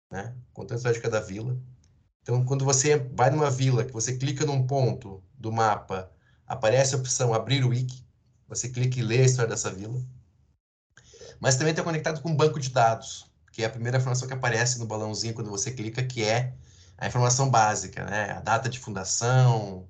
né? 0.08 0.32
Contando 0.52 0.74
a 0.74 0.76
história 0.76 0.96
de 0.96 1.02
cada 1.02 1.20
vila. 1.20 1.58
Então, 2.22 2.44
quando 2.44 2.64
você 2.64 2.96
vai 2.96 3.30
numa 3.30 3.50
vila, 3.50 3.84
que 3.84 3.92
você 3.92 4.16
clica 4.16 4.46
num 4.46 4.66
ponto 4.68 5.20
do 5.34 5.50
mapa, 5.50 6.12
aparece 6.46 6.94
a 6.94 6.98
opção 6.98 7.34
abrir 7.34 7.64
o 7.64 7.70
wiki, 7.70 8.04
você 8.46 8.68
clica 8.68 9.00
e 9.00 9.02
lê 9.02 9.18
a 9.18 9.24
história 9.24 9.50
dessa 9.50 9.70
vila. 9.72 10.00
Mas 11.40 11.56
também 11.56 11.72
está 11.72 11.82
conectado 11.82 12.20
com 12.20 12.30
um 12.30 12.36
banco 12.36 12.58
de 12.58 12.70
dados, 12.70 13.26
que 13.52 13.62
é 13.62 13.66
a 13.66 13.70
primeira 13.70 13.98
informação 13.98 14.28
que 14.28 14.34
aparece 14.34 14.78
no 14.78 14.86
balãozinho 14.86 15.34
quando 15.34 15.50
você 15.50 15.70
clica, 15.70 16.02
que 16.02 16.24
é 16.24 16.52
a 16.98 17.06
informação 17.06 17.50
básica, 17.50 18.04
né? 18.04 18.32
A 18.32 18.40
data 18.40 18.68
de 18.68 18.78
fundação, 18.78 19.86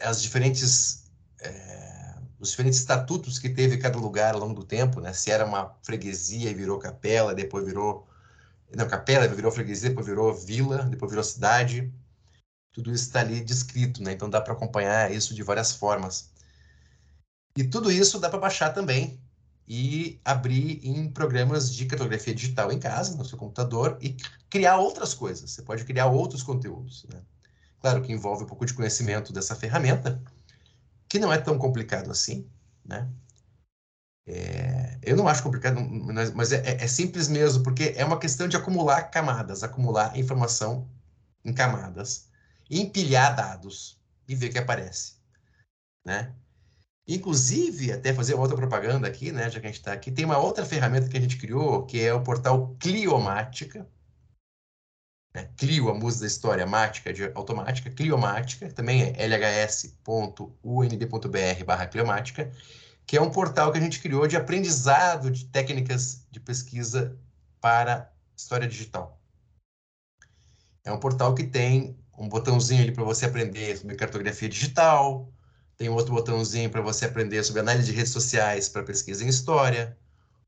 as 0.00 0.20
diferentes 0.20 1.04
é, 1.40 2.14
os 2.40 2.50
diferentes 2.50 2.80
estatutos 2.80 3.38
que 3.38 3.48
teve 3.48 3.78
cada 3.78 3.98
lugar 3.98 4.34
ao 4.34 4.40
longo 4.40 4.54
do 4.54 4.64
tempo, 4.64 5.00
né? 5.00 5.12
Se 5.12 5.30
era 5.30 5.46
uma 5.46 5.76
freguesia 5.82 6.50
e 6.50 6.54
virou 6.54 6.78
capela, 6.78 7.34
depois 7.34 7.64
virou 7.64 8.08
não, 8.74 8.88
capela, 8.88 9.28
virou 9.28 9.52
freguesia, 9.52 9.90
depois 9.90 10.06
virou 10.06 10.34
vila, 10.34 10.84
depois 10.84 11.10
virou 11.10 11.24
cidade. 11.24 11.92
Tudo 12.72 12.92
isso 12.92 13.04
está 13.04 13.20
ali 13.20 13.40
descrito, 13.40 14.02
né? 14.02 14.12
Então 14.12 14.30
dá 14.30 14.40
para 14.40 14.54
acompanhar 14.54 15.12
isso 15.12 15.34
de 15.34 15.42
várias 15.42 15.72
formas. 15.72 16.30
E 17.56 17.64
tudo 17.64 17.92
isso 17.92 18.18
dá 18.18 18.30
para 18.30 18.38
baixar 18.38 18.70
também 18.70 19.21
e 19.66 20.20
abrir 20.24 20.80
em 20.82 21.08
programas 21.10 21.72
de 21.72 21.86
cartografia 21.86 22.34
digital 22.34 22.72
em 22.72 22.78
casa, 22.78 23.16
no 23.16 23.24
seu 23.24 23.38
computador, 23.38 23.96
e 24.00 24.16
criar 24.50 24.76
outras 24.76 25.14
coisas. 25.14 25.50
Você 25.50 25.62
pode 25.62 25.84
criar 25.84 26.06
outros 26.06 26.42
conteúdos. 26.42 27.06
Né? 27.12 27.20
Claro 27.80 28.02
que 28.02 28.12
envolve 28.12 28.44
um 28.44 28.46
pouco 28.46 28.66
de 28.66 28.74
conhecimento 28.74 29.32
dessa 29.32 29.54
ferramenta, 29.54 30.20
que 31.08 31.18
não 31.18 31.32
é 31.32 31.38
tão 31.38 31.58
complicado 31.58 32.10
assim, 32.10 32.46
né? 32.84 33.08
É, 34.26 34.98
eu 35.02 35.16
não 35.16 35.26
acho 35.26 35.42
complicado, 35.42 35.80
mas 36.34 36.52
é, 36.52 36.82
é, 36.82 36.86
simples 36.86 37.26
mesmo, 37.26 37.62
porque 37.62 37.92
é 37.96 38.04
uma 38.04 38.18
questão 38.18 38.46
de 38.46 38.56
acumular 38.56 39.02
camadas, 39.10 39.64
acumular 39.64 40.16
informação 40.16 40.88
em 41.44 41.52
camadas, 41.52 42.28
empilhar 42.70 43.34
dados 43.34 44.00
e 44.28 44.34
ver 44.34 44.48
o 44.48 44.52
que 44.52 44.58
aparece, 44.58 45.14
né? 46.04 46.32
Inclusive, 47.06 47.92
até 47.92 48.14
fazer 48.14 48.34
outra 48.34 48.56
propaganda 48.56 49.08
aqui, 49.08 49.32
né, 49.32 49.50
já 49.50 49.58
que 49.60 49.66
a 49.66 49.68
gente 49.68 49.80
está 49.80 49.92
aqui, 49.92 50.10
tem 50.10 50.24
uma 50.24 50.38
outra 50.38 50.64
ferramenta 50.64 51.08
que 51.08 51.16
a 51.16 51.20
gente 51.20 51.36
criou, 51.36 51.84
que 51.84 52.00
é 52.00 52.14
o 52.14 52.22
portal 52.22 52.76
Cliomática, 52.78 53.88
né? 55.34 55.48
Clio, 55.56 55.88
a 55.88 55.94
música 55.94 56.22
da 56.22 56.26
história, 56.26 56.66
mática 56.66 57.12
de 57.12 57.24
automática, 57.34 57.90
Cliomática, 57.90 58.70
também 58.70 59.14
é 59.16 59.26
lhs.unb.br 59.26 60.44
barra 61.64 61.86
Cliomática, 61.86 62.52
que 63.06 63.16
é 63.16 63.20
um 63.20 63.30
portal 63.30 63.72
que 63.72 63.78
a 63.78 63.80
gente 63.80 64.00
criou 64.00 64.26
de 64.26 64.36
aprendizado 64.36 65.30
de 65.30 65.46
técnicas 65.46 66.26
de 66.30 66.38
pesquisa 66.38 67.18
para 67.60 68.12
história 68.36 68.68
digital. 68.68 69.18
É 70.84 70.92
um 70.92 70.98
portal 70.98 71.34
que 71.34 71.44
tem 71.44 71.96
um 72.16 72.28
botãozinho 72.28 72.82
ali 72.82 72.92
para 72.92 73.04
você 73.04 73.24
aprender 73.24 73.76
sobre 73.76 73.96
cartografia 73.96 74.48
digital, 74.48 75.32
tem 75.82 75.88
outro 75.88 76.14
botãozinho 76.14 76.70
para 76.70 76.80
você 76.80 77.06
aprender 77.06 77.42
sobre 77.42 77.58
análise 77.58 77.90
de 77.90 77.96
redes 77.96 78.12
sociais 78.12 78.68
para 78.68 78.84
pesquisa 78.84 79.24
em 79.24 79.26
história, 79.26 79.98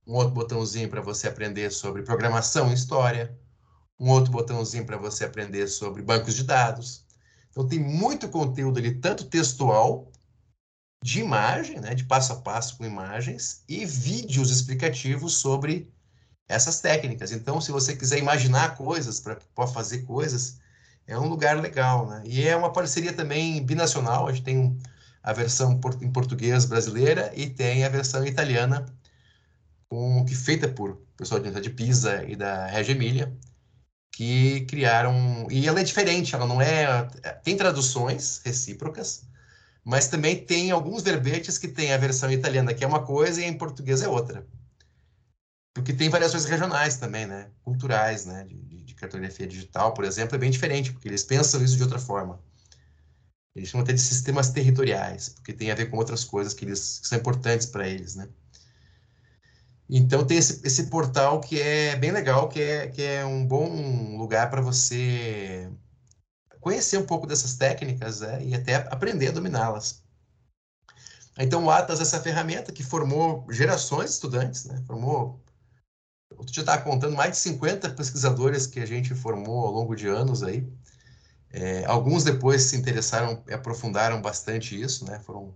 um 0.06 0.14
outro 0.14 0.32
botãozinho 0.32 0.88
para 0.88 1.00
você 1.00 1.26
aprender 1.26 1.72
sobre 1.72 2.02
programação 2.02 2.70
em 2.70 2.72
história, 2.72 3.36
um 3.98 4.10
outro 4.10 4.30
botãozinho 4.30 4.86
para 4.86 4.96
você 4.96 5.24
aprender 5.24 5.66
sobre 5.66 6.02
bancos 6.02 6.36
de 6.36 6.44
dados. 6.44 7.04
Então 7.50 7.66
tem 7.66 7.80
muito 7.80 8.28
conteúdo 8.28 8.78
ali, 8.78 8.94
tanto 8.94 9.24
textual 9.24 10.08
de 11.02 11.18
imagem, 11.18 11.80
né, 11.80 11.96
de 11.96 12.04
passo 12.04 12.32
a 12.32 12.36
passo 12.36 12.78
com 12.78 12.84
imagens, 12.84 13.64
e 13.68 13.84
vídeos 13.84 14.52
explicativos 14.52 15.38
sobre 15.38 15.92
essas 16.48 16.80
técnicas. 16.80 17.32
Então, 17.32 17.60
se 17.60 17.72
você 17.72 17.96
quiser 17.96 18.20
imaginar 18.20 18.76
coisas, 18.76 19.18
para 19.18 19.66
fazer 19.66 20.02
coisas, 20.02 20.60
é 21.08 21.18
um 21.18 21.26
lugar 21.26 21.60
legal. 21.60 22.06
Né? 22.06 22.22
E 22.24 22.46
é 22.46 22.54
uma 22.54 22.72
parceria 22.72 23.12
também 23.12 23.60
binacional, 23.66 24.28
a 24.28 24.32
gente 24.32 24.44
tem 24.44 24.78
a 25.24 25.32
versão 25.32 25.80
em 26.02 26.12
português 26.12 26.66
brasileira 26.66 27.32
e 27.34 27.48
tem 27.48 27.82
a 27.82 27.88
versão 27.88 28.26
italiana, 28.26 28.84
com, 29.88 30.22
que 30.26 30.34
feita 30.34 30.68
por 30.68 31.00
pessoal 31.16 31.40
de 31.40 31.70
Pisa 31.70 32.22
e 32.24 32.36
da 32.36 32.66
Reggio 32.66 32.94
Emília, 32.94 33.34
que 34.12 34.60
criaram... 34.66 35.46
E 35.50 35.66
ela 35.66 35.80
é 35.80 35.82
diferente, 35.82 36.34
ela 36.34 36.46
não 36.46 36.60
é... 36.60 37.08
Tem 37.42 37.56
traduções 37.56 38.42
recíprocas, 38.44 39.26
mas 39.82 40.08
também 40.08 40.44
tem 40.44 40.70
alguns 40.70 41.02
verbetes 41.02 41.56
que 41.56 41.68
tem 41.68 41.92
a 41.92 41.98
versão 41.98 42.30
italiana, 42.30 42.74
que 42.74 42.84
é 42.84 42.86
uma 42.86 43.02
coisa, 43.04 43.40
e 43.40 43.44
em 43.44 43.56
português 43.56 44.02
é 44.02 44.08
outra. 44.08 44.46
Porque 45.74 45.92
tem 45.92 46.08
variações 46.10 46.44
regionais 46.44 46.96
também, 46.96 47.26
né? 47.26 47.50
Culturais, 47.62 48.26
né? 48.26 48.44
De, 48.44 48.60
de, 48.62 48.82
de, 48.84 48.94
cartografia 48.94 49.46
digital, 49.46 49.94
por 49.94 50.04
exemplo, 50.04 50.36
é 50.36 50.38
bem 50.38 50.50
diferente, 50.50 50.92
porque 50.92 51.08
eles 51.08 51.24
pensam 51.24 51.62
isso 51.64 51.76
de 51.76 51.82
outra 51.82 51.98
forma. 51.98 52.40
Eles 53.54 53.68
chamam 53.68 53.84
até 53.84 53.92
de 53.92 54.00
sistemas 54.00 54.50
territoriais, 54.50 55.28
porque 55.28 55.52
tem 55.52 55.70
a 55.70 55.74
ver 55.74 55.90
com 55.90 55.96
outras 55.96 56.24
coisas 56.24 56.52
que, 56.54 56.64
eles, 56.64 56.98
que 57.00 57.08
são 57.08 57.18
importantes 57.18 57.66
para 57.66 57.88
eles, 57.88 58.16
né? 58.16 58.28
Então 59.88 60.26
tem 60.26 60.38
esse, 60.38 60.66
esse 60.66 60.86
portal 60.86 61.40
que 61.40 61.60
é 61.60 61.94
bem 61.96 62.10
legal, 62.10 62.48
que 62.48 62.60
é, 62.60 62.88
que 62.88 63.02
é 63.02 63.24
um 63.24 63.46
bom 63.46 64.16
lugar 64.16 64.50
para 64.50 64.60
você 64.60 65.70
conhecer 66.60 66.96
um 66.98 67.04
pouco 67.04 67.26
dessas 67.26 67.56
técnicas 67.56 68.20
né, 68.20 68.42
e 68.42 68.54
até 68.54 68.76
aprender 68.76 69.28
a 69.28 69.32
dominá-las. 69.32 70.02
Então, 71.38 71.64
o 71.64 71.70
Atlas 71.70 71.98
é 71.98 72.02
essa 72.02 72.20
ferramenta 72.20 72.72
que 72.72 72.82
formou 72.82 73.44
gerações 73.50 74.06
de 74.06 74.12
estudantes, 74.12 74.64
né? 74.64 74.82
formou. 74.86 75.42
Eu 76.30 76.44
já 76.50 76.62
estava 76.62 76.82
contando 76.82 77.16
mais 77.16 77.32
de 77.32 77.38
50 77.38 77.90
pesquisadores 77.90 78.66
que 78.66 78.80
a 78.80 78.86
gente 78.86 79.14
formou 79.14 79.66
ao 79.66 79.72
longo 79.72 79.94
de 79.94 80.06
anos 80.06 80.42
aí. 80.42 80.66
É, 81.56 81.84
alguns 81.84 82.24
depois 82.24 82.62
se 82.62 82.76
interessaram 82.76 83.40
e 83.46 83.54
aprofundaram 83.54 84.20
bastante 84.20 84.78
isso, 84.80 85.04
né? 85.04 85.20
Foram 85.20 85.54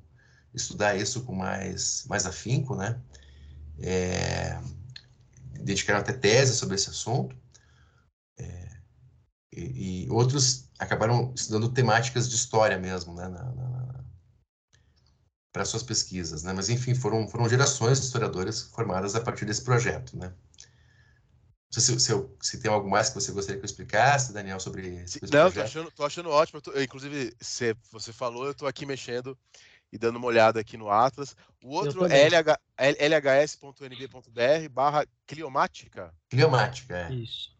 estudar 0.54 0.96
isso 0.96 1.24
com 1.24 1.34
mais, 1.34 2.04
mais 2.08 2.24
afinco, 2.24 2.76
né? 2.76 3.00
É, 3.80 4.60
dedicaram 5.54 5.98
até 5.98 6.12
tese 6.12 6.54
sobre 6.54 6.76
esse 6.76 6.88
assunto. 6.88 7.36
É, 8.38 8.68
e, 9.52 10.04
e, 10.04 10.10
outros 10.10 10.70
acabaram 10.78 11.32
estudando 11.34 11.68
temáticas 11.72 12.28
de 12.28 12.36
história 12.36 12.78
mesmo, 12.78 13.12
né, 13.14 13.28
para 15.52 15.64
suas 15.64 15.82
pesquisas, 15.82 16.44
né? 16.44 16.52
Mas 16.52 16.68
enfim, 16.68 16.94
foram 16.94 17.26
foram 17.26 17.48
gerações 17.48 17.98
de 17.98 18.06
historiadores 18.06 18.62
formadas 18.62 19.16
a 19.16 19.20
partir 19.20 19.44
desse 19.46 19.62
projeto, 19.62 20.16
né? 20.16 20.32
Não 21.70 21.82
sei 21.82 21.94
se, 21.94 22.00
se, 22.00 22.12
eu, 22.12 22.34
se 22.40 22.60
tem 22.60 22.70
algo 22.70 22.88
mais 22.88 23.10
que 23.10 23.16
você 23.16 23.30
gostaria 23.30 23.58
que 23.58 23.64
eu 23.64 23.68
explicasse, 23.68 24.32
Daniel, 24.32 24.58
sobre 24.58 25.02
esse 25.02 25.20
Não, 25.22 25.28
projeto. 25.28 25.54
tô 25.54 25.60
achando, 25.60 25.90
tô 25.90 26.04
achando 26.04 26.30
ótimo. 26.30 26.60
Tô, 26.60 26.80
inclusive, 26.80 27.34
se 27.40 27.76
você 27.92 28.12
falou, 28.12 28.46
eu 28.46 28.52
estou 28.52 28.66
aqui 28.66 28.86
mexendo 28.86 29.36
e 29.92 29.98
dando 29.98 30.16
uma 30.16 30.26
olhada 30.26 30.60
aqui 30.60 30.76
no 30.76 30.90
Atlas. 30.90 31.36
O 31.62 31.74
outro 31.74 32.06
é 32.06 32.26
LH, 32.26 32.58
lhs.nb.br 32.78 34.68
barra 34.70 35.06
cliomática. 35.26 36.14
Cliomática, 36.30 36.96
é. 36.96 37.12
Isso 37.12 37.58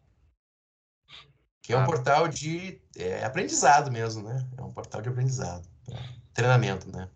que 1.69 1.73
é 1.73 1.77
um 1.77 1.85
portal 1.85 2.27
de 2.27 2.81
é, 2.97 3.23
aprendizado 3.23 3.91
mesmo, 3.91 4.23
né? 4.23 4.43
É 4.57 4.61
um 4.63 4.71
portal 4.71 5.03
de 5.03 5.09
aprendizado, 5.09 5.69
treinamento, 6.33 6.89
né? 6.89 7.07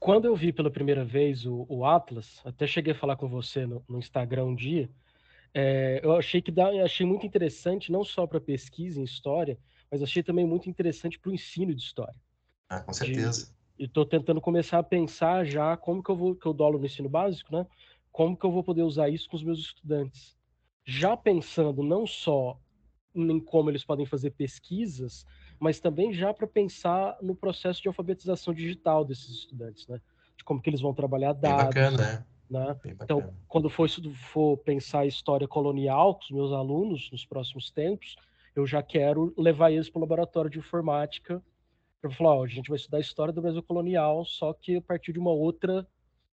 Quando 0.00 0.24
eu 0.24 0.34
vi 0.34 0.50
pela 0.50 0.70
primeira 0.70 1.04
vez 1.04 1.44
o, 1.44 1.66
o 1.68 1.84
Atlas, 1.84 2.40
até 2.42 2.66
cheguei 2.66 2.94
a 2.94 2.98
falar 2.98 3.16
com 3.16 3.28
você 3.28 3.66
no, 3.66 3.84
no 3.86 3.98
Instagram 3.98 4.44
um 4.44 4.54
dia, 4.54 4.88
é, 5.58 6.00
eu 6.02 6.14
achei 6.14 6.42
que 6.42 6.50
dá, 6.50 6.68
achei 6.84 7.06
muito 7.06 7.26
interessante 7.26 7.90
não 7.90 8.04
só 8.04 8.26
para 8.26 8.40
pesquisa 8.40 9.00
em 9.00 9.04
história, 9.04 9.58
mas 9.90 10.02
achei 10.02 10.22
também 10.22 10.46
muito 10.46 10.68
interessante 10.68 11.18
para 11.18 11.30
o 11.30 11.34
ensino 11.34 11.74
de 11.74 11.82
história. 11.82 12.20
Ah, 12.68 12.80
com 12.80 12.92
certeza. 12.92 13.54
E 13.78 13.84
estou 13.84 14.04
tentando 14.04 14.40
começar 14.40 14.78
a 14.78 14.82
pensar 14.82 15.44
já 15.44 15.76
como 15.76 16.02
que 16.02 16.10
eu 16.10 16.16
vou 16.16 16.34
que 16.34 16.46
eu 16.46 16.52
dou 16.52 16.72
no 16.72 16.84
ensino 16.84 17.08
básico, 17.08 17.52
né? 17.54 17.66
Como 18.12 18.36
que 18.36 18.44
eu 18.44 18.50
vou 18.50 18.64
poder 18.64 18.82
usar 18.82 19.08
isso 19.08 19.28
com 19.28 19.36
os 19.36 19.42
meus 19.42 19.60
estudantes? 19.60 20.36
já 20.86 21.16
pensando 21.16 21.82
não 21.82 22.06
só 22.06 22.58
em 23.14 23.40
como 23.40 23.70
eles 23.70 23.84
podem 23.84 24.06
fazer 24.06 24.30
pesquisas, 24.30 25.24
mas 25.58 25.80
também 25.80 26.12
já 26.12 26.32
para 26.32 26.46
pensar 26.46 27.16
no 27.20 27.34
processo 27.34 27.82
de 27.82 27.88
alfabetização 27.88 28.54
digital 28.54 29.04
desses 29.04 29.30
estudantes, 29.30 29.86
né? 29.88 30.00
De 30.36 30.44
como 30.44 30.60
que 30.60 30.70
eles 30.70 30.80
vão 30.80 30.94
trabalhar 30.94 31.32
dados. 31.32 31.74
Bacana, 31.74 31.96
né? 31.96 32.24
Né? 32.50 32.76
Então, 32.84 33.34
quando 33.48 33.68
for, 33.68 33.88
for 34.32 34.56
pensar 34.58 35.00
a 35.00 35.06
história 35.06 35.46
colonial 35.48 36.14
com 36.14 36.24
os 36.24 36.30
meus 36.30 36.52
alunos 36.52 37.10
nos 37.10 37.24
próximos 37.24 37.70
tempos, 37.70 38.16
eu 38.54 38.66
já 38.66 38.82
quero 38.82 39.34
levar 39.36 39.70
eles 39.70 39.90
para 39.90 39.98
o 39.98 40.02
laboratório 40.02 40.50
de 40.50 40.58
informática 40.58 41.42
para 42.00 42.10
falar, 42.10 42.36
ó, 42.36 42.44
a 42.44 42.48
gente 42.48 42.68
vai 42.68 42.76
estudar 42.76 42.98
a 42.98 43.00
história 43.00 43.32
do 43.32 43.42
Brasil 43.42 43.62
colonial, 43.62 44.24
só 44.24 44.52
que 44.52 44.76
a 44.76 44.82
partir 44.82 45.12
de 45.12 45.18
uma 45.18 45.32
outra 45.32 45.86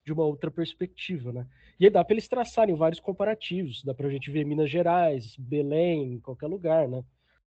de 0.02 0.12
uma 0.12 0.24
outra 0.24 0.50
perspectiva, 0.50 1.30
né? 1.30 1.46
E 1.78 1.84
aí 1.84 1.90
dá 1.90 2.02
para 2.02 2.14
eles 2.14 2.26
traçarem 2.26 2.74
vários 2.74 2.98
comparativos, 2.98 3.84
dá 3.84 3.94
para 3.94 4.08
a 4.08 4.10
gente 4.10 4.30
ver 4.30 4.44
Minas 4.44 4.70
Gerais, 4.70 5.36
Belém, 5.36 6.18
qualquer 6.20 6.46
lugar, 6.46 6.88
né? 6.88 7.04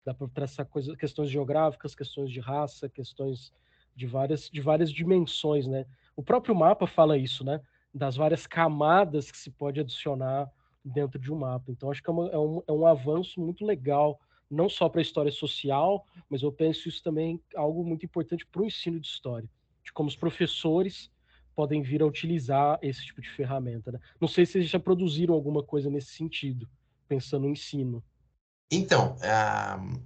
Dá 0.05 0.13
para 0.13 0.29
traçar 0.29 0.67
coisas, 0.67 0.97
questões 0.97 1.31
geográficas, 1.31 1.95
questões 1.95 2.31
de 2.31 2.41
raça, 2.41 2.89
questões 2.89 3.53
de 3.95 4.07
várias, 4.07 4.51
de 4.51 4.61
várias 4.61 4.93
dimensões, 4.93 5.67
né? 5.67 5.87
O 6.17 6.23
próprio 6.23 6.55
mapa 6.55 6.87
fala 6.87 7.17
isso, 7.17 7.45
né? 7.45 7.61
Das 7.93 8.17
várias 8.17 8.47
camadas 8.47 9.31
que 9.31 9.39
se 9.39 9.51
pode 9.51 9.81
adicionar 9.81 10.51
dentro 10.85 11.19
de 11.19 11.33
um 11.33 11.37
mapa. 11.37 11.71
Então, 11.71 11.91
acho 11.91 12.03
que 12.03 12.09
é, 12.09 12.13
uma, 12.13 12.29
é, 12.29 12.39
um, 12.39 12.63
é 12.67 12.73
um 12.73 12.87
avanço 12.87 13.41
muito 13.41 13.65
legal, 13.65 14.19
não 14.51 14.69
só 14.69 14.89
para 14.89 15.01
a 15.01 15.03
história 15.03 15.31
social, 15.31 16.07
mas 16.29 16.43
eu 16.43 16.53
penso 16.53 16.89
isso 16.89 17.03
também 17.03 17.41
algo 17.55 17.85
muito 17.85 18.05
importante 18.05 18.47
para 18.47 18.63
o 18.63 18.65
ensino 18.65 18.99
de 18.99 19.07
história, 19.07 19.49
de 19.85 19.93
como 19.93 20.09
os 20.09 20.17
professores 20.17 21.11
podem 21.55 21.83
vir 21.83 22.03
a 22.03 22.07
utilizar 22.07 22.79
esse 22.81 23.05
tipo 23.05 23.21
de 23.21 23.29
ferramenta. 23.29 23.93
Né? 23.93 24.01
Não 24.21 24.29
sei 24.29 24.47
se 24.47 24.59
eles 24.59 24.71
já 24.71 24.81
produziram 24.81 25.35
alguma 25.35 25.63
coisa 25.63 25.91
nesse 25.91 26.13
sentido, 26.13 26.69
pensando 27.07 27.43
no 27.43 27.51
ensino. 27.51 28.03
Então, 28.71 29.17
uh, 29.17 30.01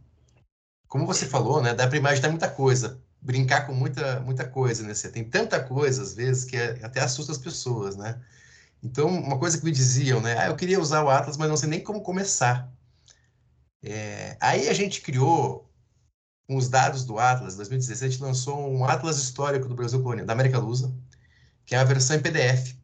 como 0.89 1.06
você 1.06 1.27
falou, 1.27 1.62
né, 1.62 1.74
dá 1.74 1.86
para 1.86 1.98
imaginar 1.98 2.31
muita 2.31 2.51
coisa, 2.51 3.03
brincar 3.24 3.66
com 3.66 3.74
muita, 3.74 4.20
muita 4.20 4.46
coisa, 4.46 4.82
né? 4.84 4.94
Você 4.94 5.10
tem 5.10 5.24
tanta 5.24 5.62
coisa, 5.64 6.02
às 6.02 6.14
vezes, 6.14 6.44
que 6.44 6.56
é, 6.56 6.78
até 6.84 7.01
assusta 7.01 7.32
as 7.32 7.38
pessoas, 7.38 7.96
né? 7.96 8.22
Então, 8.82 9.09
uma 9.09 9.38
coisa 9.38 9.59
que 9.59 9.64
me 9.64 9.72
diziam, 9.72 10.20
né? 10.20 10.38
Ah, 10.38 10.46
eu 10.48 10.56
queria 10.56 10.78
usar 10.80 11.02
o 11.02 11.09
Atlas, 11.09 11.38
mas 11.38 11.48
não 11.48 11.56
sei 11.56 11.68
nem 11.70 11.82
como 11.82 12.02
começar. 12.02 12.70
É, 13.82 14.36
aí 14.40 14.68
a 14.68 14.74
gente 14.74 15.01
criou, 15.01 15.70
com 16.46 16.56
os 16.56 16.68
dados 16.68 17.05
do 17.05 17.18
Atlas, 17.18 17.56
2017, 17.56 18.05
a 18.05 18.10
gente 18.10 18.22
lançou 18.22 18.70
um 18.70 18.84
Atlas 18.84 19.18
Histórico 19.18 19.68
do 19.68 19.74
Brasil 19.74 20.02
Colonial, 20.02 20.26
da 20.26 20.34
América 20.34 20.59
Lusa, 20.59 20.94
que 21.64 21.74
é 21.74 21.78
a 21.78 21.84
versão 21.84 22.16
em 22.16 22.20
PDF, 22.20 22.76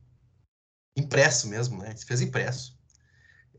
impresso 0.97 1.49
mesmo, 1.49 1.79
né? 1.79 1.89
A 1.89 1.91
gente 1.91 2.07
fez 2.07 2.23
impresso. 2.23 2.79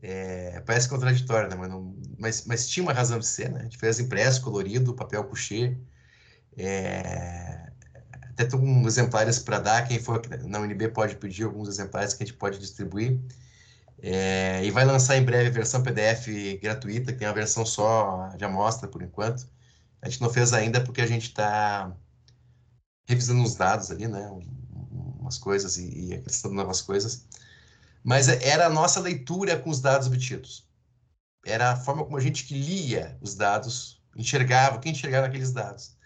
É, 0.02 0.60
parece 0.62 0.88
contraditório, 0.88 1.48
né? 1.48 1.54
Mas, 1.56 1.70
não, 1.70 1.96
mas, 2.18 2.44
mas, 2.46 2.68
tinha 2.68 2.82
uma 2.82 2.92
razão 2.92 3.18
de 3.20 3.26
ser, 3.26 3.50
né? 3.50 3.60
A 3.60 3.62
gente 3.64 3.78
fez 3.78 4.00
impresso, 4.00 4.42
colorido, 4.42 4.94
papel 4.94 5.24
coucher. 5.24 5.78
É, 6.56 7.70
até 8.30 8.44
tem 8.44 8.58
alguns 8.58 8.86
exemplares 8.86 9.38
para 9.38 9.58
dar. 9.58 9.88
Quem 9.88 9.98
for 9.98 10.20
na 10.46 10.60
UNB 10.60 10.88
pode 10.88 11.16
pedir 11.16 11.44
alguns 11.44 11.68
exemplares 11.68 12.14
que 12.14 12.22
a 12.22 12.26
gente 12.26 12.36
pode 12.36 12.58
distribuir. 12.58 13.20
É, 14.00 14.64
e 14.64 14.70
vai 14.70 14.84
lançar 14.84 15.16
em 15.16 15.24
breve 15.24 15.48
a 15.48 15.52
versão 15.52 15.82
PDF 15.82 16.26
gratuita, 16.60 17.12
que 17.12 17.18
tem 17.18 17.28
a 17.28 17.32
versão 17.32 17.64
só 17.64 18.28
de 18.36 18.44
amostra 18.44 18.88
por 18.88 19.02
enquanto. 19.02 19.46
A 20.00 20.08
gente 20.08 20.20
não 20.20 20.30
fez 20.30 20.52
ainda 20.52 20.80
porque 20.82 21.00
a 21.00 21.06
gente 21.06 21.28
está 21.28 21.94
revisando 23.06 23.42
os 23.42 23.54
dados 23.54 23.90
ali, 23.90 24.08
né? 24.08 24.28
Umas 25.20 25.38
coisas 25.38 25.76
e, 25.76 26.08
e 26.08 26.14
acrescentando 26.14 26.54
novas 26.54 26.80
coisas 26.82 27.26
mas 28.02 28.28
era 28.28 28.66
a 28.66 28.70
nossa 28.70 29.00
leitura 29.00 29.58
com 29.58 29.70
os 29.70 29.80
dados 29.80 30.06
obtidos. 30.06 30.66
Era 31.46 31.72
a 31.72 31.76
forma 31.76 32.04
como 32.04 32.16
a 32.16 32.20
gente 32.20 32.44
que 32.44 32.54
lia 32.54 33.16
os 33.20 33.34
dados, 33.34 34.02
enxergava, 34.16 34.78
quem 34.78 34.92
enxergava 34.92 35.26
aqueles 35.26 35.52
dados. 35.52 35.96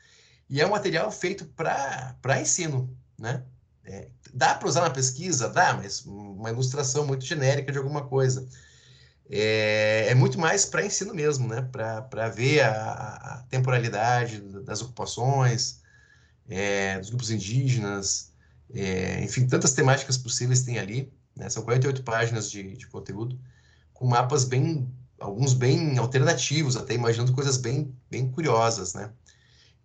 E 0.48 0.60
é 0.60 0.66
um 0.66 0.70
material 0.70 1.10
feito 1.10 1.44
para 1.46 2.40
ensino, 2.40 2.96
né? 3.18 3.42
É, 3.84 4.08
dá 4.34 4.54
para 4.54 4.68
usar 4.68 4.82
na 4.82 4.90
pesquisa? 4.90 5.48
Dá, 5.48 5.74
mas 5.74 6.04
uma 6.04 6.50
ilustração 6.50 7.06
muito 7.06 7.24
genérica 7.24 7.70
de 7.70 7.78
alguma 7.78 8.06
coisa. 8.06 8.48
É, 9.28 10.06
é 10.08 10.14
muito 10.14 10.38
mais 10.38 10.64
para 10.64 10.84
ensino 10.84 11.14
mesmo, 11.14 11.48
né? 11.48 11.62
Para 11.62 12.28
ver 12.28 12.60
a, 12.60 12.92
a, 12.92 13.44
temporalidade 13.48 14.40
das 14.64 14.82
ocupações, 14.82 15.80
é, 16.48 16.98
dos 16.98 17.10
grupos 17.10 17.30
indígenas, 17.30 18.32
é, 18.72 19.22
enfim, 19.22 19.46
tantas 19.46 19.72
temáticas 19.72 20.16
possíveis 20.16 20.62
tem 20.62 20.78
ali. 20.78 21.12
Né? 21.34 21.48
São 21.48 21.62
48 21.64 22.02
páginas 22.02 22.50
de, 22.50 22.76
de 22.76 22.86
conteúdo, 22.86 23.38
com 23.92 24.06
mapas 24.06 24.44
bem, 24.44 24.88
alguns 25.18 25.54
bem 25.54 25.98
alternativos, 25.98 26.76
até 26.76 26.94
imaginando 26.94 27.32
coisas 27.32 27.56
bem, 27.56 27.94
bem 28.10 28.30
curiosas, 28.30 28.94
né? 28.94 29.10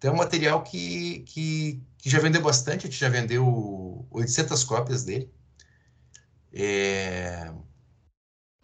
Então 0.02 0.10
é 0.10 0.14
um 0.15 0.18
material 0.18 0.64
que, 0.64 1.19
que, 1.28 1.80
que 1.99 2.10
já 2.10 2.18
vendeu 2.18 2.41
bastante, 2.41 2.88
a 2.88 2.90
gente 2.90 2.99
já 2.99 3.07
vendeu 3.07 4.03
800 4.10 4.64
cópias 4.64 5.03
dele. 5.03 5.32
É... 6.52 7.52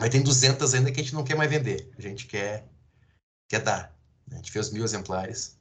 Mas 0.01 0.09
tem 0.09 0.23
200 0.23 0.73
ainda 0.73 0.91
que 0.91 0.99
a 0.99 1.03
gente 1.03 1.13
não 1.13 1.23
quer 1.23 1.37
mais 1.37 1.47
vender, 1.47 1.91
a 1.95 2.01
gente 2.01 2.25
quer, 2.25 2.67
quer 3.47 3.59
dar. 3.59 3.95
Né? 4.27 4.33
A 4.33 4.35
gente 4.37 4.51
fez 4.51 4.71
mil 4.71 4.83
exemplares. 4.83 5.59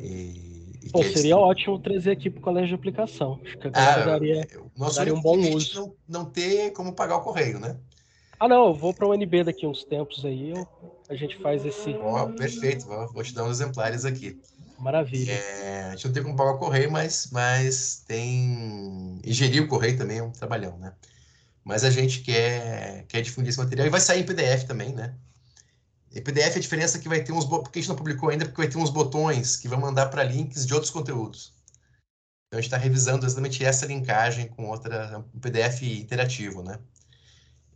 E, 0.00 0.80
e 0.82 0.90
Pô, 0.90 1.04
seria 1.04 1.36
ótimo 1.36 1.78
trazer 1.78 2.10
aqui 2.10 2.28
para 2.28 2.40
o 2.40 2.42
colégio 2.42 2.70
de 2.70 2.74
aplicação. 2.74 3.40
Acho 3.44 3.56
que 3.56 3.68
ah, 3.68 4.04
daria, 4.04 4.48
nosso 4.76 4.96
daria 4.96 5.14
um 5.14 5.20
bom 5.20 5.38
uso. 5.54 5.94
Não, 6.08 6.24
não 6.24 6.24
ter 6.28 6.72
como 6.72 6.92
pagar 6.92 7.18
o 7.18 7.22
correio, 7.22 7.60
né? 7.60 7.78
Ah, 8.40 8.48
não, 8.48 8.66
eu 8.66 8.74
vou 8.74 8.92
para 8.92 9.06
o 9.06 9.12
UNB 9.12 9.44
daqui 9.44 9.64
uns 9.64 9.84
tempos 9.84 10.24
aí, 10.24 10.50
eu, 10.50 10.66
a 11.08 11.14
gente 11.14 11.36
faz 11.38 11.64
esse. 11.64 11.90
Oh, 11.90 12.28
perfeito, 12.32 12.84
vou, 12.84 13.12
vou 13.12 13.22
te 13.22 13.32
dar 13.32 13.44
uns 13.44 13.60
exemplares 13.60 14.04
aqui. 14.04 14.40
Maravilha. 14.78 15.32
É, 15.32 15.84
a 15.86 15.90
gente 15.90 16.06
não 16.06 16.12
tem 16.12 16.22
como 16.22 16.36
pagar 16.36 16.52
o 16.52 16.58
correio, 16.58 16.90
mas, 16.90 17.28
mas 17.32 18.04
tem. 18.06 19.20
E 19.24 19.32
gerir 19.32 19.62
o 19.62 19.68
correio 19.68 19.98
também 19.98 20.18
é 20.18 20.22
um 20.22 20.30
trabalhão, 20.30 20.78
né? 20.78 20.94
Mas 21.64 21.84
a 21.84 21.90
gente 21.90 22.20
quer, 22.20 23.04
quer 23.08 23.20
difundir 23.20 23.50
esse 23.50 23.58
material 23.58 23.86
e 23.86 23.90
vai 23.90 24.00
sair 24.00 24.20
em 24.20 24.26
PDF 24.26 24.64
também, 24.64 24.94
né? 24.94 25.14
Em 26.14 26.22
PDF 26.22 26.56
a 26.56 26.60
diferença 26.60 26.96
é 26.96 27.00
que 27.00 27.08
vai 27.08 27.22
ter 27.22 27.32
uns 27.32 27.44
porque 27.44 27.78
a 27.78 27.82
gente 27.82 27.88
não 27.88 27.96
publicou 27.96 28.30
ainda, 28.30 28.44
porque 28.46 28.62
vai 28.62 28.70
ter 28.70 28.78
uns 28.78 28.90
botões 28.90 29.56
que 29.56 29.68
vão 29.68 29.80
mandar 29.80 30.06
para 30.06 30.22
links 30.22 30.64
de 30.64 30.72
outros 30.72 30.90
conteúdos. 30.90 31.52
Então 32.46 32.58
a 32.58 32.62
gente 32.62 32.68
está 32.68 32.78
revisando 32.78 33.26
exatamente 33.26 33.62
essa 33.64 33.84
linkagem 33.84 34.48
com 34.48 34.68
outra 34.68 35.18
um 35.34 35.40
PDF 35.40 35.82
interativo, 35.82 36.62
né? 36.62 36.78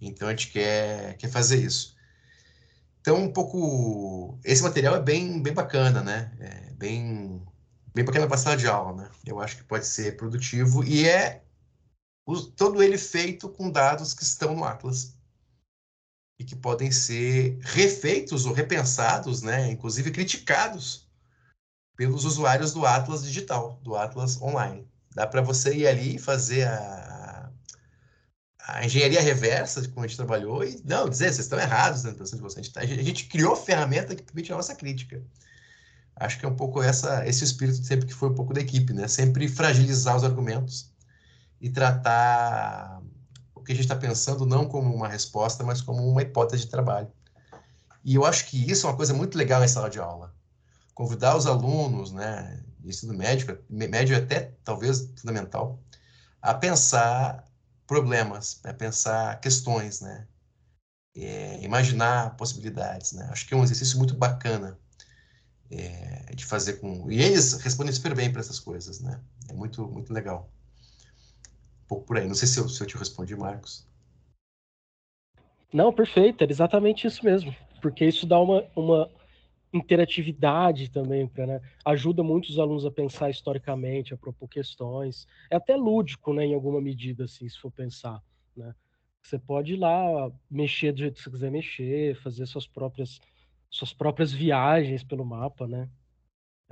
Então 0.01 0.29
a 0.29 0.31
gente 0.31 0.49
quer, 0.49 1.17
quer 1.19 1.29
fazer 1.29 1.63
isso. 1.63 1.92
Então 3.03 3.17
um 3.17 3.33
pouco 3.33 4.39
esse 4.45 4.63
material 4.63 4.95
é 4.97 5.03
bem 5.03 5.43
bem 5.43 5.53
bacana, 5.53 6.03
né? 6.03 6.33
É 6.39 6.73
bem 6.75 7.45
bem 7.93 8.05
bacana 8.05 8.29
para 8.29 8.39
sala 8.39 8.57
de 8.57 8.69
aula, 8.69 9.03
né? 9.03 9.11
Eu 9.27 9.41
acho 9.41 9.57
que 9.57 9.65
pode 9.65 9.85
ser 9.87 10.17
produtivo 10.17 10.85
e 10.85 11.07
é 11.07 11.43
todo 12.57 12.81
ele 12.81 12.97
feito 12.97 13.49
com 13.49 13.71
dados 13.71 14.15
que 14.15 14.23
estão 14.23 14.55
no 14.55 14.65
Atlas 14.65 15.17
e 16.39 16.45
que 16.45 16.55
podem 16.55 16.93
ser 16.93 17.59
refeitos 17.61 18.47
ou 18.47 18.53
repensados, 18.53 19.43
né, 19.43 19.71
inclusive 19.71 20.11
criticados 20.11 21.09
pelos 21.97 22.25
usuários 22.25 22.73
do 22.73 22.87
Atlas 22.87 23.25
digital, 23.25 23.79
do 23.83 23.97
Atlas 23.97 24.41
online. 24.41 24.89
Dá 25.15 25.27
para 25.27 25.43
você 25.43 25.75
ir 25.75 25.87
ali 25.87 26.17
e 26.17 26.19
fazer 26.19 26.67
a, 26.67 27.12
a 28.67 28.85
engenharia 28.85 29.21
reversa, 29.21 29.87
como 29.89 30.05
a 30.05 30.09
gente 30.09 30.17
trabalhou, 30.17 30.65
e 30.65 30.81
não, 30.85 31.09
dizer, 31.09 31.27
vocês 31.27 31.41
estão 31.41 31.59
errados 31.59 32.05
na 32.05 32.11
intenção 32.11 32.37
de 32.37 32.43
vocês. 32.43 32.71
A 32.77 32.85
gente, 32.85 33.01
a 33.01 33.03
gente 33.03 33.25
criou 33.27 33.57
ferramenta 33.57 34.15
que 34.15 34.23
permite 34.23 34.53
a 34.53 34.57
nossa 34.57 34.75
crítica. 34.75 35.21
Acho 36.15 36.39
que 36.39 36.47
é 36.47 36.49
um 36.49 36.55
pouco 36.55 36.83
essa, 36.83 37.27
esse 37.27 37.43
espírito 37.43 37.85
sempre 37.85 38.07
que 38.07 38.15
foi 38.15 38.29
um 38.29 38.35
pouco 38.35 38.55
da 38.55 38.61
equipe, 38.61 38.93
né? 38.93 39.09
Sempre 39.09 39.49
fragilizar 39.49 40.17
os 40.17 40.23
argumentos 40.23 40.93
e 41.61 41.69
tratar 41.71 43.03
o 43.55 43.61
que 43.61 43.73
a 43.73 43.75
gente 43.75 43.85
está 43.85 43.97
pensando 43.97 44.47
não 44.47 44.67
como 44.67 44.95
uma 44.95 45.09
resposta, 45.09 45.65
mas 45.65 45.81
como 45.81 46.07
uma 46.07 46.23
hipótese 46.23 46.65
de 46.65 46.71
trabalho. 46.71 47.11
E 48.05 48.15
eu 48.15 48.25
acho 48.25 48.47
que 48.47 48.71
isso 48.71 48.87
é 48.87 48.91
uma 48.91 48.97
coisa 48.97 49.15
muito 49.15 49.37
legal 49.37 49.65
em 49.65 49.69
sala 49.69 49.91
de 49.91 49.99
aula. 49.99 50.35
Convidar 50.95 51.37
os 51.37 51.47
alunos, 51.47 52.13
né, 52.13 52.63
ensino 52.85 53.15
médio, 53.15 53.59
médio 53.69 54.17
até 54.17 54.53
talvez 54.65 55.09
fundamental, 55.17 55.81
a 56.41 56.53
pensar 56.53 57.45
problemas, 57.93 58.61
a 58.65 58.73
pensar 58.73 59.41
questões, 59.41 60.01
né, 60.01 60.27
é, 61.17 61.63
imaginar 61.63 62.37
possibilidades, 62.37 63.13
né. 63.13 63.29
Acho 63.31 63.47
que 63.47 63.55
é 63.55 63.57
um 63.57 63.63
exercício 63.65 63.99
muito 63.99 64.15
bacana 64.15 64.79
é, 65.71 66.35
de 66.35 66.45
fazer 66.45 66.75
com 66.75 67.11
e 67.11 67.21
eles 67.21 67.55
respondem 67.55 67.93
super 67.93 68.15
bem 68.15 68.31
para 68.31 68.41
essas 68.41 68.59
coisas, 68.59 69.01
né. 69.01 69.21
É 69.49 69.53
muito 69.53 69.87
muito 69.87 70.13
legal 70.13 70.51
pouco 71.93 72.07
por 72.07 72.17
aí. 72.17 72.27
Não 72.27 72.35
sei 72.35 72.49
se 72.49 72.59
eu, 72.59 72.69
se 72.69 72.83
eu 72.83 72.87
te 72.87 72.97
respondi, 72.97 73.37
Marcos. 73.37 73.87
Não, 75.71 75.93
perfeito, 75.93 76.43
era 76.43 76.51
exatamente 76.51 77.07
isso 77.07 77.25
mesmo. 77.25 77.55
Porque 77.83 78.05
isso 78.05 78.27
dá 78.27 78.41
uma, 78.41 78.65
uma 78.75 79.11
interatividade 79.73 80.91
também, 80.91 81.27
pra, 81.27 81.47
né? 81.47 81.61
ajuda 81.85 82.23
muitos 82.23 82.59
alunos 82.59 82.85
a 82.85 82.91
pensar 82.91 83.31
historicamente, 83.31 84.13
a 84.13 84.19
propor 84.19 84.49
questões. 84.49 85.27
É 85.51 85.57
até 85.57 85.77
lúdico, 85.77 86.33
né, 86.35 86.45
em 86.45 86.55
alguma 86.55 86.81
medida, 86.81 87.25
assim, 87.25 87.49
se 87.49 87.59
for 87.59 87.71
pensar. 87.71 88.23
Né? 88.57 88.75
Você 89.23 89.39
pode 89.39 89.75
ir 89.75 89.77
lá 89.79 90.31
mexer 90.51 90.93
do 90.93 90.99
jeito 90.99 91.15
que 91.15 91.23
você 91.23 91.31
quiser 91.31 91.51
mexer, 91.51 92.17
fazer 92.17 92.47
suas 92.47 92.67
próprias 92.67 93.21
suas 93.73 93.95
próprias 93.95 94.31
viagens 94.31 95.03
pelo 95.03 95.25
mapa, 95.25 95.67
né? 95.67 95.89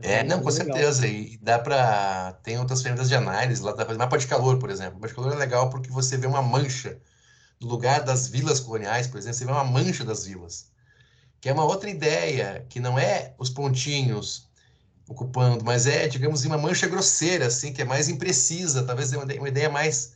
É, 0.02 0.22
não, 0.22 0.43
com 0.43 0.51
certeza. 0.51 1.06
E 1.06 1.39
dá 1.39 1.59
para. 1.59 2.35
Tem 2.43 2.59
outras 2.59 2.82
ferramentas 2.82 3.09
de 3.09 3.14
análise, 3.14 3.62
lá 3.62 3.72
dá 3.72 3.85
fazer 3.86 3.98
mapa 3.98 4.18
de 4.18 4.27
calor, 4.27 4.59
por 4.59 4.70
exemplo. 4.70 4.93
O 4.93 5.01
mapa 5.01 5.09
de 5.09 5.14
calor 5.14 5.32
é 5.32 5.36
legal 5.36 5.70
porque 5.70 5.90
você 5.90 6.16
vê 6.16 6.27
uma 6.27 6.43
mancha. 6.43 7.01
No 7.60 7.68
lugar 7.68 8.02
das 8.05 8.28
vilas 8.28 8.60
coloniais, 8.60 9.06
por 9.06 9.18
exemplo, 9.18 9.36
você 9.39 9.44
vê 9.44 9.52
uma 9.52 9.64
mancha 9.64 10.05
das 10.05 10.27
vilas. 10.27 10.69
Que 11.40 11.48
é 11.48 11.52
uma 11.52 11.64
outra 11.64 11.88
ideia, 11.88 12.66
que 12.68 12.80
não 12.80 12.98
é 12.98 13.34
os 13.38 13.48
pontinhos 13.48 14.48
ocupando, 15.08 15.64
mas 15.64 15.86
é, 15.86 16.06
digamos, 16.06 16.44
uma 16.44 16.58
mancha 16.58 16.86
grosseira, 16.86 17.46
assim, 17.46 17.72
que 17.72 17.82
é 17.82 17.84
mais 17.84 18.08
imprecisa, 18.08 18.86
talvez 18.86 19.12
uma 19.12 19.24
ideia, 19.24 19.40
uma 19.40 19.48
ideia 19.48 19.70
mais. 19.70 20.14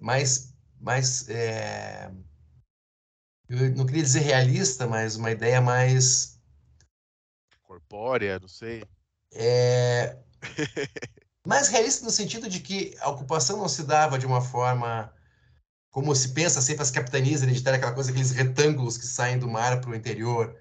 mais, 0.00 0.54
mais 0.80 1.28
é... 1.28 2.10
Eu 3.48 3.70
não 3.74 3.86
queria 3.86 4.02
dizer 4.02 4.20
realista, 4.20 4.86
mas 4.86 5.16
uma 5.16 5.30
ideia 5.30 5.60
mais 5.60 6.38
corpórea, 7.62 8.38
não 8.38 8.48
sei. 8.48 8.84
É... 9.32 10.16
Mais 11.46 11.68
realista 11.68 12.04
no 12.04 12.10
sentido 12.10 12.48
de 12.48 12.60
que 12.60 12.96
a 13.00 13.10
ocupação 13.10 13.58
não 13.58 13.68
se 13.68 13.82
dava 13.82 14.18
de 14.18 14.24
uma 14.24 14.40
forma 14.40 15.12
como 15.94 16.12
se 16.12 16.30
pensa 16.30 16.60
sempre 16.60 16.82
as 16.82 16.90
capitanias 16.90 17.40
hereditárias, 17.40 17.78
aquela 17.78 17.94
coisa, 17.94 18.10
aqueles 18.10 18.32
retângulos 18.32 18.98
que 18.98 19.06
saem 19.06 19.38
do 19.38 19.48
mar 19.48 19.80
para 19.80 19.90
o 19.90 19.94
interior, 19.94 20.56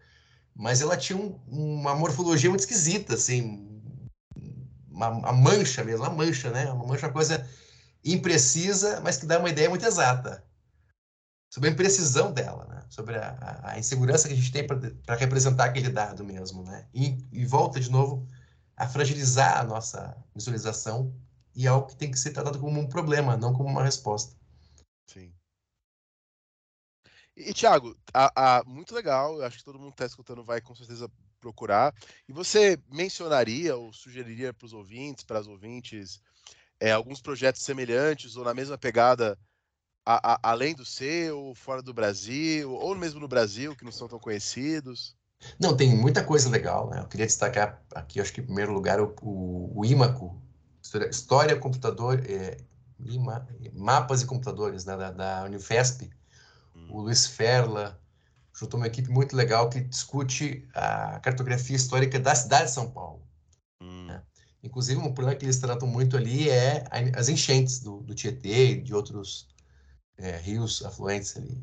mas 0.55 0.80
ela 0.80 0.95
tinha 0.95 1.18
um, 1.18 1.39
uma 1.47 1.95
morfologia 1.95 2.51
muito 2.51 2.60
esquisita, 2.60 3.15
assim, 3.15 3.81
uma, 4.91 5.10
uma, 5.10 5.34
mancha 5.34 5.84
mesmo, 5.84 6.05
uma 6.05 6.14
mancha, 6.14 6.51
né? 6.51 6.72
Uma 6.72 6.85
mancha, 6.85 7.07
uma 7.07 7.14
coisa 7.14 7.49
imprecisa, 8.05 9.01
mas 9.01 9.18
que 9.18 9.26
dá 9.26 9.39
uma 9.39 9.49
ideia 9.49 9.68
muito 9.68 9.84
exata 9.84 10.43
sobre 11.51 11.69
a 11.69 11.72
imprecisão 11.72 12.31
dela, 12.31 12.68
né? 12.68 12.84
sobre 12.88 13.15
a, 13.15 13.61
a, 13.64 13.80
insegurança 13.80 14.27
que 14.27 14.35
a 14.35 14.38
gente 14.38 14.51
tem 14.51 14.68
para 14.68 15.15
representar 15.15 15.65
aquele 15.65 15.89
dado 15.89 16.23
mesmo, 16.23 16.64
né? 16.64 16.85
E, 16.93 17.18
e, 17.31 17.43
volta 17.43 17.80
de 17.80 17.89
novo 17.89 18.27
a 18.77 18.88
fragilizar 18.88 19.57
a 19.57 19.64
nossa 19.64 20.15
visualização 20.35 21.11
e 21.55 21.65
é 21.65 21.69
algo 21.69 21.88
que 21.88 21.95
tem 21.95 22.11
que 22.11 22.19
ser 22.19 22.30
tratado 22.30 22.60
como 22.60 22.80
um 22.80 22.88
problema, 22.88 23.35
não 23.35 23.51
como 23.51 23.68
uma 23.68 23.84
resposta. 23.84 24.43
Sim. 25.06 25.34
E, 27.36 27.54
Thiago, 27.54 27.98
a, 28.14 28.60
a, 28.60 28.64
muito 28.64 28.94
legal, 28.94 29.38
eu 29.38 29.46
acho 29.46 29.58
que 29.58 29.64
todo 29.64 29.80
mundo 29.80 29.90
que 29.90 29.96
está 29.96 30.06
escutando 30.06 30.44
vai 30.44 30.62
com 30.62 30.76
certeza 30.76 31.10
procurar. 31.40 31.94
E 32.28 32.34
você 32.34 32.80
mencionaria 32.92 33.76
ou 33.76 33.92
sugeriria 33.92 34.54
para 34.54 34.66
os 34.66 34.74
ouvintes, 34.74 35.24
para 35.24 35.40
as 35.40 35.48
ouvintes, 35.48 36.22
é, 36.80 36.92
alguns 36.92 37.22
projetos 37.22 37.64
semelhantes 37.64 38.36
ou 38.36 38.46
na 38.46 38.54
mesma 38.54 38.78
pegada 38.78 39.38
a, 40.06 40.34
a, 40.34 40.40
além 40.52 40.76
do 40.76 40.86
seu, 40.86 41.54
fora 41.56 41.82
do 41.82 41.94
Brasil, 41.94 42.72
ou 42.72 42.96
mesmo 42.96 43.20
no 43.20 43.28
Brasil, 43.28 43.76
que 43.76 43.86
não 43.86 43.92
são 43.92 44.08
tão 44.08 44.20
conhecidos? 44.20 45.16
Não, 45.60 45.76
tem 45.76 45.96
muita 45.96 46.24
coisa 46.24 46.50
legal. 46.50 46.90
Né? 46.90 47.00
Eu 47.00 47.08
queria 47.08 47.26
destacar 47.26 47.84
aqui, 47.96 48.22
acho 48.22 48.34
que 48.34 48.42
em 48.42 48.46
primeiro 48.46 48.74
lugar, 48.74 49.02
o, 49.02 49.14
o, 49.22 49.80
o 49.80 49.86
IMACO, 49.86 50.42
História, 50.82 51.10
História 51.10 51.60
Computador, 51.60 52.22
é, 52.26 52.58
IMA, 53.06 53.48
Mapas 53.74 54.22
e 54.22 54.26
Computadores, 54.26 54.86
né, 54.86 54.96
da, 54.96 55.12
da 55.12 55.44
Unifesp. 55.44 56.10
Hum. 56.76 56.88
O 56.90 57.02
Luiz 57.02 57.26
Ferla 57.26 58.00
juntou 58.54 58.80
uma 58.80 58.88
equipe 58.88 59.10
muito 59.10 59.36
legal 59.36 59.70
que 59.70 59.82
discute 59.82 60.68
a 60.74 61.20
cartografia 61.20 61.76
histórica 61.76 62.20
da 62.20 62.36
cidade 62.36 62.66
de 62.66 62.72
São 62.72 62.90
Paulo. 62.90 63.22
Hum. 63.82 64.06
Né? 64.06 64.22
Inclusive, 64.64 65.00
um 65.00 65.14
problema 65.14 65.36
que 65.36 65.46
eles 65.46 65.60
tratam 65.60 65.88
muito 65.88 66.16
ali 66.16 66.50
é 66.50 66.86
as 67.16 67.28
enchentes 67.28 67.80
do, 67.80 68.02
do 68.02 68.16
Tietê 68.16 68.72
e 68.72 68.82
de 68.82 68.94
outros 68.94 69.48
é, 70.18 70.38
rios 70.38 70.84
afluentes 70.86 71.36
ali. 71.36 71.62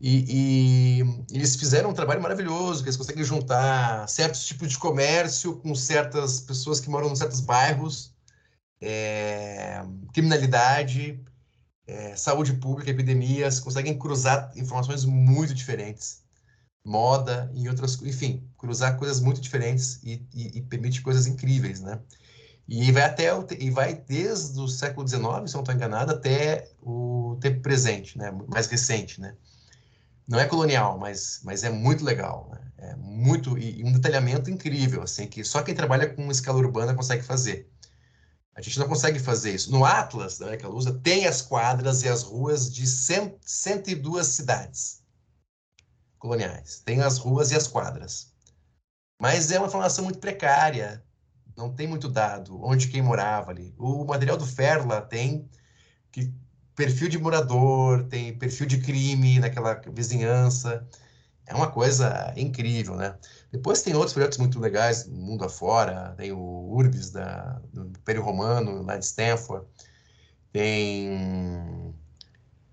E, 0.00 1.00
e, 1.00 1.34
eles 1.34 1.56
fizeram 1.56 1.90
um 1.90 1.94
trabalho 1.94 2.20
maravilhoso, 2.20 2.82
que 2.82 2.88
eles 2.88 2.96
conseguem 2.96 3.24
juntar 3.24 4.06
certos 4.06 4.44
tipos 4.44 4.68
de 4.68 4.78
comércio 4.78 5.56
com 5.56 5.74
certas 5.74 6.40
pessoas 6.40 6.78
que 6.78 6.90
moram 6.90 7.10
em 7.10 7.16
certos 7.16 7.40
bairros, 7.40 8.13
é, 8.80 9.82
criminalidade, 10.12 11.20
é, 11.86 12.16
saúde 12.16 12.54
pública, 12.54 12.90
epidemias, 12.90 13.60
conseguem 13.60 13.98
cruzar 13.98 14.52
informações 14.56 15.04
muito 15.04 15.54
diferentes, 15.54 16.22
moda 16.84 17.50
e 17.54 17.68
outras, 17.68 18.00
enfim, 18.02 18.46
cruzar 18.58 18.96
coisas 18.96 19.20
muito 19.20 19.40
diferentes 19.40 20.00
e, 20.02 20.26
e, 20.34 20.58
e 20.58 20.62
permite 20.62 21.02
coisas 21.02 21.26
incríveis, 21.26 21.80
né? 21.80 22.00
E 22.66 22.90
vai 22.92 23.02
até 23.02 23.34
o, 23.34 23.46
e 23.58 23.70
vai 23.70 23.94
desde 23.94 24.58
o 24.58 24.66
século 24.66 25.06
XIX, 25.06 25.22
se 25.46 25.54
não 25.54 25.60
estou 25.60 25.74
enganado, 25.74 26.12
até 26.12 26.70
o 26.80 27.36
tempo 27.40 27.60
presente, 27.60 28.16
né? 28.16 28.30
Mais 28.48 28.66
recente, 28.66 29.20
né? 29.20 29.34
Não 30.26 30.38
é 30.40 30.46
colonial, 30.46 30.98
mas, 30.98 31.40
mas 31.44 31.64
é 31.64 31.70
muito 31.70 32.02
legal, 32.04 32.48
né? 32.50 32.60
É 32.78 32.96
muito 32.96 33.58
e, 33.58 33.80
e 33.80 33.84
um 33.84 33.92
detalhamento 33.92 34.50
incrível, 34.50 35.02
assim, 35.02 35.26
que 35.26 35.44
só 35.44 35.62
quem 35.62 35.74
trabalha 35.74 36.08
com 36.08 36.30
escala 36.30 36.58
urbana 36.58 36.94
consegue 36.94 37.22
fazer. 37.22 37.70
A 38.54 38.62
gente 38.62 38.78
não 38.78 38.88
consegue 38.88 39.18
fazer 39.18 39.54
isso. 39.54 39.70
No 39.72 39.84
Atlas 39.84 40.38
da 40.38 40.46
América 40.46 40.68
Lusa 40.68 40.92
tem 41.02 41.26
as 41.26 41.42
quadras 41.42 42.02
e 42.02 42.08
as 42.08 42.22
ruas 42.22 42.72
de 42.72 42.86
cento, 42.86 43.36
102 43.44 44.26
cidades 44.26 45.02
coloniais. 46.18 46.80
Tem 46.84 47.02
as 47.02 47.18
ruas 47.18 47.50
e 47.50 47.56
as 47.56 47.66
quadras. 47.66 48.32
Mas 49.20 49.50
é 49.50 49.58
uma 49.58 49.68
informação 49.68 50.04
muito 50.04 50.18
precária, 50.18 51.04
não 51.56 51.72
tem 51.72 51.86
muito 51.86 52.08
dado 52.08 52.62
onde 52.64 52.88
quem 52.88 53.02
morava 53.02 53.50
ali. 53.50 53.74
O 53.78 54.04
material 54.04 54.36
do 54.36 54.46
Ferla 54.46 55.00
tem 55.00 55.48
que 56.12 56.32
perfil 56.74 57.08
de 57.08 57.18
morador, 57.18 58.04
tem 58.04 58.36
perfil 58.36 58.66
de 58.66 58.78
crime 58.78 59.38
naquela 59.38 59.80
vizinhança. 59.92 60.86
É 61.46 61.54
uma 61.54 61.70
coisa 61.70 62.32
incrível, 62.36 62.96
né? 62.96 63.16
Depois 63.54 63.82
tem 63.82 63.94
outros 63.94 64.12
projetos 64.12 64.38
muito 64.38 64.58
legais, 64.58 65.06
mundo 65.06 65.44
afora, 65.44 66.12
tem 66.16 66.32
o 66.32 66.38
Urbis 66.72 67.10
da, 67.10 67.60
do 67.72 67.86
Império 67.86 68.20
Romano, 68.20 68.82
lá 68.82 68.96
de 68.96 69.04
Stanford, 69.04 69.64
tem 70.52 71.94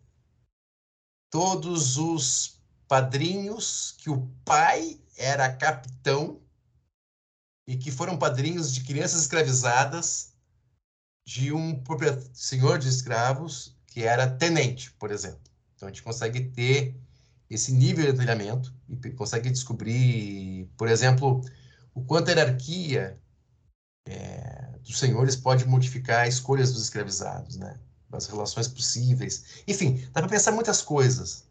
todos 1.30 1.96
os 1.96 2.59
padrinhos 2.90 3.94
que 3.98 4.10
o 4.10 4.28
pai 4.44 5.00
era 5.16 5.54
capitão 5.54 6.40
e 7.64 7.76
que 7.76 7.88
foram 7.88 8.18
padrinhos 8.18 8.74
de 8.74 8.82
crianças 8.82 9.20
escravizadas 9.20 10.34
de 11.24 11.52
um 11.52 11.80
senhor 12.32 12.80
de 12.80 12.88
escravos 12.88 13.78
que 13.86 14.02
era 14.02 14.28
tenente, 14.28 14.90
por 14.94 15.12
exemplo. 15.12 15.38
Então 15.76 15.86
a 15.86 15.92
gente 15.92 16.02
consegue 16.02 16.50
ter 16.50 17.00
esse 17.48 17.70
nível 17.70 18.06
de 18.06 18.10
detalhamento 18.10 18.74
e 18.88 19.10
consegue 19.12 19.50
descobrir, 19.50 20.68
por 20.76 20.88
exemplo, 20.88 21.40
o 21.94 22.04
quanto 22.04 22.30
a 22.30 22.32
hierarquia 22.32 23.16
é, 24.08 24.78
dos 24.82 24.98
senhores 24.98 25.36
pode 25.36 25.64
modificar 25.64 26.26
escolhas 26.26 26.72
dos 26.72 26.82
escravizados, 26.82 27.54
né? 27.56 27.78
As 28.10 28.26
relações 28.26 28.66
possíveis. 28.66 29.62
Enfim, 29.68 30.04
dá 30.12 30.20
para 30.20 30.28
pensar 30.28 30.50
muitas 30.50 30.82
coisas 30.82 31.48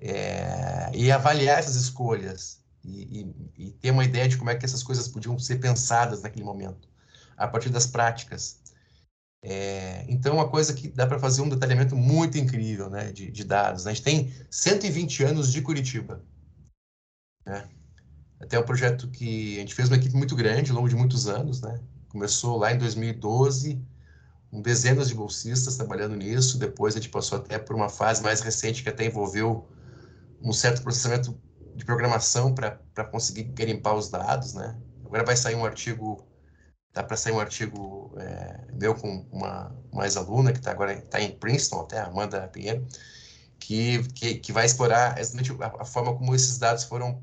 é, 0.00 0.90
e 0.94 1.10
avaliar 1.10 1.58
essas 1.58 1.76
escolhas 1.76 2.60
e, 2.84 3.20
e, 3.20 3.66
e, 3.66 3.72
ter 3.72 3.90
uma 3.90 4.04
ideia 4.04 4.28
de 4.28 4.36
como 4.36 4.50
é 4.50 4.54
que 4.54 4.64
essas 4.64 4.82
coisas 4.82 5.08
podiam 5.08 5.38
ser 5.38 5.56
pensadas 5.56 6.22
naquele 6.22 6.44
momento, 6.44 6.88
a 7.36 7.48
partir 7.48 7.70
das 7.70 7.86
práticas. 7.86 8.60
É, 9.42 10.04
então, 10.08 10.34
uma 10.34 10.48
coisa 10.48 10.72
que 10.72 10.88
dá 10.88 11.06
para 11.06 11.18
fazer 11.18 11.42
um 11.42 11.48
detalhamento 11.48 11.94
muito 11.94 12.38
incrível 12.38 12.90
né, 12.90 13.12
de, 13.12 13.30
de 13.30 13.44
dados. 13.44 13.84
Né? 13.84 13.90
A 13.90 13.94
gente 13.94 14.04
tem 14.04 14.34
120 14.50 15.24
anos 15.24 15.52
de 15.52 15.62
Curitiba. 15.62 16.22
Né? 17.44 17.68
Até 18.40 18.58
um 18.58 18.64
projeto 18.64 19.08
que 19.08 19.56
a 19.56 19.60
gente 19.60 19.74
fez 19.74 19.88
uma 19.88 19.96
equipe 19.96 20.16
muito 20.16 20.34
grande, 20.34 20.70
ao 20.70 20.76
longo 20.76 20.88
de 20.88 20.96
muitos 20.96 21.28
anos. 21.28 21.60
Né? 21.60 21.80
Começou 22.08 22.56
lá 22.58 22.72
em 22.72 22.78
2012, 22.78 23.80
com 24.50 24.60
dezenas 24.60 25.08
de 25.08 25.14
bolsistas 25.14 25.76
trabalhando 25.76 26.16
nisso. 26.16 26.58
Depois 26.58 26.94
a 26.94 26.98
gente 26.98 27.10
passou 27.10 27.38
até 27.38 27.58
por 27.58 27.76
uma 27.76 27.88
fase 27.88 28.22
mais 28.22 28.40
recente 28.40 28.82
que 28.82 28.88
até 28.88 29.06
envolveu 29.06 29.68
um 30.46 30.52
certo 30.52 30.80
processamento 30.82 31.36
de 31.74 31.84
programação 31.84 32.54
para 32.54 33.04
conseguir 33.10 33.44
garimpar 33.44 33.94
os 33.94 34.08
dados, 34.08 34.54
né? 34.54 34.80
Agora 35.04 35.24
vai 35.24 35.36
sair 35.36 35.56
um 35.56 35.64
artigo, 35.64 36.24
dá 36.92 37.02
para 37.02 37.16
sair 37.16 37.32
um 37.32 37.40
artigo 37.40 38.14
é, 38.16 38.66
meu 38.72 38.94
com 38.94 39.26
uma, 39.32 39.74
uma 39.90 40.04
ex-aluna 40.04 40.52
que 40.52 40.58
está 40.58 40.70
agora 40.70 40.92
está 40.94 41.20
em 41.20 41.36
Princeton, 41.36 41.80
até 41.80 41.98
Amanda 41.98 42.46
Pinheiro, 42.48 42.86
que, 43.58 44.04
que, 44.10 44.36
que 44.36 44.52
vai 44.52 44.66
explorar 44.66 45.18
exatamente 45.18 45.50
a, 45.60 45.82
a, 45.82 45.84
forma 45.84 46.16
como 46.16 46.34
esses 46.34 46.58
dados 46.58 46.84
foram 46.84 47.22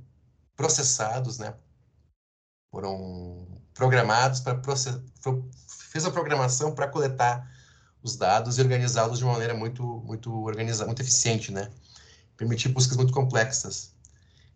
processados, 0.56 1.40
né? 1.40 1.56
Foram 2.72 3.48
programados 3.74 4.41
para 4.41 4.62
fez 5.91 6.06
a 6.06 6.12
programação 6.12 6.76
para 6.76 6.90
coletar 6.90 7.50
os 8.04 8.18
dados 8.18 8.58
e 8.58 8.62
organizá-los 8.62 9.20
de 9.20 9.24
uma 9.24 9.34
maneira 9.34 9.54
muito 9.54 9.84
muito 10.06 10.30
organizada, 10.44 10.88
muito 10.88 11.02
eficiente, 11.02 11.54
né? 11.54 11.72
Permitir 12.38 12.69
buscas 12.69 12.97
muito 12.97 13.14
complexas. 13.14 13.93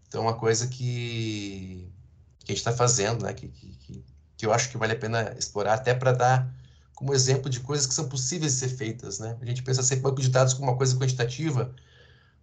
Então, 0.07 0.21
uma 0.21 0.35
coisa 0.35 0.67
que, 0.67 1.91
que 2.39 2.51
a 2.51 2.55
gente 2.55 2.57
está 2.57 2.71
fazendo, 2.71 3.25
né, 3.25 3.33
que, 3.33 3.47
que, 3.49 4.05
que 4.37 4.45
eu 4.45 4.53
acho 4.53 4.69
que 4.69 4.77
vale 4.77 4.93
a 4.93 4.99
pena 4.99 5.35
explorar, 5.37 5.73
até 5.73 5.93
para 5.93 6.11
dar 6.13 6.53
como 6.95 7.13
exemplo 7.13 7.49
de 7.49 7.59
coisas 7.59 7.85
que 7.85 7.93
são 7.93 8.09
possíveis 8.09 8.53
de 8.53 8.59
ser 8.59 8.69
feitas. 8.69 9.19
Né? 9.19 9.37
A 9.41 9.45
gente 9.45 9.63
pensa 9.63 9.83
sempre 9.83 10.03
banco 10.03 10.21
de 10.21 10.29
dados 10.29 10.53
como 10.53 10.69
uma 10.69 10.77
coisa 10.77 10.97
quantitativa, 10.97 11.75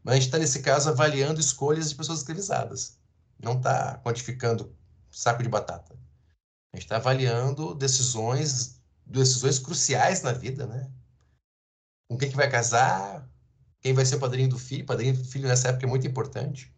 mas 0.03 0.13
a 0.13 0.17
gente 0.17 0.27
está, 0.27 0.39
nesse 0.39 0.61
caso, 0.61 0.91
avaliando 0.91 1.41
escolhas 1.41 1.89
de 1.89 1.95
pessoas 1.95 2.19
escravizadas. 2.19 2.99
Não 3.43 3.57
está 3.57 3.99
quantificando 4.05 4.73
saco 5.11 5.43
de 5.43 5.49
batata. 5.49 5.95
A 6.73 6.77
gente 6.77 6.85
está 6.85 6.97
avaliando 6.97 7.75
decisões, 7.75 8.81
decisões 9.07 9.59
cruciais 9.59 10.23
na 10.23 10.33
vida, 10.33 10.67
né? 10.67 10.91
Com 12.09 12.19
quem 12.19 12.29
que 12.29 12.37
vai 12.37 12.51
casar, 12.51 13.29
quem 13.85 13.93
vai 13.93 14.07
ser 14.07 14.17
padrinho 14.17 14.49
do 14.49 14.59
filho. 14.59 14.87
Padrinho 14.87 15.15
do 15.15 15.25
filho 15.25 15.47
nessa 15.47 15.69
época 15.69 15.85
é 15.85 15.89
muito 15.89 16.07
importante 16.07 16.75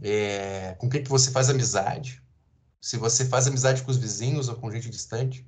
é, 0.00 0.74
com 0.78 0.88
quem 0.88 1.02
que 1.02 1.10
você 1.10 1.30
faz 1.30 1.50
amizade, 1.50 2.22
se 2.80 2.96
você 2.96 3.26
faz 3.26 3.46
amizade 3.46 3.82
com 3.82 3.90
os 3.90 3.98
vizinhos 3.98 4.48
ou 4.48 4.56
com 4.56 4.70
gente 4.70 4.88
distante. 4.88 5.46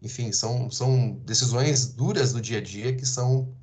Enfim, 0.00 0.32
são, 0.32 0.70
são 0.70 1.12
decisões 1.24 1.86
duras 1.86 2.32
do 2.32 2.40
dia 2.40 2.58
a 2.58 2.62
dia 2.62 2.96
que 2.96 3.04
são 3.04 3.54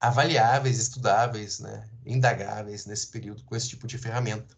avaliáveis, 0.00 0.78
estudáveis, 0.78 1.60
né, 1.60 1.88
indagáveis 2.04 2.86
nesse 2.86 3.06
período 3.08 3.44
com 3.44 3.54
esse 3.54 3.68
tipo 3.68 3.86
de 3.86 3.98
ferramenta. 3.98 4.56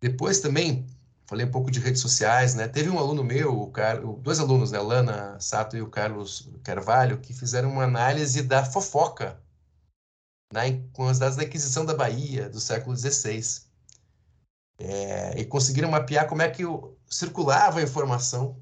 Depois 0.00 0.40
também, 0.40 0.86
falei 1.32 1.46
um 1.46 1.50
pouco 1.50 1.70
de 1.70 1.80
redes 1.80 2.02
sociais, 2.02 2.54
né? 2.54 2.68
Teve 2.68 2.90
um 2.90 2.98
aluno 2.98 3.24
meu, 3.24 3.58
o 3.58 3.70
Car... 3.70 4.02
dois 4.18 4.38
alunos, 4.38 4.70
né, 4.70 4.78
Lana 4.78 5.40
Sato 5.40 5.74
e 5.74 5.80
o 5.80 5.88
Carlos 5.88 6.50
Carvalho, 6.62 7.16
que 7.20 7.32
fizeram 7.32 7.70
uma 7.70 7.84
análise 7.84 8.42
da 8.42 8.62
fofoca 8.62 9.40
né, 10.52 10.82
com 10.92 11.06
os 11.06 11.18
dados 11.18 11.38
da 11.38 11.44
aquisição 11.44 11.86
da 11.86 11.94
Bahia 11.94 12.50
do 12.50 12.60
século 12.60 12.94
XVI. 12.94 13.62
É, 14.78 15.40
e 15.40 15.46
conseguiram 15.46 15.90
mapear 15.90 16.28
como 16.28 16.42
é 16.42 16.50
que 16.50 16.64
circulava 17.08 17.80
a 17.80 17.82
informação, 17.82 18.60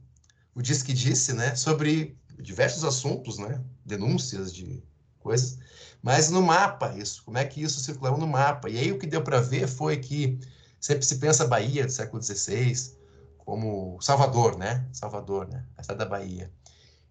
o 0.54 0.62
diz 0.62 0.80
que 0.80 0.92
disse, 0.92 1.32
né, 1.32 1.56
sobre 1.56 2.16
diversos 2.38 2.84
assuntos, 2.84 3.36
né, 3.36 3.60
denúncias 3.84 4.54
de 4.54 4.80
coisas, 5.18 5.58
mas 6.00 6.30
no 6.30 6.40
mapa 6.40 6.96
isso, 6.96 7.24
como 7.24 7.36
é 7.36 7.44
que 7.44 7.60
isso 7.60 7.80
circulava 7.80 8.16
no 8.16 8.28
mapa. 8.28 8.70
E 8.70 8.78
aí 8.78 8.92
o 8.92 8.98
que 8.98 9.08
deu 9.08 9.24
para 9.24 9.40
ver 9.40 9.66
foi 9.66 9.96
que 9.96 10.38
sempre 10.80 11.04
se 11.04 11.16
pensa 11.16 11.46
Bahia 11.46 11.84
do 11.86 11.92
século 11.92 12.22
XVI 12.22 12.98
como 13.38 14.00
Salvador, 14.00 14.56
né, 14.56 14.86
Salvador, 14.92 15.48
né, 15.48 15.64
a 15.76 15.82
cidade 15.82 15.98
da 15.98 16.06
Bahia. 16.06 16.50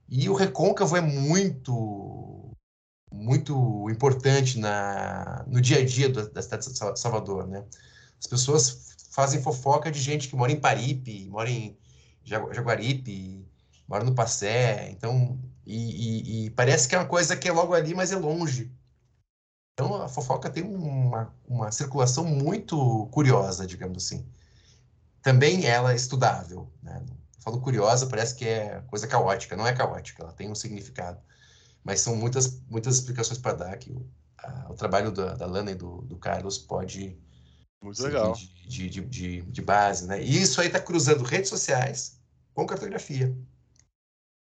E 0.07 0.27
o 0.29 0.33
recôncavo 0.33 0.97
é 0.97 1.01
muito 1.01 2.51
muito 3.11 3.89
importante 3.89 4.59
na, 4.59 5.43
no 5.47 5.59
dia 5.59 5.79
a 5.79 5.85
dia 5.85 6.09
da 6.09 6.41
cidade 6.41 6.71
de 6.71 6.99
Salvador, 6.99 7.47
né? 7.47 7.63
As 8.19 8.27
pessoas 8.27 8.95
fazem 9.11 9.41
fofoca 9.41 9.91
de 9.91 9.99
gente 9.99 10.27
que 10.27 10.35
mora 10.35 10.51
em 10.51 10.59
Paripe, 10.59 11.27
mora 11.29 11.49
em 11.49 11.77
Jaguaripe, 12.23 13.45
mora 13.87 14.03
no 14.03 14.13
Passé, 14.13 14.91
então 14.91 15.39
e, 15.65 15.75
e, 15.75 16.45
e, 16.45 16.49
parece 16.51 16.87
que 16.87 16.95
é 16.95 16.97
uma 16.97 17.07
coisa 17.07 17.35
que 17.35 17.47
é 17.47 17.51
logo 17.51 17.73
ali, 17.73 17.93
mas 17.93 18.11
é 18.11 18.15
longe. 18.15 18.71
Então 19.79 20.01
a 20.01 20.09
fofoca 20.09 20.49
tem 20.49 20.63
uma, 20.63 21.33
uma 21.47 21.71
circulação 21.71 22.25
muito 22.25 23.07
curiosa, 23.11 23.65
digamos 23.65 24.03
assim. 24.03 24.25
Também 25.21 25.65
ela 25.65 25.93
é 25.93 25.95
estudável, 25.95 26.69
né? 26.83 27.01
falo 27.39 27.61
curiosa, 27.61 28.05
parece 28.07 28.35
que 28.35 28.45
é 28.45 28.81
coisa 28.87 29.07
caótica, 29.07 29.55
não 29.55 29.65
é 29.65 29.73
caótica, 29.73 30.23
ela 30.23 30.33
tem 30.33 30.51
um 30.51 30.55
significado 30.55 31.19
mas 31.83 32.01
são 32.01 32.15
muitas, 32.15 32.61
muitas 32.69 32.95
explicações 32.95 33.39
para 33.39 33.53
dar 33.53 33.77
que 33.77 33.91
o, 33.91 34.05
a, 34.37 34.71
o 34.71 34.75
trabalho 34.75 35.11
da, 35.11 35.33
da, 35.35 35.45
Lana 35.45 35.71
e 35.71 35.75
do, 35.75 36.01
do 36.01 36.17
Carlos 36.17 36.57
pode 36.57 37.17
muito 37.81 38.03
legal 38.03 38.33
de, 38.33 38.89
de, 38.89 39.01
de, 39.01 39.41
de, 39.41 39.61
base, 39.61 40.05
né? 40.05 40.21
E 40.21 40.41
isso 40.41 40.59
aí 40.59 40.67
está 40.67 40.79
cruzando 40.79 41.23
redes 41.23 41.49
sociais 41.49 42.19
com 42.53 42.67
cartografia, 42.67 43.35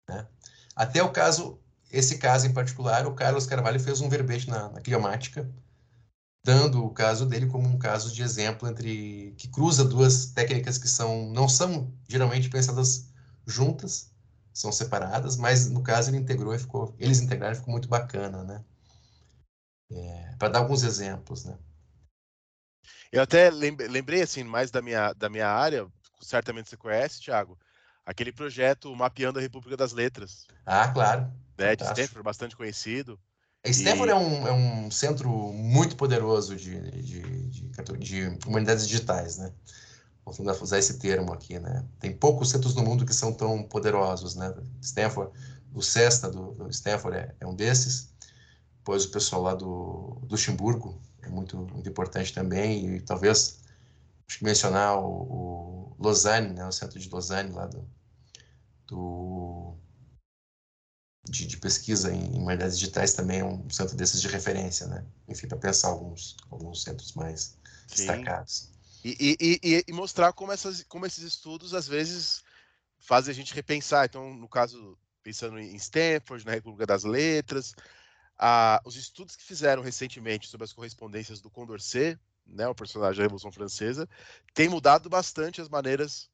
né? 0.09 0.27
Até 0.75 1.01
o 1.01 1.11
caso, 1.11 1.59
esse 1.93 2.17
caso 2.17 2.47
em 2.47 2.53
particular, 2.53 3.05
o 3.05 3.13
Carlos 3.13 3.45
Carvalho 3.45 3.79
fez 3.79 4.01
um 4.01 4.09
verbete 4.09 4.49
na, 4.49 4.67
na 4.69 4.81
climática, 4.81 5.47
dando 6.43 6.83
o 6.83 6.89
caso 6.89 7.25
dele 7.27 7.45
como 7.45 7.67
um 7.69 7.77
caso 7.77 8.11
de 8.11 8.23
exemplo 8.23 8.67
entre 8.67 9.35
que 9.37 9.47
cruza 9.47 9.85
duas 9.85 10.25
técnicas 10.25 10.79
que 10.79 10.87
são 10.87 11.31
não 11.31 11.47
são 11.47 11.93
geralmente 12.09 12.49
pensadas 12.49 13.09
juntas, 13.45 14.11
são 14.51 14.71
separadas, 14.71 15.37
mas 15.37 15.69
no 15.69 15.83
caso 15.83 16.09
ele 16.09 16.17
integrou 16.17 16.53
e 16.55 16.59
ficou, 16.59 16.95
eles 16.97 17.21
integraram 17.21 17.53
e 17.53 17.57
ficou 17.57 17.71
muito 17.71 17.87
bacana, 17.87 18.43
né? 18.43 18.63
É, 19.91 20.35
para 20.39 20.49
dar 20.49 20.59
alguns 20.59 20.81
exemplos, 20.81 21.45
né? 21.45 21.55
Eu 23.11 23.21
até 23.21 23.51
lembrei 23.51 24.23
assim 24.23 24.43
mais 24.43 24.71
da 24.71 24.81
minha 24.81 25.13
da 25.13 25.29
minha 25.29 25.47
área, 25.47 25.87
certamente 26.19 26.69
você 26.69 26.77
conhece, 26.77 27.21
Thiago, 27.21 27.57
aquele 28.03 28.31
projeto 28.31 28.93
mapeando 28.95 29.37
a 29.37 29.41
República 29.41 29.77
das 29.77 29.93
Letras. 29.93 30.47
Ah, 30.65 30.87
claro. 30.87 31.42
Né, 31.57 31.75
de 31.75 31.83
Stanford, 31.83 32.23
bastante 32.23 32.55
conhecido. 32.55 33.19
Stanford 33.65 34.09
e... 34.09 34.11
é, 34.11 34.15
um, 34.15 34.47
é 34.47 34.51
um 34.51 34.91
centro 34.91 35.29
muito 35.29 35.95
poderoso 35.95 36.55
de, 36.55 36.79
de, 37.01 37.21
de, 37.49 37.97
de 37.97 38.37
humanidades 38.45 38.87
digitais, 38.87 39.37
né? 39.37 39.53
vamos 40.25 40.61
usar 40.61 40.79
esse 40.79 40.99
termo 40.99 41.33
aqui, 41.33 41.59
né? 41.59 41.85
Tem 41.99 42.15
poucos 42.15 42.49
centros 42.49 42.75
no 42.75 42.83
mundo 42.83 43.05
que 43.05 43.13
são 43.13 43.33
tão 43.33 43.63
poderosos, 43.63 44.35
né? 44.35 44.53
Stanford, 44.81 45.31
o 45.73 45.81
Cesta 45.81 46.29
do, 46.29 46.51
do 46.53 46.69
Stanford 46.69 47.17
é, 47.17 47.35
é, 47.39 47.47
um 47.47 47.55
desses. 47.55 48.13
Depois 48.77 49.05
o 49.05 49.11
pessoal 49.11 49.41
lá 49.41 49.53
do, 49.53 50.17
do 50.21 50.27
Luxemburgo 50.31 51.01
é 51.21 51.29
muito, 51.29 51.57
muito 51.57 51.89
importante 51.89 52.33
também. 52.33 52.95
E 52.95 53.01
talvez, 53.01 53.59
acho 54.27 54.39
que 54.39 54.45
mencionar 54.45 54.97
o, 54.97 55.95
o 55.97 55.97
Lausanne, 55.99 56.53
né? 56.53 56.65
O 56.65 56.71
centro 56.71 56.99
de 56.99 57.09
Lausanne 57.09 57.51
lá 57.51 57.67
do, 57.67 57.85
do 58.87 59.75
de, 61.33 61.47
de, 61.47 61.57
pesquisa 61.57 62.13
em, 62.13 62.35
em 62.35 62.39
humanidades 62.39 62.77
digitais 62.77 63.13
também 63.13 63.39
é 63.39 63.45
um 63.45 63.67
centro 63.69 63.95
desses 63.95 64.21
de 64.21 64.27
referência, 64.27 64.85
né? 64.85 65.03
Enfim, 65.27 65.47
para 65.47 65.57
pensar 65.57 65.87
alguns, 65.89 66.37
alguns 66.51 66.83
centros 66.83 67.13
mais 67.13 67.57
Sim. 67.87 67.95
destacados. 67.95 68.71
E, 69.03 69.35
e, 69.41 69.83
e, 69.87 69.91
mostrar 69.91 70.31
como, 70.31 70.51
essas, 70.51 70.83
como 70.83 71.05
esses 71.05 71.23
estudos, 71.23 71.73
às 71.73 71.87
vezes, 71.87 72.43
fazem 72.99 73.31
a 73.31 73.35
gente 73.35 73.53
repensar. 73.53 74.05
Então, 74.05 74.33
no 74.33 74.47
caso, 74.47 74.97
pensando 75.21 75.59
em 75.59 75.75
Stanford, 75.75 76.45
na 76.45 76.53
República 76.53 76.85
das 76.85 77.03
Letras, 77.03 77.73
a, 78.37 78.81
os 78.85 78.95
estudos 78.95 79.35
que 79.35 79.43
fizeram 79.43 79.81
recentemente 79.81 80.47
sobre 80.47 80.63
as 80.65 80.71
correspondências 80.71 81.41
do 81.41 81.49
Condorcet, 81.49 82.17
né, 82.45 82.67
o 82.67 82.75
personagem 82.75 83.17
da 83.17 83.23
Revolução 83.23 83.51
Francesa, 83.51 84.07
tem 84.53 84.69
mudado 84.69 85.09
bastante 85.09 85.59
as 85.59 85.67
maneiras, 85.67 86.29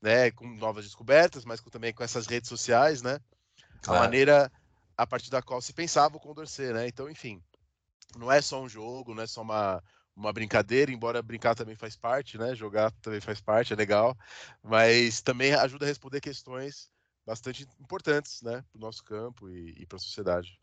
né, 0.00 0.30
com 0.30 0.46
novas 0.46 0.84
descobertas, 0.84 1.44
mas 1.44 1.60
com, 1.60 1.70
também 1.70 1.92
com 1.92 2.04
essas 2.04 2.26
redes 2.26 2.48
sociais, 2.48 3.02
né, 3.02 3.18
Claro. 3.82 3.98
a 3.98 4.04
maneira 4.04 4.52
a 4.96 5.06
partir 5.06 5.30
da 5.30 5.42
qual 5.42 5.60
se 5.60 5.72
pensava 5.72 6.16
o 6.16 6.20
Condorcet, 6.20 6.72
né? 6.72 6.86
Então, 6.86 7.10
enfim, 7.10 7.42
não 8.16 8.30
é 8.30 8.40
só 8.40 8.62
um 8.62 8.68
jogo, 8.68 9.14
não 9.14 9.22
é 9.22 9.26
só 9.26 9.42
uma, 9.42 9.82
uma 10.16 10.32
brincadeira, 10.32 10.92
embora 10.92 11.22
brincar 11.22 11.54
também 11.54 11.76
faz 11.76 11.96
parte, 11.96 12.38
né? 12.38 12.54
Jogar 12.54 12.90
também 13.02 13.20
faz 13.20 13.40
parte, 13.40 13.72
é 13.72 13.76
legal, 13.76 14.16
mas 14.62 15.20
também 15.22 15.54
ajuda 15.54 15.84
a 15.84 15.88
responder 15.88 16.20
questões 16.20 16.88
bastante 17.26 17.66
importantes, 17.80 18.42
né, 18.42 18.62
para 18.70 18.78
o 18.78 18.80
nosso 18.80 19.02
campo 19.02 19.48
e, 19.48 19.74
e 19.78 19.86
para 19.86 19.96
a 19.96 20.00
sociedade. 20.00 20.58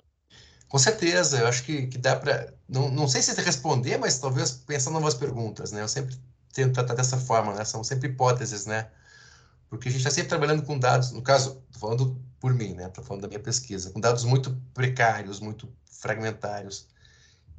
Com 0.70 0.78
certeza, 0.78 1.40
eu 1.40 1.48
acho 1.48 1.64
que, 1.64 1.88
que 1.88 1.98
dá 1.98 2.16
para. 2.16 2.54
Não, 2.68 2.90
não 2.90 3.08
sei 3.08 3.22
se 3.22 3.34
responder, 3.42 3.98
mas 3.98 4.20
talvez 4.20 4.52
pensar 4.52 4.90
novas 4.92 5.14
perguntas, 5.14 5.72
né? 5.72 5.82
Eu 5.82 5.88
sempre 5.88 6.16
tento 6.54 6.74
tratar 6.74 6.94
dessa 6.94 7.18
forma, 7.18 7.54
né? 7.54 7.66
São 7.66 7.84
sempre 7.84 8.08
hipóteses, 8.10 8.66
né? 8.66 8.90
Porque 9.72 9.88
a 9.88 9.92
gente 9.92 10.02
está 10.02 10.12
sempre 10.12 10.28
trabalhando 10.28 10.64
com 10.64 10.78
dados, 10.78 11.12
no 11.12 11.22
caso, 11.22 11.64
falando 11.80 12.22
por 12.42 12.54
mim, 12.54 12.74
né? 12.74 12.88
Estou 12.88 13.06
falando 13.06 13.22
da 13.22 13.30
minha 13.30 13.40
pesquisa, 13.40 13.90
com 13.90 14.02
dados 14.02 14.26
muito 14.26 14.54
precários, 14.74 15.40
muito 15.40 15.74
fragmentários. 15.86 16.90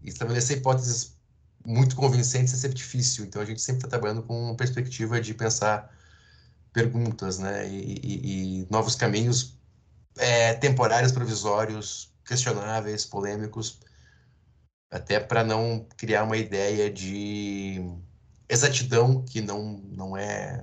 E 0.02 0.10
estabelecer 0.10 0.58
hipóteses 0.58 1.16
muito 1.64 1.96
convincentes 1.96 2.52
é 2.52 2.56
sempre 2.58 2.76
difícil. 2.76 3.24
Então 3.24 3.40
a 3.40 3.46
gente 3.46 3.62
sempre 3.62 3.78
está 3.78 3.88
trabalhando 3.88 4.22
com 4.24 4.38
uma 4.38 4.54
perspectiva 4.54 5.22
de 5.22 5.32
pensar 5.32 5.90
perguntas, 6.70 7.38
né? 7.38 7.66
E, 7.66 7.98
e, 8.02 8.60
e 8.60 8.66
novos 8.70 8.94
caminhos 8.94 9.58
é, 10.18 10.52
temporários, 10.52 11.12
provisórios, 11.12 12.12
questionáveis, 12.26 13.06
polêmicos, 13.06 13.80
até 14.90 15.18
para 15.18 15.42
não 15.42 15.86
criar 15.96 16.24
uma 16.24 16.36
ideia 16.36 16.92
de 16.92 17.82
exatidão 18.50 19.24
que 19.24 19.40
não, 19.40 19.78
não 19.88 20.14
é 20.14 20.62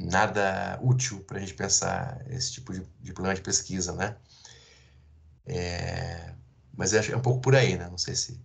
nada 0.00 0.78
útil 0.82 1.22
para 1.24 1.36
a 1.36 1.40
gente 1.40 1.54
pensar 1.54 2.24
esse 2.30 2.52
tipo 2.52 2.72
de, 2.72 2.82
de 3.00 3.12
problema 3.12 3.34
de 3.34 3.42
pesquisa, 3.42 3.92
né? 3.92 4.16
É, 5.46 6.34
mas 6.76 6.94
é 6.94 7.16
um 7.16 7.20
pouco 7.20 7.40
por 7.40 7.54
aí, 7.54 7.76
né? 7.76 7.88
Não 7.88 7.98
sei 7.98 8.14
se. 8.14 8.40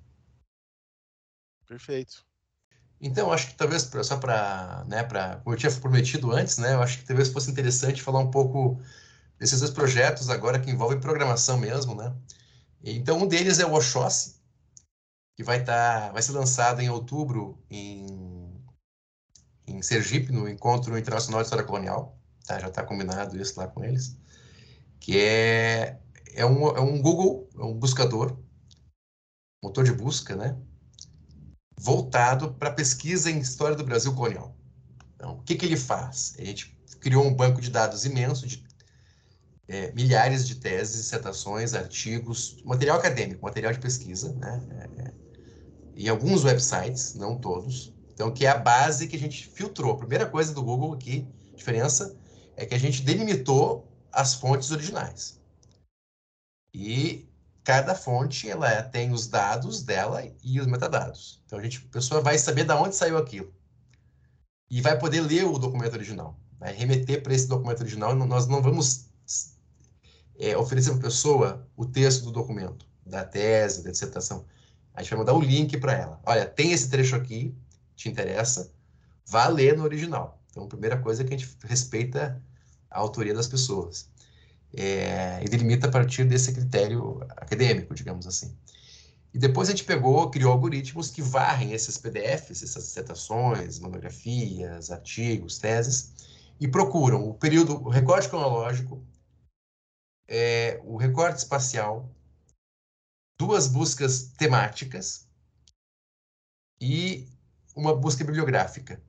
Perfeito. 1.67 2.25
Então, 2.99 3.31
acho 3.31 3.47
que 3.47 3.55
talvez 3.55 3.89
só 4.03 4.17
para, 4.17 4.83
né, 4.87 5.03
para, 5.03 5.37
como 5.37 5.55
eu 5.55 5.59
tinha 5.59 5.71
prometido 5.71 6.31
antes, 6.31 6.57
né, 6.57 6.73
eu 6.73 6.81
acho 6.81 6.99
que 6.99 7.05
talvez 7.05 7.29
fosse 7.29 7.51
interessante 7.51 8.01
falar 8.01 8.19
um 8.19 8.31
pouco 8.31 8.81
desses 9.37 9.59
dois 9.59 9.71
projetos 9.71 10.29
agora 10.29 10.59
que 10.59 10.71
envolvem 10.71 10.99
programação 10.99 11.57
mesmo, 11.57 11.93
né? 11.93 12.15
Então, 12.83 13.19
um 13.19 13.27
deles 13.27 13.59
é 13.59 13.65
o 13.65 13.73
Oxóssi, 13.73 14.35
que 15.35 15.43
vai 15.43 15.59
estar, 15.59 16.07
tá, 16.07 16.11
vai 16.11 16.21
ser 16.21 16.31
lançado 16.31 16.81
em 16.81 16.89
outubro 16.89 17.61
em, 17.69 18.05
em 19.75 19.81
Sergipe, 19.81 20.31
no 20.31 20.47
Encontro 20.49 20.97
Internacional 20.97 21.41
de 21.41 21.47
História 21.47 21.65
Colonial, 21.65 22.17
tá? 22.45 22.59
Já 22.59 22.67
está 22.67 22.83
combinado 22.83 23.39
isso 23.39 23.59
lá 23.59 23.67
com 23.67 23.83
eles, 23.83 24.17
que 24.99 25.19
é 25.19 25.99
é 26.35 26.45
um, 26.45 26.67
é 26.67 26.81
um 26.81 27.01
Google, 27.01 27.49
é 27.57 27.63
um 27.63 27.73
buscador, 27.73 28.37
motor 29.63 29.83
de 29.83 29.93
busca, 29.93 30.35
né? 30.35 30.57
Voltado 31.79 32.53
para 32.53 32.71
pesquisa 32.71 33.31
em 33.31 33.39
história 33.39 33.75
do 33.75 33.85
Brasil 33.85 34.13
colonial. 34.13 34.55
Então, 35.15 35.37
o 35.37 35.43
que, 35.43 35.55
que 35.55 35.65
ele 35.65 35.77
faz? 35.77 36.35
A 36.37 36.43
gente 36.43 36.77
criou 36.99 37.25
um 37.25 37.33
banco 37.33 37.61
de 37.61 37.69
dados 37.69 38.05
imenso 38.05 38.45
de 38.45 38.65
é, 39.67 39.91
milhares 39.93 40.47
de 40.47 40.55
teses, 40.55 40.97
dissertações, 40.97 41.73
artigos, 41.73 42.61
material 42.63 42.97
acadêmico, 42.97 43.43
material 43.43 43.71
de 43.71 43.79
pesquisa, 43.79 44.33
né? 44.33 44.61
É, 44.97 45.11
e 45.95 46.09
alguns 46.09 46.43
websites, 46.43 47.15
não 47.15 47.37
todos. 47.37 47.94
Então, 48.15 48.31
que 48.31 48.45
é 48.45 48.49
a 48.49 48.57
base 48.57 49.07
que 49.07 49.15
a 49.17 49.19
gente 49.19 49.45
filtrou. 49.45 49.91
A 49.91 49.97
primeira 49.97 50.25
coisa 50.25 50.53
do 50.53 50.63
Google 50.63 50.93
aqui, 50.93 51.27
diferença, 51.53 52.17
é 52.55 52.65
que 52.65 52.73
a 52.73 52.79
gente 52.79 53.03
delimitou 53.03 53.85
as 54.09 54.33
fontes 54.33 54.71
originais. 54.71 55.37
E 56.73 57.27
cada 57.61 57.93
fonte 57.93 58.49
ela 58.49 58.81
tem 58.83 59.11
os 59.11 59.27
dados 59.27 59.83
dela 59.83 60.23
e 60.41 60.61
os 60.61 60.65
metadados. 60.65 61.43
Então 61.45 61.59
a 61.59 61.61
gente, 61.61 61.85
a 61.89 61.93
pessoa 61.93 62.21
vai 62.21 62.37
saber 62.37 62.63
de 62.63 62.73
onde 62.73 62.95
saiu 62.95 63.17
aquilo 63.17 63.53
e 64.69 64.81
vai 64.81 64.97
poder 64.97 65.21
ler 65.21 65.45
o 65.45 65.59
documento 65.59 65.93
original, 65.93 66.39
vai 66.57 66.73
remeter 66.73 67.21
para 67.21 67.33
esse 67.33 67.47
documento 67.47 67.81
original. 67.81 68.15
Nós 68.15 68.47
não 68.47 68.61
vamos 68.61 69.09
é, 70.39 70.55
oferecer 70.57 70.91
para 70.91 70.99
a 70.99 71.03
pessoa 71.03 71.67
o 71.75 71.85
texto 71.85 72.23
do 72.23 72.31
documento, 72.31 72.87
da 73.05 73.25
tese, 73.25 73.83
da 73.83 73.91
dissertação. 73.91 74.45
A 74.93 75.01
gente 75.01 75.09
vai 75.09 75.19
mandar 75.19 75.33
o 75.33 75.41
link 75.41 75.77
para 75.77 75.93
ela. 75.93 76.21
Olha, 76.25 76.45
tem 76.45 76.71
esse 76.71 76.89
trecho 76.89 77.15
aqui, 77.15 77.53
te 77.95 78.09
interessa? 78.09 78.71
Vá 79.25 79.47
ler 79.47 79.77
no 79.77 79.83
original. 79.83 80.41
Então, 80.49 80.63
a 80.63 80.67
primeira 80.67 80.97
coisa 80.97 81.21
é 81.21 81.25
que 81.25 81.33
a 81.33 81.37
gente 81.37 81.57
respeita 81.63 82.41
a 82.89 82.99
autoria 82.99 83.33
das 83.33 83.47
pessoas 83.47 84.09
é, 84.73 85.43
e 85.43 85.49
delimita 85.49 85.87
a 85.87 85.91
partir 85.91 86.25
desse 86.25 86.53
critério 86.53 87.21
acadêmico, 87.29 87.93
digamos 87.93 88.27
assim. 88.27 88.55
E 89.33 89.37
depois 89.37 89.67
a 89.67 89.71
gente 89.71 89.83
pegou, 89.83 90.29
criou 90.29 90.51
algoritmos 90.51 91.11
que 91.11 91.21
varrem 91.21 91.73
esses 91.73 91.97
PDFs, 91.97 92.63
essas 92.63 92.85
dissertações, 92.85 93.79
monografias, 93.79 94.91
artigos, 94.91 95.59
teses, 95.59 96.13
e 96.59 96.67
procuram 96.67 97.27
o 97.27 97.33
período, 97.33 97.83
o 97.83 97.89
recorte 97.89 98.29
cronológico, 98.29 99.05
é, 100.27 100.79
o 100.85 100.95
recorte 100.95 101.39
espacial, 101.39 102.09
duas 103.37 103.67
buscas 103.67 104.31
temáticas 104.37 105.27
e 106.79 107.27
uma 107.75 107.95
busca 107.95 108.23
bibliográfica. 108.23 109.01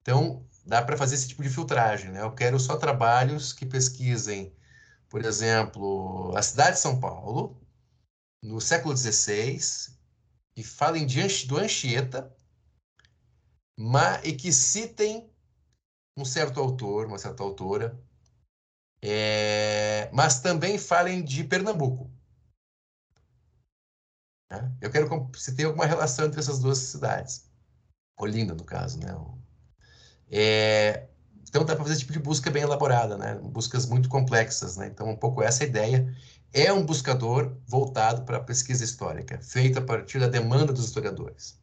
Então, 0.00 0.46
dá 0.64 0.82
para 0.82 0.96
fazer 0.96 1.14
esse 1.14 1.28
tipo 1.28 1.42
de 1.42 1.50
filtragem. 1.50 2.10
Né? 2.10 2.22
Eu 2.22 2.32
quero 2.32 2.58
só 2.58 2.76
trabalhos 2.76 3.52
que 3.52 3.66
pesquisem, 3.66 4.54
por 5.08 5.24
exemplo, 5.24 6.34
a 6.36 6.42
cidade 6.42 6.76
de 6.76 6.80
São 6.80 6.98
Paulo, 6.98 7.60
no 8.42 8.60
século 8.60 8.96
XVI, 8.96 9.58
e 10.56 10.62
falem 10.62 11.06
do 11.46 11.58
Anchieta, 11.58 12.34
mas, 13.76 14.24
e 14.24 14.32
que 14.32 14.52
citem 14.52 15.30
um 16.16 16.24
certo 16.24 16.60
autor, 16.60 17.06
uma 17.06 17.18
certa 17.18 17.42
autora, 17.42 18.00
é, 19.02 20.08
mas 20.12 20.40
também 20.40 20.78
falem 20.78 21.22
de 21.24 21.42
Pernambuco. 21.44 22.13
Né? 24.62 24.72
Eu 24.80 24.90
quero 24.90 25.30
se 25.36 25.54
tem 25.54 25.64
alguma 25.64 25.86
relação 25.86 26.26
entre 26.26 26.40
essas 26.40 26.58
duas 26.58 26.78
cidades. 26.78 27.44
Olinda, 28.16 28.54
no 28.54 28.64
caso, 28.64 28.98
né? 29.00 29.14
É, 30.30 31.08
então 31.48 31.64
dá 31.64 31.74
para 31.74 31.84
fazer 31.84 31.94
esse 31.94 32.00
tipo 32.00 32.12
de 32.12 32.18
busca 32.18 32.50
bem 32.50 32.62
elaborada, 32.62 33.16
né? 33.16 33.34
Buscas 33.36 33.86
muito 33.86 34.08
complexas, 34.08 34.76
né? 34.76 34.86
Então 34.86 35.08
um 35.08 35.16
pouco 35.16 35.42
essa 35.42 35.64
ideia. 35.64 36.14
É 36.52 36.72
um 36.72 36.86
buscador 36.86 37.56
voltado 37.66 38.22
para 38.22 38.36
a 38.36 38.42
pesquisa 38.42 38.84
histórica, 38.84 39.40
feito 39.42 39.78
a 39.78 39.82
partir 39.82 40.20
da 40.20 40.28
demanda 40.28 40.72
dos 40.72 40.84
historiadores. 40.84 41.58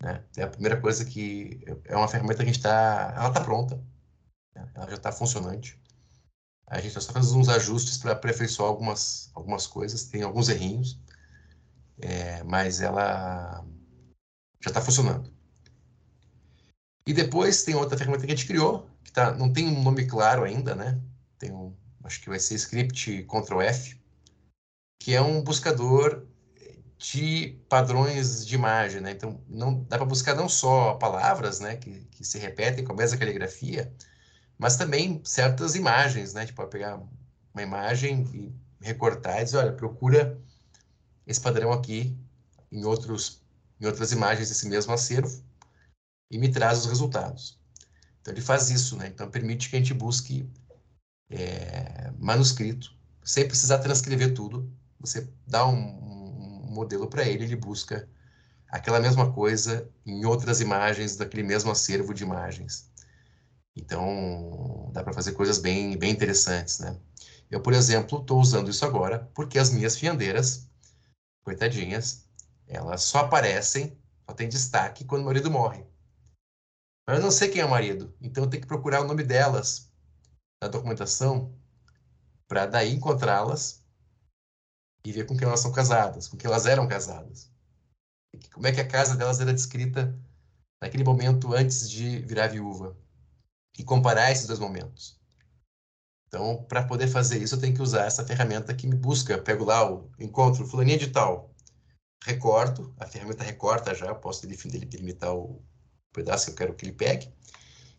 Né? 0.00 0.24
É 0.36 0.42
a 0.42 0.48
primeira 0.48 0.80
coisa 0.80 1.04
que 1.04 1.64
é 1.84 1.96
uma 1.96 2.08
ferramenta 2.08 2.38
que 2.38 2.42
a 2.42 2.46
gente 2.46 2.56
está, 2.56 3.14
ela 3.16 3.28
está 3.28 3.40
pronta, 3.40 3.76
né? 4.54 4.68
ela 4.74 4.88
já 4.88 4.96
está 4.96 5.12
funcionante. 5.12 5.80
A 6.66 6.80
gente 6.80 7.00
só 7.00 7.12
faz 7.12 7.30
uns 7.32 7.48
ajustes 7.48 7.98
para 7.98 8.12
aperfeiçoar 8.12 8.68
algumas 8.68 9.30
algumas 9.34 9.66
coisas, 9.66 10.04
tem 10.04 10.22
alguns 10.22 10.48
errinhos, 10.48 10.98
é, 11.98 12.42
mas 12.44 12.80
ela 12.80 13.64
já 14.60 14.70
está 14.70 14.80
funcionando. 14.80 15.32
E 17.06 17.12
depois 17.12 17.64
tem 17.64 17.74
outra 17.74 17.98
ferramenta 17.98 18.26
que 18.26 18.32
a 18.32 18.36
gente 18.36 18.46
criou, 18.46 18.88
que 19.02 19.12
tá, 19.12 19.32
não 19.32 19.52
tem 19.52 19.66
um 19.66 19.82
nome 19.82 20.06
claro 20.06 20.44
ainda, 20.44 20.74
né? 20.74 21.00
Tem 21.38 21.52
um, 21.52 21.74
acho 22.04 22.20
que 22.20 22.28
vai 22.28 22.38
ser 22.38 22.54
script 22.54 23.24
Ctrl 23.24 23.60
F, 23.60 24.00
que 25.00 25.14
é 25.14 25.20
um 25.20 25.42
buscador 25.42 26.26
de 26.96 27.58
padrões 27.68 28.46
de 28.46 28.54
imagem, 28.54 29.00
né? 29.00 29.10
Então, 29.10 29.40
não 29.48 29.82
dá 29.84 29.96
para 29.96 30.06
buscar 30.06 30.36
não 30.36 30.48
só 30.48 30.94
palavras, 30.94 31.58
né, 31.58 31.76
que, 31.76 32.04
que 32.12 32.24
se 32.24 32.38
repetem 32.38 32.84
com 32.84 32.92
a 32.92 32.96
mesma 32.96 33.18
caligrafia, 33.18 33.92
mas 34.56 34.76
também 34.76 35.20
certas 35.24 35.74
imagens, 35.74 36.32
né? 36.34 36.46
Tipo, 36.46 36.64
pegar 36.68 37.02
uma 37.52 37.62
imagem 37.62 38.22
e 38.32 38.54
recortar 38.80 39.40
e 39.40 39.44
dizer, 39.44 39.56
olha, 39.56 39.72
procura 39.72 40.40
esse 41.26 41.40
padrão 41.40 41.72
aqui 41.72 42.16
em 42.70 42.84
outros 42.84 43.42
em 43.80 43.86
outras 43.86 44.12
imagens 44.12 44.48
desse 44.48 44.68
mesmo 44.68 44.92
acervo 44.92 45.42
e 46.30 46.38
me 46.38 46.48
traz 46.48 46.78
os 46.78 46.86
resultados. 46.86 47.58
Então 48.20 48.32
ele 48.32 48.40
faz 48.40 48.70
isso, 48.70 48.96
né? 48.96 49.08
Então 49.08 49.28
permite 49.28 49.68
que 49.68 49.74
a 49.76 49.78
gente 49.80 49.92
busque 49.92 50.48
é, 51.28 52.12
manuscrito, 52.18 52.94
sem 53.24 53.46
precisar 53.46 53.78
transcrever 53.78 54.32
tudo. 54.32 54.72
Você 55.00 55.28
dá 55.46 55.66
um, 55.66 55.74
um 55.74 56.70
modelo 56.72 57.08
para 57.08 57.24
ele, 57.24 57.44
ele 57.44 57.56
busca 57.56 58.08
aquela 58.68 59.00
mesma 59.00 59.32
coisa 59.32 59.88
em 60.06 60.24
outras 60.24 60.60
imagens 60.60 61.16
daquele 61.16 61.42
mesmo 61.42 61.70
acervo 61.70 62.14
de 62.14 62.22
imagens. 62.22 62.90
Então 63.76 64.90
dá 64.92 65.02
para 65.02 65.12
fazer 65.12 65.32
coisas 65.32 65.58
bem, 65.58 65.96
bem 65.98 66.10
interessantes, 66.12 66.78
né? 66.78 66.96
Eu, 67.50 67.60
por 67.60 67.74
exemplo, 67.74 68.20
estou 68.20 68.40
usando 68.40 68.70
isso 68.70 68.84
agora 68.84 69.30
porque 69.34 69.58
as 69.58 69.70
minhas 69.70 69.96
fiandeiras, 69.96 70.68
coitadinhas, 71.42 72.28
elas 72.66 73.02
só 73.02 73.20
aparecem, 73.20 73.98
só 74.28 74.34
tem 74.34 74.48
destaque 74.48 75.04
quando 75.04 75.22
o 75.22 75.26
marido 75.26 75.50
morre. 75.50 75.84
Mas 77.06 77.18
eu 77.18 77.22
não 77.22 77.30
sei 77.30 77.48
quem 77.48 77.60
é 77.60 77.64
o 77.64 77.70
marido, 77.70 78.14
então 78.20 78.44
eu 78.44 78.50
tenho 78.50 78.62
que 78.62 78.68
procurar 78.68 79.00
o 79.00 79.06
nome 79.06 79.24
delas 79.24 79.90
na 80.62 80.68
documentação 80.68 81.54
para 82.46 82.66
daí 82.66 82.92
encontrá-las 82.92 83.84
e 85.04 85.10
ver 85.10 85.26
com 85.26 85.36
quem 85.36 85.46
elas 85.46 85.60
são 85.60 85.72
casadas, 85.72 86.28
com 86.28 86.36
quem 86.36 86.48
elas 86.48 86.66
eram 86.66 86.86
casadas. 86.86 87.50
Como 88.52 88.66
é 88.66 88.72
que 88.72 88.80
a 88.80 88.88
casa 88.88 89.16
delas 89.16 89.40
era 89.40 89.52
descrita 89.52 90.16
naquele 90.82 91.04
momento 91.04 91.54
antes 91.54 91.88
de 91.88 92.18
virar 92.20 92.48
viúva. 92.48 92.96
E 93.78 93.84
comparar 93.84 94.30
esses 94.30 94.46
dois 94.46 94.58
momentos. 94.58 95.18
Então, 96.34 96.64
para 96.66 96.82
poder 96.82 97.08
fazer 97.08 97.42
isso, 97.42 97.56
eu 97.56 97.60
tenho 97.60 97.74
que 97.74 97.82
usar 97.82 98.06
essa 98.06 98.24
ferramenta 98.24 98.72
que 98.72 98.86
me 98.86 98.96
busca. 98.96 99.34
Eu 99.34 99.42
pego 99.42 99.66
lá, 99.66 99.92
o 99.92 100.10
encontro 100.18 100.66
fulaninha 100.66 100.96
de 100.96 101.08
tal, 101.08 101.54
recorto, 102.24 102.90
a 102.98 103.06
ferramenta 103.06 103.44
recorta 103.44 103.94
já, 103.94 104.14
posso 104.14 104.46
delimitar 104.46 105.34
o 105.34 105.62
pedaço 106.10 106.46
que 106.46 106.52
eu 106.52 106.56
quero 106.56 106.74
que 106.74 106.86
ele 106.86 106.92
pegue. 106.92 107.30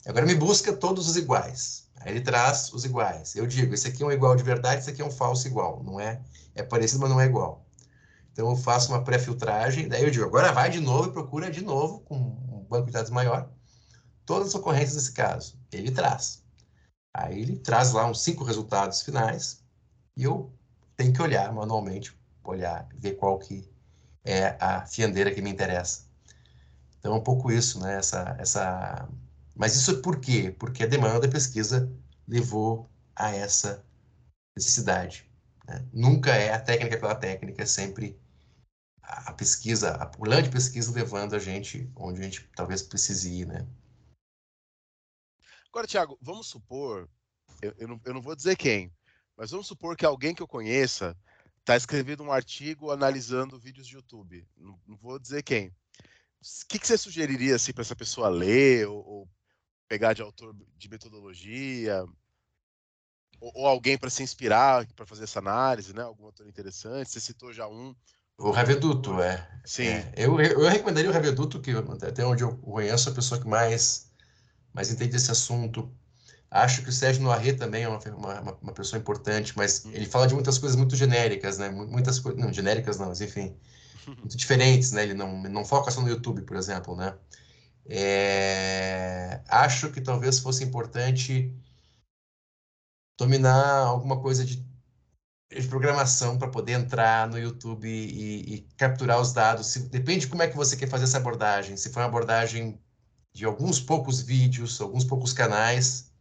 Agora 0.04 0.26
me 0.26 0.34
busca 0.34 0.74
todos 0.74 1.08
os 1.08 1.16
iguais. 1.16 1.88
Aí 1.98 2.12
ele 2.12 2.22
traz 2.22 2.74
os 2.74 2.84
iguais. 2.84 3.36
Eu 3.36 3.46
digo, 3.46 3.72
esse 3.76 3.88
aqui 3.88 4.02
é 4.02 4.06
um 4.08 4.12
igual 4.12 4.36
de 4.36 4.42
verdade, 4.42 4.82
esse 4.82 4.90
aqui 4.90 5.04
é 5.04 5.06
um 5.06 5.12
falso 5.12 5.48
igual. 5.48 5.84
Não 5.84 6.00
é, 6.00 6.20
é 6.56 6.64
parecido, 6.64 7.02
mas 7.02 7.12
não 7.12 7.22
é 7.22 7.26
igual. 7.26 7.64
Então 8.32 8.50
eu 8.50 8.56
faço 8.56 8.92
uma 8.92 9.04
pré-filtragem, 9.04 9.88
daí 9.88 10.04
eu 10.04 10.10
digo, 10.10 10.26
agora 10.26 10.52
vai 10.52 10.72
de 10.72 10.80
novo 10.80 11.10
e 11.10 11.14
procura 11.14 11.52
de 11.52 11.64
novo, 11.64 12.00
com 12.00 12.16
um 12.16 12.66
banco 12.68 12.88
de 12.88 12.94
dados 12.94 13.12
maior, 13.12 13.48
todas 14.26 14.48
as 14.48 14.56
ocorrências 14.56 14.96
desse 14.96 15.12
caso. 15.14 15.56
Ele 15.72 15.92
traz. 15.92 16.43
Aí 17.14 17.42
ele 17.42 17.58
traz 17.58 17.92
lá 17.92 18.06
uns 18.06 18.22
cinco 18.22 18.44
resultados 18.44 19.02
finais 19.02 19.64
e 20.18 20.24
eu 20.24 20.52
tenho 20.98 21.14
que 21.14 21.22
olhar 21.22 21.52
manualmente, 21.54 22.18
olhar, 22.44 22.88
ver 22.96 23.14
qual 23.14 23.38
que 23.38 23.70
é 24.24 24.58
a 24.60 24.86
fiandeira 24.86 25.34
que 25.34 25.42
me 25.42 25.50
interessa. 25.50 26.06
Então 27.00 27.14
é 27.14 27.18
um 27.18 27.24
pouco 27.24 27.52
isso, 27.52 27.80
né? 27.80 27.98
Essa, 27.98 28.36
essa... 28.40 29.08
Mas 29.56 29.76
isso 29.76 30.02
por 30.02 30.20
quê? 30.20 30.56
Porque 30.58 30.84
a 30.84 30.88
demanda 30.88 31.20
da 31.20 31.28
pesquisa 31.28 31.92
levou 32.28 32.90
a 33.16 33.30
essa 33.32 33.86
necessidade. 34.56 35.30
Né? 35.68 35.86
Nunca 35.94 36.32
é 36.32 36.54
a 36.54 36.60
técnica 36.60 36.98
pela 36.98 37.16
técnica, 37.16 37.64
é 37.64 37.66
sempre 37.66 38.18
a 39.04 39.34
pesquisa, 39.34 39.92
a 39.92 40.06
pulã 40.06 40.42
de 40.42 40.50
pesquisa 40.50 40.94
levando 40.94 41.36
a 41.36 41.40
gente 41.40 41.92
onde 41.96 42.22
a 42.22 42.24
gente 42.24 42.50
talvez 42.56 42.82
precise 42.82 43.30
ir, 43.30 43.46
né? 43.46 43.68
Agora, 45.74 45.88
Thiago, 45.88 46.20
vamos 46.22 46.46
supor, 46.46 47.10
eu, 47.60 47.74
eu, 47.80 47.88
não, 47.88 48.00
eu 48.06 48.14
não 48.14 48.22
vou 48.22 48.36
dizer 48.36 48.56
quem, 48.56 48.94
mas 49.36 49.50
vamos 49.50 49.66
supor 49.66 49.98
que 49.98 50.06
alguém 50.06 50.36
que 50.36 50.44
eu 50.44 50.48
conheça 50.48 51.18
está 51.62 51.76
escrevendo 51.76 52.22
um 52.22 52.32
artigo 52.32 52.92
analisando 52.92 53.58
vídeos 53.58 53.88
de 53.88 53.96
YouTube. 53.96 54.48
Não, 54.56 54.80
não 54.86 54.96
vou 54.96 55.18
dizer 55.18 55.42
quem. 55.42 55.70
O 55.70 56.68
que, 56.70 56.78
que 56.78 56.86
você 56.86 56.96
sugeriria 56.96 57.56
assim, 57.56 57.74
para 57.74 57.82
essa 57.82 57.96
pessoa 57.96 58.30
ler 58.30 58.88
ou, 58.88 59.04
ou, 59.04 59.30
pegar 59.88 60.14
de 60.14 60.22
autor 60.22 60.56
de 60.78 60.88
metodologia? 60.88 62.06
Ou, 63.42 63.52
ou 63.56 63.66
alguém 63.66 63.98
para 63.98 64.12
se 64.12 64.22
inspirar 64.22 64.86
para 64.94 65.08
fazer 65.08 65.24
essa 65.24 65.40
análise, 65.40 65.92
né? 65.92 66.04
Algum 66.04 66.26
autor 66.26 66.48
interessante? 66.48 67.10
Você 67.10 67.20
citou 67.20 67.52
já 67.52 67.68
um. 67.68 67.96
O 68.38 68.52
Raveduto, 68.52 69.20
é. 69.20 69.50
Sim. 69.66 69.88
É. 69.88 70.14
Eu, 70.18 70.40
eu 70.40 70.70
recomendaria 70.70 71.10
o 71.10 71.14
Raveduto, 71.14 71.60
que 71.60 71.72
até 72.06 72.24
onde 72.24 72.44
eu 72.44 72.56
conheço, 72.58 73.10
a 73.10 73.14
pessoa 73.14 73.42
que 73.42 73.48
mais, 73.48 74.13
mais 74.74 74.92
entende 74.92 75.12
desse 75.12 75.32
assunto. 75.32 75.92
Acho 76.50 76.84
que 76.84 76.90
o 76.90 76.94
Sérgio 76.94 77.24
Noiré 77.24 77.54
também 77.54 77.84
é 77.84 77.90
uma, 77.90 78.00
uma, 78.16 78.58
uma, 78.62 78.74
pessoa 78.74 79.00
importante, 79.00 79.54
mas 79.58 79.86
ele 79.86 80.06
fala 80.06 80.28
de 80.28 80.36
muitas 80.36 80.58
coisas 80.60 80.76
muito 80.78 80.96
genéricas, 80.96 81.58
né? 81.58 81.70
Muitas 81.70 82.20
coisas, 82.20 82.40
não, 82.40 82.54
genéricas 82.54 83.00
não, 83.00 83.08
mas 83.08 83.22
enfim, 83.22 83.56
muito 84.08 84.38
diferentes, 84.38 84.92
né? 84.92 85.04
Ele 85.04 85.14
não, 85.14 85.42
não 85.44 85.66
foca 85.66 85.90
só 85.92 86.02
no 86.02 86.10
YouTube, 86.10 86.44
por 86.44 86.58
exemplo, 86.58 86.96
né? 86.96 87.16
É... 87.88 89.42
Acho 89.48 89.92
que 89.92 90.02
talvez 90.02 90.40
fosse 90.40 90.64
importante 90.64 91.52
dominar 93.18 93.80
alguma 93.80 94.22
coisa 94.22 94.46
de 94.46 94.64
de 95.60 95.68
programação 95.68 96.38
para 96.38 96.48
poder 96.48 96.74
entrar 96.74 97.28
no 97.28 97.38
YouTube 97.38 97.88
e, 97.88 98.56
e, 98.56 98.62
capturar 98.78 99.20
os 99.22 99.34
dados. 99.34 99.68
Se, 99.68 99.80
depende 99.90 100.22
de 100.22 100.28
como 100.28 100.42
é 100.42 100.48
que 100.48 100.56
você 100.56 100.76
quer 100.76 100.88
fazer 100.88 101.04
essa 101.06 101.18
abordagem. 101.18 101.78
Se 101.78 101.90
for 101.90 102.00
uma 102.00 102.08
abordagem 102.08 102.80
de 103.34 103.46
alguns 103.46 103.80
poucos 103.80 104.22
vídeos, 104.22 104.80
alguns 104.80 105.04
poucos 105.04 105.34
canais, 105.34 106.12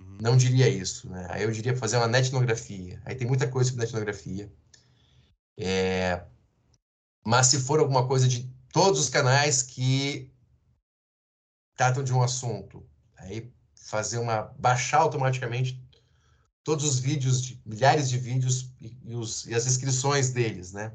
uhum. 0.00 0.18
não 0.20 0.36
diria 0.36 0.68
isso. 0.68 1.08
Né? 1.08 1.26
Aí 1.30 1.44
eu 1.44 1.52
diria 1.52 1.76
fazer 1.76 1.96
uma 1.96 2.08
netnografia. 2.08 3.00
Aí 3.04 3.14
tem 3.14 3.26
muita 3.26 3.46
coisa 3.48 3.70
sobre 3.70 3.84
netnografia. 3.84 4.52
É... 5.58 6.24
Mas 7.24 7.46
se 7.46 7.60
for 7.60 7.78
alguma 7.78 8.06
coisa 8.06 8.26
de 8.26 8.50
todos 8.72 9.00
os 9.00 9.08
canais 9.08 9.62
que 9.62 10.30
tratam 11.76 12.02
de 12.02 12.12
um 12.12 12.22
assunto, 12.22 12.84
aí 13.16 13.52
fazer 13.76 14.18
uma 14.18 14.42
baixar 14.58 14.98
automaticamente 14.98 15.80
todos 16.64 16.84
os 16.84 16.98
vídeos, 16.98 17.42
de, 17.42 17.62
milhares 17.64 18.10
de 18.10 18.18
vídeos 18.18 18.70
e, 18.80 18.94
e, 19.04 19.14
os, 19.14 19.46
e, 19.46 19.54
as 19.54 19.66
inscrições 19.66 20.30
deles, 20.30 20.72
né? 20.72 20.92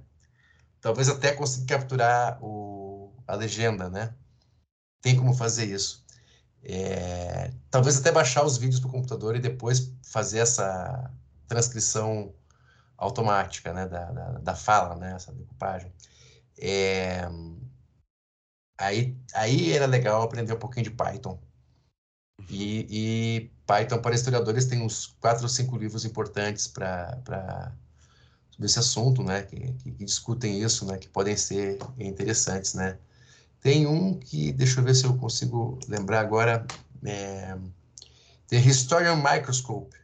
Talvez 0.79 1.09
até 1.09 1.31
conseguir 1.31 1.65
capturar 1.65 2.37
o, 2.43 3.11
a 3.25 3.35
legenda, 3.35 3.89
né? 3.89 4.13
Tem 5.03 5.17
como 5.17 5.33
fazer 5.33 5.65
isso. 5.65 6.03
É, 6.63 7.51
talvez 7.69 7.97
até 7.97 8.09
baixar 8.09 8.45
os 8.45 8.57
vídeos 8.57 8.79
para 8.79 8.87
o 8.87 8.91
computador 8.91 9.35
e 9.35 9.39
depois 9.39 9.91
fazer 10.01 10.39
essa 10.39 11.11
transcrição 11.45 12.33
automática, 12.97 13.73
né? 13.73 13.85
Da, 13.85 14.11
da, 14.11 14.31
da 14.39 14.55
fala, 14.55 14.95
né? 14.95 15.13
Essa 15.13 15.33
decupagem. 15.33 15.93
É, 16.57 17.27
aí, 18.77 19.17
aí 19.33 19.73
era 19.73 19.85
legal 19.85 20.21
aprender 20.21 20.53
um 20.53 20.59
pouquinho 20.59 20.85
de 20.85 20.91
Python. 20.91 21.37
E, 22.49 22.87
e 22.89 23.51
Python 23.67 24.01
para 24.01 24.15
historiadores 24.15 24.65
tem 24.65 24.81
uns 24.81 25.07
quatro 25.19 25.43
ou 25.43 25.49
cinco 25.49 25.77
livros 25.77 26.05
importantes 26.05 26.65
para 26.65 27.73
sobre 28.51 28.67
esse 28.67 28.79
assunto, 28.79 29.23
né, 29.23 29.41
que, 29.41 29.73
que, 29.73 29.91
discutem 30.05 30.61
isso, 30.61 30.85
né, 30.85 30.97
que 30.97 31.09
podem 31.09 31.35
ser 31.35 31.79
interessantes, 31.97 32.75
né. 32.75 32.97
Tem 33.63 33.87
um 33.87 34.19
que, 34.19 34.51
deixa 34.51 34.81
eu 34.81 34.83
ver 34.83 34.93
se 34.93 35.05
eu 35.05 35.17
consigo 35.17 35.79
lembrar 35.87 36.19
agora, 36.19 36.67
é, 37.05 37.57
The 38.49 38.57
Historian 38.57 39.15
Microscope, 39.15 39.95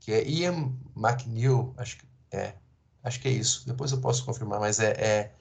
que 0.00 0.10
é 0.10 0.26
Ian 0.26 0.74
McNeil, 0.96 1.74
acho 1.76 1.98
que 1.98 2.06
é, 2.32 2.54
acho 3.02 3.20
que 3.20 3.28
é 3.28 3.30
isso, 3.30 3.66
depois 3.66 3.92
eu 3.92 4.00
posso 4.00 4.24
confirmar, 4.24 4.58
mas 4.58 4.80
é, 4.80 4.92
é, 4.92 5.34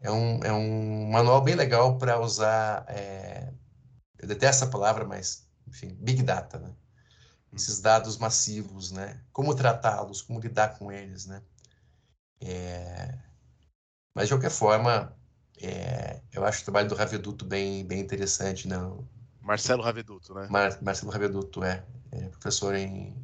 é, 0.00 0.10
um, 0.10 0.42
é 0.42 0.50
um 0.50 1.10
manual 1.10 1.42
bem 1.42 1.54
legal 1.54 1.98
para 1.98 2.18
usar, 2.18 2.86
é, 2.88 3.52
eu 4.18 4.26
detesto 4.26 4.64
essa 4.64 4.72
palavra, 4.72 5.04
mas 5.04 5.46
enfim, 5.66 5.94
Big 6.00 6.22
Data, 6.22 6.58
né? 6.58 6.74
Esses 7.52 7.80
dados 7.80 8.16
massivos, 8.16 8.92
né? 8.92 9.20
Como 9.30 9.54
tratá-los, 9.54 10.22
como 10.22 10.40
lidar 10.40 10.78
com 10.78 10.90
eles, 10.90 11.26
né? 11.26 11.42
É... 12.40 13.18
Mas, 14.14 14.28
de 14.28 14.34
qualquer 14.34 14.50
forma, 14.50 15.14
é... 15.60 16.20
eu 16.32 16.44
acho 16.44 16.62
o 16.62 16.64
trabalho 16.64 16.88
do 16.88 16.94
Raveduto 16.94 17.44
bem, 17.44 17.84
bem 17.84 18.00
interessante, 18.00 18.68
né? 18.68 18.76
Marcelo 19.40 19.82
Raveduto, 19.82 20.34
né? 20.34 20.46
Mar... 20.50 20.78
Marcelo 20.82 21.12
Raveduto, 21.12 21.64
é. 21.64 21.84
é 22.10 22.28
professor 22.28 22.74
em... 22.74 23.14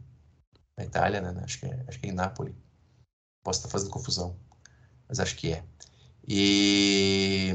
na 0.76 0.84
Itália, 0.84 1.20
né? 1.20 1.40
Acho 1.42 1.60
que, 1.60 1.66
é... 1.66 1.84
acho 1.88 1.98
que 1.98 2.06
é 2.06 2.10
em 2.10 2.14
Nápoles. 2.14 2.54
Posso 3.42 3.60
estar 3.60 3.70
fazendo 3.70 3.90
confusão, 3.90 4.38
mas 5.08 5.20
acho 5.20 5.36
que 5.36 5.52
é. 5.52 5.64
E 6.26 7.54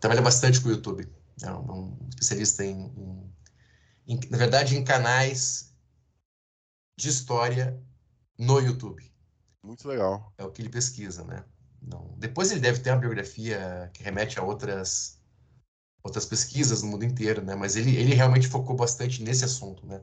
trabalha 0.00 0.22
bastante 0.22 0.60
com 0.60 0.68
o 0.68 0.72
YouTube. 0.72 1.06
É 1.42 1.50
um, 1.50 1.72
um 1.72 2.08
especialista 2.08 2.64
em, 2.64 2.86
em 2.96 3.34
em, 4.06 4.20
na 4.30 4.38
verdade, 4.38 4.76
em 4.76 4.84
canais 4.84 5.74
de 6.96 7.08
história 7.08 7.82
no 8.38 8.60
YouTube. 8.60 9.10
Muito 9.62 9.88
legal. 9.88 10.32
É 10.36 10.44
o 10.44 10.50
que 10.50 10.62
ele 10.62 10.68
pesquisa, 10.68 11.24
né? 11.24 11.44
Não. 11.86 12.14
Depois 12.16 12.50
ele 12.50 12.60
deve 12.60 12.80
ter 12.80 12.90
uma 12.90 12.98
biografia 12.98 13.90
que 13.92 14.02
remete 14.02 14.38
a 14.38 14.42
outras 14.42 15.18
outras 16.02 16.26
pesquisas 16.26 16.82
no 16.82 16.88
mundo 16.88 17.04
inteiro, 17.04 17.42
né? 17.42 17.54
Mas 17.54 17.76
ele, 17.76 17.96
ele 17.96 18.14
realmente 18.14 18.46
focou 18.46 18.76
bastante 18.76 19.22
nesse 19.22 19.44
assunto, 19.44 19.86
né? 19.86 20.02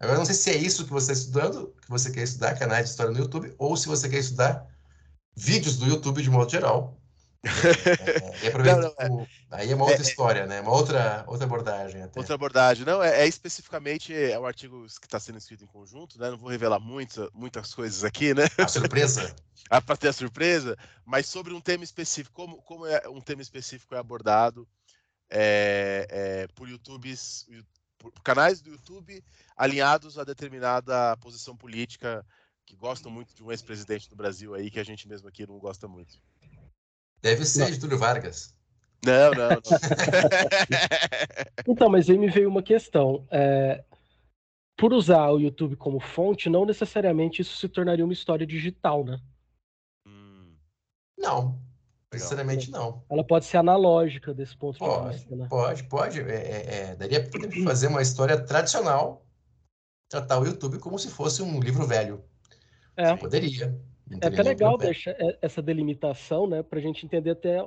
Agora, 0.00 0.18
não 0.18 0.24
sei 0.24 0.34
se 0.34 0.50
é 0.50 0.56
isso 0.56 0.84
que 0.84 0.90
você 0.90 1.12
está 1.12 1.24
estudando, 1.24 1.74
que 1.82 1.88
você 1.88 2.10
quer 2.10 2.22
estudar, 2.22 2.58
canais 2.58 2.86
de 2.86 2.90
história 2.90 3.12
no 3.12 3.18
YouTube, 3.18 3.54
ou 3.58 3.76
se 3.76 3.86
você 3.86 4.08
quer 4.08 4.18
estudar 4.18 4.66
vídeos 5.36 5.76
do 5.76 5.86
YouTube 5.86 6.22
de 6.22 6.30
modo 6.30 6.50
geral, 6.50 6.99
é, 7.42 8.46
e 8.46 8.50
não, 8.52 8.80
não, 8.80 9.20
é, 9.20 9.26
aí 9.50 9.72
é 9.72 9.74
uma 9.74 9.84
outra 9.84 9.98
é, 9.98 10.04
é, 10.04 10.08
história, 10.08 10.46
né? 10.46 10.60
Uma 10.60 10.72
outra, 10.72 11.24
outra 11.26 11.46
abordagem. 11.46 12.02
Até. 12.02 12.20
Outra 12.20 12.34
abordagem. 12.34 12.84
Não, 12.84 13.02
é, 13.02 13.22
é 13.22 13.26
especificamente 13.26 14.14
é 14.14 14.38
o 14.38 14.44
artigo 14.44 14.84
que 14.84 15.06
está 15.06 15.18
sendo 15.18 15.38
escrito 15.38 15.64
em 15.64 15.66
conjunto, 15.66 16.18
né? 16.18 16.30
Não 16.30 16.36
vou 16.36 16.50
revelar 16.50 16.78
muita, 16.78 17.30
muitas 17.32 17.72
coisas 17.74 18.04
aqui, 18.04 18.34
né? 18.34 18.44
A 18.58 18.68
surpresa. 18.68 19.34
ah, 19.70 19.80
Para 19.80 19.96
ter 19.96 20.08
a 20.08 20.12
surpresa, 20.12 20.76
mas 21.04 21.26
sobre 21.26 21.54
um 21.54 21.60
tema 21.60 21.82
específico, 21.82 22.34
como, 22.34 22.60
como 22.62 22.86
é 22.86 23.08
um 23.08 23.20
tema 23.22 23.40
específico 23.40 23.94
é 23.94 23.98
abordado 23.98 24.68
é, 25.30 26.46
por 26.54 26.68
YouTubes, 26.68 27.46
por 27.96 28.12
canais 28.22 28.60
do 28.60 28.70
YouTube 28.70 29.22
alinhados 29.56 30.18
a 30.18 30.24
determinada 30.24 31.16
posição 31.18 31.56
política 31.56 32.24
que 32.66 32.76
gostam 32.76 33.10
muito 33.10 33.34
de 33.34 33.42
um 33.42 33.50
ex-presidente 33.50 34.08
do 34.08 34.16
Brasil 34.16 34.54
aí 34.54 34.70
que 34.70 34.78
a 34.78 34.84
gente 34.84 35.08
mesmo 35.08 35.28
aqui 35.28 35.46
não 35.46 35.58
gosta 35.58 35.88
muito. 35.88 36.20
Deve 37.22 37.44
ser 37.44 37.60
Não. 37.60 37.70
de 37.70 37.80
Túlio 37.80 37.98
Vargas. 37.98 38.54
Não, 39.04 39.30
não, 39.32 39.48
não. 39.50 39.60
Então, 41.66 41.88
mas 41.88 42.08
aí 42.08 42.18
me 42.18 42.28
veio 42.28 42.48
uma 42.48 42.62
questão. 42.62 43.26
é, 43.30 43.84
por 44.76 44.92
usar 44.94 45.28
o 45.30 45.38
YouTube 45.38 45.76
como 45.76 46.00
fonte, 46.00 46.48
não 46.48 46.64
necessariamente 46.64 47.42
isso 47.42 47.56
se 47.56 47.68
tornaria 47.68 48.04
uma 48.04 48.14
história 48.14 48.46
digital, 48.46 49.04
né? 49.04 49.20
Hum, 50.06 50.54
Não, 51.18 51.58
necessariamente 52.12 52.70
não. 52.70 53.04
Ela 53.10 53.22
pode 53.22 53.44
ser 53.44 53.58
analógica 53.58 54.32
desse 54.32 54.56
ponto 54.56 54.74
de 54.74 54.78
Pode, 54.78 55.16
vista, 55.16 55.36
né? 55.36 55.46
pode, 55.50 55.82
pode. 55.84 56.20
É, 56.20 56.34
é, 56.34 56.74
é, 56.90 56.96
daria 56.96 57.28
pra 57.28 57.40
fazer 57.64 57.88
uma 57.88 58.00
história 58.00 58.40
tradicional, 58.42 59.26
tratar 60.10 60.38
o 60.40 60.46
YouTube 60.46 60.78
como 60.78 60.98
se 60.98 61.10
fosse 61.10 61.42
um 61.42 61.60
livro 61.60 61.86
velho. 61.86 62.24
É. 62.96 63.14
Poderia. 63.16 63.78
É 64.20 64.26
até 64.26 64.42
legal 64.42 64.76
problema. 64.76 64.78
deixar 64.78 65.12
e- 65.20 65.38
essa 65.42 65.62
delimitação, 65.62 66.46
né, 66.48 66.62
para 66.62 66.78
a 66.78 66.82
gente 66.82 67.04
entender 67.06 67.30
até 67.30 67.58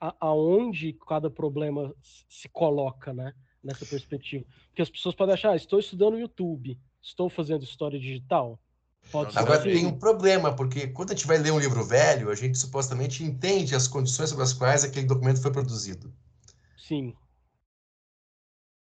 a- 0.00 0.16
aonde 0.20 0.92
cada 1.08 1.30
problema 1.30 1.94
se 2.28 2.48
coloca, 2.48 3.12
né, 3.12 3.32
nessa 3.62 3.86
perspectiva. 3.86 4.44
Porque 4.68 4.82
as 4.82 4.90
pessoas 4.90 5.14
podem 5.14 5.34
achar, 5.34 5.52
ah, 5.52 5.56
estou 5.56 5.78
estudando 5.78 6.18
YouTube, 6.18 6.78
estou 7.02 7.28
fazendo 7.30 7.64
história 7.64 7.98
digital. 7.98 8.60
Pode 9.10 9.30
Agora 9.36 9.58
assim. 9.58 9.70
tem 9.70 9.86
um 9.86 9.98
problema, 9.98 10.54
porque 10.54 10.86
quando 10.88 11.10
a 11.12 11.14
gente 11.14 11.26
vai 11.26 11.38
ler 11.38 11.50
um 11.50 11.58
livro 11.58 11.84
velho, 11.84 12.30
a 12.30 12.34
gente 12.34 12.56
supostamente 12.58 13.24
entende 13.24 13.74
as 13.74 13.88
condições 13.88 14.30
sobre 14.30 14.44
as 14.44 14.52
quais 14.52 14.84
aquele 14.84 15.06
documento 15.06 15.40
foi 15.42 15.50
produzido. 15.52 16.12
Sim, 16.76 17.16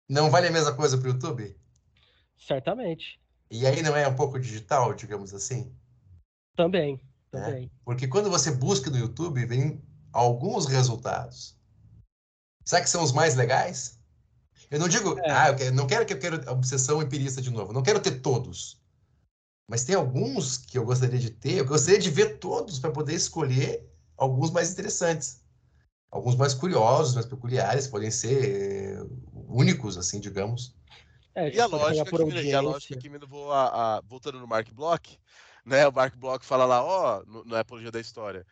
Não 0.06 0.28
vale 0.30 0.48
a 0.48 0.50
mesma 0.50 0.76
coisa 0.76 0.98
para 0.98 1.08
o 1.08 1.12
YouTube? 1.12 1.56
certamente. 2.36 3.20
E 3.50 3.66
aí 3.66 3.80
não 3.82 3.94
é 3.96 4.08
um 4.08 4.16
pouco 4.16 4.38
digital, 4.40 4.94
digamos 4.94 5.32
assim? 5.34 5.72
Também, 6.56 7.00
também. 7.30 7.70
Porque 7.84 8.06
quando 8.06 8.30
você 8.30 8.50
busca 8.50 8.90
no 8.90 8.98
YouTube, 8.98 9.44
vem 9.46 9.82
alguns 10.12 10.66
resultados. 10.66 11.56
Será 12.64 12.82
que 12.82 12.90
são 12.90 13.02
os 13.02 13.12
mais 13.12 13.34
legais? 13.34 13.98
Eu 14.70 14.78
não 14.78 14.88
digo, 14.88 15.18
É. 15.20 15.30
ah, 15.30 15.48
eu 15.48 15.56
quero- 15.56 15.74
não 15.74 15.86
quero 15.86 16.06
que 16.06 16.12
eu 16.12 16.18
quero 16.18 16.50
obsessão 16.50 17.02
empirista 17.02 17.40
de 17.40 17.50
novo. 17.50 17.72
Não 17.72 17.82
quero 17.82 18.00
ter 18.00 18.20
todos. 18.20 18.78
Mas 19.68 19.84
tem 19.84 19.94
alguns 19.94 20.56
que 20.56 20.76
eu 20.76 20.84
gostaria 20.84 21.18
de 21.18 21.30
ter. 21.30 21.58
Eu 21.58 21.64
gostaria 21.66 21.98
de 21.98 22.10
ver 22.10 22.38
todos 22.38 22.78
para 22.78 22.90
poder 22.90 23.14
escolher 23.14 23.88
alguns 24.16 24.50
mais 24.50 24.72
interessantes. 24.72 25.42
Alguns 26.10 26.34
mais 26.34 26.54
curiosos, 26.54 27.14
mais 27.14 27.26
peculiares, 27.26 27.86
podem 27.86 28.10
ser 28.10 28.96
eh, 28.98 29.06
únicos, 29.48 29.96
assim, 29.96 30.18
digamos. 30.20 30.74
É, 31.34 31.48
E 31.54 31.60
a 31.60 31.66
lógica, 31.66 32.10
por 32.10 32.18
que 32.18 32.32
me, 32.34 32.42
e 32.42 32.52
a 32.52 32.60
lógica 32.60 32.96
que 32.98 33.08
me 33.08 33.16
levou 33.16 33.52
a, 33.52 33.98
a- 33.98 34.00
voltando 34.00 34.40
no 34.40 34.46
Mark 34.48 34.68
Block, 34.72 35.16
né? 35.64 35.86
O 35.86 35.92
Mark 35.92 36.16
Block 36.16 36.44
fala 36.44 36.64
lá, 36.64 36.82
ó, 36.82 37.22
no, 37.24 37.44
no 37.44 37.56
Apologia 37.56 37.90
da 37.90 38.00
História. 38.00 38.46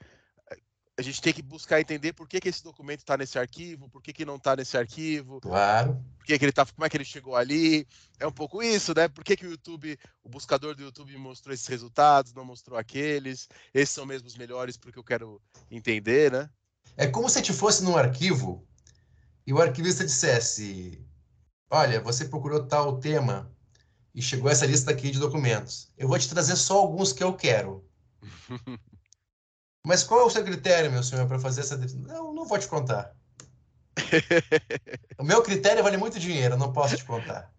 A 0.99 1.03
gente 1.03 1.23
tem 1.23 1.33
que 1.33 1.43
buscar 1.43 1.81
entender 1.81 2.13
por 2.13 2.29
que, 2.29 2.41
que 2.41 2.49
esse 2.49 2.65
documento 2.65 2.99
está 3.01 3.17
nesse 3.17 3.39
arquivo, 3.39 3.89
por 3.89 4.03
que, 4.03 4.13
que 4.13 4.25
não 4.25 4.35
está 4.35 4.57
nesse 4.57 4.77
arquivo, 4.77 5.41
Claro. 5.41 6.05
por 6.19 6.27
que, 6.27 6.37
que 6.37 6.45
ele 6.45 6.51
tá, 6.51 6.67
como 6.67 6.85
é 6.85 6.89
que 6.91 6.97
ele 6.97 7.05
chegou 7.05 7.37
ali. 7.37 7.87
É 8.19 8.27
um 8.27 8.33
pouco 8.33 8.61
isso, 8.61 8.93
né? 8.97 9.07
Por 9.07 9.23
que, 9.23 9.37
que 9.37 9.47
o 9.47 9.51
YouTube, 9.51 9.97
o 10.25 10.29
buscador 10.29 10.75
do 10.75 10.83
YouTube 10.83 11.17
mostrou 11.17 11.55
esses 11.55 11.69
resultados, 11.69 12.35
não 12.35 12.45
mostrou 12.45 12.77
aqueles? 12.77 13.49
Esses 13.73 13.95
são 13.95 14.05
mesmo 14.05 14.27
os 14.27 14.37
melhores 14.37 14.77
porque 14.77 14.99
eu 14.99 15.05
quero 15.05 15.41
entender, 15.71 16.33
né? 16.33 16.51
É 16.97 17.07
como 17.07 17.29
se 17.31 17.39
a 17.39 17.43
gente 17.43 17.53
fosse 17.57 17.85
num 17.85 17.97
arquivo 17.97 18.67
e 19.47 19.53
o 19.53 19.63
arquivista 19.63 20.05
dissesse: 20.05 21.01
Olha, 21.71 22.01
você 22.01 22.25
procurou 22.25 22.67
tal 22.67 22.99
tema 22.99 23.49
e 24.15 24.23
chegou 24.23 24.51
essa 24.51 24.67
lista 24.67 24.91
aqui 24.91 25.11
de 25.11 25.19
documentos. 25.19 25.91
Eu 25.97 26.09
vou 26.09 26.19
te 26.19 26.29
trazer 26.29 26.57
só 26.57 26.79
alguns 26.79 27.13
que 27.13 27.23
eu 27.23 27.35
quero. 27.35 27.85
Mas 29.87 30.03
qual 30.03 30.21
é 30.21 30.25
o 30.25 30.31
seu 30.31 30.45
critério, 30.45 30.91
meu 30.91 31.03
senhor, 31.03 31.27
para 31.27 31.39
fazer 31.39 31.63
essa? 31.63 31.77
Não, 31.77 32.35
não 32.35 32.45
vou 32.45 32.59
te 32.59 32.69
contar. 32.69 33.15
O 35.19 35.25
meu 35.25 35.43
critério 35.43 35.83
vale 35.83 35.97
muito 35.97 36.21
dinheiro, 36.21 36.55
eu 36.55 36.59
não 36.59 36.73
posso 36.73 36.97
te 36.97 37.05
contar. 37.05 37.53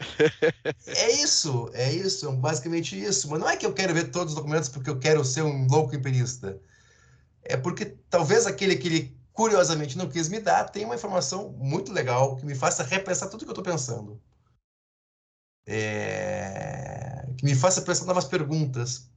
É 0.85 1.11
isso, 1.11 1.69
é 1.73 1.91
isso, 1.91 2.29
é 2.29 2.31
basicamente 2.31 2.97
isso. 2.97 3.29
Mas 3.29 3.39
não 3.39 3.49
é 3.49 3.57
que 3.57 3.65
eu 3.65 3.73
quero 3.73 3.93
ver 3.93 4.11
todos 4.11 4.33
os 4.33 4.39
documentos 4.39 4.69
porque 4.69 4.89
eu 4.89 4.97
quero 4.97 5.25
ser 5.25 5.41
um 5.41 5.67
louco 5.67 5.93
empirista. 5.93 6.57
É 7.43 7.57
porque 7.57 7.97
talvez 8.09 8.47
aquele 8.47 8.77
que 8.77 8.87
ele 8.87 9.17
curiosamente 9.33 9.97
não 9.97 10.07
quis 10.07 10.29
me 10.29 10.39
dar 10.39 10.69
tem 10.69 10.85
uma 10.85 10.95
informação 10.95 11.49
muito 11.57 11.91
legal 11.91 12.37
que 12.37 12.45
me 12.45 12.55
faça 12.55 12.83
repensar 12.83 13.27
tudo 13.27 13.43
que 13.43 13.49
eu 13.49 13.51
estou 13.51 13.63
pensando. 13.63 14.21
É, 15.71 17.25
Que 17.37 17.45
me 17.45 17.55
faça 17.55 17.81
pensar 17.81 18.05
novas 18.05 18.25
perguntas. 18.25 19.09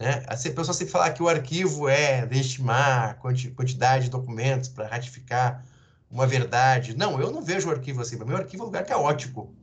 Né? 0.00 0.24
Assim, 0.26 0.50
a 0.50 0.54
pessoa 0.54 0.74
sempre 0.74 0.92
falar 0.92 1.12
que 1.12 1.22
o 1.22 1.28
arquivo 1.28 1.88
é 1.88 2.24
legitimar 2.24 3.18
quanti- 3.20 3.50
quantidade 3.50 4.04
de 4.04 4.10
documentos 4.10 4.68
para 4.68 4.86
ratificar 4.86 5.64
uma 6.10 6.26
verdade. 6.26 6.96
Não, 6.96 7.20
eu 7.20 7.30
não 7.30 7.42
vejo 7.42 7.68
o 7.68 7.72
arquivo 7.72 8.00
assim. 8.00 8.16
Para 8.16 8.26
mim, 8.26 8.32
o 8.32 8.36
arquivo 8.36 8.62
é 8.62 8.64
um 8.64 8.66
lugar 8.66 8.84
caótico, 8.84 9.54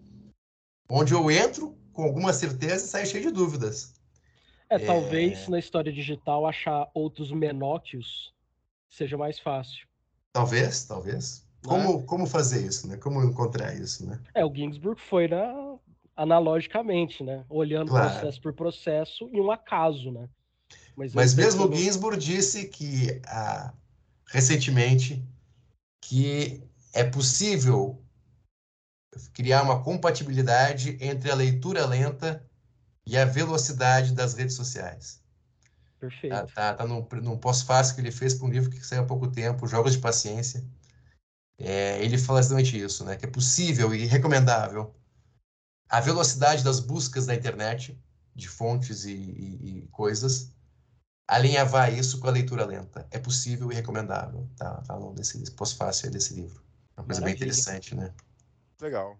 onde 0.89 1.13
eu 1.13 1.29
entro 1.29 1.77
com 1.93 2.03
alguma 2.03 2.33
certeza 2.33 2.85
e 2.85 2.87
saio 2.87 3.07
cheio 3.07 3.23
de 3.23 3.31
dúvidas. 3.31 3.93
É, 4.69 4.79
talvez 4.79 5.47
na 5.47 5.59
história 5.59 5.91
digital 5.91 6.45
achar 6.45 6.89
outros 6.93 7.31
menóquios 7.31 8.33
seja 8.89 9.17
mais 9.17 9.39
fácil. 9.39 9.87
Talvez, 10.33 10.83
talvez. 10.85 11.45
Como, 11.63 12.03
como 12.03 12.27
fazer 12.27 12.65
isso, 12.65 12.87
né? 12.87 12.97
Como 12.97 13.23
encontrar 13.23 13.73
isso, 13.73 14.05
né? 14.05 14.19
É, 14.33 14.45
o 14.45 14.53
Ginsburg 14.53 14.99
foi 14.99 15.27
na, 15.27 15.64
analogicamente, 16.15 17.23
né? 17.23 17.45
Olhando 17.49 17.89
Claro. 17.89 18.09
processo 18.09 18.41
por 18.41 18.53
processo 18.53 19.29
e 19.31 19.41
um 19.41 19.51
acaso, 19.51 20.11
né? 20.11 20.29
Mas 20.95 21.13
ele 21.15 21.43
mesmo 21.43 21.75
Ginsburg 21.75 22.17
disse 22.17 22.67
que 22.67 23.21
ah, 23.27 23.73
recentemente 24.27 25.23
que 26.01 26.63
é 26.93 27.03
possível 27.03 28.01
criar 29.33 29.63
uma 29.63 29.83
compatibilidade 29.83 30.97
entre 31.01 31.29
a 31.29 31.35
leitura 31.35 31.85
lenta 31.85 32.45
e 33.05 33.17
a 33.17 33.25
velocidade 33.25 34.13
das 34.13 34.33
redes 34.33 34.55
sociais. 34.55 35.21
Perfeito. 35.99 36.35
Tá, 36.35 36.45
tá, 36.47 36.73
tá 36.75 36.87
num, 36.87 37.05
num 37.21 37.37
pós-fácil 37.37 37.95
que 37.95 38.01
ele 38.01 38.11
fez 38.11 38.33
para 38.33 38.47
um 38.47 38.49
livro 38.49 38.69
que 38.69 38.85
saiu 38.85 39.03
há 39.03 39.05
pouco 39.05 39.27
tempo, 39.27 39.67
Jogos 39.67 39.93
de 39.93 39.99
Paciência. 39.99 40.63
É, 41.57 42.03
ele 42.03 42.17
fala 42.17 42.39
exatamente 42.39 42.77
isso, 42.77 43.05
né? 43.05 43.15
Que 43.15 43.25
é 43.25 43.29
possível 43.29 43.93
e 43.93 44.05
recomendável 44.05 44.93
a 45.89 45.99
velocidade 46.01 46.63
das 46.63 46.79
buscas 46.79 47.27
na 47.27 47.35
internet, 47.35 47.99
de 48.35 48.47
fontes 48.47 49.05
e, 49.05 49.13
e- 49.13 49.79
e 49.83 49.87
coisas, 49.87 50.51
alinhavar 51.27 51.93
isso 51.93 52.19
com 52.19 52.27
a 52.27 52.31
leitura 52.31 52.65
lenta. 52.65 53.07
É 53.11 53.19
possível 53.19 53.71
e 53.71 53.75
recomendável. 53.75 54.49
Tá, 54.57 54.81
tá 54.81 54.97
no 54.99 55.13
desse 55.13 55.51
pós-fácil 55.51 56.11
desse 56.11 56.33
livro. 56.35 56.63
É 56.97 57.01
uma 57.01 57.05
coisa 57.05 57.21
bem 57.21 57.33
Maravilha. 57.33 57.35
interessante, 57.35 57.95
né? 57.95 58.13
Legal, 58.81 59.17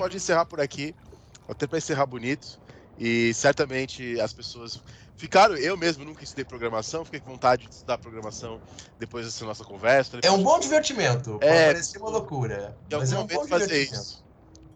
pode 0.00 0.16
encerrar 0.16 0.46
por 0.46 0.60
aqui, 0.60 0.94
até 1.46 1.66
para 1.66 1.76
encerrar 1.76 2.06
bonito. 2.06 2.58
E 2.98 3.32
certamente 3.34 4.18
as 4.20 4.32
pessoas 4.32 4.78
ficaram. 5.16 5.56
Eu 5.56 5.76
mesmo 5.76 6.04
nunca 6.04 6.24
estudei 6.24 6.44
programação, 6.44 7.04
fiquei 7.04 7.20
com 7.20 7.30
vontade 7.32 7.66
de 7.66 7.74
estudar 7.74 7.98
programação 7.98 8.60
depois 8.98 9.26
dessa 9.26 9.44
nossa 9.44 9.64
conversa. 9.64 10.12
Falei, 10.12 10.22
É 10.24 10.30
um 10.30 10.42
"Poxa, 10.42 10.44
bom 10.44 10.60
divertimento. 10.60 11.38
É, 11.42 11.66
parecer 11.66 11.98
uma 11.98 12.10
loucura. 12.10 12.76
em 12.90 12.96
Mas 12.96 13.12
é 13.12 13.18
um 13.18 13.26
bom 13.26 13.46
fazer 13.46 13.82
isso. 13.82 14.24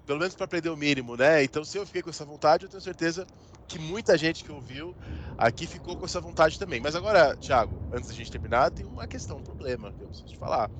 Pelo 0.07 0.19
menos 0.19 0.35
para 0.35 0.45
aprender 0.45 0.69
o 0.69 0.77
mínimo, 0.77 1.17
né? 1.17 1.43
Então, 1.43 1.65
se 1.65 1.79
eu 1.79 1.87
fiquei 1.87 2.03
com 2.03 2.11
essa 2.11 2.25
vontade, 2.25 2.65
eu 2.65 2.71
tenho 2.71 2.83
certeza 2.83 3.27
que 3.67 3.79
muita 3.79 4.17
gente 4.19 4.45
que 4.45 4.53
ouviu 4.53 4.95
aqui 5.39 5.67
ficou 5.67 5.97
com 5.97 6.05
essa 6.05 6.21
vontade 6.21 6.59
também. 6.59 6.81
Mas 6.81 6.95
agora, 6.95 7.35
Thiago, 7.39 7.83
antes 7.93 8.09
da 8.09 8.15
gente 8.15 8.31
terminar, 8.31 8.71
tem 8.71 8.85
uma 8.85 9.07
questão, 9.09 9.39
um 9.39 9.43
problema 9.43 9.93
que 9.95 10.03
eu 10.03 10.09
preciso 10.09 10.29
te 10.29 10.39
falar. 10.39 10.71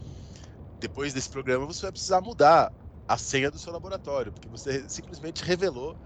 Depois 0.79 1.15
desse 1.15 1.31
programa, 1.31 1.65
você 1.67 1.83
vai 1.83 1.93
precisar 1.93 2.21
mudar 2.21 2.71
a 3.07 3.17
senha 3.19 3.51
do 3.51 3.59
seu 3.59 3.73
laboratório, 3.73 4.33
porque 4.33 4.49
você 4.49 4.85
simplesmente 4.89 5.43
revelou 5.45 5.97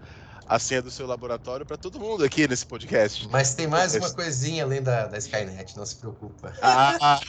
a 0.47 0.59
senha 0.59 0.81
do 0.81 0.91
seu 0.91 1.07
laboratório 1.07 1.66
para 1.66 1.77
todo 1.77 2.01
mundo 2.01 2.25
aqui 2.25 2.49
nesse 2.49 2.65
podcast. 2.65 3.29
Mas 3.29 3.55
tem 3.55 3.66
mais 3.66 3.95
uma 3.95 4.11
coisinha 4.11 4.65
além 4.65 4.83
da, 4.83 5.07
da 5.07 5.19
Skynet, 5.19 5.77
não 5.77 5.85
se 5.85 5.97
preocupa. 5.97 6.55
Ah! 6.62 7.20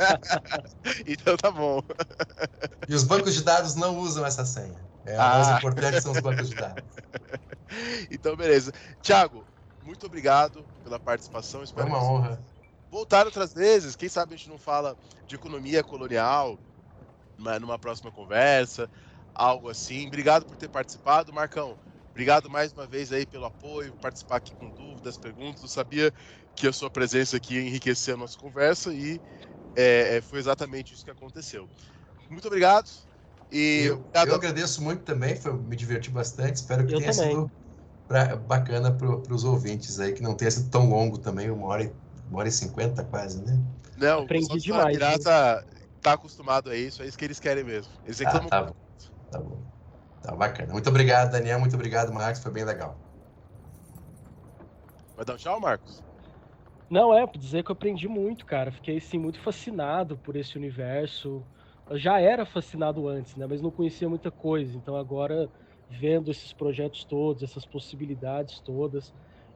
então 1.06 1.36
tá 1.36 1.50
bom. 1.50 1.82
E 2.88 2.94
os 2.94 3.04
bancos 3.04 3.34
de 3.34 3.42
dados 3.42 3.74
não 3.74 3.98
usam 3.98 4.24
essa 4.24 4.44
senha. 4.44 4.80
É, 5.04 5.16
a 5.16 5.24
Ah. 5.32 5.38
mais 5.44 5.58
importante 5.58 6.00
são 6.00 6.12
os 6.12 6.20
bancos 6.20 6.48
de 6.48 6.54
dados. 6.54 6.84
Então, 8.10 8.34
beleza. 8.34 8.72
Thiago, 9.02 9.44
muito 9.82 10.06
obrigado 10.06 10.64
pela 10.82 10.98
participação. 10.98 11.60
Foi 11.60 11.64
Espero 11.64 11.86
uma 11.88 12.02
honra. 12.02 12.40
voltar 12.90 13.26
outras 13.26 13.52
vezes. 13.52 13.94
Quem 13.94 14.08
sabe 14.08 14.32
a 14.34 14.36
gente 14.38 14.48
não 14.48 14.58
fala 14.58 14.96
de 15.26 15.34
economia 15.34 15.84
colonial 15.84 16.58
numa 17.38 17.78
próxima 17.78 18.10
conversa, 18.12 18.90
algo 19.34 19.68
assim. 19.68 20.06
Obrigado 20.06 20.44
por 20.46 20.56
ter 20.56 20.68
participado, 20.68 21.32
Marcão. 21.32 21.78
Obrigado 22.10 22.50
mais 22.50 22.72
uma 22.72 22.86
vez 22.86 23.12
aí 23.12 23.24
pelo 23.26 23.44
apoio, 23.44 23.94
participar 24.00 24.36
aqui 24.36 24.54
com 24.54 24.70
dúvidas, 24.70 25.16
perguntas. 25.16 25.62
Eu 25.62 25.68
sabia 25.68 26.12
que 26.54 26.66
a 26.66 26.72
sua 26.72 26.90
presença 26.90 27.36
aqui 27.36 27.54
ia 27.54 27.62
enriquecer 27.62 28.14
a 28.14 28.16
nossa 28.16 28.36
conversa 28.36 28.92
e 28.92 29.20
é, 29.76 30.16
é 30.16 30.20
foi 30.22 30.38
exatamente 30.40 30.94
isso 30.94 31.04
que 31.04 31.10
aconteceu. 31.10 31.68
Muito 32.28 32.46
obrigado. 32.46 32.86
E 33.50 33.84
eu, 33.86 33.94
obrigado 33.96 34.28
eu 34.28 34.34
agradeço 34.34 34.82
muito 34.82 35.04
também, 35.04 35.36
foi, 35.36 35.52
me 35.54 35.76
diverti 35.76 36.10
bastante. 36.10 36.56
Espero 36.56 36.86
que 36.86 36.94
Eu 36.94 36.98
tenha 36.98 37.12
também. 37.12 37.30
sido 37.30 37.50
pra- 38.06 38.36
bacana 38.36 38.92
para 38.96 39.34
os 39.34 39.44
ouvintes 39.44 40.00
aí, 40.00 40.12
que 40.12 40.22
não 40.22 40.36
tenha 40.36 40.50
sido 40.50 40.70
tão 40.70 40.88
longo 40.88 41.18
também, 41.18 41.50
uma 41.50 41.66
hora, 41.66 41.84
e- 41.84 41.92
uma 42.28 42.40
hora 42.40 42.48
e 42.48 42.52
cinquenta 42.52 43.04
quase, 43.04 43.42
né? 43.42 43.58
Não, 43.96 44.22
Aprendi 44.22 44.58
demais, 44.60 44.96
Pirata 44.96 45.64
tá 46.00 46.12
acostumado 46.14 46.70
a 46.70 46.76
isso, 46.76 47.02
é 47.02 47.06
isso 47.06 47.18
que 47.18 47.24
eles 47.24 47.40
querem 47.40 47.64
mesmo. 47.64 47.92
Eles 48.04 48.18
Ah, 48.24 48.40
reclamam. 48.40 48.48
tá 48.48 48.62
bom. 48.62 48.76
Tá 49.30 49.38
bom. 49.40 49.66
Tá 50.22 50.36
bacana. 50.36 50.72
Muito 50.72 50.88
obrigado, 50.90 51.32
Daniel. 51.32 51.60
Muito 51.60 51.74
obrigado, 51.76 52.12
Marcos. 52.12 52.42
Foi 52.42 52.52
bem 52.52 52.64
legal. 52.64 53.04
Vai 55.14 55.24
dar 55.24 55.34
um 55.34 55.36
tchau, 55.36 55.60
Marcos? 55.60 56.02
Não, 56.90 57.12
é, 57.12 57.26
pra 57.26 57.38
dizer 57.38 57.62
que 57.64 57.70
eu 57.70 57.74
aprendi 57.74 58.08
muito, 58.08 58.46
cara. 58.46 58.72
Fiquei, 58.72 58.96
assim, 58.98 59.18
muito 59.18 59.38
fascinado 59.40 60.18
por 60.18 60.36
esse 60.36 60.56
universo. 60.56 61.46
Eu 61.88 61.98
já 61.98 62.18
era 62.20 62.46
fascinado 62.46 63.06
antes, 63.08 63.36
né? 63.36 63.46
Mas 63.46 63.60
não 63.60 63.70
conhecia 63.70 64.08
muita 64.08 64.30
coisa. 64.30 64.76
Então 64.76 64.96
agora, 64.96 65.50
vendo 65.88 66.30
esses 66.30 66.52
projetos 66.52 67.04
todos, 67.04 67.42
essas 67.42 67.66
possibilidades 67.66 68.60
todas, 68.60 69.12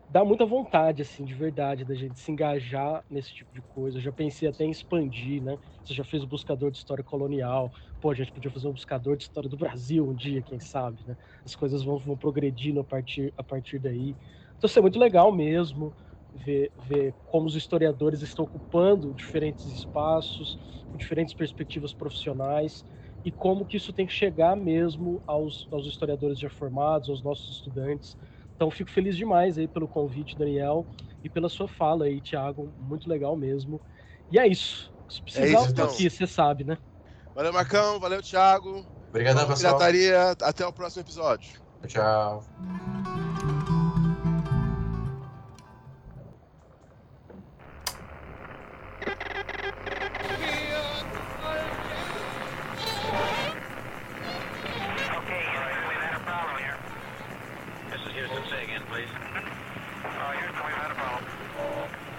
dá 0.08 0.24
muita 0.24 0.44
vontade, 0.44 1.02
assim, 1.02 1.24
de 1.24 1.34
verdade, 1.34 1.84
da 1.84 1.94
gente 1.94 2.18
se 2.18 2.30
engajar 2.30 3.04
nesse 3.08 3.32
tipo 3.34 3.52
de 3.54 3.62
coisa. 3.62 3.98
Eu 3.98 4.02
já 4.02 4.12
pensei 4.12 4.48
até 4.48 4.64
em 4.64 4.70
expandir, 4.70 5.42
né? 5.42 5.58
Você 5.82 5.94
já 5.94 6.04
fez 6.04 6.22
o 6.22 6.26
buscador 6.26 6.70
de 6.70 6.78
história 6.78 7.02
colonial. 7.04 7.72
Pô, 8.00 8.10
a 8.10 8.14
gente 8.14 8.32
podia 8.32 8.50
fazer 8.50 8.68
um 8.68 8.72
buscador 8.72 9.16
de 9.16 9.24
história 9.24 9.48
do 9.48 9.56
Brasil 9.56 10.08
um 10.08 10.14
dia, 10.14 10.42
quem 10.42 10.60
sabe, 10.60 11.02
né? 11.06 11.16
As 11.44 11.54
coisas 11.54 11.82
vão, 11.82 11.98
vão 11.98 12.16
progredindo 12.18 12.80
a 12.80 12.84
partir, 12.84 13.32
a 13.36 13.42
partir 13.44 13.78
daí. 13.78 14.16
Então, 14.56 14.68
isso 14.68 14.78
é 14.78 14.82
muito 14.82 14.98
legal 14.98 15.32
mesmo 15.32 15.94
ver, 16.32 16.72
ver 16.76 17.16
como 17.24 17.46
os 17.46 17.54
historiadores 17.56 18.22
estão 18.22 18.44
ocupando 18.44 19.14
diferentes 19.14 19.66
espaços, 19.66 20.58
diferentes 20.94 21.34
perspectivas 21.34 21.94
profissionais, 21.94 22.84
e 23.24 23.30
como 23.30 23.64
que 23.66 23.76
isso 23.76 23.92
tem 23.92 24.06
que 24.06 24.12
chegar 24.12 24.56
mesmo 24.56 25.22
aos, 25.26 25.66
aos 25.70 25.86
historiadores 25.86 26.38
já 26.38 26.50
formados, 26.50 27.08
aos 27.08 27.22
nossos 27.22 27.54
estudantes. 27.56 28.16
Então, 28.62 28.70
fico 28.70 28.92
feliz 28.92 29.16
demais 29.16 29.58
aí 29.58 29.66
pelo 29.66 29.88
convite, 29.88 30.38
Daniel, 30.38 30.86
e 31.24 31.28
pela 31.28 31.48
sua 31.48 31.66
fala 31.66 32.04
aí, 32.04 32.20
Thiago, 32.20 32.72
muito 32.78 33.08
legal 33.08 33.36
mesmo. 33.36 33.82
E 34.30 34.38
é 34.38 34.46
isso. 34.46 34.88
Se 35.08 35.20
precisar, 35.20 35.46
isso, 35.46 35.56
eu 35.56 35.64
tô 35.64 35.70
então. 35.72 35.84
aqui, 35.86 36.08
você 36.08 36.28
sabe, 36.28 36.62
né? 36.62 36.78
Valeu, 37.34 37.52
Marcão. 37.52 37.98
Valeu, 37.98 38.22
Thiago. 38.22 38.86
Obrigadão, 39.08 39.42
Vamos, 39.42 39.60
pessoal. 39.60 39.78
Pirataria. 39.78 40.36
Até 40.42 40.64
o 40.64 40.72
próximo 40.72 41.02
episódio. 41.02 41.60
Tchau. 41.88 42.44